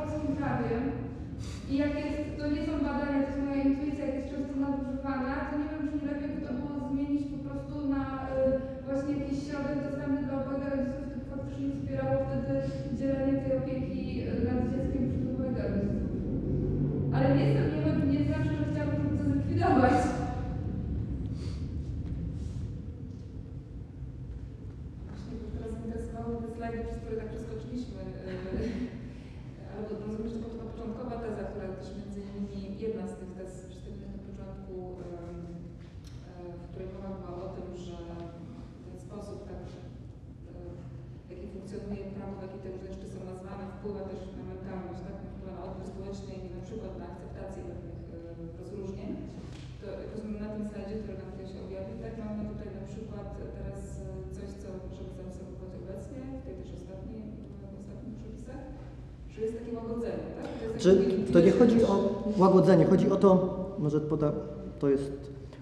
jaki 42.46 42.58
te 42.64 42.68
różne 42.74 42.90
rzeczy 42.94 43.08
są 43.14 43.20
nazwane, 43.32 43.64
wpływa 43.68 44.02
też 44.10 44.20
na 44.38 44.44
mentalność, 44.52 45.02
tak? 45.08 45.18
wpływa 45.24 45.52
na 45.58 45.62
odbiór 45.68 45.88
społeczny 45.92 46.32
i 46.46 46.48
na 46.58 46.62
przykład 46.66 46.92
na 47.02 47.06
akceptację 47.12 47.62
pewnych 47.70 48.00
e, 48.16 48.18
rozróżnień. 48.62 49.12
To 49.80 49.86
jak 50.02 50.10
rozumiem 50.14 50.40
na 50.46 50.50
tym 50.54 50.64
slajdzie, 50.70 50.96
który 51.02 51.16
nam 51.18 51.30
tutaj 51.32 51.48
się 51.52 51.60
objawił, 51.66 51.96
tak 52.04 52.14
mamy 52.22 52.42
tutaj 52.52 52.70
na 52.80 52.86
przykład 52.92 53.28
teraz 53.58 53.82
e, 54.02 54.08
coś, 54.36 54.50
co 54.62 54.68
możemy 54.88 55.12
zaobserwować 55.18 55.74
obecnie, 55.84 56.20
w 56.40 56.44
tej 56.46 56.56
też 56.60 56.72
ostatniej, 56.80 57.22
w 57.48 57.80
ostatnich 57.82 58.16
przepisach, 58.20 58.64
że 59.32 59.40
jest 59.44 59.56
takie 59.58 59.74
łagodzenie, 59.80 60.28
tak? 60.90 61.34
To 61.34 61.40
nie 61.40 61.52
chodzi 61.52 61.84
o 61.84 61.96
łagodzenie, 62.38 62.86
chodzi 62.86 63.12
o 63.12 63.16
to, 63.16 63.56
może 63.80 64.00
poda, 64.00 64.32
to 64.80 64.90
jest, 64.90 65.12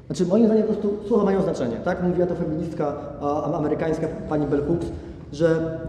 znaczy 0.08 0.26
moim 0.26 0.46
zdaniem 0.46 0.64
po 0.64 0.74
prostu 0.74 1.08
słowa 1.08 1.24
mają 1.24 1.42
znaczenie, 1.42 1.76
tak? 1.86 2.04
Mówiła 2.04 2.28
to 2.28 2.36
feministka 2.36 2.96
a, 3.22 3.54
amerykańska 3.58 4.08
pani 4.30 4.48
Bell 4.48 4.66
Hooks, 4.68 4.88
że 5.32 5.80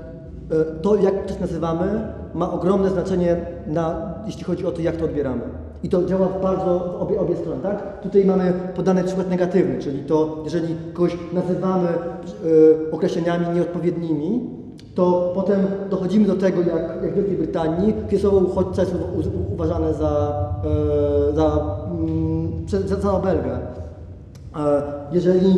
e, 0.50 0.64
to 0.82 0.96
jak 0.96 1.26
coś 1.26 1.40
nazywamy 1.40 2.08
ma 2.34 2.52
ogromne 2.52 2.90
znaczenie 2.90 3.36
na, 3.66 4.14
jeśli 4.26 4.44
chodzi 4.44 4.66
o 4.66 4.72
to, 4.72 4.80
jak 4.80 4.96
to 4.96 5.04
odbieramy. 5.04 5.42
I 5.82 5.88
to 5.88 6.04
działa 6.04 6.28
bardzo 6.42 6.96
w 6.98 7.02
obie, 7.02 7.20
obie 7.20 7.36
strony, 7.36 7.62
tak? 7.62 8.00
Tutaj 8.00 8.24
mamy 8.24 8.52
podany 8.76 9.04
przykład 9.04 9.30
negatywny, 9.30 9.78
czyli 9.78 10.02
to, 10.02 10.40
jeżeli 10.44 10.76
kogoś 10.92 11.16
nazywamy 11.32 11.88
e, 11.88 12.90
określeniami 12.92 13.46
nieodpowiednimi, 13.54 14.50
to 14.94 15.32
potem 15.34 15.60
dochodzimy 15.90 16.26
do 16.26 16.36
tego, 16.36 16.60
jak, 16.60 17.02
jak 17.02 17.12
w 17.12 17.16
Wielkiej 17.16 17.36
Brytanii, 17.36 17.94
gdzie 18.08 18.18
słowo 18.18 18.38
uchodźca 18.38 18.82
jest 18.82 18.94
uważane 19.54 19.94
za, 19.94 20.32
e, 21.30 21.34
za, 21.34 21.60
mm, 21.90 22.52
prze- 22.66 22.88
za, 22.88 22.96
za 22.96 23.12
obelgę. 23.12 23.58
E, 24.56 24.82
jeżeli 25.12 25.50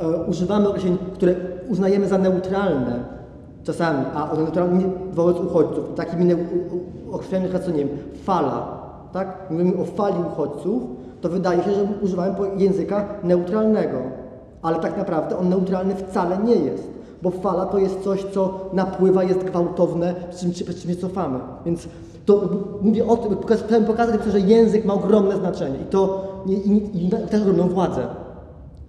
e, 0.00 0.26
używamy 0.30 0.68
określeń, 0.68 0.96
które 1.14 1.34
uznajemy 1.68 2.08
za 2.08 2.18
neutralne 2.18 3.04
czasami, 3.64 4.04
a 4.14 4.30
one 4.30 4.42
neutralne 4.42 4.80
wobec 5.12 5.36
uchodźców, 5.36 5.94
takimi 5.96 6.34
określeniami, 7.12 7.52
jak 7.52 7.64
co 7.64 7.70
nie 7.70 7.78
wiem, 7.78 7.88
fala, 8.24 8.82
tak? 9.12 9.36
Mówimy 9.50 9.72
o 9.82 9.84
fali 9.84 10.16
uchodźców, 10.32 10.82
to 11.20 11.28
wydaje 11.28 11.62
się, 11.62 11.74
że 11.74 11.86
używamy 12.02 12.34
języka 12.56 13.04
neutralnego, 13.24 13.98
ale 14.62 14.76
tak 14.78 14.98
naprawdę 14.98 15.38
on 15.38 15.48
neutralny 15.48 15.94
wcale 15.94 16.38
nie 16.44 16.54
jest, 16.54 16.88
bo 17.22 17.30
fala 17.30 17.66
to 17.66 17.78
jest 17.78 18.00
coś, 18.00 18.24
co 18.24 18.70
napływa, 18.72 19.24
jest 19.24 19.44
gwałtowne, 19.44 20.14
z 20.30 20.40
czym, 20.40 20.50
przed 20.52 20.82
czym 20.82 20.90
się 20.90 20.96
cofamy. 20.96 21.38
Więc 21.66 21.88
to 22.26 22.48
mówię 22.82 23.06
o 23.06 23.16
tym, 23.16 23.36
chciałem 23.66 23.84
pokazać, 23.84 24.20
że 24.32 24.40
język 24.40 24.84
ma 24.84 24.94
ogromne 24.94 25.36
znaczenie 25.36 25.76
i 25.76 25.84
to 25.84 26.24
i, 26.46 26.52
i, 26.52 27.06
i 27.06 27.10
też 27.10 27.40
ogromną 27.42 27.68
władzę. 27.68 28.06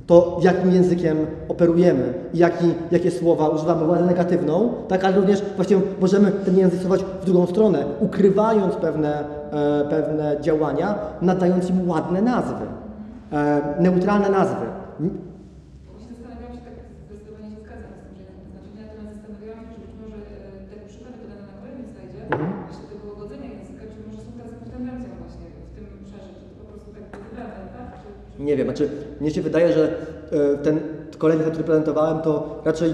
To 0.08 0.40
jakim 0.42 0.72
językiem 0.72 1.18
operujemy 1.50 2.14
i 2.34 2.38
jaki, 2.38 2.66
jakie 2.92 3.12
słowa 3.12 3.50
używamy, 3.50 3.86
władzę 3.86 4.06
negatywną, 4.06 4.74
tak, 4.88 5.04
ale 5.06 5.16
również 5.16 5.42
właśnie 5.56 5.78
możemy 6.02 6.32
ten 6.32 6.58
język 6.58 6.80
stosować 6.80 7.04
w 7.22 7.26
drugą 7.26 7.46
stronę, 7.46 7.86
ukrywając 8.00 8.76
pewne, 8.76 9.24
e, 9.52 9.86
pewne 9.90 10.38
działania, 10.42 10.96
nadając 11.22 11.70
im 11.70 11.90
ładne 11.90 12.22
nazwy, 12.22 12.66
e, 13.32 13.62
neutralne 13.80 14.30
nazwy. 14.30 14.66
Właśnie 15.00 16.10
zastanawiałam 16.14 16.54
się, 16.56 16.62
tak 16.68 16.76
zdecydowanie 17.06 17.50
się 17.56 17.60
zgadzam 17.64 17.92
z 17.98 18.02
tym, 18.04 18.12
że 18.16 18.22
jednak 18.24 18.46
znaczenie, 18.52 18.82
natomiast 18.90 19.16
zastanawiałam 19.18 19.64
się, 19.70 19.76
czy 19.76 19.82
być 19.86 19.94
może 20.02 20.18
e, 20.18 20.68
te 20.70 20.76
przykłady 20.90 21.16
podane 21.22 21.42
na 21.50 21.54
kolejnym 21.60 21.88
slajdzie, 21.94 22.20
Mhm. 22.34 22.50
właśnie 22.68 22.86
tego 22.92 23.04
łagodzenia 23.14 23.48
języka, 23.56 23.84
czy 23.92 23.98
może 24.06 24.20
są 24.26 24.30
teraz 24.38 24.50
jakąś 24.54 24.70
tendencją 24.76 25.10
właśnie 25.22 25.46
w 25.68 25.72
tym 25.76 25.86
obszarze, 25.98 26.32
czy 26.38 26.44
to 26.48 26.54
po 26.60 26.66
prostu 26.70 26.88
tak 26.96 27.04
było 27.12 27.22
wybrane, 27.26 27.62
tak? 27.76 27.88
Czy, 28.02 28.08
czy... 28.32 28.33
Nie 28.44 28.58
wiem, 28.58 28.68
znaczy 28.68 28.90
mnie 29.22 29.32
się 29.32 29.42
wydaje, 29.42 29.74
że 29.74 29.96
e, 30.32 30.58
ten 30.58 30.80
kolejny, 31.18 31.44
który 31.44 31.64
prezentowałem, 31.64 32.22
to 32.22 32.62
raczej 32.66 32.94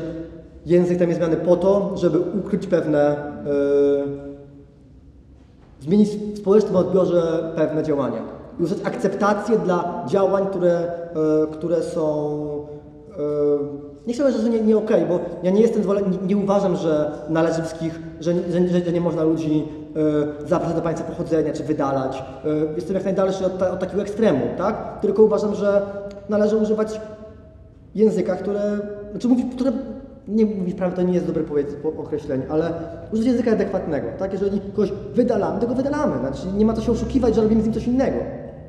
język 0.65 0.99
tam 0.99 1.07
jest 1.07 1.19
zmiany 1.19 1.37
po 1.37 1.55
to, 1.55 1.91
żeby 1.97 2.19
ukryć 2.19 2.67
pewne, 2.67 2.99
e, 2.99 3.43
zmienić 5.79 6.09
w 6.09 6.37
społecznym 6.37 6.75
odbiorze 6.75 7.53
pewne 7.55 7.83
działania. 7.83 8.21
I 8.59 8.63
uzyskać 8.63 8.95
akceptację 8.95 9.57
dla 9.57 10.05
działań, 10.07 10.47
które, 10.47 10.71
e, 10.71 11.47
które 11.51 11.83
są 11.83 12.35
e, 13.09 13.89
nie 14.07 14.13
chcę 14.13 14.31
że 14.31 14.49
nie, 14.49 14.61
nie 14.61 14.77
okej, 14.77 15.05
bo 15.05 15.19
ja 15.43 15.51
nie 15.51 15.61
jestem 15.61 15.83
zwolen, 15.83 16.11
nie, 16.11 16.17
nie 16.27 16.37
uważam, 16.37 16.75
że 16.75 17.11
należy 17.29 17.61
wszystkich, 17.61 17.99
że, 18.19 18.33
że, 18.33 18.85
że 18.85 18.91
nie 18.91 19.01
można 19.01 19.23
ludzi 19.23 19.67
e, 19.95 20.47
zapraszać 20.47 20.75
do 20.75 20.81
państwa 20.81 21.07
pochodzenia 21.07 21.53
czy 21.53 21.63
wydalać. 21.63 22.23
E, 22.45 22.75
jestem 22.75 22.95
jak 22.95 23.05
najdalszy 23.05 23.45
od, 23.45 23.57
ta, 23.57 23.71
od 23.71 23.79
takiego 23.79 24.01
ekstremu, 24.01 24.41
tak? 24.57 24.99
Tylko 25.01 25.23
uważam, 25.23 25.55
że 25.55 25.81
należy 26.29 26.57
używać 26.57 27.01
języka, 27.95 28.35
które, 28.35 28.61
znaczy 29.11 29.27
mówi, 29.27 29.43
które 29.43 29.71
nie 30.27 30.45
mówić 30.45 30.75
prawdę, 30.75 30.95
to 30.95 31.01
nie 31.01 31.13
jest 31.13 31.27
dobre 31.27 31.43
określenie, 31.97 32.43
ale 32.49 32.73
użyć 33.13 33.25
języka 33.25 33.51
adekwatnego, 33.51 34.07
tak? 34.19 34.33
Jeżeli 34.33 34.61
kogoś 34.61 34.91
wydalamy, 35.15 35.61
to 35.61 35.67
go 35.67 35.75
wydalamy, 35.75 36.19
znaczy 36.19 36.47
nie 36.57 36.65
ma 36.65 36.73
to 36.73 36.81
się 36.81 36.91
oszukiwać, 36.91 37.35
że 37.35 37.41
robimy 37.41 37.61
z 37.61 37.65
nim 37.65 37.73
coś 37.73 37.87
innego, 37.87 38.17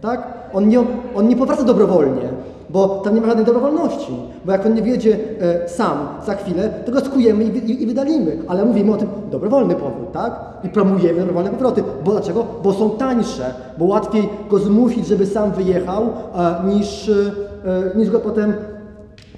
tak? 0.01 0.27
On 0.53 0.69
nie, 0.69 0.85
on 1.15 1.29
nie 1.29 1.37
powraca 1.37 1.65
dobrowolnie, 1.65 2.29
bo 2.73 2.89
tam 2.89 3.15
nie 3.15 3.21
ma 3.21 3.27
żadnej 3.27 3.47
dobrowolności, 3.47 4.13
bo 4.45 4.53
jak 4.53 4.67
on 4.67 4.75
nie 4.75 4.83
wiedzie 4.83 5.19
e, 5.41 5.69
sam 5.69 5.99
za 6.27 6.35
chwilę, 6.35 6.71
to 6.87 6.93
go 6.93 7.01
skujemy 7.01 7.45
i, 7.45 7.71
i, 7.71 7.83
i 7.83 7.87
wydalimy, 7.87 8.39
ale 8.49 8.65
mówimy 8.65 8.93
o 8.93 8.97
tym 8.97 9.09
dobrowolny 9.31 9.75
powrót, 9.75 10.13
tak? 10.13 10.41
I 10.65 10.69
promujemy 10.69 11.19
dobrowolne 11.19 11.51
powroty, 11.51 11.83
bo 12.05 12.13
dlaczego? 12.13 12.45
Bo 12.63 12.73
są 12.73 12.91
tańsze, 12.91 13.55
bo 13.79 13.85
łatwiej 13.85 14.29
go 14.51 14.59
zmusić, 14.59 15.07
żeby 15.07 15.27
sam 15.27 15.53
wyjechał, 15.53 16.03
e, 16.03 16.69
niż, 16.69 17.09
e, 17.09 17.99
niż 17.99 18.11
go 18.11 18.21
potem 18.21 18.55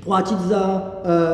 płacić 0.05 0.39
za, 0.49 0.81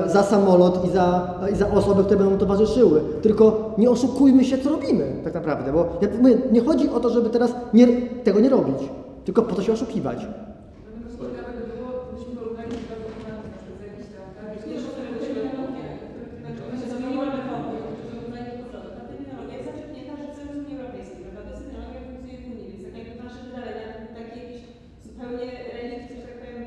e, 0.07 0.11
za 0.11 0.23
samolot 0.23 0.85
i 0.85 0.91
za, 0.91 1.35
i 1.53 1.57
za 1.57 1.71
osoby, 1.71 2.05
które 2.05 2.21
będą 2.21 2.39
towarzyszyły. 2.39 3.01
Tylko 3.23 3.75
nie 3.79 3.91
oszukujmy 3.91 4.45
się, 4.45 4.59
co 4.59 4.71
robimy 4.71 5.05
tak 5.25 5.35
naprawdę, 5.35 5.73
bo 5.73 5.87
ja 6.03 6.09
nie 6.53 6.61
chodzi 6.61 6.91
o 6.91 7.01
to, 7.01 7.11
żeby 7.11 7.31
teraz 7.31 7.55
nie, 7.75 7.87
tego 8.25 8.41
nie 8.41 8.49
robić, 8.49 8.79
tylko 9.25 9.43
po 9.43 9.55
to 9.55 9.63
się 9.63 9.73
oszukiwać. 9.73 10.19
Dlatego 10.19 11.09
się 11.11 11.37
ciekawe 11.37 11.53
by 11.61 11.65
było, 11.77 11.91
gdybyśmy 12.09 12.33
porównali 12.41 12.71
dwa 12.85 12.97
dokumenty, 13.05 13.47
na 13.49 13.57
przykład 13.59 13.77
z 13.81 13.83
jakichś 13.89 14.09
tam, 14.15 14.27
tak? 14.37 14.49
Nie, 14.69 14.77
że 14.83 14.89
to 14.95 15.01
będzie 15.07 15.21
terminologia. 15.27 15.89
Znaczy, 16.43 16.61
one 16.69 16.77
się 16.81 16.89
zmieniły 16.93 17.27
metody, 17.37 17.77
że 18.09 18.15
uznaje 18.25 18.51
porządek. 18.61 18.93
Ta 18.97 19.03
terminologia 19.11 19.55
jest 19.59 19.67
zaczerpnięta 19.69 20.13
z 20.37 20.39
Unii 20.61 20.75
Europejskiej, 20.79 21.21
prawda? 21.25 21.41
To 21.45 21.51
jest 21.53 21.63
terminologia, 21.65 22.01
która 22.01 22.09
funkcjonuje 22.09 22.39
w 22.43 22.47
Unii, 22.53 22.67
więc 22.71 22.81
tak 22.85 22.95
jakby 23.01 23.15
nasze 23.25 23.41
wydalenia, 23.47 23.87
takie 24.17 24.39
jakieś 24.43 24.61
zupełnie 25.07 25.49
relikt, 25.77 26.09
że 26.17 26.23
tak 26.27 26.37
powiem, 26.41 26.59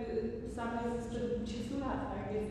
same 0.57 0.79
sprzed 1.05 1.25
20 1.37 1.75
lat, 1.83 1.99
tak? 2.13 2.23
Więc, 2.33 2.49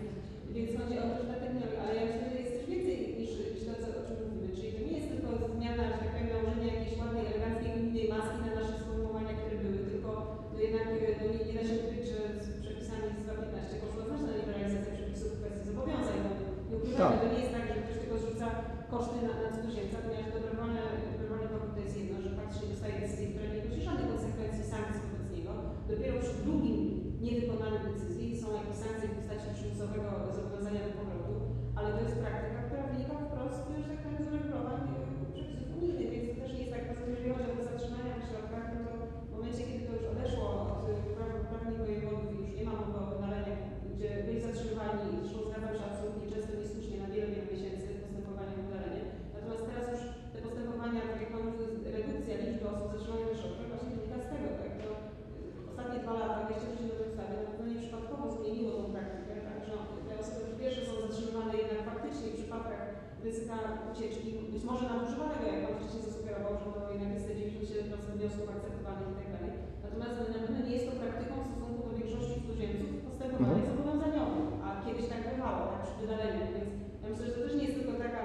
więc 0.55 0.71
chodzi 0.79 0.95
o 1.03 1.05
to, 1.09 1.15
że 1.21 1.25
ta 1.31 1.37
terminologia, 1.43 1.81
ale 1.83 1.93
ja 1.99 2.05
myślę, 2.09 2.25
że 2.31 2.39
jest 2.43 2.53
coś 2.55 2.65
więcej 2.73 2.97
niż, 3.19 3.31
niż 3.53 3.63
to, 3.67 3.73
co, 3.83 3.89
o 4.01 4.03
czym 4.07 4.17
mówimy. 4.23 4.49
Czyli 4.57 4.71
to 4.77 4.81
nie 4.87 4.95
jest 4.99 5.09
tylko 5.13 5.29
zmiana, 5.55 5.83
że 5.91 5.97
tak 6.03 6.11
powiem, 6.13 6.29
nałożenia 6.33 6.69
jakiejś 6.75 6.95
ładnej, 7.01 7.25
eleganckiej, 7.31 7.73
unijnej 7.79 8.07
maski 8.15 8.39
na 8.43 8.51
nasze 8.59 8.75
sformułowania, 8.81 9.33
które 9.41 9.57
były, 9.63 9.79
tylko 9.91 10.11
no 10.53 10.59
jednak 10.67 10.85
no 10.89 10.95
nie, 11.33 11.43
nie 11.49 11.55
da 11.59 11.63
się 11.69 11.77
ukryć, 11.83 12.05
że 12.13 12.19
z 12.45 12.49
przepisami 12.63 13.07
z 13.21 13.23
2015 13.25 13.75
poszła 13.83 14.03
znaczna 14.09 14.31
liberalizacja 14.39 14.93
przepisów 14.99 15.29
w 15.33 15.39
kwestii 15.41 15.67
zobowiązań. 15.71 16.19
No, 16.25 16.31
nie 16.69 16.77
ukrywajmy, 16.79 17.17
Tak. 17.17 17.21
to 17.23 17.27
nie 17.33 17.41
jest 17.43 17.55
tak, 17.57 17.65
że 17.69 17.75
ktoś 17.83 17.97
tylko 18.03 18.17
zrzuca 18.23 18.47
koszty 18.95 19.17
na, 19.27 19.33
na 19.45 19.49
cudzoziemca, 19.55 19.97
ponieważ 20.05 20.29
dobrowolne, 20.37 20.83
dobrowolny 21.21 21.49
powrót 21.53 21.73
to 21.75 21.81
jest 21.85 21.97
jedno, 22.01 22.17
że 22.25 22.31
faktycznie 22.39 22.69
dostaje 22.73 22.95
decyzję, 23.03 23.27
która 23.31 23.47
nie 23.49 23.63
nosi 23.65 23.87
żadnych 23.89 24.11
konsekwencji 24.13 24.65
sankcji 24.73 25.07
wobec 25.13 25.29
niego. 25.37 25.53
Dopiero 25.91 26.17
przy 26.25 26.35
drugim 26.43 26.79
niewykonaniu 27.25 27.79
decyzji 27.89 28.27
są 28.41 28.47
jakieś 28.61 28.77
sankcje 28.83 29.07
w 29.09 29.17
postaci 29.19 29.47
przymusowego 29.57 30.09
zobowiązania 30.37 30.83
do 30.85 30.93
powrotu, 30.99 31.35
ale 31.77 31.89
to 31.95 32.01
jest 32.05 32.17
praktyka, 32.23 32.61
która 32.67 32.83
wynika 32.91 33.15
wprost, 33.19 33.63
że 33.83 33.89
tak 33.91 34.01
powiem, 34.05 34.23
z 34.25 34.29
uregulowań 34.31 34.81
e, 34.89 34.95
przepisów 35.35 35.69
unijnych, 35.77 36.11
więc 36.13 36.27
to 36.29 36.35
też 36.41 36.51
nie 36.53 36.63
jest 36.63 36.73
tak, 36.75 36.85
prostu, 36.87 37.07
jeżeli 37.13 37.31
chodzi 37.33 37.49
o 37.51 37.69
zatrzymania 37.71 38.15
w 38.19 38.29
środkach, 38.29 38.67
no 38.75 38.79
to 38.87 38.93
w 39.29 39.31
momencie, 39.35 39.63
kiedy 39.69 39.83
to 39.87 39.93
już 39.97 40.07
odeszło 40.13 40.45
od 40.75 40.83
e, 40.91 40.93
praw 41.17 41.31
prawnych 41.51 41.79
wojewodów 41.83 42.29
i 42.33 42.37
już 42.43 42.53
nie 42.59 42.65
ma 42.69 42.75
mowy 42.81 42.99
o 43.03 43.07
wydaleniach, 43.11 43.63
gdzie 43.93 44.09
byli 44.27 44.39
zatrzymywani, 44.47 45.03
zresztą 45.21 45.39
zgadzam 45.47 45.75
się 45.79 45.85
absolutnie 45.91 46.27
często 46.33 46.53
niesłusznie 46.61 46.97
na 47.03 47.09
wiele, 47.13 47.29
wiele 47.33 47.47
miesięcy 47.53 47.87
postępowania 48.03 48.55
o 48.57 48.63
wydalenie. 48.67 49.03
Natomiast 49.35 49.65
teraz 49.69 49.87
już 49.93 50.03
te 50.33 50.39
postępowania, 50.47 51.01
tak 51.11 51.21
jak 51.23 51.31
pan 51.35 51.43
mówił, 51.47 51.67
redukcja 51.97 52.35
liczby 52.37 52.67
osób 52.73 52.89
zatrzymanych 52.91 53.35
w 53.35 53.41
środkach 53.41 53.69
właśnie 53.71 53.91
wynika 53.95 54.19
z 54.25 54.27
tego, 54.33 54.49
tak? 54.61 54.73
To, 54.83 54.91
y, 54.93 55.69
ostatnie 55.71 55.99
dwa 56.03 56.15
lata, 56.21 56.41
wejście 56.47 56.67
w 56.69 56.73
życie 56.73 56.87
nowej 56.91 57.09
ustawy, 57.11 57.33
na 57.37 57.45
pewno 57.47 57.65
nieprzypadkowo 57.67 58.25
zmieniło 58.31 58.71
tą 58.77 58.85
praktykę, 58.95 59.35
tak, 59.49 59.59
że 59.67 59.75
te 60.07 60.13
osoby 60.23 60.41
po 60.49 60.57
pierwsze 60.61 60.83
są 60.85 60.95
zatrzymywane 61.05 61.53
jednak 61.61 61.81
faktycznie 61.91 62.29
w 62.31 62.39
przypadkach 62.41 62.85
ryzyka 63.25 63.57
ucieczki, 63.91 64.29
być 64.55 64.63
może 64.71 64.85
nadużywanego, 64.93 65.45
jak 65.47 65.63
pan 65.65 65.75
wcześniej 65.77 66.03
zasugerował, 66.09 66.53
że 66.63 66.69
to 66.75 66.81
jednak 66.93 67.11
jest 67.15 67.27
te 67.29 67.35
97% 67.35 68.17
wniosków 68.17 68.47
akceptowanych 68.55 69.09
i 69.13 69.17
tak 69.21 69.29
dalej. 69.35 69.53
Natomiast 69.85 70.15
na 70.19 70.27
pewno 70.45 70.59
nie 70.67 70.75
jest 70.77 70.87
to 70.89 70.95
praktyką 71.03 71.35
w 71.41 71.49
stosunku 71.51 71.81
do 71.87 71.93
większości 71.99 72.37
cudzoziemców 72.45 72.89
w 72.93 73.05
postępowaniach 73.09 73.67
zobowiązaniowych, 73.71 74.49
a 74.67 74.69
kiedyś 74.85 75.07
tak 75.13 75.23
bywało, 75.29 75.63
tak 75.73 75.83
przy 75.85 75.95
wydaleniu, 76.01 76.43
więc 76.55 76.71
ja 77.03 77.07
myślę, 77.11 77.25
że 77.27 77.35
to 77.35 77.43
też 77.45 77.55
nie 77.57 77.67
jest 77.67 77.77
tylko 77.79 77.95
taka 78.07 78.23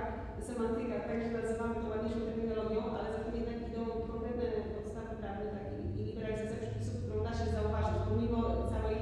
semantyka, 0.49 0.95
tak, 1.07 1.17
że 1.23 1.29
nazywamy 1.39 1.75
to 1.77 1.85
ładniejszą 1.93 2.19
terminologią, 2.27 2.79
ale 2.97 3.07
za 3.15 3.19
tym 3.23 3.33
jednak 3.39 3.57
idą 3.69 3.81
konkretne 4.11 4.45
podstawy 4.75 5.13
prawne, 5.21 5.45
tak, 5.55 5.65
i, 5.79 5.85
i 5.99 6.01
liberalizacja 6.09 6.57
przepisów, 6.63 6.95
którą 7.01 7.17
da 7.27 7.33
się 7.39 7.47
zauważyć, 7.55 7.97
pomimo 8.09 8.39
całej 8.73 8.97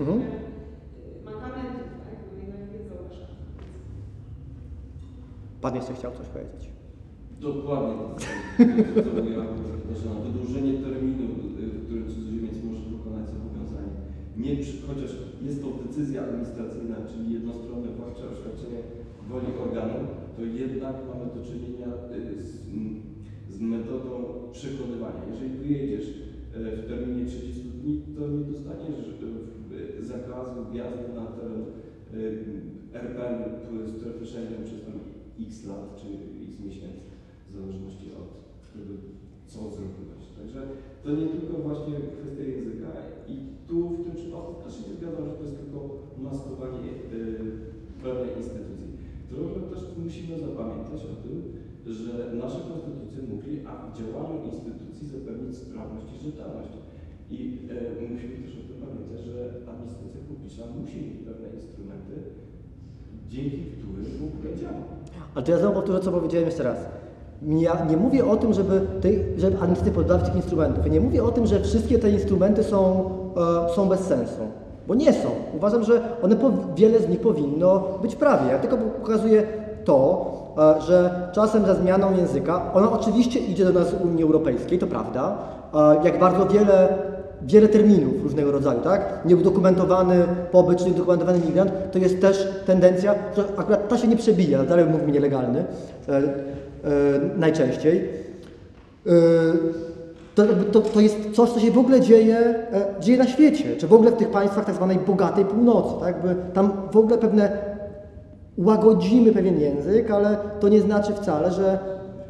Mhm. 0.00 0.18
mhm. 0.18 0.42
mankamentów, 1.24 1.88
tak, 2.04 2.16
no 2.26 2.38
jednak 2.42 2.72
jest 2.72 2.88
zauważalna. 2.88 3.36
Pan 5.62 5.74
jeszcze 5.76 5.94
chciał 5.94 6.12
coś 6.12 6.28
powiedzieć. 6.34 6.62
Dokładnie 7.40 7.94
Katarzyna. 9.82 10.14
Wydłużenie 10.26 10.72
terminu, 10.86 11.26
y, 11.62 11.66
w 11.78 11.84
którym 11.84 12.06
cudzoziemiec 12.14 12.56
może 12.64 12.84
wykonać 12.94 13.26
zobowiązanie. 13.34 13.94
Nie 14.44 14.52
chociaż 14.88 15.10
jest 15.46 15.62
to 15.62 15.68
decyzja 15.84 16.22
administracyjna, 16.22 16.96
czyli 17.10 17.26
jednostronne 17.38 17.88
władcze 17.98 18.24
oświadczenie 18.32 18.80
woli 19.28 19.50
organu, 19.64 19.98
to 20.36 20.42
jednak 20.62 20.96
mamy 21.08 21.26
do 21.36 21.40
czynienia 21.50 21.88
y, 22.16 22.42
z, 22.42 22.50
z 23.54 23.60
metodą 23.60 24.10
przekonywania. 24.52 25.22
Jeżeli 25.32 25.50
wyjedziesz 25.62 26.06
y, 26.08 26.12
w 26.80 26.88
terminie 26.88 27.24
30 27.26 27.62
dni, 27.62 28.02
to 28.16 28.28
nie 28.28 28.44
dostaniesz 28.52 29.02
zakazu 30.00 30.60
wjazdu 30.72 31.08
na 31.14 31.26
teren 31.26 31.64
RP 32.92 33.18
lub 33.72 33.88
strefy 33.96 34.26
Schengen 34.26 34.64
przez 34.64 34.84
tam 34.84 35.11
x 35.40 35.64
lat 35.68 35.84
czy 35.98 36.06
x 36.46 36.60
miesięcy, 36.66 37.12
w 37.48 37.52
zależności 37.56 38.06
od 38.22 38.30
tego, 38.72 38.92
co 39.46 39.58
zrobiłeś. 39.74 40.24
Także 40.38 40.60
to 41.02 41.08
nie 41.18 41.26
tylko 41.34 41.54
właśnie 41.66 41.94
kwestia 42.16 42.44
języka 42.54 42.90
i 43.32 43.34
tu 43.68 43.78
w 43.88 44.02
tym 44.04 44.14
przypadku 44.20 44.52
też 44.62 44.72
się 44.76 44.92
zgadzam, 44.96 45.24
że 45.26 45.34
to 45.36 45.42
jest 45.44 45.58
tylko 45.60 45.78
maskowanie 46.26 46.90
y, 46.90 48.02
pewnej 48.02 48.30
instytucji. 48.38 48.88
Trochę 49.30 49.60
też 49.72 49.82
musimy 50.04 50.34
zapamiętać 50.46 51.00
o 51.12 51.14
tym, 51.22 51.36
że 51.98 52.12
nasze 52.42 52.60
konstytucje 52.70 53.20
mówi, 53.32 53.52
a 53.70 53.72
działaniu 53.98 54.36
instytucji 54.50 55.04
zapewnić 55.14 55.54
sprawność 55.56 56.08
i 56.14 56.24
rzetelność. 56.26 56.74
I 57.36 57.38
y, 58.00 58.10
musimy 58.12 58.36
też 58.42 58.54
o 58.60 58.64
tym 58.68 58.78
pamiętać, 58.84 59.20
że 59.28 59.36
administracja 59.72 60.20
publiczna 60.28 60.64
musi 60.78 60.96
mieć 61.04 61.18
pewne 61.26 61.48
instrumenty, 61.58 62.14
dzięki 63.28 63.56
którym 63.56 64.04
ogóle 64.38 64.56
działa. 64.56 64.82
Ale 65.34 65.44
to 65.44 65.52
ja 65.52 65.58
znowu 65.58 65.74
powtórzę, 65.74 66.00
co 66.00 66.12
powiedziałem 66.12 66.46
jeszcze 66.46 66.62
raz. 66.62 66.78
Ja 67.46 67.84
nie 67.90 67.96
mówię 67.96 68.26
o 68.26 68.36
tym, 68.36 68.52
żeby, 68.52 68.80
tej, 69.00 69.24
żeby 69.38 69.56
instrumentów. 70.34 70.86
Ja 70.86 70.92
nie 70.92 71.00
mówię 71.00 71.24
o 71.24 71.30
tym, 71.30 71.46
że 71.46 71.60
wszystkie 71.60 71.98
te 71.98 72.10
instrumenty 72.10 72.64
są, 72.64 73.10
e, 73.70 73.74
są 73.74 73.88
bez 73.88 74.00
sensu. 74.00 74.40
Bo 74.88 74.94
nie 74.94 75.12
są. 75.12 75.28
Uważam, 75.56 75.84
że 75.84 76.02
one 76.22 76.36
wiele 76.76 77.00
z 77.00 77.08
nich 77.08 77.20
powinno 77.20 77.84
być 78.02 78.16
prawie. 78.16 78.50
Ja 78.50 78.58
tylko 78.58 78.76
pokazuję 78.76 79.42
to, 79.84 80.30
e, 80.78 80.80
że 80.80 81.28
czasem 81.32 81.66
za 81.66 81.74
zmianą 81.74 82.16
języka, 82.16 82.72
ona 82.74 82.92
oczywiście 82.92 83.40
idzie 83.40 83.64
do 83.64 83.72
nas 83.72 83.90
z 83.90 83.94
Unii 84.04 84.22
Europejskiej, 84.22 84.78
to 84.78 84.86
prawda, 84.86 85.38
e, 85.74 86.04
jak 86.04 86.18
bardzo 86.18 86.46
wiele, 86.46 86.98
wiele 87.46 87.68
terminów 87.68 88.22
różnego 88.22 88.52
rodzaju, 88.52 88.80
tak? 88.80 89.20
Nieudokumentowany 89.24 90.24
pobyt 90.52 90.78
czy 90.78 90.84
nieudokumentowany 90.84 91.38
migrant, 91.46 91.72
to 91.92 91.98
jest 91.98 92.20
też 92.20 92.48
tendencja, 92.66 93.14
że 93.36 93.44
akurat 93.56 93.88
ta 93.88 93.98
się 93.98 94.08
nie 94.08 94.16
przebija, 94.16 94.64
dalej 94.64 94.86
mówimy 94.86 95.12
nielegalny, 95.12 95.64
e, 96.08 96.16
e, 96.16 96.22
najczęściej. 97.36 98.08
E, 99.06 99.10
to, 100.34 100.42
to, 100.72 100.80
to 100.80 101.00
jest 101.00 101.16
coś, 101.32 101.50
co 101.50 101.60
się 101.60 101.70
w 101.70 101.78
ogóle 101.78 102.00
dzieje, 102.00 102.38
e, 102.38 103.00
dzieje 103.00 103.18
na 103.18 103.26
świecie, 103.26 103.76
czy 103.76 103.86
w 103.86 103.92
ogóle 103.92 104.10
w 104.10 104.16
tych 104.16 104.30
państwach 104.30 104.64
tak 104.64 104.74
zwanej 104.74 104.98
bogatej 104.98 105.44
północy, 105.44 105.94
tak? 106.00 106.14
Jakby 106.14 106.36
tam 106.52 106.72
w 106.92 106.96
ogóle 106.96 107.18
pewne 107.18 107.58
łagodzimy 108.58 109.32
pewien 109.32 109.60
język, 109.60 110.10
ale 110.10 110.36
to 110.60 110.68
nie 110.68 110.80
znaczy 110.80 111.12
wcale, 111.14 111.52
że 111.52 111.78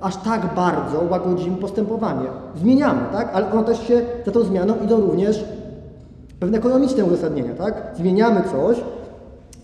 aż 0.02 0.16
tak 0.16 0.54
bardzo 0.54 1.04
łagodzimy 1.10 1.56
postępowanie. 1.56 2.28
Zmieniamy, 2.56 3.00
tak? 3.12 3.30
Ale 3.34 3.52
ono 3.52 3.62
też 3.62 3.86
się, 3.86 4.02
za 4.26 4.32
tą 4.32 4.40
zmianą 4.40 4.74
idą 4.84 5.00
również 5.00 5.44
pewne 6.40 6.58
ekonomiczne 6.58 7.04
uzasadnienia, 7.04 7.54
tak? 7.54 7.82
Zmieniamy 7.96 8.42
coś, 8.52 8.80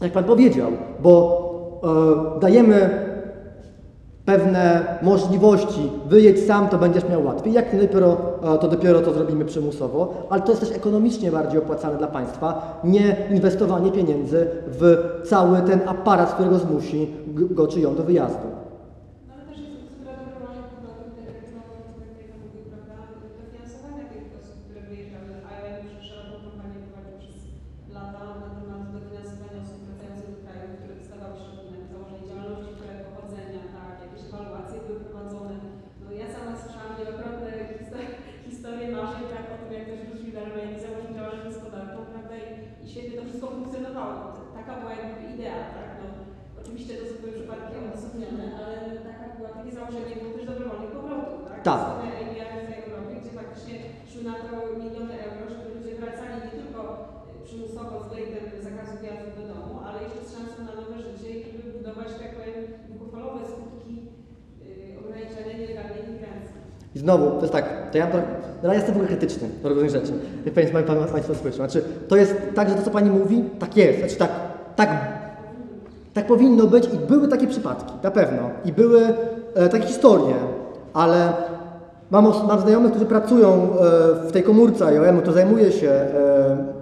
jak 0.01 0.12
Pan 0.12 0.24
powiedział, 0.24 0.70
bo 1.02 1.39
e, 2.36 2.40
dajemy 2.40 3.09
pewne 4.24 4.85
możliwości, 5.02 5.90
wyjedź 6.06 6.47
sam, 6.47 6.69
to 6.69 6.78
będziesz 6.78 7.09
miał 7.09 7.24
łatwiej. 7.24 7.52
Jak 7.52 7.81
dopiero, 7.81 8.16
e, 8.55 8.59
to 8.59 8.69
dopiero 8.69 9.01
to 9.01 9.12
zrobimy 9.12 9.44
przymusowo, 9.44 10.15
ale 10.31 10.43
to 10.43 10.48
jest 10.48 10.60
też 10.60 10.77
ekonomicznie 10.77 11.31
bardziej 11.31 11.59
opłacalne 11.59 11.98
dla 11.98 12.06
państwa, 12.06 12.81
nie 12.85 13.16
inwestowanie 13.31 13.93
pieniędzy 13.93 14.47
w 14.66 14.97
cały 15.28 15.59
ten 15.60 15.81
aparat, 15.86 16.35
którego 16.35 16.59
zmusi 16.59 17.10
go 17.51 17.66
czy 17.66 17.81
ją 17.81 17.94
do 17.94 18.02
wyjazdu. 18.02 18.48
No 19.28 19.35
ale 19.35 19.43
też 19.48 19.59
jest 19.59 19.77
procedura 19.77 20.12
dobrowolnych 20.23 20.66
powrotów, 20.73 21.10
tak 21.16 21.24
jak 21.35 21.44
znowu 21.51 21.73
tutaj 21.93 22.24
to 22.31 22.35
mówił, 22.44 22.62
prawda, 22.73 22.94
dofinansowania 23.32 24.05
tych 24.12 24.27
osób, 24.39 24.56
które 24.65 24.81
wyjeżdżały, 24.90 25.31
a 25.48 25.51
ja 25.62 25.70
już 25.82 25.93
szeroką 26.09 26.36
kampanię 26.47 26.78
prowadził 26.85 27.16
przez 27.23 27.36
lata 27.97 28.23
na 28.43 28.48
temat 28.59 28.82
dofinansowania 28.94 29.59
osób 29.66 29.81
wracających 29.86 30.28
do 30.35 30.39
kraju, 30.44 30.66
które 30.78 30.93
dostawały 30.98 31.35
środki 31.43 31.66
na 31.74 31.81
założenie 31.90 32.24
działalności, 32.31 32.73
które 32.77 32.94
pochodzenia, 33.09 33.62
tak, 33.77 33.93
jakieś 34.05 34.23
ewaluacje 34.28 34.77
były 34.85 34.98
prowadzone. 35.05 35.55
No 36.02 36.09
ja 36.20 36.27
sama 36.35 36.52
słyszałam 36.62 36.93
wielokrotne 36.98 37.48
histo- 37.81 38.15
historie 38.48 38.89
marzeń, 38.97 39.24
tak, 39.35 39.44
o 39.52 39.56
tym, 39.59 39.70
jak 39.77 39.85
też 39.89 40.01
wrócili 40.05 40.31
do 40.35 40.40
Armenii, 40.47 40.82
założyli 40.85 41.16
działalność 41.16 41.47
gospodarczą, 41.48 41.98
prawda, 42.12 42.35
i, 42.44 42.47
i 42.82 42.85
świetnie 42.90 43.15
to 43.16 43.24
wszystko 43.27 43.47
funkcjonowało. 43.56 44.16
Taka 44.59 44.73
była 44.81 44.93
jakby 45.02 45.20
idea, 45.35 45.59
tak, 45.77 45.89
no. 46.01 46.06
Oczywiście 46.60 46.93
to 46.98 47.05
są 47.09 47.15
były 47.20 47.32
przypadki 47.39 47.73
odosobnione, 47.89 48.44
ale 48.60 48.74
taka 49.09 49.24
była, 49.36 49.48
takie 49.59 49.73
założenie 49.78 50.15
było 50.20 50.32
też 50.35 50.44
dobrowolnych 50.51 50.93
powrotów, 50.97 51.39
tak? 51.69 51.81
EIR 52.19 52.51
w 52.66 52.90
Europie, 52.90 53.15
gdzie 53.20 53.32
faktycznie 53.40 53.74
miliony 54.82 55.15
euro, 55.27 55.45
żeby 55.55 55.66
ludzie 55.74 55.93
wracali 56.01 56.35
nie 56.45 56.53
tylko 56.59 56.81
przymusowo 57.47 57.95
z 58.05 58.09
zakazu 58.69 58.95
wjazdu 59.03 59.28
do 59.39 59.45
domu, 59.53 59.74
ale 59.86 59.99
z 60.09 60.32
na 60.69 60.73
nowe 60.81 60.97
życie 61.07 61.31
i 61.39 61.40
żeby 61.53 61.69
budować, 61.77 62.09
długofalowe 62.89 63.40
skutki 63.53 63.95
nielegalnej. 65.61 65.99
I 66.95 66.99
znowu, 66.99 67.31
to 67.31 67.40
jest 67.40 67.53
tak, 67.53 67.90
to 67.93 67.99
ja, 67.99 68.09
no 68.62 68.69
ja 68.69 68.74
jestem 68.74 68.95
w 68.95 68.97
ogóle 68.97 69.09
krytyczny 69.09 69.49
do 69.62 69.69
różnych 69.69 69.90
rzeczy. 69.90 70.12
Jak 70.45 70.55
Państwo, 70.55 70.82
pan, 70.82 71.05
państwo 71.05 71.35
słyszą. 71.35 71.57
Znaczy, 71.57 71.85
to 72.09 72.16
jest 72.16 72.35
tak, 72.55 72.69
że 72.69 72.74
to, 72.74 72.82
co 72.82 72.90
Pani 72.90 73.11
mówi, 73.11 73.45
tak 73.59 73.77
jest. 73.77 73.99
Znaczy, 73.99 74.16
tak, 74.16 74.31
tak, 74.77 74.90
tak 76.15 76.27
powinno 76.27 76.66
być 76.66 76.85
i 76.85 76.97
były 76.97 77.28
takie 77.28 77.47
przypadki, 77.47 77.93
na 78.03 78.11
pewno. 78.11 78.51
I 78.65 78.73
były 78.73 79.01
e, 79.55 79.69
takie 79.69 79.86
historie, 79.86 80.35
ale 80.95 81.32
mam, 82.10 82.32
mam 82.48 82.60
znajomych, 82.60 82.90
którzy 82.90 83.06
pracują 83.06 83.48
e, 83.52 84.28
w 84.28 84.32
tej 84.32 84.43
komórce 84.43 84.85
IOM, 84.85 85.20
to 85.20 85.32
zajmuje 85.32 85.72
się 85.72 85.90
e, 85.90 86.78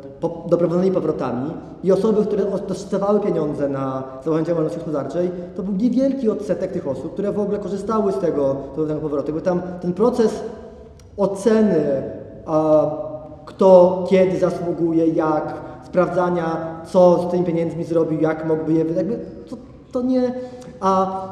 dobrowolnymi 0.48 0.92
powrotami 0.94 1.50
i 1.84 1.92
osoby, 1.92 2.24
które 2.26 2.52
os- 2.52 2.66
dostawały 2.66 3.20
pieniądze 3.20 3.68
na 3.68 4.02
założenie 4.24 4.46
działalności 4.46 4.78
gospodarczej, 4.78 5.30
to 5.56 5.62
był 5.62 5.74
niewielki 5.74 6.30
odsetek 6.30 6.72
tych 6.72 6.88
osób, 6.88 7.12
które 7.12 7.32
w 7.32 7.40
ogóle 7.40 7.58
korzystały 7.58 8.12
z 8.12 8.18
tego 8.18 8.56
dobrowolnego 8.66 9.00
powrotu. 9.00 9.32
Bo 9.32 9.40
tam 9.40 9.62
ten 9.80 9.92
proces 9.92 10.40
oceny, 11.16 12.02
a, 12.46 12.86
kto 13.44 14.04
kiedy 14.10 14.38
zasługuje, 14.38 15.06
jak, 15.06 15.54
sprawdzania, 15.86 16.76
co 16.86 17.28
z 17.28 17.30
tymi 17.30 17.44
pieniędzmi 17.44 17.84
zrobił, 17.84 18.20
jak 18.20 18.46
mógłby 18.46 18.72
je 18.72 18.84
wydać, 18.84 19.06
to, 19.50 19.56
to 19.92 20.02
nie... 20.02 20.34
A, 20.80 21.22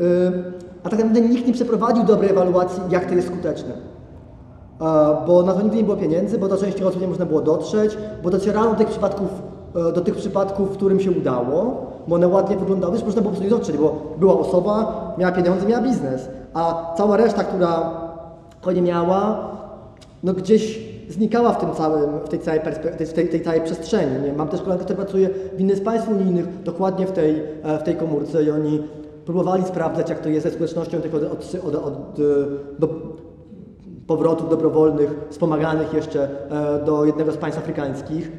y, 0.00 0.67
a 0.84 0.88
tak 0.88 0.98
naprawdę 0.98 1.20
nikt 1.20 1.46
nie 1.46 1.52
przeprowadził 1.52 2.04
dobrej 2.04 2.30
ewaluacji, 2.30 2.82
jak 2.90 3.06
to 3.06 3.14
jest 3.14 3.28
skuteczne. 3.28 3.72
Bo 5.26 5.42
na 5.46 5.52
to 5.52 5.62
nigdy 5.62 5.76
nie 5.76 5.84
było 5.84 5.96
pieniędzy, 5.96 6.38
bo 6.38 6.48
do 6.48 6.56
części 6.56 6.84
osób 6.84 7.00
nie 7.00 7.08
można 7.08 7.26
było 7.26 7.40
dotrzeć, 7.40 7.98
bo 8.22 8.30
docierano 8.30 8.70
do 8.70 8.76
tych 8.76 8.88
przypadków, 8.88 9.28
e, 9.76 9.92
do 9.92 10.00
tych 10.00 10.16
przypadków, 10.16 10.70
którym 10.70 11.00
się 11.00 11.10
udało, 11.10 11.86
bo 12.08 12.14
one 12.14 12.28
ładnie 12.28 12.56
wyglądały, 12.56 12.98
że 12.98 13.04
można 13.04 13.22
było 13.22 13.32
po 13.32 13.40
prostu 13.40 13.44
nie 13.44 13.58
dotrzeć, 13.58 13.76
bo 13.76 14.14
była 14.18 14.38
osoba, 14.38 15.14
miała 15.18 15.32
pieniądze, 15.32 15.66
miała 15.66 15.82
biznes, 15.82 16.28
a 16.54 16.94
cała 16.96 17.16
reszta, 17.16 17.44
która 17.44 17.90
go 18.62 18.72
nie 18.72 18.82
miała, 18.82 19.50
no 20.22 20.32
gdzieś 20.32 20.88
znikała 21.08 21.52
w 21.52 21.60
tym 21.60 21.72
całym, 21.74 22.10
w 22.24 22.28
tej 22.28 22.38
całej, 22.38 22.60
w 23.06 23.12
tej, 23.12 23.28
tej 23.28 23.42
całej 23.42 23.60
przestrzeni. 23.60 24.22
Nie? 24.22 24.32
Mam 24.32 24.48
też 24.48 24.62
kolegę, 24.62 24.84
który 24.84 24.96
pracuje 24.96 25.30
w 25.56 25.60
innym 25.60 25.76
z 25.76 25.80
państw 25.80 26.08
unijnych, 26.08 26.62
dokładnie 26.62 27.06
w 27.06 27.12
tej, 27.12 27.42
e, 27.62 27.78
w 27.78 27.82
tej 27.82 27.96
komórce 27.96 28.42
i 28.42 28.50
oni 28.50 28.82
próbowali 29.28 29.64
sprawdzać, 29.64 30.10
jak 30.10 30.18
to 30.18 30.28
jest 30.28 30.46
ze 30.46 30.50
skutecznością 30.50 31.00
tych 31.00 31.14
od, 31.14 31.22
od, 31.22 31.54
od, 31.64 31.74
od, 31.74 32.20
do, 32.78 32.88
powrotów 34.06 34.50
dobrowolnych, 34.50 35.14
wspomaganych 35.30 35.92
jeszcze 35.92 36.28
e, 36.50 36.84
do 36.84 37.04
jednego 37.04 37.32
z 37.32 37.36
państw 37.36 37.60
afrykańskich. 37.60 38.32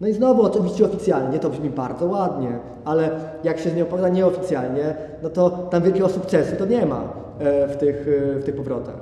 No 0.00 0.08
i 0.08 0.12
znowu 0.12 0.42
oczywiście 0.42 0.84
oficjalnie 0.84 1.38
to 1.38 1.50
brzmi 1.50 1.70
bardzo 1.70 2.06
ładnie, 2.06 2.58
ale 2.84 3.10
jak 3.44 3.58
się 3.58 3.70
z 3.70 3.76
nią 3.76 3.82
opowiada 3.82 4.08
nieoficjalnie, 4.08 4.94
no 5.22 5.30
to 5.30 5.50
tam 5.50 5.82
wielkiego 5.82 6.08
sukcesu 6.08 6.56
to 6.56 6.66
nie 6.66 6.86
ma 6.86 7.02
e, 7.38 7.68
w 7.68 7.76
tych, 7.76 8.08
e, 8.36 8.40
w 8.40 8.44
tych 8.44 8.56
powrotach. 8.56 8.98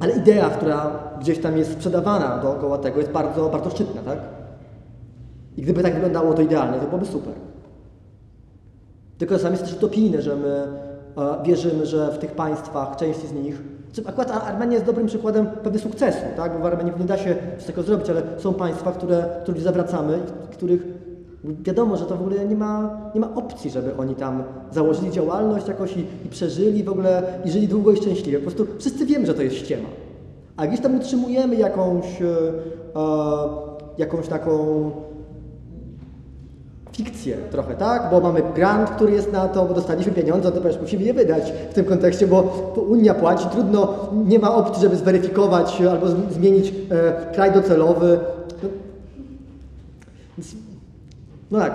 Ale 0.00 0.12
idea, 0.12 0.50
która 0.50 0.90
gdzieś 1.20 1.38
tam 1.38 1.58
jest 1.58 1.72
sprzedawana 1.72 2.38
dookoła 2.38 2.78
tego 2.78 2.98
jest 2.98 3.10
bardzo, 3.10 3.48
bardzo 3.48 3.70
szczytna, 3.70 4.02
tak? 4.02 4.18
I 5.56 5.62
gdyby 5.62 5.82
tak 5.82 5.94
wyglądało 5.94 6.34
to 6.34 6.42
idealnie, 6.42 6.78
to 6.78 6.86
byłoby 6.86 7.06
super. 7.06 7.49
Tylko 9.20 9.34
czasami 9.34 9.52
jest 9.52 9.64
też 9.64 9.74
utopijne, 9.74 10.22
że 10.22 10.36
my 10.36 10.48
e, 10.48 11.44
wierzymy, 11.44 11.86
że 11.86 12.12
w 12.12 12.18
tych 12.18 12.32
państwach, 12.32 12.96
części 12.96 13.26
z 13.26 13.32
nich, 13.32 13.62
akurat 14.06 14.30
Ar- 14.30 14.42
Armenia 14.42 14.72
jest 14.72 14.86
dobrym 14.86 15.06
przykładem 15.06 15.46
pewnego 15.46 15.78
sukcesu, 15.78 16.18
tak? 16.36 16.52
bo 16.52 16.58
w 16.58 16.66
Armenii 16.66 16.92
nie 16.98 17.04
da 17.04 17.18
się 17.18 17.36
tego 17.66 17.82
zrobić, 17.82 18.10
ale 18.10 18.22
są 18.38 18.54
państwa, 18.54 18.92
które, 18.92 19.24
których 19.42 19.62
zawracamy, 19.62 20.18
których 20.52 20.82
Wiadomo, 21.44 21.96
że 21.96 22.04
to 22.04 22.16
w 22.16 22.20
ogóle 22.20 22.44
nie 22.44 22.56
ma, 22.56 23.00
nie 23.14 23.20
ma 23.20 23.34
opcji, 23.34 23.70
żeby 23.70 23.96
oni 23.96 24.14
tam 24.14 24.42
założyli 24.72 25.10
działalność 25.10 25.68
jakoś 25.68 25.96
i, 25.96 26.00
i 26.00 26.28
przeżyli 26.30 26.84
w 26.84 26.88
ogóle 26.88 27.22
i 27.44 27.50
żyli 27.50 27.68
długo 27.68 27.92
i 27.92 27.96
szczęśliwie. 27.96 28.38
Po 28.38 28.50
prostu 28.50 28.66
wszyscy 28.78 29.06
wiemy, 29.06 29.26
że 29.26 29.34
to 29.34 29.42
jest 29.42 29.56
ściema. 29.56 29.88
A 30.56 30.66
gdzieś 30.66 30.80
tam 30.80 30.96
utrzymujemy 30.96 31.56
jakąś, 31.56 32.22
e, 32.22 32.26
e, 32.26 33.08
jakąś 33.98 34.28
taką 34.28 34.90
fikcję 36.92 37.36
trochę, 37.50 37.74
tak? 37.74 38.10
Bo 38.10 38.20
mamy 38.20 38.42
grant, 38.54 38.90
który 38.90 39.12
jest 39.12 39.32
na 39.32 39.48
to, 39.48 39.64
bo 39.64 39.74
dostaliśmy 39.74 40.12
pieniądze, 40.12 40.52
to 40.52 40.60
przecież 40.60 40.80
musimy 40.80 41.02
je 41.02 41.14
wydać 41.14 41.52
w 41.70 41.74
tym 41.74 41.84
kontekście, 41.84 42.26
bo 42.26 42.42
Unia 42.88 43.14
płaci, 43.14 43.46
trudno, 43.52 44.08
nie 44.26 44.38
ma 44.38 44.54
opcji, 44.54 44.82
żeby 44.82 44.96
zweryfikować 44.96 45.82
albo 45.90 46.06
zmienić 46.30 46.68
e, 46.90 47.32
kraj 47.34 47.52
docelowy. 47.52 48.18
No, 48.62 48.68
więc, 50.38 50.54
no 51.50 51.58
tak. 51.58 51.72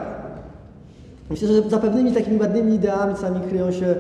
Myślę, 1.29 1.47
że 1.47 1.69
za 1.69 1.77
pewnymi 1.77 2.11
takimi 2.11 2.39
ładnymi 2.39 2.75
ideami 2.75 3.17
sami 3.17 3.41
kryją 3.49 3.71
się 3.71 3.95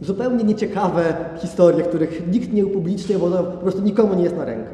zupełnie 0.00 0.44
nieciekawe 0.44 1.04
historie, 1.38 1.82
których 1.82 2.32
nikt 2.32 2.52
nie 2.52 2.66
upublicznia, 2.66 3.18
bo 3.18 3.30
to 3.30 3.44
po 3.44 3.62
prostu 3.64 3.80
nikomu 3.82 4.14
nie 4.14 4.24
jest 4.24 4.36
na 4.36 4.44
rękę. 4.44 4.70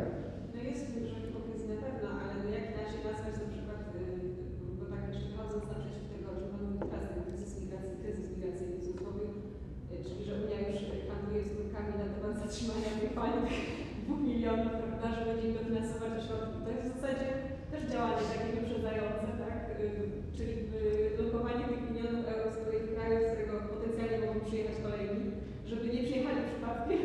No 0.54 0.60
jest 0.70 0.84
że 1.10 1.16
hipokryzja 1.24 1.68
na 1.74 1.80
pewno, 1.84 2.08
ale 2.22 2.34
no 2.44 2.48
jak 2.58 2.64
inaczej 2.72 3.00
nazwać 3.08 3.34
na 3.42 3.48
przykład, 3.52 3.80
yy, 3.94 4.76
bo 4.78 4.84
tak 4.92 5.02
jeszcze 5.10 5.28
chodząc 5.38 5.62
naprzeciw 5.70 6.04
tego, 6.12 6.26
o 6.32 6.34
czym 6.38 6.48
mówimy 6.52 6.84
teraz, 6.92 7.08
ten 7.14 7.22
kryzys 7.26 7.52
migracji, 7.60 7.94
kryzys 8.02 8.26
migracyjny 8.34 8.74
w 8.76 8.82
cudzysłowie, 8.86 9.24
yy, 9.28 10.04
czyli 10.06 10.20
że 10.26 10.32
Unia 10.42 10.58
już 10.68 10.78
handluje 11.08 11.42
z 11.48 11.50
górkami 11.56 11.92
na 12.02 12.06
temat 12.14 12.34
zatrzymania 12.44 12.90
tych 13.00 13.12
fajnych 13.18 13.56
dwóch 14.02 14.20
milionów, 14.30 14.72
prawda, 14.82 15.06
że 15.14 15.20
będzie 15.28 15.46
im 15.48 15.54
dofinansować 15.58 16.10
ze 16.14 16.20
środków. 16.26 16.58
To 16.64 16.70
jest 16.74 16.84
w 16.86 16.92
zasadzie 16.94 17.28
też 17.72 17.82
działanie 17.92 18.22
takie 18.32 18.50
wyprzedzające, 18.56 19.28
tak, 19.44 19.58
yy, 19.70 19.88
czyli 20.36 20.54
yy, 20.74 21.18
lokowanie 21.20 21.64
tych 21.70 21.82
milionów 21.88 22.24
euro 22.32 22.48
z 22.54 22.58
których 22.62 22.84
kraju, 22.94 23.16
z 23.20 23.26
którego 23.30 23.54
potencjalnie 23.72 24.18
mogą 24.22 24.36
przyjechać 24.46 24.76
kolejni, 24.86 25.24
żeby 25.70 25.84
nie 25.94 26.02
przyjechali 26.06 26.40
przypadkiem, 26.48 27.00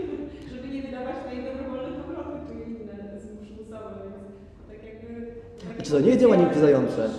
żeby 0.51 0.65
nie 0.73 0.81
wydawać 0.85 1.17
na 1.25 1.31
ich 1.37 1.43
dobrowolne 1.49 1.91
powroty, 1.99 2.35
czy 2.47 2.53
inne 2.69 2.95
przymusowe, 3.45 3.91
więc 4.03 4.17
tak 4.69 4.79
jakby... 4.89 5.09
To 5.97 6.01
nie 6.01 6.17
działanie 6.17 6.43
wyprzedzające? 6.43 7.09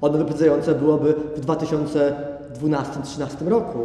Ono 0.00 0.18
wyprzedzające 0.18 0.74
byłoby 0.74 1.14
w 1.36 1.46
2012-2013 1.46 3.48
roku. 3.48 3.78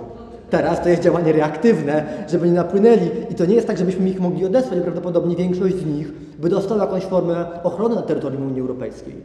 Teraz 0.50 0.84
to 0.84 0.90
jest 0.90 1.02
działanie 1.02 1.32
reaktywne, 1.32 2.06
żeby 2.30 2.48
nie 2.48 2.54
napłynęli. 2.54 3.10
I 3.30 3.36
to 3.36 3.46
nie 3.46 3.56
jest 3.56 3.68
tak, 3.68 3.78
żebyśmy 3.78 4.10
ich 4.10 4.20
mogli 4.20 4.46
odesłać. 4.46 4.80
Prawdopodobnie 4.80 5.36
większość 5.36 5.76
z 5.76 5.86
nich 5.86 6.14
by 6.40 6.50
dostała 6.50 6.82
jakąś 6.82 7.04
formę 7.04 7.46
ochrony 7.64 7.96
na 7.96 8.02
terytorium 8.02 8.48
Unii 8.48 8.62
Europejskiej. 8.62 9.16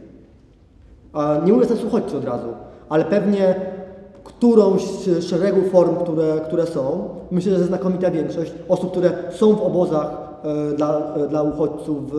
Nie 1.45 1.53
mówię 1.53 1.65
teraz 1.65 1.83
uchodźcy 1.83 2.17
od 2.17 2.25
razu, 2.25 2.47
ale 2.89 3.05
pewnie 3.05 3.55
którąś 4.23 4.83
z 4.83 5.25
szeregu 5.25 5.61
form, 5.61 5.95
które, 5.95 6.41
które 6.47 6.65
są, 6.65 7.09
myślę, 7.31 7.57
że 7.57 7.63
znakomita 7.63 8.11
większość 8.11 8.51
osób, 8.67 8.91
które 8.91 9.11
są 9.31 9.55
w 9.55 9.61
obozach 9.61 10.11
e, 10.43 10.75
dla, 10.75 11.15
e, 11.15 11.27
dla 11.27 11.43
uchodźców 11.43 12.11
w, 12.11 12.15
e, 12.15 12.17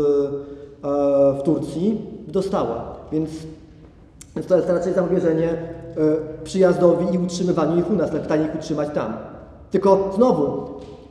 w 1.41 1.43
Turcji, 1.43 2.20
dostała. 2.31 2.85
Więc, 3.13 3.31
to 4.49 4.57
jest 4.57 4.69
raczej 4.69 4.95
zamierzenie 4.95 5.49
e, 5.51 5.57
przyjazdowi 6.45 7.15
i 7.15 7.19
utrzymywaniu 7.19 7.79
ich 7.79 7.91
u 7.91 7.95
nas, 7.95 8.13
na 8.13 8.19
pytanie 8.19 8.45
ich 8.45 8.55
utrzymać 8.55 8.89
tam. 8.95 9.13
Tylko 9.71 10.11
znowu, 10.17 10.67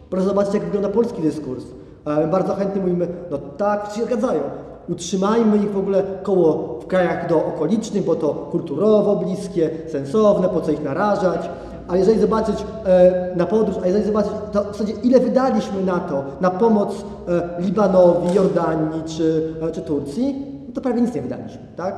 proszę 0.09 0.25
zobaczyć, 0.25 0.53
jak 0.53 0.63
wygląda 0.63 0.89
polski 0.89 1.21
dyskurs. 1.21 1.63
E, 2.07 2.27
Bardzo 2.27 2.55
chętnie 2.55 2.81
mówimy, 2.81 3.07
no 3.31 3.37
tak, 3.57 3.91
się 3.95 4.03
zgadzają. 4.05 4.41
Utrzymajmy 4.89 5.57
ich 5.57 5.71
w 5.71 5.77
ogóle 5.77 6.03
koło 6.23 6.79
w 6.81 6.87
krajach 6.87 7.29
do 7.29 7.45
okolicznych, 7.45 8.05
bo 8.05 8.15
to 8.15 8.29
kulturowo 8.33 9.15
bliskie, 9.15 9.69
sensowne, 9.91 10.49
po 10.49 10.61
co 10.61 10.71
ich 10.71 10.83
narażać. 10.83 11.49
A 11.87 11.97
jeżeli 11.97 12.19
zobaczyć 12.19 12.55
e, 12.85 13.35
na 13.35 13.45
podróż, 13.45 13.75
a 13.83 13.87
jeżeli 13.87 14.05
zobaczyć, 14.05 14.31
to 14.51 14.63
w 14.63 14.67
zasadzie 14.71 14.93
ile 15.03 15.19
wydaliśmy 15.19 15.83
na 15.83 15.99
to, 15.99 16.23
na 16.41 16.49
pomoc 16.51 17.05
e, 17.27 17.61
Libanowi, 17.61 18.33
Jordanii 18.35 19.03
czy, 19.05 19.53
e, 19.61 19.71
czy 19.71 19.81
Turcji, 19.81 20.45
to 20.73 20.81
prawie 20.81 21.01
nic 21.01 21.15
nie 21.15 21.21
wydaliśmy, 21.21 21.61
tak? 21.75 21.95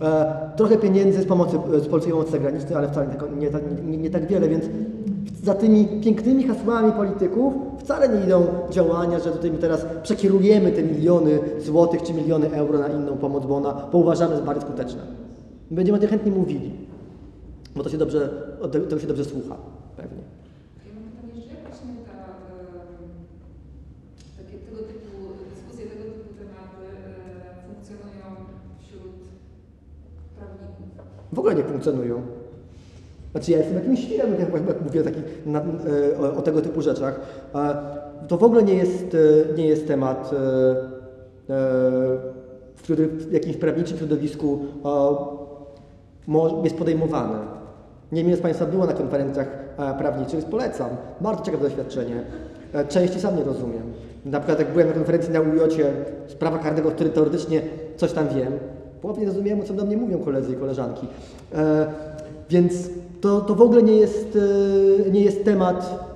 E, 0.00 0.34
trochę 0.56 0.76
pieniędzy 0.76 1.22
z 1.22 1.26
pomocy, 1.26 1.56
z 1.84 1.88
polskiej 1.88 2.12
pomocy 2.12 2.30
zagranicznej, 2.30 2.74
ale 2.74 2.88
wcale 2.88 3.06
nie, 3.06 3.50
tak- 3.50 3.62
nie, 3.86 3.96
nie 3.96 4.10
tak 4.10 4.26
wiele, 4.26 4.48
więc 4.48 4.64
za 5.44 5.54
tymi 5.54 5.86
pięknymi 5.86 6.44
hasłami 6.44 6.92
polityków 6.92 7.54
wcale 7.78 8.08
nie 8.08 8.24
idą 8.24 8.44
działania, 8.70 9.18
że 9.18 9.30
tutaj 9.30 9.50
my 9.50 9.58
teraz 9.58 9.86
przekierujemy 10.02 10.72
te 10.72 10.82
miliony 10.82 11.38
złotych 11.60 12.02
czy 12.02 12.14
miliony 12.14 12.52
euro 12.52 12.78
na 12.78 12.88
inną 12.88 13.16
pomoc, 13.16 13.46
bo 13.46 13.56
ona 13.56 13.86
bo 13.92 13.98
uważamy 13.98 14.36
za 14.36 14.42
bardziej 14.42 14.62
skuteczna. 14.68 15.02
Będziemy 15.70 15.98
o 15.98 16.00
tym 16.00 16.10
chętnie 16.10 16.32
mówili, 16.32 16.72
bo 17.76 17.82
to 17.82 17.90
się 17.90 17.98
dobrze, 17.98 18.28
tego 18.72 19.00
się 19.00 19.06
dobrze 19.06 19.24
słucha, 19.24 19.56
pewnie. 19.96 20.22
Ja 20.86 20.92
mam 20.94 21.04
pytanie 21.10 21.32
jeszcze, 21.40 21.54
jak 21.54 21.62
właśnie 21.68 21.90
ta, 22.06 22.12
em, 22.12 23.08
takie, 24.38 24.56
tego 24.66 24.78
typu 24.90 25.16
dyskusje, 25.54 25.86
tego 25.90 26.04
typu 26.14 26.30
tematy 26.40 26.82
e, 26.88 27.66
funkcjonują 27.66 28.26
wśród 28.82 29.14
prawników? 30.36 31.21
W 31.32 31.38
ogóle 31.38 31.54
nie 31.54 31.64
funkcjonują. 31.64 32.22
Znaczy 33.32 33.52
ja 33.52 33.58
jestem 33.58 33.76
jakimś 33.76 34.00
świrem, 34.00 34.30
jak, 34.32 34.68
jak 34.68 34.82
mówię 34.84 35.02
taki, 35.02 35.20
na, 35.46 35.60
e, 35.60 36.18
o, 36.18 36.36
o 36.36 36.42
tego 36.42 36.62
typu 36.62 36.82
rzeczach. 36.82 37.20
To 38.28 38.38
w 38.38 38.44
ogóle 38.44 38.62
nie 38.62 38.74
jest, 38.74 39.16
e, 39.50 39.54
nie 39.56 39.66
jest 39.66 39.86
temat, 39.86 40.30
e, 40.32 40.36
w 42.74 42.82
którym 42.82 43.08
w 43.08 43.32
jakimś 43.32 43.56
prawniczym 43.56 43.98
środowisku 43.98 44.60
jest 46.64 46.76
podejmowany. 46.76 47.38
Nie 48.12 48.24
wiem, 48.24 48.36
z 48.36 48.40
Państwa 48.40 48.66
było 48.66 48.86
na 48.86 48.92
konferencjach 48.92 49.48
prawniczych, 49.98 50.32
więc 50.32 50.44
polecam. 50.44 50.88
Bardzo 51.20 51.44
ciekawe 51.44 51.64
doświadczenie. 51.64 52.22
Części 52.88 53.20
sam 53.20 53.36
nie 53.36 53.44
rozumiem. 53.44 53.82
Na 54.24 54.40
przykład 54.40 54.58
jak 54.58 54.72
byłem 54.72 54.88
na 54.88 54.94
konferencji 54.94 55.32
na 55.32 55.40
UJ-cie 55.40 55.92
z 56.26 56.34
prawa 56.34 56.58
karnego, 56.58 56.90
w 56.90 56.94
którym 56.94 57.12
teoretycznie 57.12 57.62
coś 57.96 58.12
tam 58.12 58.28
wiem, 58.28 58.52
połowę 59.02 59.20
nie 59.20 59.26
rozumiałem, 59.26 59.64
co 59.64 59.74
do 59.74 59.84
mnie 59.84 59.96
mówią 59.96 60.18
koledzy 60.18 60.52
i 60.52 60.56
koleżanki. 60.56 61.06
E, 61.54 61.86
więc 62.50 62.72
to, 63.20 63.40
to 63.40 63.54
w 63.54 63.62
ogóle 63.62 63.82
nie 63.82 63.96
jest, 63.96 64.38
e, 65.06 65.10
nie 65.10 65.20
jest 65.20 65.44
temat 65.44 66.08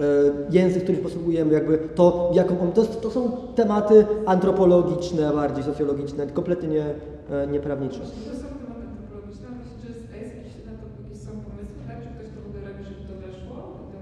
e, 0.00 0.02
język, 0.50 0.82
który 0.82 0.98
posługujemy, 0.98 1.52
jakby 1.52 1.78
to, 1.94 2.30
jaką 2.34 2.60
on, 2.60 2.72
to, 2.72 2.84
to 2.84 3.10
są 3.10 3.30
tematy 3.54 4.06
antropologiczne, 4.26 5.32
bardziej 5.32 5.64
socjologiczne, 5.64 6.26
kompletnie 6.26 6.68
nie, 6.68 6.84
e, 7.30 7.46
nieprawnicze. 7.46 8.00
To 8.00 8.06
są 8.42 8.48
tematy 8.62 8.84
antropologiczne, 8.92 9.46
a 9.48 9.52
myślę, 9.58 9.76
że 9.82 9.88
jest, 9.88 10.00
a 10.12 10.16
jest 10.16 10.32
jakiś, 10.36 10.54
na 10.66 10.72
to 10.80 10.84
jakieś 11.02 11.18
są 11.26 11.30
pomysły, 11.48 11.78
tak? 11.88 11.96
Czy 12.02 12.08
ktoś 12.14 12.28
to 12.34 12.38
w 12.44 12.46
ogóle 12.48 12.60
robi, 12.68 12.82
żeby 12.88 13.02
to 13.08 13.14
weszło? 13.24 13.56
Do... 13.92 13.98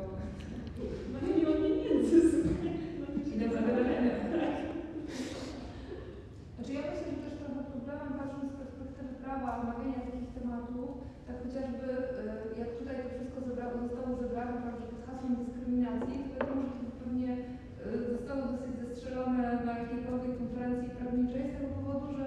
No 1.13 1.17
nie 1.37 1.45
ma 1.49 1.55
pieniędzy, 1.63 2.17
słuchaj. 2.31 2.73
No 3.01 3.05
to 3.13 3.19
się 3.27 3.35
I 3.37 3.39
do 3.41 3.47
nie 3.47 3.49
zadawania. 3.55 4.15
Znaczy 6.55 6.73
ja 6.79 6.83
myślę, 6.91 7.07
że 7.11 7.19
też 7.25 7.35
trochę 7.41 7.61
problemem 7.73 8.11
patrząc 8.21 8.47
z 8.53 8.57
perspektywy 8.61 9.13
prawa, 9.25 9.44
omawiania 9.61 10.01
takich 10.09 10.31
tematów, 10.37 10.89
tak 11.27 11.37
chociażby 11.45 11.89
e, 12.21 12.61
jak 12.61 12.71
tutaj 12.79 12.97
to 13.03 13.09
wszystko 13.15 13.39
zebrało, 13.49 13.75
zostało 13.85 14.11
zebrane 14.23 14.55
prawda, 14.63 14.85
pod 14.93 15.03
hasłem 15.07 15.33
dyskryminacji, 15.41 16.15
to 16.25 16.33
wiadomo, 16.35 16.63
że 16.69 16.75
to 16.81 16.93
pewnie 17.03 17.31
e, 17.33 17.87
zostało 18.15 18.43
dosyć 18.53 18.73
zestrzelone 18.83 19.43
na 19.67 19.73
jakiejkolwiek 19.81 20.35
konferencji 20.41 20.97
prawniczej 20.99 21.43
z 21.47 21.53
tego 21.55 21.69
powodu, 21.79 22.09
że 22.19 22.27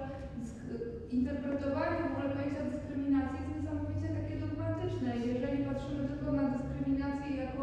interpretowanie 1.18 1.98
w 2.00 2.08
ogóle 2.10 2.28
pojęcia 2.34 2.62
dyskryminacji 2.72 3.38
jest 3.40 3.52
niesamowicie 3.54 4.08
takie 4.18 4.34
dogmatyczne. 4.44 5.10
Jeżeli 5.32 5.58
patrzymy 5.68 6.02
tylko 6.10 6.28
na 6.40 6.44
dyskryminację 6.54 7.30
jako 7.44 7.62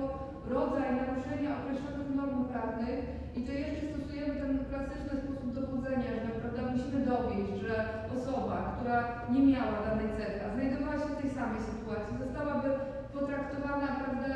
rodzaj 0.56 0.90
naruszenia 1.00 1.50
określonych 1.60 2.10
norm 2.20 2.40
prawnych 2.52 3.00
i 3.38 3.40
to 3.46 3.52
jeszcze 3.52 3.84
stosujemy 3.92 4.34
ten 4.42 4.52
klasyczny 4.70 5.14
sposób 5.24 5.48
dowodzenia, 5.60 6.12
że 6.24 6.35
musimy 6.76 7.00
dowieść, 7.12 7.52
że 7.66 7.76
osoba, 8.16 8.58
która 8.74 8.98
nie 9.34 9.42
miała 9.52 9.78
danej 9.88 10.10
cechy, 10.18 10.40
a 10.46 10.54
znajdowała 10.56 10.98
się 11.02 11.10
w 11.14 11.22
tej 11.22 11.32
samej 11.40 11.62
sytuacji, 11.70 12.22
zostałaby 12.24 12.70
potraktowana 13.18 13.86
naprawdę 13.88 14.32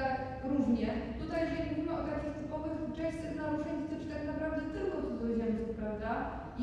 różnie. 0.51 0.89
Tutaj, 1.21 1.39
jeżeli 1.41 1.63
mówimy 1.69 1.91
o 1.99 2.03
takich 2.11 2.35
typowych, 2.39 2.75
część 2.97 3.15
z 3.17 3.21
tych 3.23 3.35
naruszeń 3.41 3.75
dotyczy 3.81 4.07
tak 4.15 4.23
naprawdę 4.31 4.61
tylko 4.75 4.97
cudzoziemców, 5.07 5.69
prawda? 5.81 6.11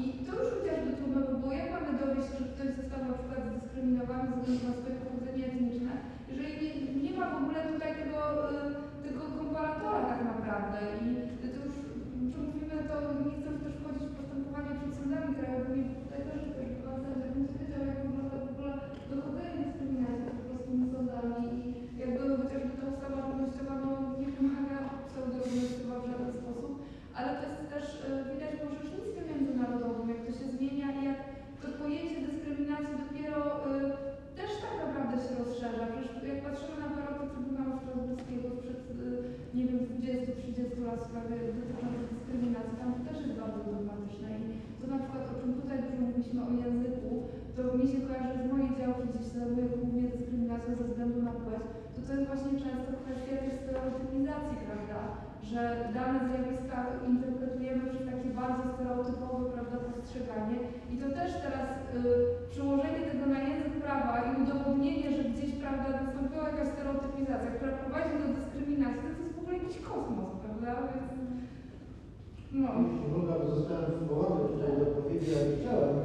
I 0.00 0.02
to 0.26 0.30
już 0.38 0.48
chociażby 0.54 0.90
trudno 0.98 1.20
by 1.26 1.32
było, 1.40 1.52
jak 1.60 1.68
mamy 1.74 1.90
dowieść, 2.02 2.28
że 2.32 2.40
ktoś 2.52 2.70
został 2.78 3.00
na 3.08 3.14
przykład 3.16 3.40
zdyskryminowany 3.44 4.24
ze 4.28 4.36
względu 4.36 4.64
na 4.66 4.74
swoje 4.78 4.96
pochodzenie 5.02 5.42
etniczne, 5.50 5.92
jeżeli 6.30 6.52
nie, 6.60 6.68
nie 7.04 7.12
ma 7.18 7.24
w 7.30 7.38
ogóle 7.40 7.60
tutaj 7.72 7.90
tego, 8.00 8.18
y, 8.50 9.04
tego 9.06 9.22
komparatora 9.38 10.00
tak 10.12 10.20
naprawdę. 10.32 10.78
I 11.04 11.06
to 11.52 11.58
już, 11.64 11.74
czy 12.30 12.36
mówimy, 12.44 12.76
to 12.90 12.94
nie 13.28 13.45
przed 14.86 14.98
sądami 14.98 15.34
krajowymi, 15.40 15.84
tutaj 16.02 16.20
dlatego, 16.26 16.46
że 16.54 16.76
pan 16.84 16.96
sędzia 17.02 17.28
bym 17.34 17.46
wiedział, 17.58 17.82
jak 17.90 17.98
wygląda 18.04 18.36
w 18.44 18.50
ogóle 18.52 18.72
dochodzenie 19.10 19.54
dyskryminacji 19.62 20.26
pod 20.28 20.40
polskimi 20.48 20.84
sądami 20.94 21.42
i 21.58 21.60
jakby 22.02 22.22
chociażby 22.40 22.72
ta 22.80 22.86
ustawa 22.92 23.18
równościowa 23.26 23.74
no, 23.82 23.90
nie 24.20 24.28
wymaga 24.34 24.78
pseudo-równościowa 25.08 25.96
w 26.00 26.08
żaden 26.10 26.32
sposób, 26.40 26.70
ale 27.16 27.28
to 27.36 27.42
jest 27.48 27.62
też, 27.72 27.84
e, 28.06 28.08
widać 28.30 28.52
było 28.58 28.70
rzecznictwie 28.74 29.22
międzynarodowym, 29.30 30.06
jak 30.12 30.20
to 30.26 30.32
się 30.38 30.46
zmienia 30.54 30.88
i 30.98 31.00
jak 31.10 31.20
to 31.60 31.66
pojęcie 31.80 32.18
dyskryminacji 32.26 32.94
dopiero 33.02 33.40
y, 33.70 33.78
też 34.38 34.50
tak 34.64 34.74
naprawdę 34.82 35.14
się 35.24 35.32
rozszerza. 35.40 35.84
Przecież 35.92 36.10
jak 36.30 36.40
patrzymy 36.46 36.76
na 36.82 36.88
wyroki 36.94 37.26
Trybunału 37.32 37.72
Strasburskiego 37.78 38.46
sprzed, 38.56 38.80
y, 38.90 39.56
nie 39.56 39.64
wiem, 39.68 39.80
20-30 39.86 40.86
lat 40.86 40.98
w 41.00 41.06
sprawie 41.08 41.34
dotyczącej 41.46 42.02
dyskryminacji, 42.12 42.74
tam 42.80 42.90
też 43.06 43.16
jest 43.24 43.38
bardzo 43.40 43.60
dogmatyczne 43.70 44.05
mówiliśmy 46.16 46.40
o 46.48 46.50
języku, 46.64 47.10
to 47.56 47.60
mi 47.78 47.86
się 47.92 47.98
kojarzy 48.06 48.38
z 48.42 48.46
mojej 48.52 48.70
działki, 48.78 49.02
gdzie 49.08 49.20
się 49.24 49.32
zajmuję 49.38 49.66
głównie 49.74 50.02
dyskryminacją 50.14 50.70
ze 50.74 50.84
względu 50.88 51.18
na 51.28 51.34
płeć, 51.42 51.64
to 51.94 51.98
to 52.06 52.10
jest 52.14 52.26
właśnie 52.30 52.54
często 52.64 52.90
kwestia 53.02 53.34
też 53.42 53.54
stereotypizacji, 53.62 54.56
prawda? 54.66 55.00
Że 55.50 55.60
dane 55.96 56.18
zjawiska 56.28 56.78
interpretujemy 57.10 57.82
przez 57.90 58.04
takie 58.12 58.30
bardzo 58.42 58.64
stereotypowe, 58.72 59.44
prawda, 59.54 59.76
postrzeganie 59.88 60.58
i 60.92 60.94
to 61.00 61.06
też 61.18 61.30
teraz 61.46 61.68
y, 61.76 62.50
przełożenie 62.52 63.02
tego 63.10 63.24
na 63.34 63.40
język 63.48 63.74
prawa 63.84 64.14
i 64.26 64.30
udowodnienie, 64.42 65.08
że 65.16 65.22
gdzieś, 65.30 65.50
prawda, 65.62 65.86
nastąpiła 66.00 66.44
jakaś 66.50 66.68
stereotypizacja, 66.74 67.50
która 67.56 67.72
prowadzi 67.80 68.14
do 68.22 68.28
dyskryminacji, 68.38 69.00
to 69.02 69.08
jest 69.08 69.34
w 69.36 69.40
ogóle 69.40 69.54
jakiś 69.58 69.78
kosmos, 69.88 70.30
prawda? 70.44 70.70
Więc, 70.90 71.15
no. 72.52 72.68
Mogę, 73.12 73.32
bo 73.40 73.54
zostałem 73.56 73.90
wywołany 74.00 74.40
tutaj 74.48 74.70
do 74.78 74.82
odpowiedzi, 74.82 75.30
nie 75.30 75.56
chciałem, 75.60 75.96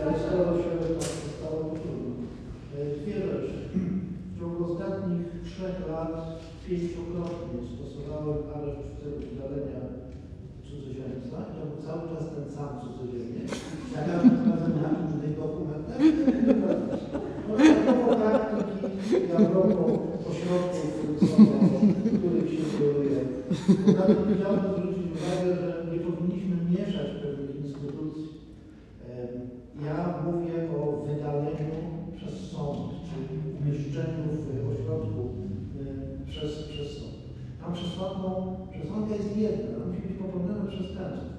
ale 0.00 0.18
stało 0.18 0.52
się, 0.58 0.70
to 0.98 1.04
stało 1.38 1.60
trudno. 1.74 2.10
E, 2.76 2.96
Dwie 3.00 3.14
rzeczy. 3.14 3.58
W 4.32 4.40
ciągu 4.40 4.72
ostatnich 4.72 5.22
trzech 5.44 5.88
lat 5.90 6.12
pięciokrotnie 6.68 7.58
stosowałem 7.72 8.38
areszt 8.54 8.86
w 8.88 8.98
celu 9.00 9.16
wydalenia 9.26 9.80
cudzoziemca 10.66 11.36
i 11.48 11.52
to 11.56 11.62
był 11.68 11.78
cały 11.86 12.02
czas 12.10 12.24
ten 12.34 12.46
sam 12.56 12.70
cudzoziemiec. 12.82 13.50
Ja 13.94 14.00
każdym 14.08 14.50
razem 14.50 14.72
na 14.82 14.88
innych 15.00 15.34
dokumentach. 15.40 16.00
No, 17.48 17.54
taką 17.86 18.06
praktyki 18.20 18.76
ja 19.32 19.38
propos 19.48 19.98
ośrodków 20.30 20.96
których 22.18 22.50
się 22.50 22.64
kieruje. 22.78 23.20
Ponadto 23.86 24.22
chciałbym 24.34 24.72
zwrócić 24.72 25.05
uwagę, 25.16 25.48
że 25.60 25.68
nie 25.92 26.00
powinniśmy 26.06 26.56
mieszać 26.70 27.08
pewnych 27.22 27.56
instytucji. 27.64 28.26
Ja 29.86 29.98
mówię 30.24 30.54
o 30.76 30.80
wydaleniu 31.06 31.76
przez 32.16 32.34
sąd, 32.50 32.80
czy 33.06 33.16
umieszczeniu 33.58 34.22
w 34.64 34.68
ośrodku 34.72 35.22
przez, 36.30 36.52
przez 36.70 36.88
sąd. 36.98 37.16
Tam 37.60 37.72
przesłanką, 37.72 38.28
przesłanka 38.72 39.14
jest 39.14 39.36
jedna, 39.36 39.76
ona 39.76 39.86
musi 39.86 40.02
być 40.08 40.16
popełnione 40.22 40.64
przestępstwo. 40.72 41.36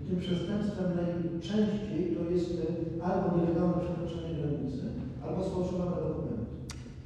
I 0.00 0.02
tym 0.08 0.18
przestępstwem 0.24 0.88
najczęściej 1.00 2.02
to 2.14 2.30
jest 2.34 2.50
albo 3.08 3.26
nielegalne 3.36 3.78
przekroczenie 3.82 4.34
granicy, 4.38 4.84
albo 5.24 5.44
sfałszowane 5.44 5.96
dokumenty. 6.08 6.46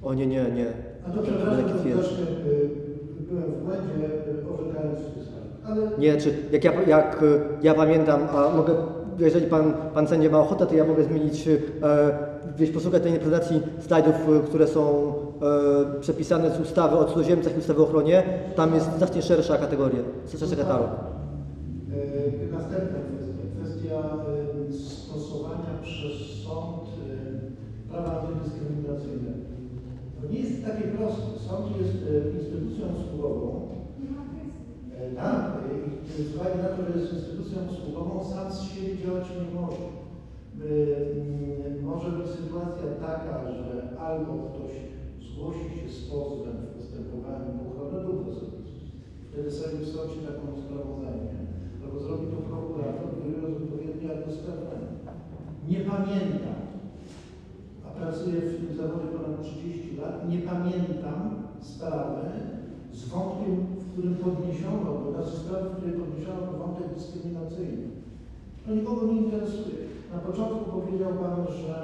O 0.02 0.14
nie, 0.14 0.26
nie, 0.26 0.42
nie. 0.58 0.68
A 1.06 1.10
to 1.10 1.22
przepraszam, 1.22 1.64
to 1.68 1.88
y, 1.88 2.70
byłem 3.28 3.50
w 3.52 3.64
błędzie, 3.64 4.08
orzekając 4.54 4.98
Nie, 5.98 6.16
czy 6.16 6.34
jak 6.52 6.64
ja, 6.64 6.72
jak 6.82 7.22
y, 7.22 7.40
ja 7.62 7.74
pamiętam, 7.74 8.20
a 8.36 8.56
mogę, 8.56 8.74
jeżeli 9.18 9.46
pan, 9.46 9.72
pan 9.94 10.08
sędzia 10.08 10.30
ma 10.30 10.38
ochotę, 10.38 10.66
to 10.66 10.74
ja 10.74 10.84
mogę 10.84 11.04
zmienić, 11.04 11.48
e, 11.48 11.58
gdzieś 12.56 12.70
posłuchać 12.70 13.02
tej 13.02 13.12
prezentacji 13.12 13.62
slajdów, 13.80 14.14
y, 14.14 14.48
które 14.48 14.66
są 14.66 15.12
e, 15.96 16.00
przepisane 16.00 16.50
z 16.50 16.60
ustawy 16.60 16.96
o 16.96 17.04
cudzoziemcach 17.04 17.56
i 17.56 17.58
ustawy 17.58 17.80
o 17.80 17.84
ochronie. 17.84 18.22
Tam 18.56 18.74
jest 18.74 18.96
znacznie 18.98 19.22
szersza 19.22 19.58
kategoria, 19.58 20.00
szerszy 20.38 20.56
katalog. 20.56 20.90
y, 21.94 22.52
następna 22.52 22.98
kwestia, 23.08 23.42
kwestia 23.60 23.98
y, 24.70 24.72
stosowania 24.72 25.72
przez 25.82 26.42
sąd 26.44 26.82
y, 26.88 27.90
prawa 27.90 28.20
antydyskryminacyjnego. 28.20 29.38
To 30.20 30.32
nie 30.32 30.40
jest 30.40 30.64
takie 30.64 30.84
proste. 30.84 31.38
Sąd 31.48 31.66
jest 31.80 31.94
y, 31.94 32.38
instytucją 32.38 32.84
usługową, 33.00 33.68
Nie 34.00 34.10
ma 34.10 34.22
kwestii. 34.30 34.62
E, 35.22 35.24
Tak, 35.24 35.52
i 36.18 36.22
z 36.22 36.34
uwagi 36.36 36.58
na 36.58 36.68
to, 36.74 36.92
że 36.92 36.98
jest 37.00 37.12
instytucją 37.12 37.58
usługową, 37.72 38.24
sam 38.24 38.52
z 38.52 38.60
siebie 38.62 38.96
działać 39.02 39.26
nie 39.30 39.60
może. 39.60 39.84
Y, 40.66 41.82
Może 41.82 42.10
być 42.10 42.28
sytuacja 42.28 42.86
taka, 43.08 43.34
że 43.52 43.98
albo 44.08 44.32
ktoś 44.48 44.72
zgłosi 45.28 45.66
się 45.74 45.88
z 45.96 46.00
pozwem 46.10 46.56
w 46.62 46.70
postępowaniu 46.76 47.48
o 47.58 47.62
ochronę 47.68 47.98
dóbr 48.06 48.30
osobistych, 48.30 48.92
wtedy 49.28 49.50
sobie 49.52 49.76
w 49.78 49.88
sądzie 49.94 50.20
taką 50.28 50.44
sprawą 50.62 50.90
albo 51.84 51.98
zrobi 52.00 52.26
to 52.26 52.36
prokurator, 52.50 53.08
kierując 53.22 53.56
odpowiedni 53.62 54.04
akt 54.10 54.28
oskarżenia. 54.28 54.90
Nie 55.70 55.80
pamiętam, 55.92 56.58
a 57.86 57.88
pracuję 57.98 58.40
w 58.40 58.56
tym 58.60 58.76
zawodzie 58.76 59.08
ponad 59.16 59.42
30 59.42 59.96
lat, 60.00 60.28
nie 60.30 60.38
pamiętam 60.38 61.18
sprawy 61.60 62.24
z 62.92 63.08
wątkiem, 63.08 63.56
w 63.92 63.94
którym 63.94 64.14
podniesiono, 64.14 64.88
to 65.02 65.12
znaczy 65.12 65.36
sprawy, 65.36 65.68
w 65.68 65.76
której 65.76 65.94
podniesiono 66.00 66.42
wątek 66.60 66.86
dyskryminacyjny. 66.96 67.86
To 68.62 68.68
nikogo 68.74 69.02
nie 69.06 69.18
interesuje. 69.24 69.80
Na 70.14 70.18
początku 70.26 70.58
powiedział 70.76 71.12
Pan, 71.22 71.36
że 71.60 71.74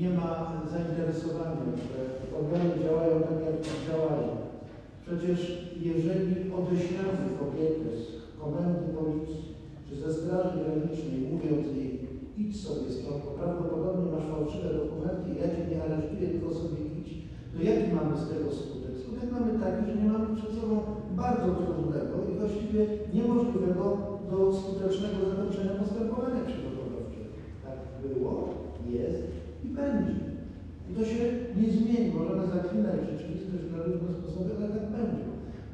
nie 0.00 0.10
ma 0.18 0.30
zainteresowania, 0.72 1.64
że 1.84 1.98
organy 2.40 2.70
działają 2.84 3.14
tak, 3.28 3.40
jak 3.46 3.56
działają. 3.86 4.28
Przecież 5.04 5.40
jeżeli 5.90 6.34
odeślemy 6.58 7.24
kobietę 7.40 7.88
z 8.00 8.04
komendy 8.42 8.84
policji, 8.98 9.42
czy 9.86 9.94
ze 10.02 10.10
straży 10.18 10.54
granicznej, 10.62 11.28
mówiąc 11.32 11.66
jej, 11.76 11.90
idź 12.42 12.54
sobie 12.64 12.88
stąd, 12.96 13.22
prawdopodobnie 13.38 14.06
masz 14.12 14.26
fałszywe 14.32 14.68
dokumenty, 14.80 15.28
ja 15.40 15.46
cię 15.52 15.62
nie 15.70 15.78
aresztuję, 15.84 16.26
tylko 16.28 16.48
sobie 16.54 16.80
idź, 16.98 17.10
to 17.52 17.56
jaki 17.68 17.88
mamy 17.98 18.14
z 18.22 18.24
tego 18.30 18.46
skutek? 18.58 18.94
Skutek 19.02 19.28
mamy 19.36 19.50
taki, 19.64 19.80
że 19.86 19.94
nie 20.00 20.08
mamy 20.12 20.28
przed 20.36 20.52
sobą 20.58 20.74
bardzo 21.24 21.48
trudnego 21.60 22.14
i 22.30 22.32
właściwie 22.40 22.80
niemożliwego 23.16 23.84
do 24.30 24.38
skutecznego 24.58 25.18
zakończenia 25.30 25.72
postępowania 25.80 26.40
przygotowawczego. 26.48 27.30
Tak 27.64 27.78
było, 28.02 28.32
jest 28.98 29.22
i 29.64 29.68
będzie. 29.68 30.16
I 30.88 30.90
to 30.96 31.02
się 31.10 31.22
nie 31.60 31.68
zmieni. 31.76 32.08
Możemy 32.18 32.44
zaklinać 32.46 33.00
rzeczywistość 33.10 33.64
na 33.72 33.78
różne 33.82 34.10
sposoby, 34.18 34.50
ale 34.56 34.68
tak 34.76 34.86
będzie. 34.94 35.24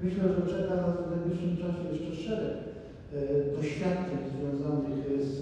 Myślę, 0.02 0.22
że 0.34 0.42
czeka 0.52 0.74
nas 0.84 0.96
w 1.00 1.10
najbliższym 1.12 1.52
czasie 1.62 1.82
jeszcze 1.92 2.12
szereg 2.24 2.56
e, 2.58 3.18
doświadczeń 3.56 4.20
związanych 4.32 4.98
z 5.30 5.34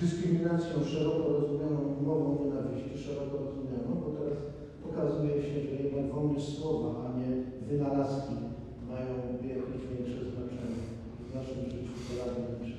dyskryminacją 0.00 0.74
szeroko 0.92 1.28
rozumianą 1.38 1.80
mową 2.06 2.26
nienawiści, 2.40 2.98
szeroko 3.04 3.34
rozumianą, 3.46 3.90
bo 4.02 4.08
teraz 4.18 4.38
okazuje 4.88 5.34
się, 5.42 5.56
że 5.66 5.74
jednak 5.82 6.06
wolność 6.14 6.48
słowa, 6.58 6.90
a 7.04 7.18
nie 7.18 7.30
wynalazki 7.68 8.34
mają 8.94 9.14
jakieś 9.54 9.82
większe 9.90 10.20
znaczenie 10.30 10.82
w 11.26 11.28
naszym 11.36 11.60
życiu 11.72 11.94
polarnym 12.06 12.54
czy 12.66 12.74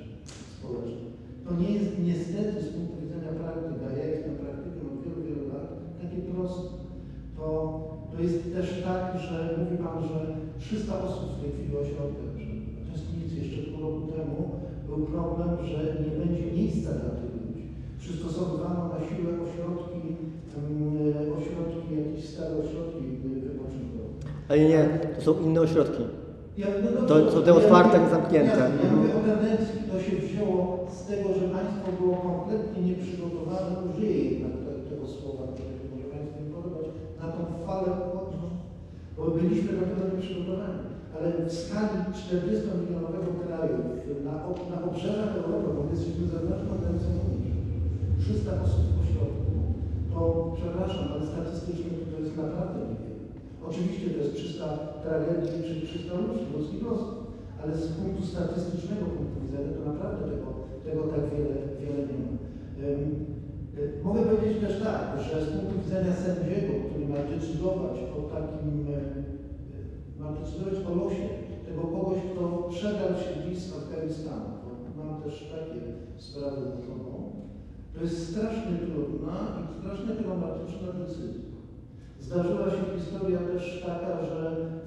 społecznym. 0.56 1.12
To 1.46 1.50
nie 1.62 1.72
jest 1.78 1.92
niestety 2.10 2.56
z 2.62 2.70
punktu 2.74 2.96
widzenia 3.04 3.32
praktyki, 3.42 3.82
a 3.88 3.90
ja 4.00 4.06
jestem 4.14 4.36
praktykiem 4.44 4.86
od 4.92 4.98
wielu, 5.04 5.22
wielu 5.28 5.46
lat, 5.54 5.68
takie 6.02 6.20
proste. 6.30 6.76
To, 7.38 7.46
to 8.12 8.18
jest 8.26 8.40
też 8.56 8.68
tak, 8.90 9.04
że 9.26 9.36
mówi 9.60 9.76
Pan, 9.84 9.98
że 10.10 10.20
300 10.60 11.04
osób 11.08 11.28
w 11.32 11.40
tej 11.42 11.52
chwili 11.52 11.72
ośrodkach, 11.84 12.32
że 12.40 12.82
to 12.86 12.92
jest 12.96 13.08
nic, 13.16 13.30
jeszcze 13.40 13.62
pół 13.68 13.82
roku 13.86 14.04
temu 14.16 14.38
był 14.88 15.00
problem, 15.16 15.50
że 15.70 15.80
nie 16.04 16.14
będzie 16.20 16.46
miejsca 16.58 16.90
dla 17.00 17.12
tych 17.18 17.32
ludzi. 17.40 17.64
Przystosowywano 18.02 18.82
na 18.94 19.00
siłę 19.08 19.32
ośrodki, 19.46 20.02
ośrodki, 21.38 21.90
jakieś 22.02 22.24
stare 22.30 22.54
ośrodki. 22.64 23.15
Ale 24.50 24.60
nie, 24.60 24.90
to 25.16 25.22
są 25.22 25.40
inne 25.46 25.62
ośrodki. 25.62 26.04
No 27.02 27.08
To 27.08 27.32
są 27.32 27.42
te 27.44 27.54
otwarte, 27.54 28.00
nie 28.00 28.10
zamknięte. 28.10 28.58
Ja, 28.58 28.92
mówię 28.96 29.14
o 29.20 29.24
tendencji, 29.32 29.80
to 29.92 29.96
się 30.06 30.16
wzięło 30.26 30.88
z 30.98 31.00
tego, 31.10 31.28
że 31.40 31.46
państwo 31.58 31.88
było 32.00 32.16
kompletnie 32.28 32.80
nieprzygotowane, 32.90 33.72
użyję 33.88 34.18
jednak 34.30 34.54
te, 34.64 34.72
tego 34.90 35.06
słowa, 35.16 35.44
które 35.54 35.72
może 35.92 36.08
Państwu 36.14 36.36
nie 36.42 36.52
podobać, 36.58 36.86
na 37.20 37.28
tą 37.36 37.42
falę 37.68 37.90
uchodźców, 38.04 38.52
bo 39.18 39.22
byliśmy 39.36 39.72
do 39.78 39.86
tego 39.90 40.04
nieprzygotowani. 40.12 40.80
Ale 41.16 41.28
w 41.48 41.54
skali 41.62 41.98
40-milionowego 42.22 43.32
kraju, 43.44 43.78
na, 44.28 44.34
na 44.72 44.78
obrzeżach 44.88 45.32
Europy, 45.42 45.68
bo 45.76 45.82
my 45.84 45.92
jesteśmy 45.96 46.24
zewnętrzną 46.28 46.72
granicą 46.82 47.10
Unii, 47.32 47.54
300 48.20 48.52
osób 48.66 48.84
w 48.94 49.02
ośrodku, 49.04 49.52
to 50.12 50.20
przepraszam, 50.60 51.06
ale 51.12 51.24
statystycznie 51.32 51.92
to 52.12 52.16
jest 52.24 52.38
naprawdę. 52.44 52.95
Oczywiście 53.70 54.10
to 54.10 54.18
jest 54.24 54.36
300 54.36 54.66
tragedii 55.04 55.64
czy 55.68 55.88
300 55.88 56.14
ludzi, 56.22 56.44
ludzkich 56.54 56.84
losów, 56.84 57.14
ale 57.62 57.72
z 57.78 57.88
punktu 57.88 58.22
statystycznego 58.26 59.06
punktu 59.16 59.38
widzenia 59.42 59.72
to 59.78 59.82
naprawdę 59.92 60.22
tego, 60.32 60.48
tego 60.86 61.02
tak 61.14 61.24
wiele, 61.32 61.56
wiele 61.82 62.02
nie 62.10 62.18
ma. 62.24 62.32
Y, 62.88 64.04
Mogę 64.04 64.22
powiedzieć 64.22 64.58
też 64.64 64.84
tak, 64.84 65.02
że 65.26 65.46
z 65.46 65.50
punktu 65.54 65.74
widzenia 65.84 66.14
sędziego, 66.16 66.72
który 66.86 67.06
ma 67.08 67.22
decydować 67.34 67.98
o 68.18 68.20
takim, 68.36 68.70
y, 68.88 68.98
y, 70.18 70.20
ma 70.20 70.28
decydować 70.40 70.78
o 70.90 70.96
losie 71.02 71.28
tego 71.68 71.82
kogoś, 71.96 72.20
kto 72.32 72.42
przedarł 72.76 73.16
się 73.24 73.32
gdzieś 73.40 73.58
z 73.64 73.74
Afganistanu, 73.78 74.50
mam 74.98 75.22
też 75.22 75.36
takie 75.56 75.82
sprawy 76.18 76.62
za 76.62 76.78
sobą, 76.88 77.12
to 77.94 77.98
jest 78.04 78.30
strasznie 78.30 78.74
trudna 78.86 79.38
i 79.62 79.64
strasznie 79.80 80.12
traumatyczna 80.16 80.88
decyzja. 81.00 81.45
Zdarzyła 82.26 82.68
się 82.76 82.84
historia 82.96 83.40
też 83.52 83.64
taka, 83.90 84.12
że 84.30 84.40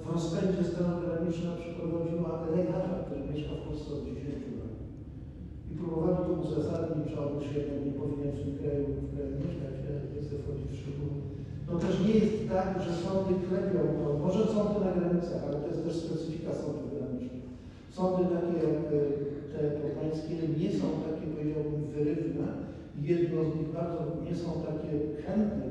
w 0.02 0.06
rozpędzie 0.14 0.62
Straż 0.64 0.94
Graniczna 1.02 1.50
przeprowadziła 1.60 2.30
lekarza, 2.56 2.96
który 3.04 3.20
mieszka 3.28 3.52
w 3.56 3.64
Polsce 3.66 3.88
od 3.96 4.02
10 4.04 4.44
lat. 4.58 4.74
I 5.70 5.72
próbowali 5.80 6.18
to 6.26 6.32
uzasadnić 6.44 7.04
czy 7.10 7.16
on 7.24 7.32
się 7.46 7.54
jednak 7.58 7.80
nie 7.86 7.94
powinien 8.00 8.32
w 8.34 8.40
tym 8.42 8.52
kraju, 8.60 8.84
w 9.02 9.08
kraju 9.12 9.32
mieszkać, 9.42 9.74
nie 10.12 10.20
chcę 10.22 10.34
wchodzić 10.38 10.68
w 10.70 10.78
szczegóły. 10.80 11.16
To 11.66 11.72
też 11.82 11.94
nie 12.04 12.14
jest 12.20 12.36
tak, 12.54 12.68
że 12.84 12.92
sądy 13.02 13.32
klepią, 13.46 13.82
no, 14.00 14.08
może 14.24 14.40
sądy 14.54 14.76
na 14.86 14.92
granicach, 14.96 15.42
ale 15.46 15.56
to 15.60 15.66
jest 15.70 15.82
też 15.84 15.96
specyfika 16.02 16.50
sądów 16.62 16.88
granicznych. 16.94 17.46
Sądy 17.96 18.22
takie 18.34 18.56
jak 18.66 18.78
e, 18.96 19.00
te 19.52 19.58
poznańskie 19.80 20.34
nie 20.60 20.70
są 20.78 20.86
takie, 21.06 21.24
powiedziałbym, 21.32 21.80
wyrywne. 21.94 22.48
Jedno 23.10 23.38
z 23.48 23.50
nich 23.56 23.70
bardzo 23.78 24.00
nie 24.26 24.34
są 24.42 24.48
takie 24.68 24.90
chętne 25.24 25.64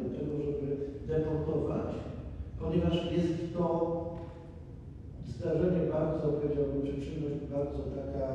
deportować, 1.07 1.89
ponieważ 2.59 3.11
jest 3.11 3.53
to 3.53 3.65
zdarzenie 5.25 5.81
bardzo, 5.91 6.27
powiedziałbym, 6.27 6.81
czy 6.83 6.93
czynność 7.01 7.39
bardzo 7.51 7.79
taka 7.95 8.25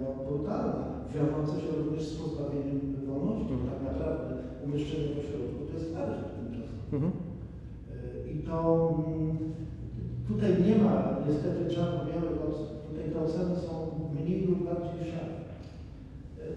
no, 0.00 0.24
brutalna, 0.24 0.86
wiążąca 1.14 1.60
się 1.60 1.70
również 1.78 2.02
z 2.08 2.14
pozbawieniem 2.22 2.80
wolności. 3.06 3.52
Mhm. 3.52 3.70
Tak 3.70 3.80
naprawdę 3.92 4.34
umieszczenie 4.64 5.08
w 5.14 5.18
ośrodku 5.18 5.58
to 5.66 5.72
jest 5.78 5.96
areszt 5.96 6.30
tymczasem. 6.36 6.78
Mhm. 6.92 7.12
E, 7.92 8.32
I 8.32 8.34
to 8.48 8.56
mm, 8.98 9.38
tutaj 10.28 10.50
nie 10.66 10.76
ma 10.84 10.94
niestety 11.26 11.74
czarno-białych 11.74 12.38
ocen. 12.48 12.66
Tutaj 12.88 13.04
te 13.12 13.18
oceny 13.24 13.56
są 13.56 13.72
mniej 14.14 14.46
lub 14.46 14.64
bardziej 14.64 15.12
szare. 15.12 15.29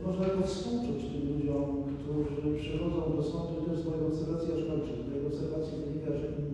Można 0.06 0.26
tylko 0.26 0.44
współczuć 0.48 1.00
tym 1.12 1.24
ludziom, 1.30 1.84
którzy 1.98 2.60
przychodzą 2.62 3.02
do 3.18 3.24
sądu, 3.24 3.54
to 3.66 3.72
jest 3.74 3.86
moja 3.86 4.06
obserwacja, 4.08 4.50
aż 4.56 4.64
kończę. 4.70 4.94
Z 4.96 5.08
mojej 5.10 5.28
obserwacji 5.28 5.74
wynika, 5.86 6.12
że 6.20 6.28
im 6.40 6.48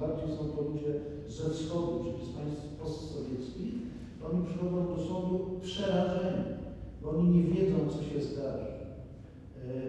bardziej 0.00 0.28
są 0.36 0.42
to 0.54 0.62
ludzie 0.68 0.92
ze 1.36 1.50
wschodu, 1.50 1.92
czyli 2.04 2.26
z 2.28 2.32
państw 2.36 2.62
postsowieckich, 2.80 3.74
oni 4.26 4.46
przychodzą 4.46 4.78
do 4.92 4.98
sądu 5.08 5.36
przerażeni, 5.62 6.44
bo 7.02 7.10
oni 7.10 7.28
nie 7.36 7.44
wiedzą, 7.52 7.76
co 7.92 8.02
się 8.02 8.18
zdarzy. 8.22 8.72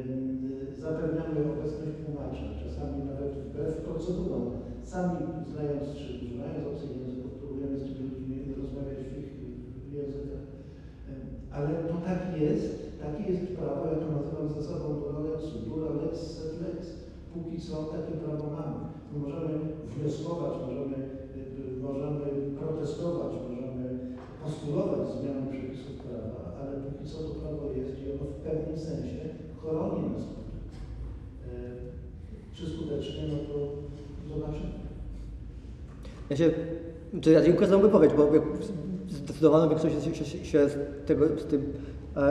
Ym, 0.10 0.44
Zapewniamy 0.84 1.40
obecność 1.54 1.96
tłumacza, 2.06 2.48
czasami 2.64 2.98
nawet 3.12 3.32
wbrew 3.34 3.76
procedurom. 3.76 4.46
Sami 4.84 5.18
znając 5.52 5.84
czy 5.98 6.08
używając 6.26 6.68
obcych 6.68 6.92
języków, 6.98 7.32
próbujemy 7.32 7.80
z 7.80 7.84
tymi 7.84 8.10
ludźmi 8.10 8.54
rozmawiać 8.62 9.00
w 9.08 9.18
ich 9.20 9.32
językach. 9.94 10.46
Ale 11.52 11.68
to 11.68 11.94
tak 12.06 12.42
jest, 12.42 12.83
takie 13.04 13.24
jest 13.32 13.48
prawo, 13.58 13.82
ja 13.92 13.96
to 14.02 14.08
nazywam 14.18 14.48
zasadą 14.62 14.86
dura 15.00 15.20
lex, 15.28 15.40
dura 15.68 15.90
lex. 16.02 16.16
Póki 17.34 17.62
co 17.62 17.76
takie 17.84 18.14
prawo 18.24 18.46
mamy. 18.58 18.80
My 19.12 19.18
możemy 19.26 19.54
wnioskować, 19.94 20.54
możemy, 20.68 20.98
możemy 21.82 22.26
protestować, 22.60 23.32
możemy 23.50 23.84
postulować 24.44 25.02
zmiany 25.10 25.42
przepisów 25.52 25.96
prawa, 26.06 26.42
ale 26.60 26.72
póki 26.82 27.10
co 27.10 27.18
to 27.18 27.30
prawo 27.40 27.64
jest 27.78 27.92
i 28.00 28.12
ono 28.12 28.26
w 28.32 28.36
pewnym 28.46 28.80
sensie 28.80 29.20
chroni 29.62 30.02
nas. 30.10 30.24
E, 31.48 31.56
Czy 32.56 32.70
skutecznie, 32.70 33.24
no 33.32 33.38
to 33.48 33.56
zobaczymy. 34.34 34.74
Ja 36.30 36.36
się, 36.38 36.52
czy 37.22 37.32
ja 37.32 37.42
dziękuję 37.42 37.68
za 37.68 37.78
wypowiedź, 37.78 38.14
bo 38.14 38.30
zdecydowaną 39.10 39.70
większość 39.70 39.96
się, 40.06 40.26
się, 40.26 40.46
się 40.46 40.70
z, 40.70 40.78
tego, 41.08 41.40
z 41.40 41.46
tym 41.46 41.74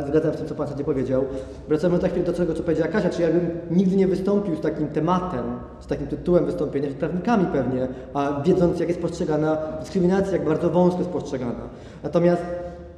zgadzam 0.06 0.32
z 0.32 0.36
tym, 0.36 0.46
co 0.46 0.54
Pan 0.54 0.66
wtedy 0.66 0.84
powiedział. 0.84 1.24
Wracamy 1.68 1.98
na 1.98 2.08
chwilę 2.08 2.24
do 2.24 2.32
tego, 2.32 2.54
co 2.54 2.62
powiedziała 2.62 2.88
Kasia, 2.92 3.10
czy 3.10 3.22
ja 3.22 3.28
bym 3.28 3.50
nigdy 3.70 3.96
nie 3.96 4.08
wystąpił 4.08 4.56
z 4.56 4.60
takim 4.60 4.88
tematem, 4.88 5.44
z 5.80 5.86
takim 5.86 6.06
tytułem 6.06 6.46
wystąpienia, 6.46 6.90
z 6.90 6.94
prawnikami 6.94 7.46
pewnie, 7.46 7.88
a 8.14 8.42
wiedząc, 8.42 8.80
jak 8.80 8.88
jest 8.88 9.00
postrzegana 9.00 9.58
dyskryminacja, 9.80 10.32
jak 10.32 10.44
bardzo 10.44 10.70
wąsko 10.70 10.98
jest 10.98 11.10
postrzegana. 11.10 11.68
Natomiast 12.02 12.42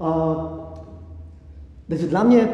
a, 0.01 0.35
znaczy 1.89 2.06
dla 2.09 2.24
mnie 2.24 2.48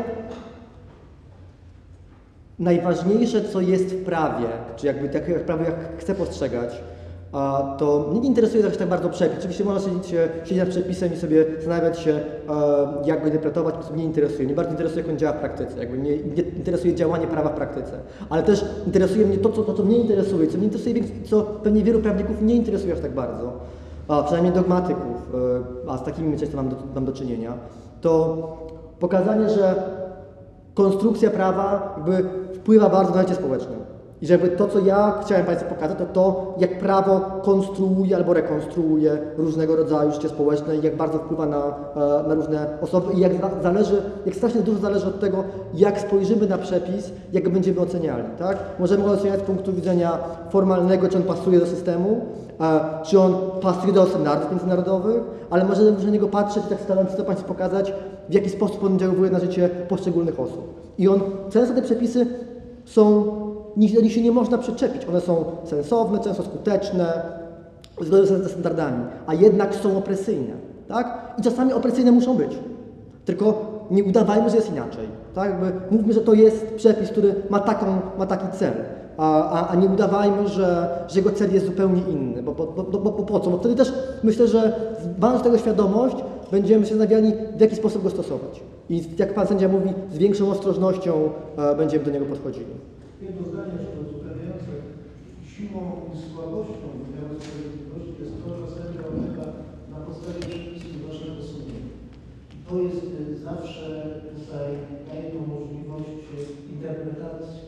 najważniejsze, 2.59 3.44
co 3.44 3.61
jest 3.61 3.94
w 3.94 4.05
prawie, 4.05 4.47
czy 4.77 4.86
jakby 4.86 5.09
tak 5.09 5.28
jak 5.28 5.44
prawo 5.44 5.65
jak 5.65 5.74
chcę 5.98 6.15
postrzegać, 6.15 6.82
a 7.32 7.74
to 7.78 8.07
mnie 8.11 8.20
nie 8.20 8.28
interesuje 8.28 8.66
aż 8.66 8.77
tak 8.77 8.89
bardzo 8.89 9.09
przepis. 9.09 9.39
Oczywiście 9.39 9.65
można 9.65 9.81
siedzieć, 9.81 10.09
siedzieć 10.44 10.59
nad 10.59 10.69
przepisem 10.69 11.12
i 11.15 11.16
sobie 11.16 11.44
zastanawiać 11.57 11.98
się, 11.98 12.11
e, 12.11 12.23
jak 13.05 13.20
go 13.20 13.27
interpretować, 13.27 13.74
po 13.74 13.94
mnie 13.94 14.05
interesuje. 14.05 14.44
Mnie 14.44 14.55
bardzo 14.55 14.73
interesuje, 14.73 15.02
jak 15.02 15.11
on 15.11 15.19
działa 15.19 15.32
w 15.32 15.40
praktyce. 15.40 15.78
Jakby 15.78 15.98
mnie 15.98 16.16
nie 16.16 16.43
interesuje 16.43 16.94
działanie 16.94 17.27
prawa 17.27 17.48
w 17.48 17.55
praktyce. 17.55 17.93
Ale 18.31 18.43
też 18.43 18.65
interesuje 18.86 19.27
mnie 19.27 19.39
to, 19.39 19.48
co, 19.48 19.62
to, 19.62 19.74
co 19.74 19.82
mnie 19.82 19.98
interesuje, 19.98 20.47
co 20.47 20.57
mnie 20.57 20.66
interesuje, 20.66 21.02
co 21.24 21.43
pewnie 21.43 21.85
wielu 21.85 21.98
prawników 21.98 22.43
nie 22.43 22.55
interesuje 22.55 22.93
aż 22.93 23.01
tak 23.01 23.12
bardzo, 23.12 23.52
a 24.09 24.23
przynajmniej 24.23 24.55
dogmatyków, 24.55 25.35
e, 25.86 25.90
a 25.90 25.98
z 25.98 26.05
takimi 26.05 26.39
często 26.39 26.57
mam 26.57 26.69
do, 26.69 26.77
mam 26.94 27.05
do 27.05 27.12
czynienia, 27.12 27.52
to 28.01 28.36
pokazanie, 29.01 29.48
że 29.48 29.74
konstrukcja 30.74 31.31
prawa 31.31 31.94
jakby 31.97 32.28
wpływa 32.55 32.89
bardzo 32.89 33.15
na 33.15 33.23
życie 33.23 33.35
społeczne. 33.35 33.90
I 34.23 34.27
żeby 34.27 34.49
to, 34.49 34.69
co 34.69 34.79
ja 34.79 35.19
chciałem 35.25 35.47
Państwu 35.47 35.69
pokazać, 35.69 35.99
to 35.99 36.05
to, 36.07 36.55
jak 36.59 36.79
prawo 36.79 37.21
konstruuje 37.43 38.17
albo 38.17 38.33
rekonstruuje 38.35 39.19
różnego 39.37 39.77
rodzaju 39.77 40.13
życie 40.13 40.29
społeczne 40.29 40.77
i 40.77 40.83
jak 40.83 40.97
bardzo 40.97 41.19
wpływa 41.19 41.47
na, 41.47 41.59
e, 41.97 42.29
na 42.29 42.35
różne 42.35 42.67
osoby 42.83 43.13
i 43.15 43.21
jak 43.21 43.33
za- 43.35 43.63
zależy, 43.63 44.03
jak 44.27 44.35
strasznie 44.35 44.61
dużo 44.61 44.79
zależy 44.79 45.07
od 45.07 45.21
tego, 45.21 45.45
jak 45.75 46.01
spojrzymy 46.01 46.47
na 46.47 46.59
przepis, 46.59 47.13
jak 47.33 47.45
go 47.45 47.51
będziemy 47.51 47.81
oceniali, 47.81 48.25
tak? 48.39 48.57
Możemy 48.79 49.05
go 49.05 49.11
oceniać 49.11 49.41
z 49.41 49.43
punktu 49.43 49.73
widzenia 49.73 50.19
formalnego, 50.51 51.09
czy 51.09 51.17
on 51.17 51.23
pasuje 51.23 51.59
do 51.61 51.67
systemu, 51.67 52.21
e, 52.61 52.81
czy 53.05 53.21
on 53.21 53.35
pasuje 53.63 53.93
do 53.93 54.07
standardów 54.07 54.51
międzynarodowych, 54.51 55.23
ale 55.51 55.65
możemy 55.65 55.93
na 55.93 56.11
niego 56.11 56.29
patrzeć, 56.29 56.63
tak 56.69 56.81
staram 56.81 57.09
się 57.09 57.15
to 57.17 57.25
Państwu 57.25 57.49
pokazać, 57.49 57.93
w 58.29 58.33
jaki 58.35 58.51
sposób 58.51 58.85
on 58.85 58.93
oddziałuje 58.95 59.31
na 59.31 59.39
życie 59.39 59.69
poszczególnych 59.89 60.41
osób. 60.41 60.81
I 60.99 61.09
on, 61.09 61.21
często 61.51 61.75
te 61.75 61.83
przepisy 61.83 62.27
są, 62.85 63.25
nich- 63.77 63.95
do 63.95 64.01
nich 64.01 64.13
się 64.13 64.23
nie 64.23 64.33
można 64.33 64.59
przyczepić. 64.59 65.05
One 65.09 65.21
są 65.21 65.45
sensowne, 65.65 66.19
często 66.19 66.43
skuteczne, 66.43 67.23
zgodne 68.01 68.27
ze 68.27 68.49
standardami, 68.49 69.05
a 69.27 69.35
jednak 69.35 69.75
są 69.75 69.99
opresyjne, 69.99 70.53
tak? 70.89 71.35
I 71.39 71.43
czasami 71.43 71.73
opresyjne 71.73 72.13
muszą 72.13 72.37
być. 72.37 72.59
Tylko 73.25 73.71
nie 73.91 74.05
udawajmy, 74.05 74.51
że 74.51 74.57
jest 74.57 74.71
inaczej, 74.73 75.09
tak? 75.35 75.51
Jakby 75.51 75.73
mówmy, 75.97 76.13
że 76.13 76.21
to 76.21 76.35
jest 76.35 76.67
przepis, 76.77 77.11
który 77.11 77.35
ma, 77.51 77.61
taką, 77.61 77.87
ma 78.19 78.27
taki 78.27 78.59
cel, 78.59 78.73
a, 79.17 79.51
a, 79.51 79.69
a 79.69 79.75
nie 79.75 79.89
udawajmy, 79.89 80.49
że, 80.49 80.89
że 81.09 81.19
jego 81.19 81.31
cel 81.31 81.55
jest 81.55 81.67
zupełnie 81.67 82.03
inny, 82.03 82.43
bo, 82.43 82.53
bo, 82.55 82.67
bo, 82.67 82.83
bo, 82.83 82.99
bo 82.99 83.23
po 83.23 83.41
co? 83.41 83.51
Bo 83.51 83.59
wtedy 83.59 83.75
też 83.75 83.93
myślę, 84.23 84.49
że 84.49 84.73
mając 85.19 85.43
tego 85.43 85.59
świadomość, 85.59 86.17
będziemy 86.53 86.87
się 86.87 86.95
zastanawiali, 86.97 87.33
w 87.57 87.61
jaki 87.61 87.77
sposób 87.77 88.03
go 88.03 88.11
stosować. 88.11 88.63
I 88.91 89.03
jak 89.19 89.35
Pan 89.35 89.47
sędzia 89.47 89.69
mówi, 89.69 89.95
z 90.13 90.19
większą 90.19 90.51
ostrożnością 90.51 91.13
e, 91.59 91.77
będziemy 91.77 92.05
do 92.05 92.11
niego 92.11 92.27
podchodzili. 92.27 92.67
Jedno 93.27 93.43
zdanie 93.51 93.75
jeszcze 93.81 93.99
uzupełniające. 94.05 94.73
Siłą 95.53 95.83
i 96.13 96.15
słabością 96.27 96.87
wymiaru 97.01 97.35
sprawiedliwości 97.41 98.17
jest 98.23 98.37
to, 98.41 98.49
że 98.59 98.67
sędzia 98.77 99.03
orzeka 99.11 99.47
na 99.93 99.99
podstawie 100.07 100.41
przepisów 100.51 100.93
własnego 101.05 101.41
sumienia. 101.51 101.95
To 102.67 102.75
jest 102.87 103.05
y, 103.21 103.39
zawsze 103.49 103.85
tutaj, 104.35 104.69
daje 105.07 105.27
możliwość 105.55 106.15
interpretacji 106.75 107.59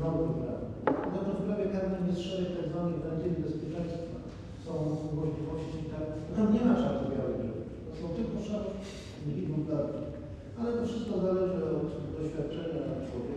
normy 0.00 0.28
prawnej. 0.40 0.74
To 1.12 1.18
w 1.38 1.44
prawie 1.46 1.66
karnym 1.74 2.04
jest 2.08 2.22
szereg 2.26 2.50
tak 2.56 2.66
zwanych 2.70 2.98
wentyli 3.04 3.36
bezpieczeństwa. 3.44 4.16
Są 4.64 4.72
możliwości, 5.20 5.78
tak, 5.92 6.06
tam 6.36 6.46
nie 6.54 6.62
ma 6.66 6.74
czarno-białych 6.80 7.40
rzeczy. 7.46 7.64
To 7.86 7.90
są 7.98 8.04
tylko 8.16 8.36
lub 9.50 9.62
bardziej. 9.70 10.06
Ale 10.58 10.68
to 10.72 10.82
wszystko 10.86 11.14
zależy 11.26 11.60
od 11.76 11.88
doświadczenia 12.16 12.82
człowieka, 13.06 13.29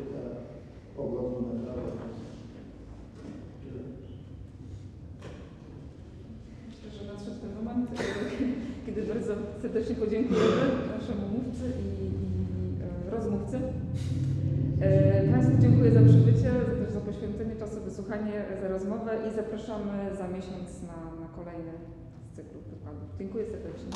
na 0.97 1.03
prawo. 1.63 1.91
Myślę, 6.67 6.91
że 6.99 7.13
nadszedł 7.13 7.39
ten 7.41 7.55
moment, 7.55 7.89
kiedy 8.85 9.03
bardzo 9.03 9.33
serdecznie 9.61 9.95
podziękujemy 9.95 10.65
naszemu 10.99 11.27
mówcy 11.27 11.65
i, 11.83 12.05
i 12.05 12.09
e, 13.07 13.11
rozmówcy. 13.11 13.59
E, 14.81 15.31
Państwu 15.31 15.61
dziękuję 15.61 15.91
za 15.91 16.01
przybycie, 16.01 16.51
też 16.79 16.93
za 16.93 16.99
poświęcenie 16.99 17.55
czasu, 17.55 17.81
wysłuchanie, 17.85 18.45
za 18.61 18.67
rozmowę 18.67 19.17
i 19.27 19.35
zapraszamy 19.35 20.15
za 20.17 20.27
miesiąc 20.27 20.81
na, 20.81 21.21
na 21.21 21.27
kolejny 21.35 21.73
z 22.31 22.35
cyklu 22.35 22.59
wykładów. 22.69 23.09
Dziękuję 23.19 23.45
serdecznie. 23.45 23.89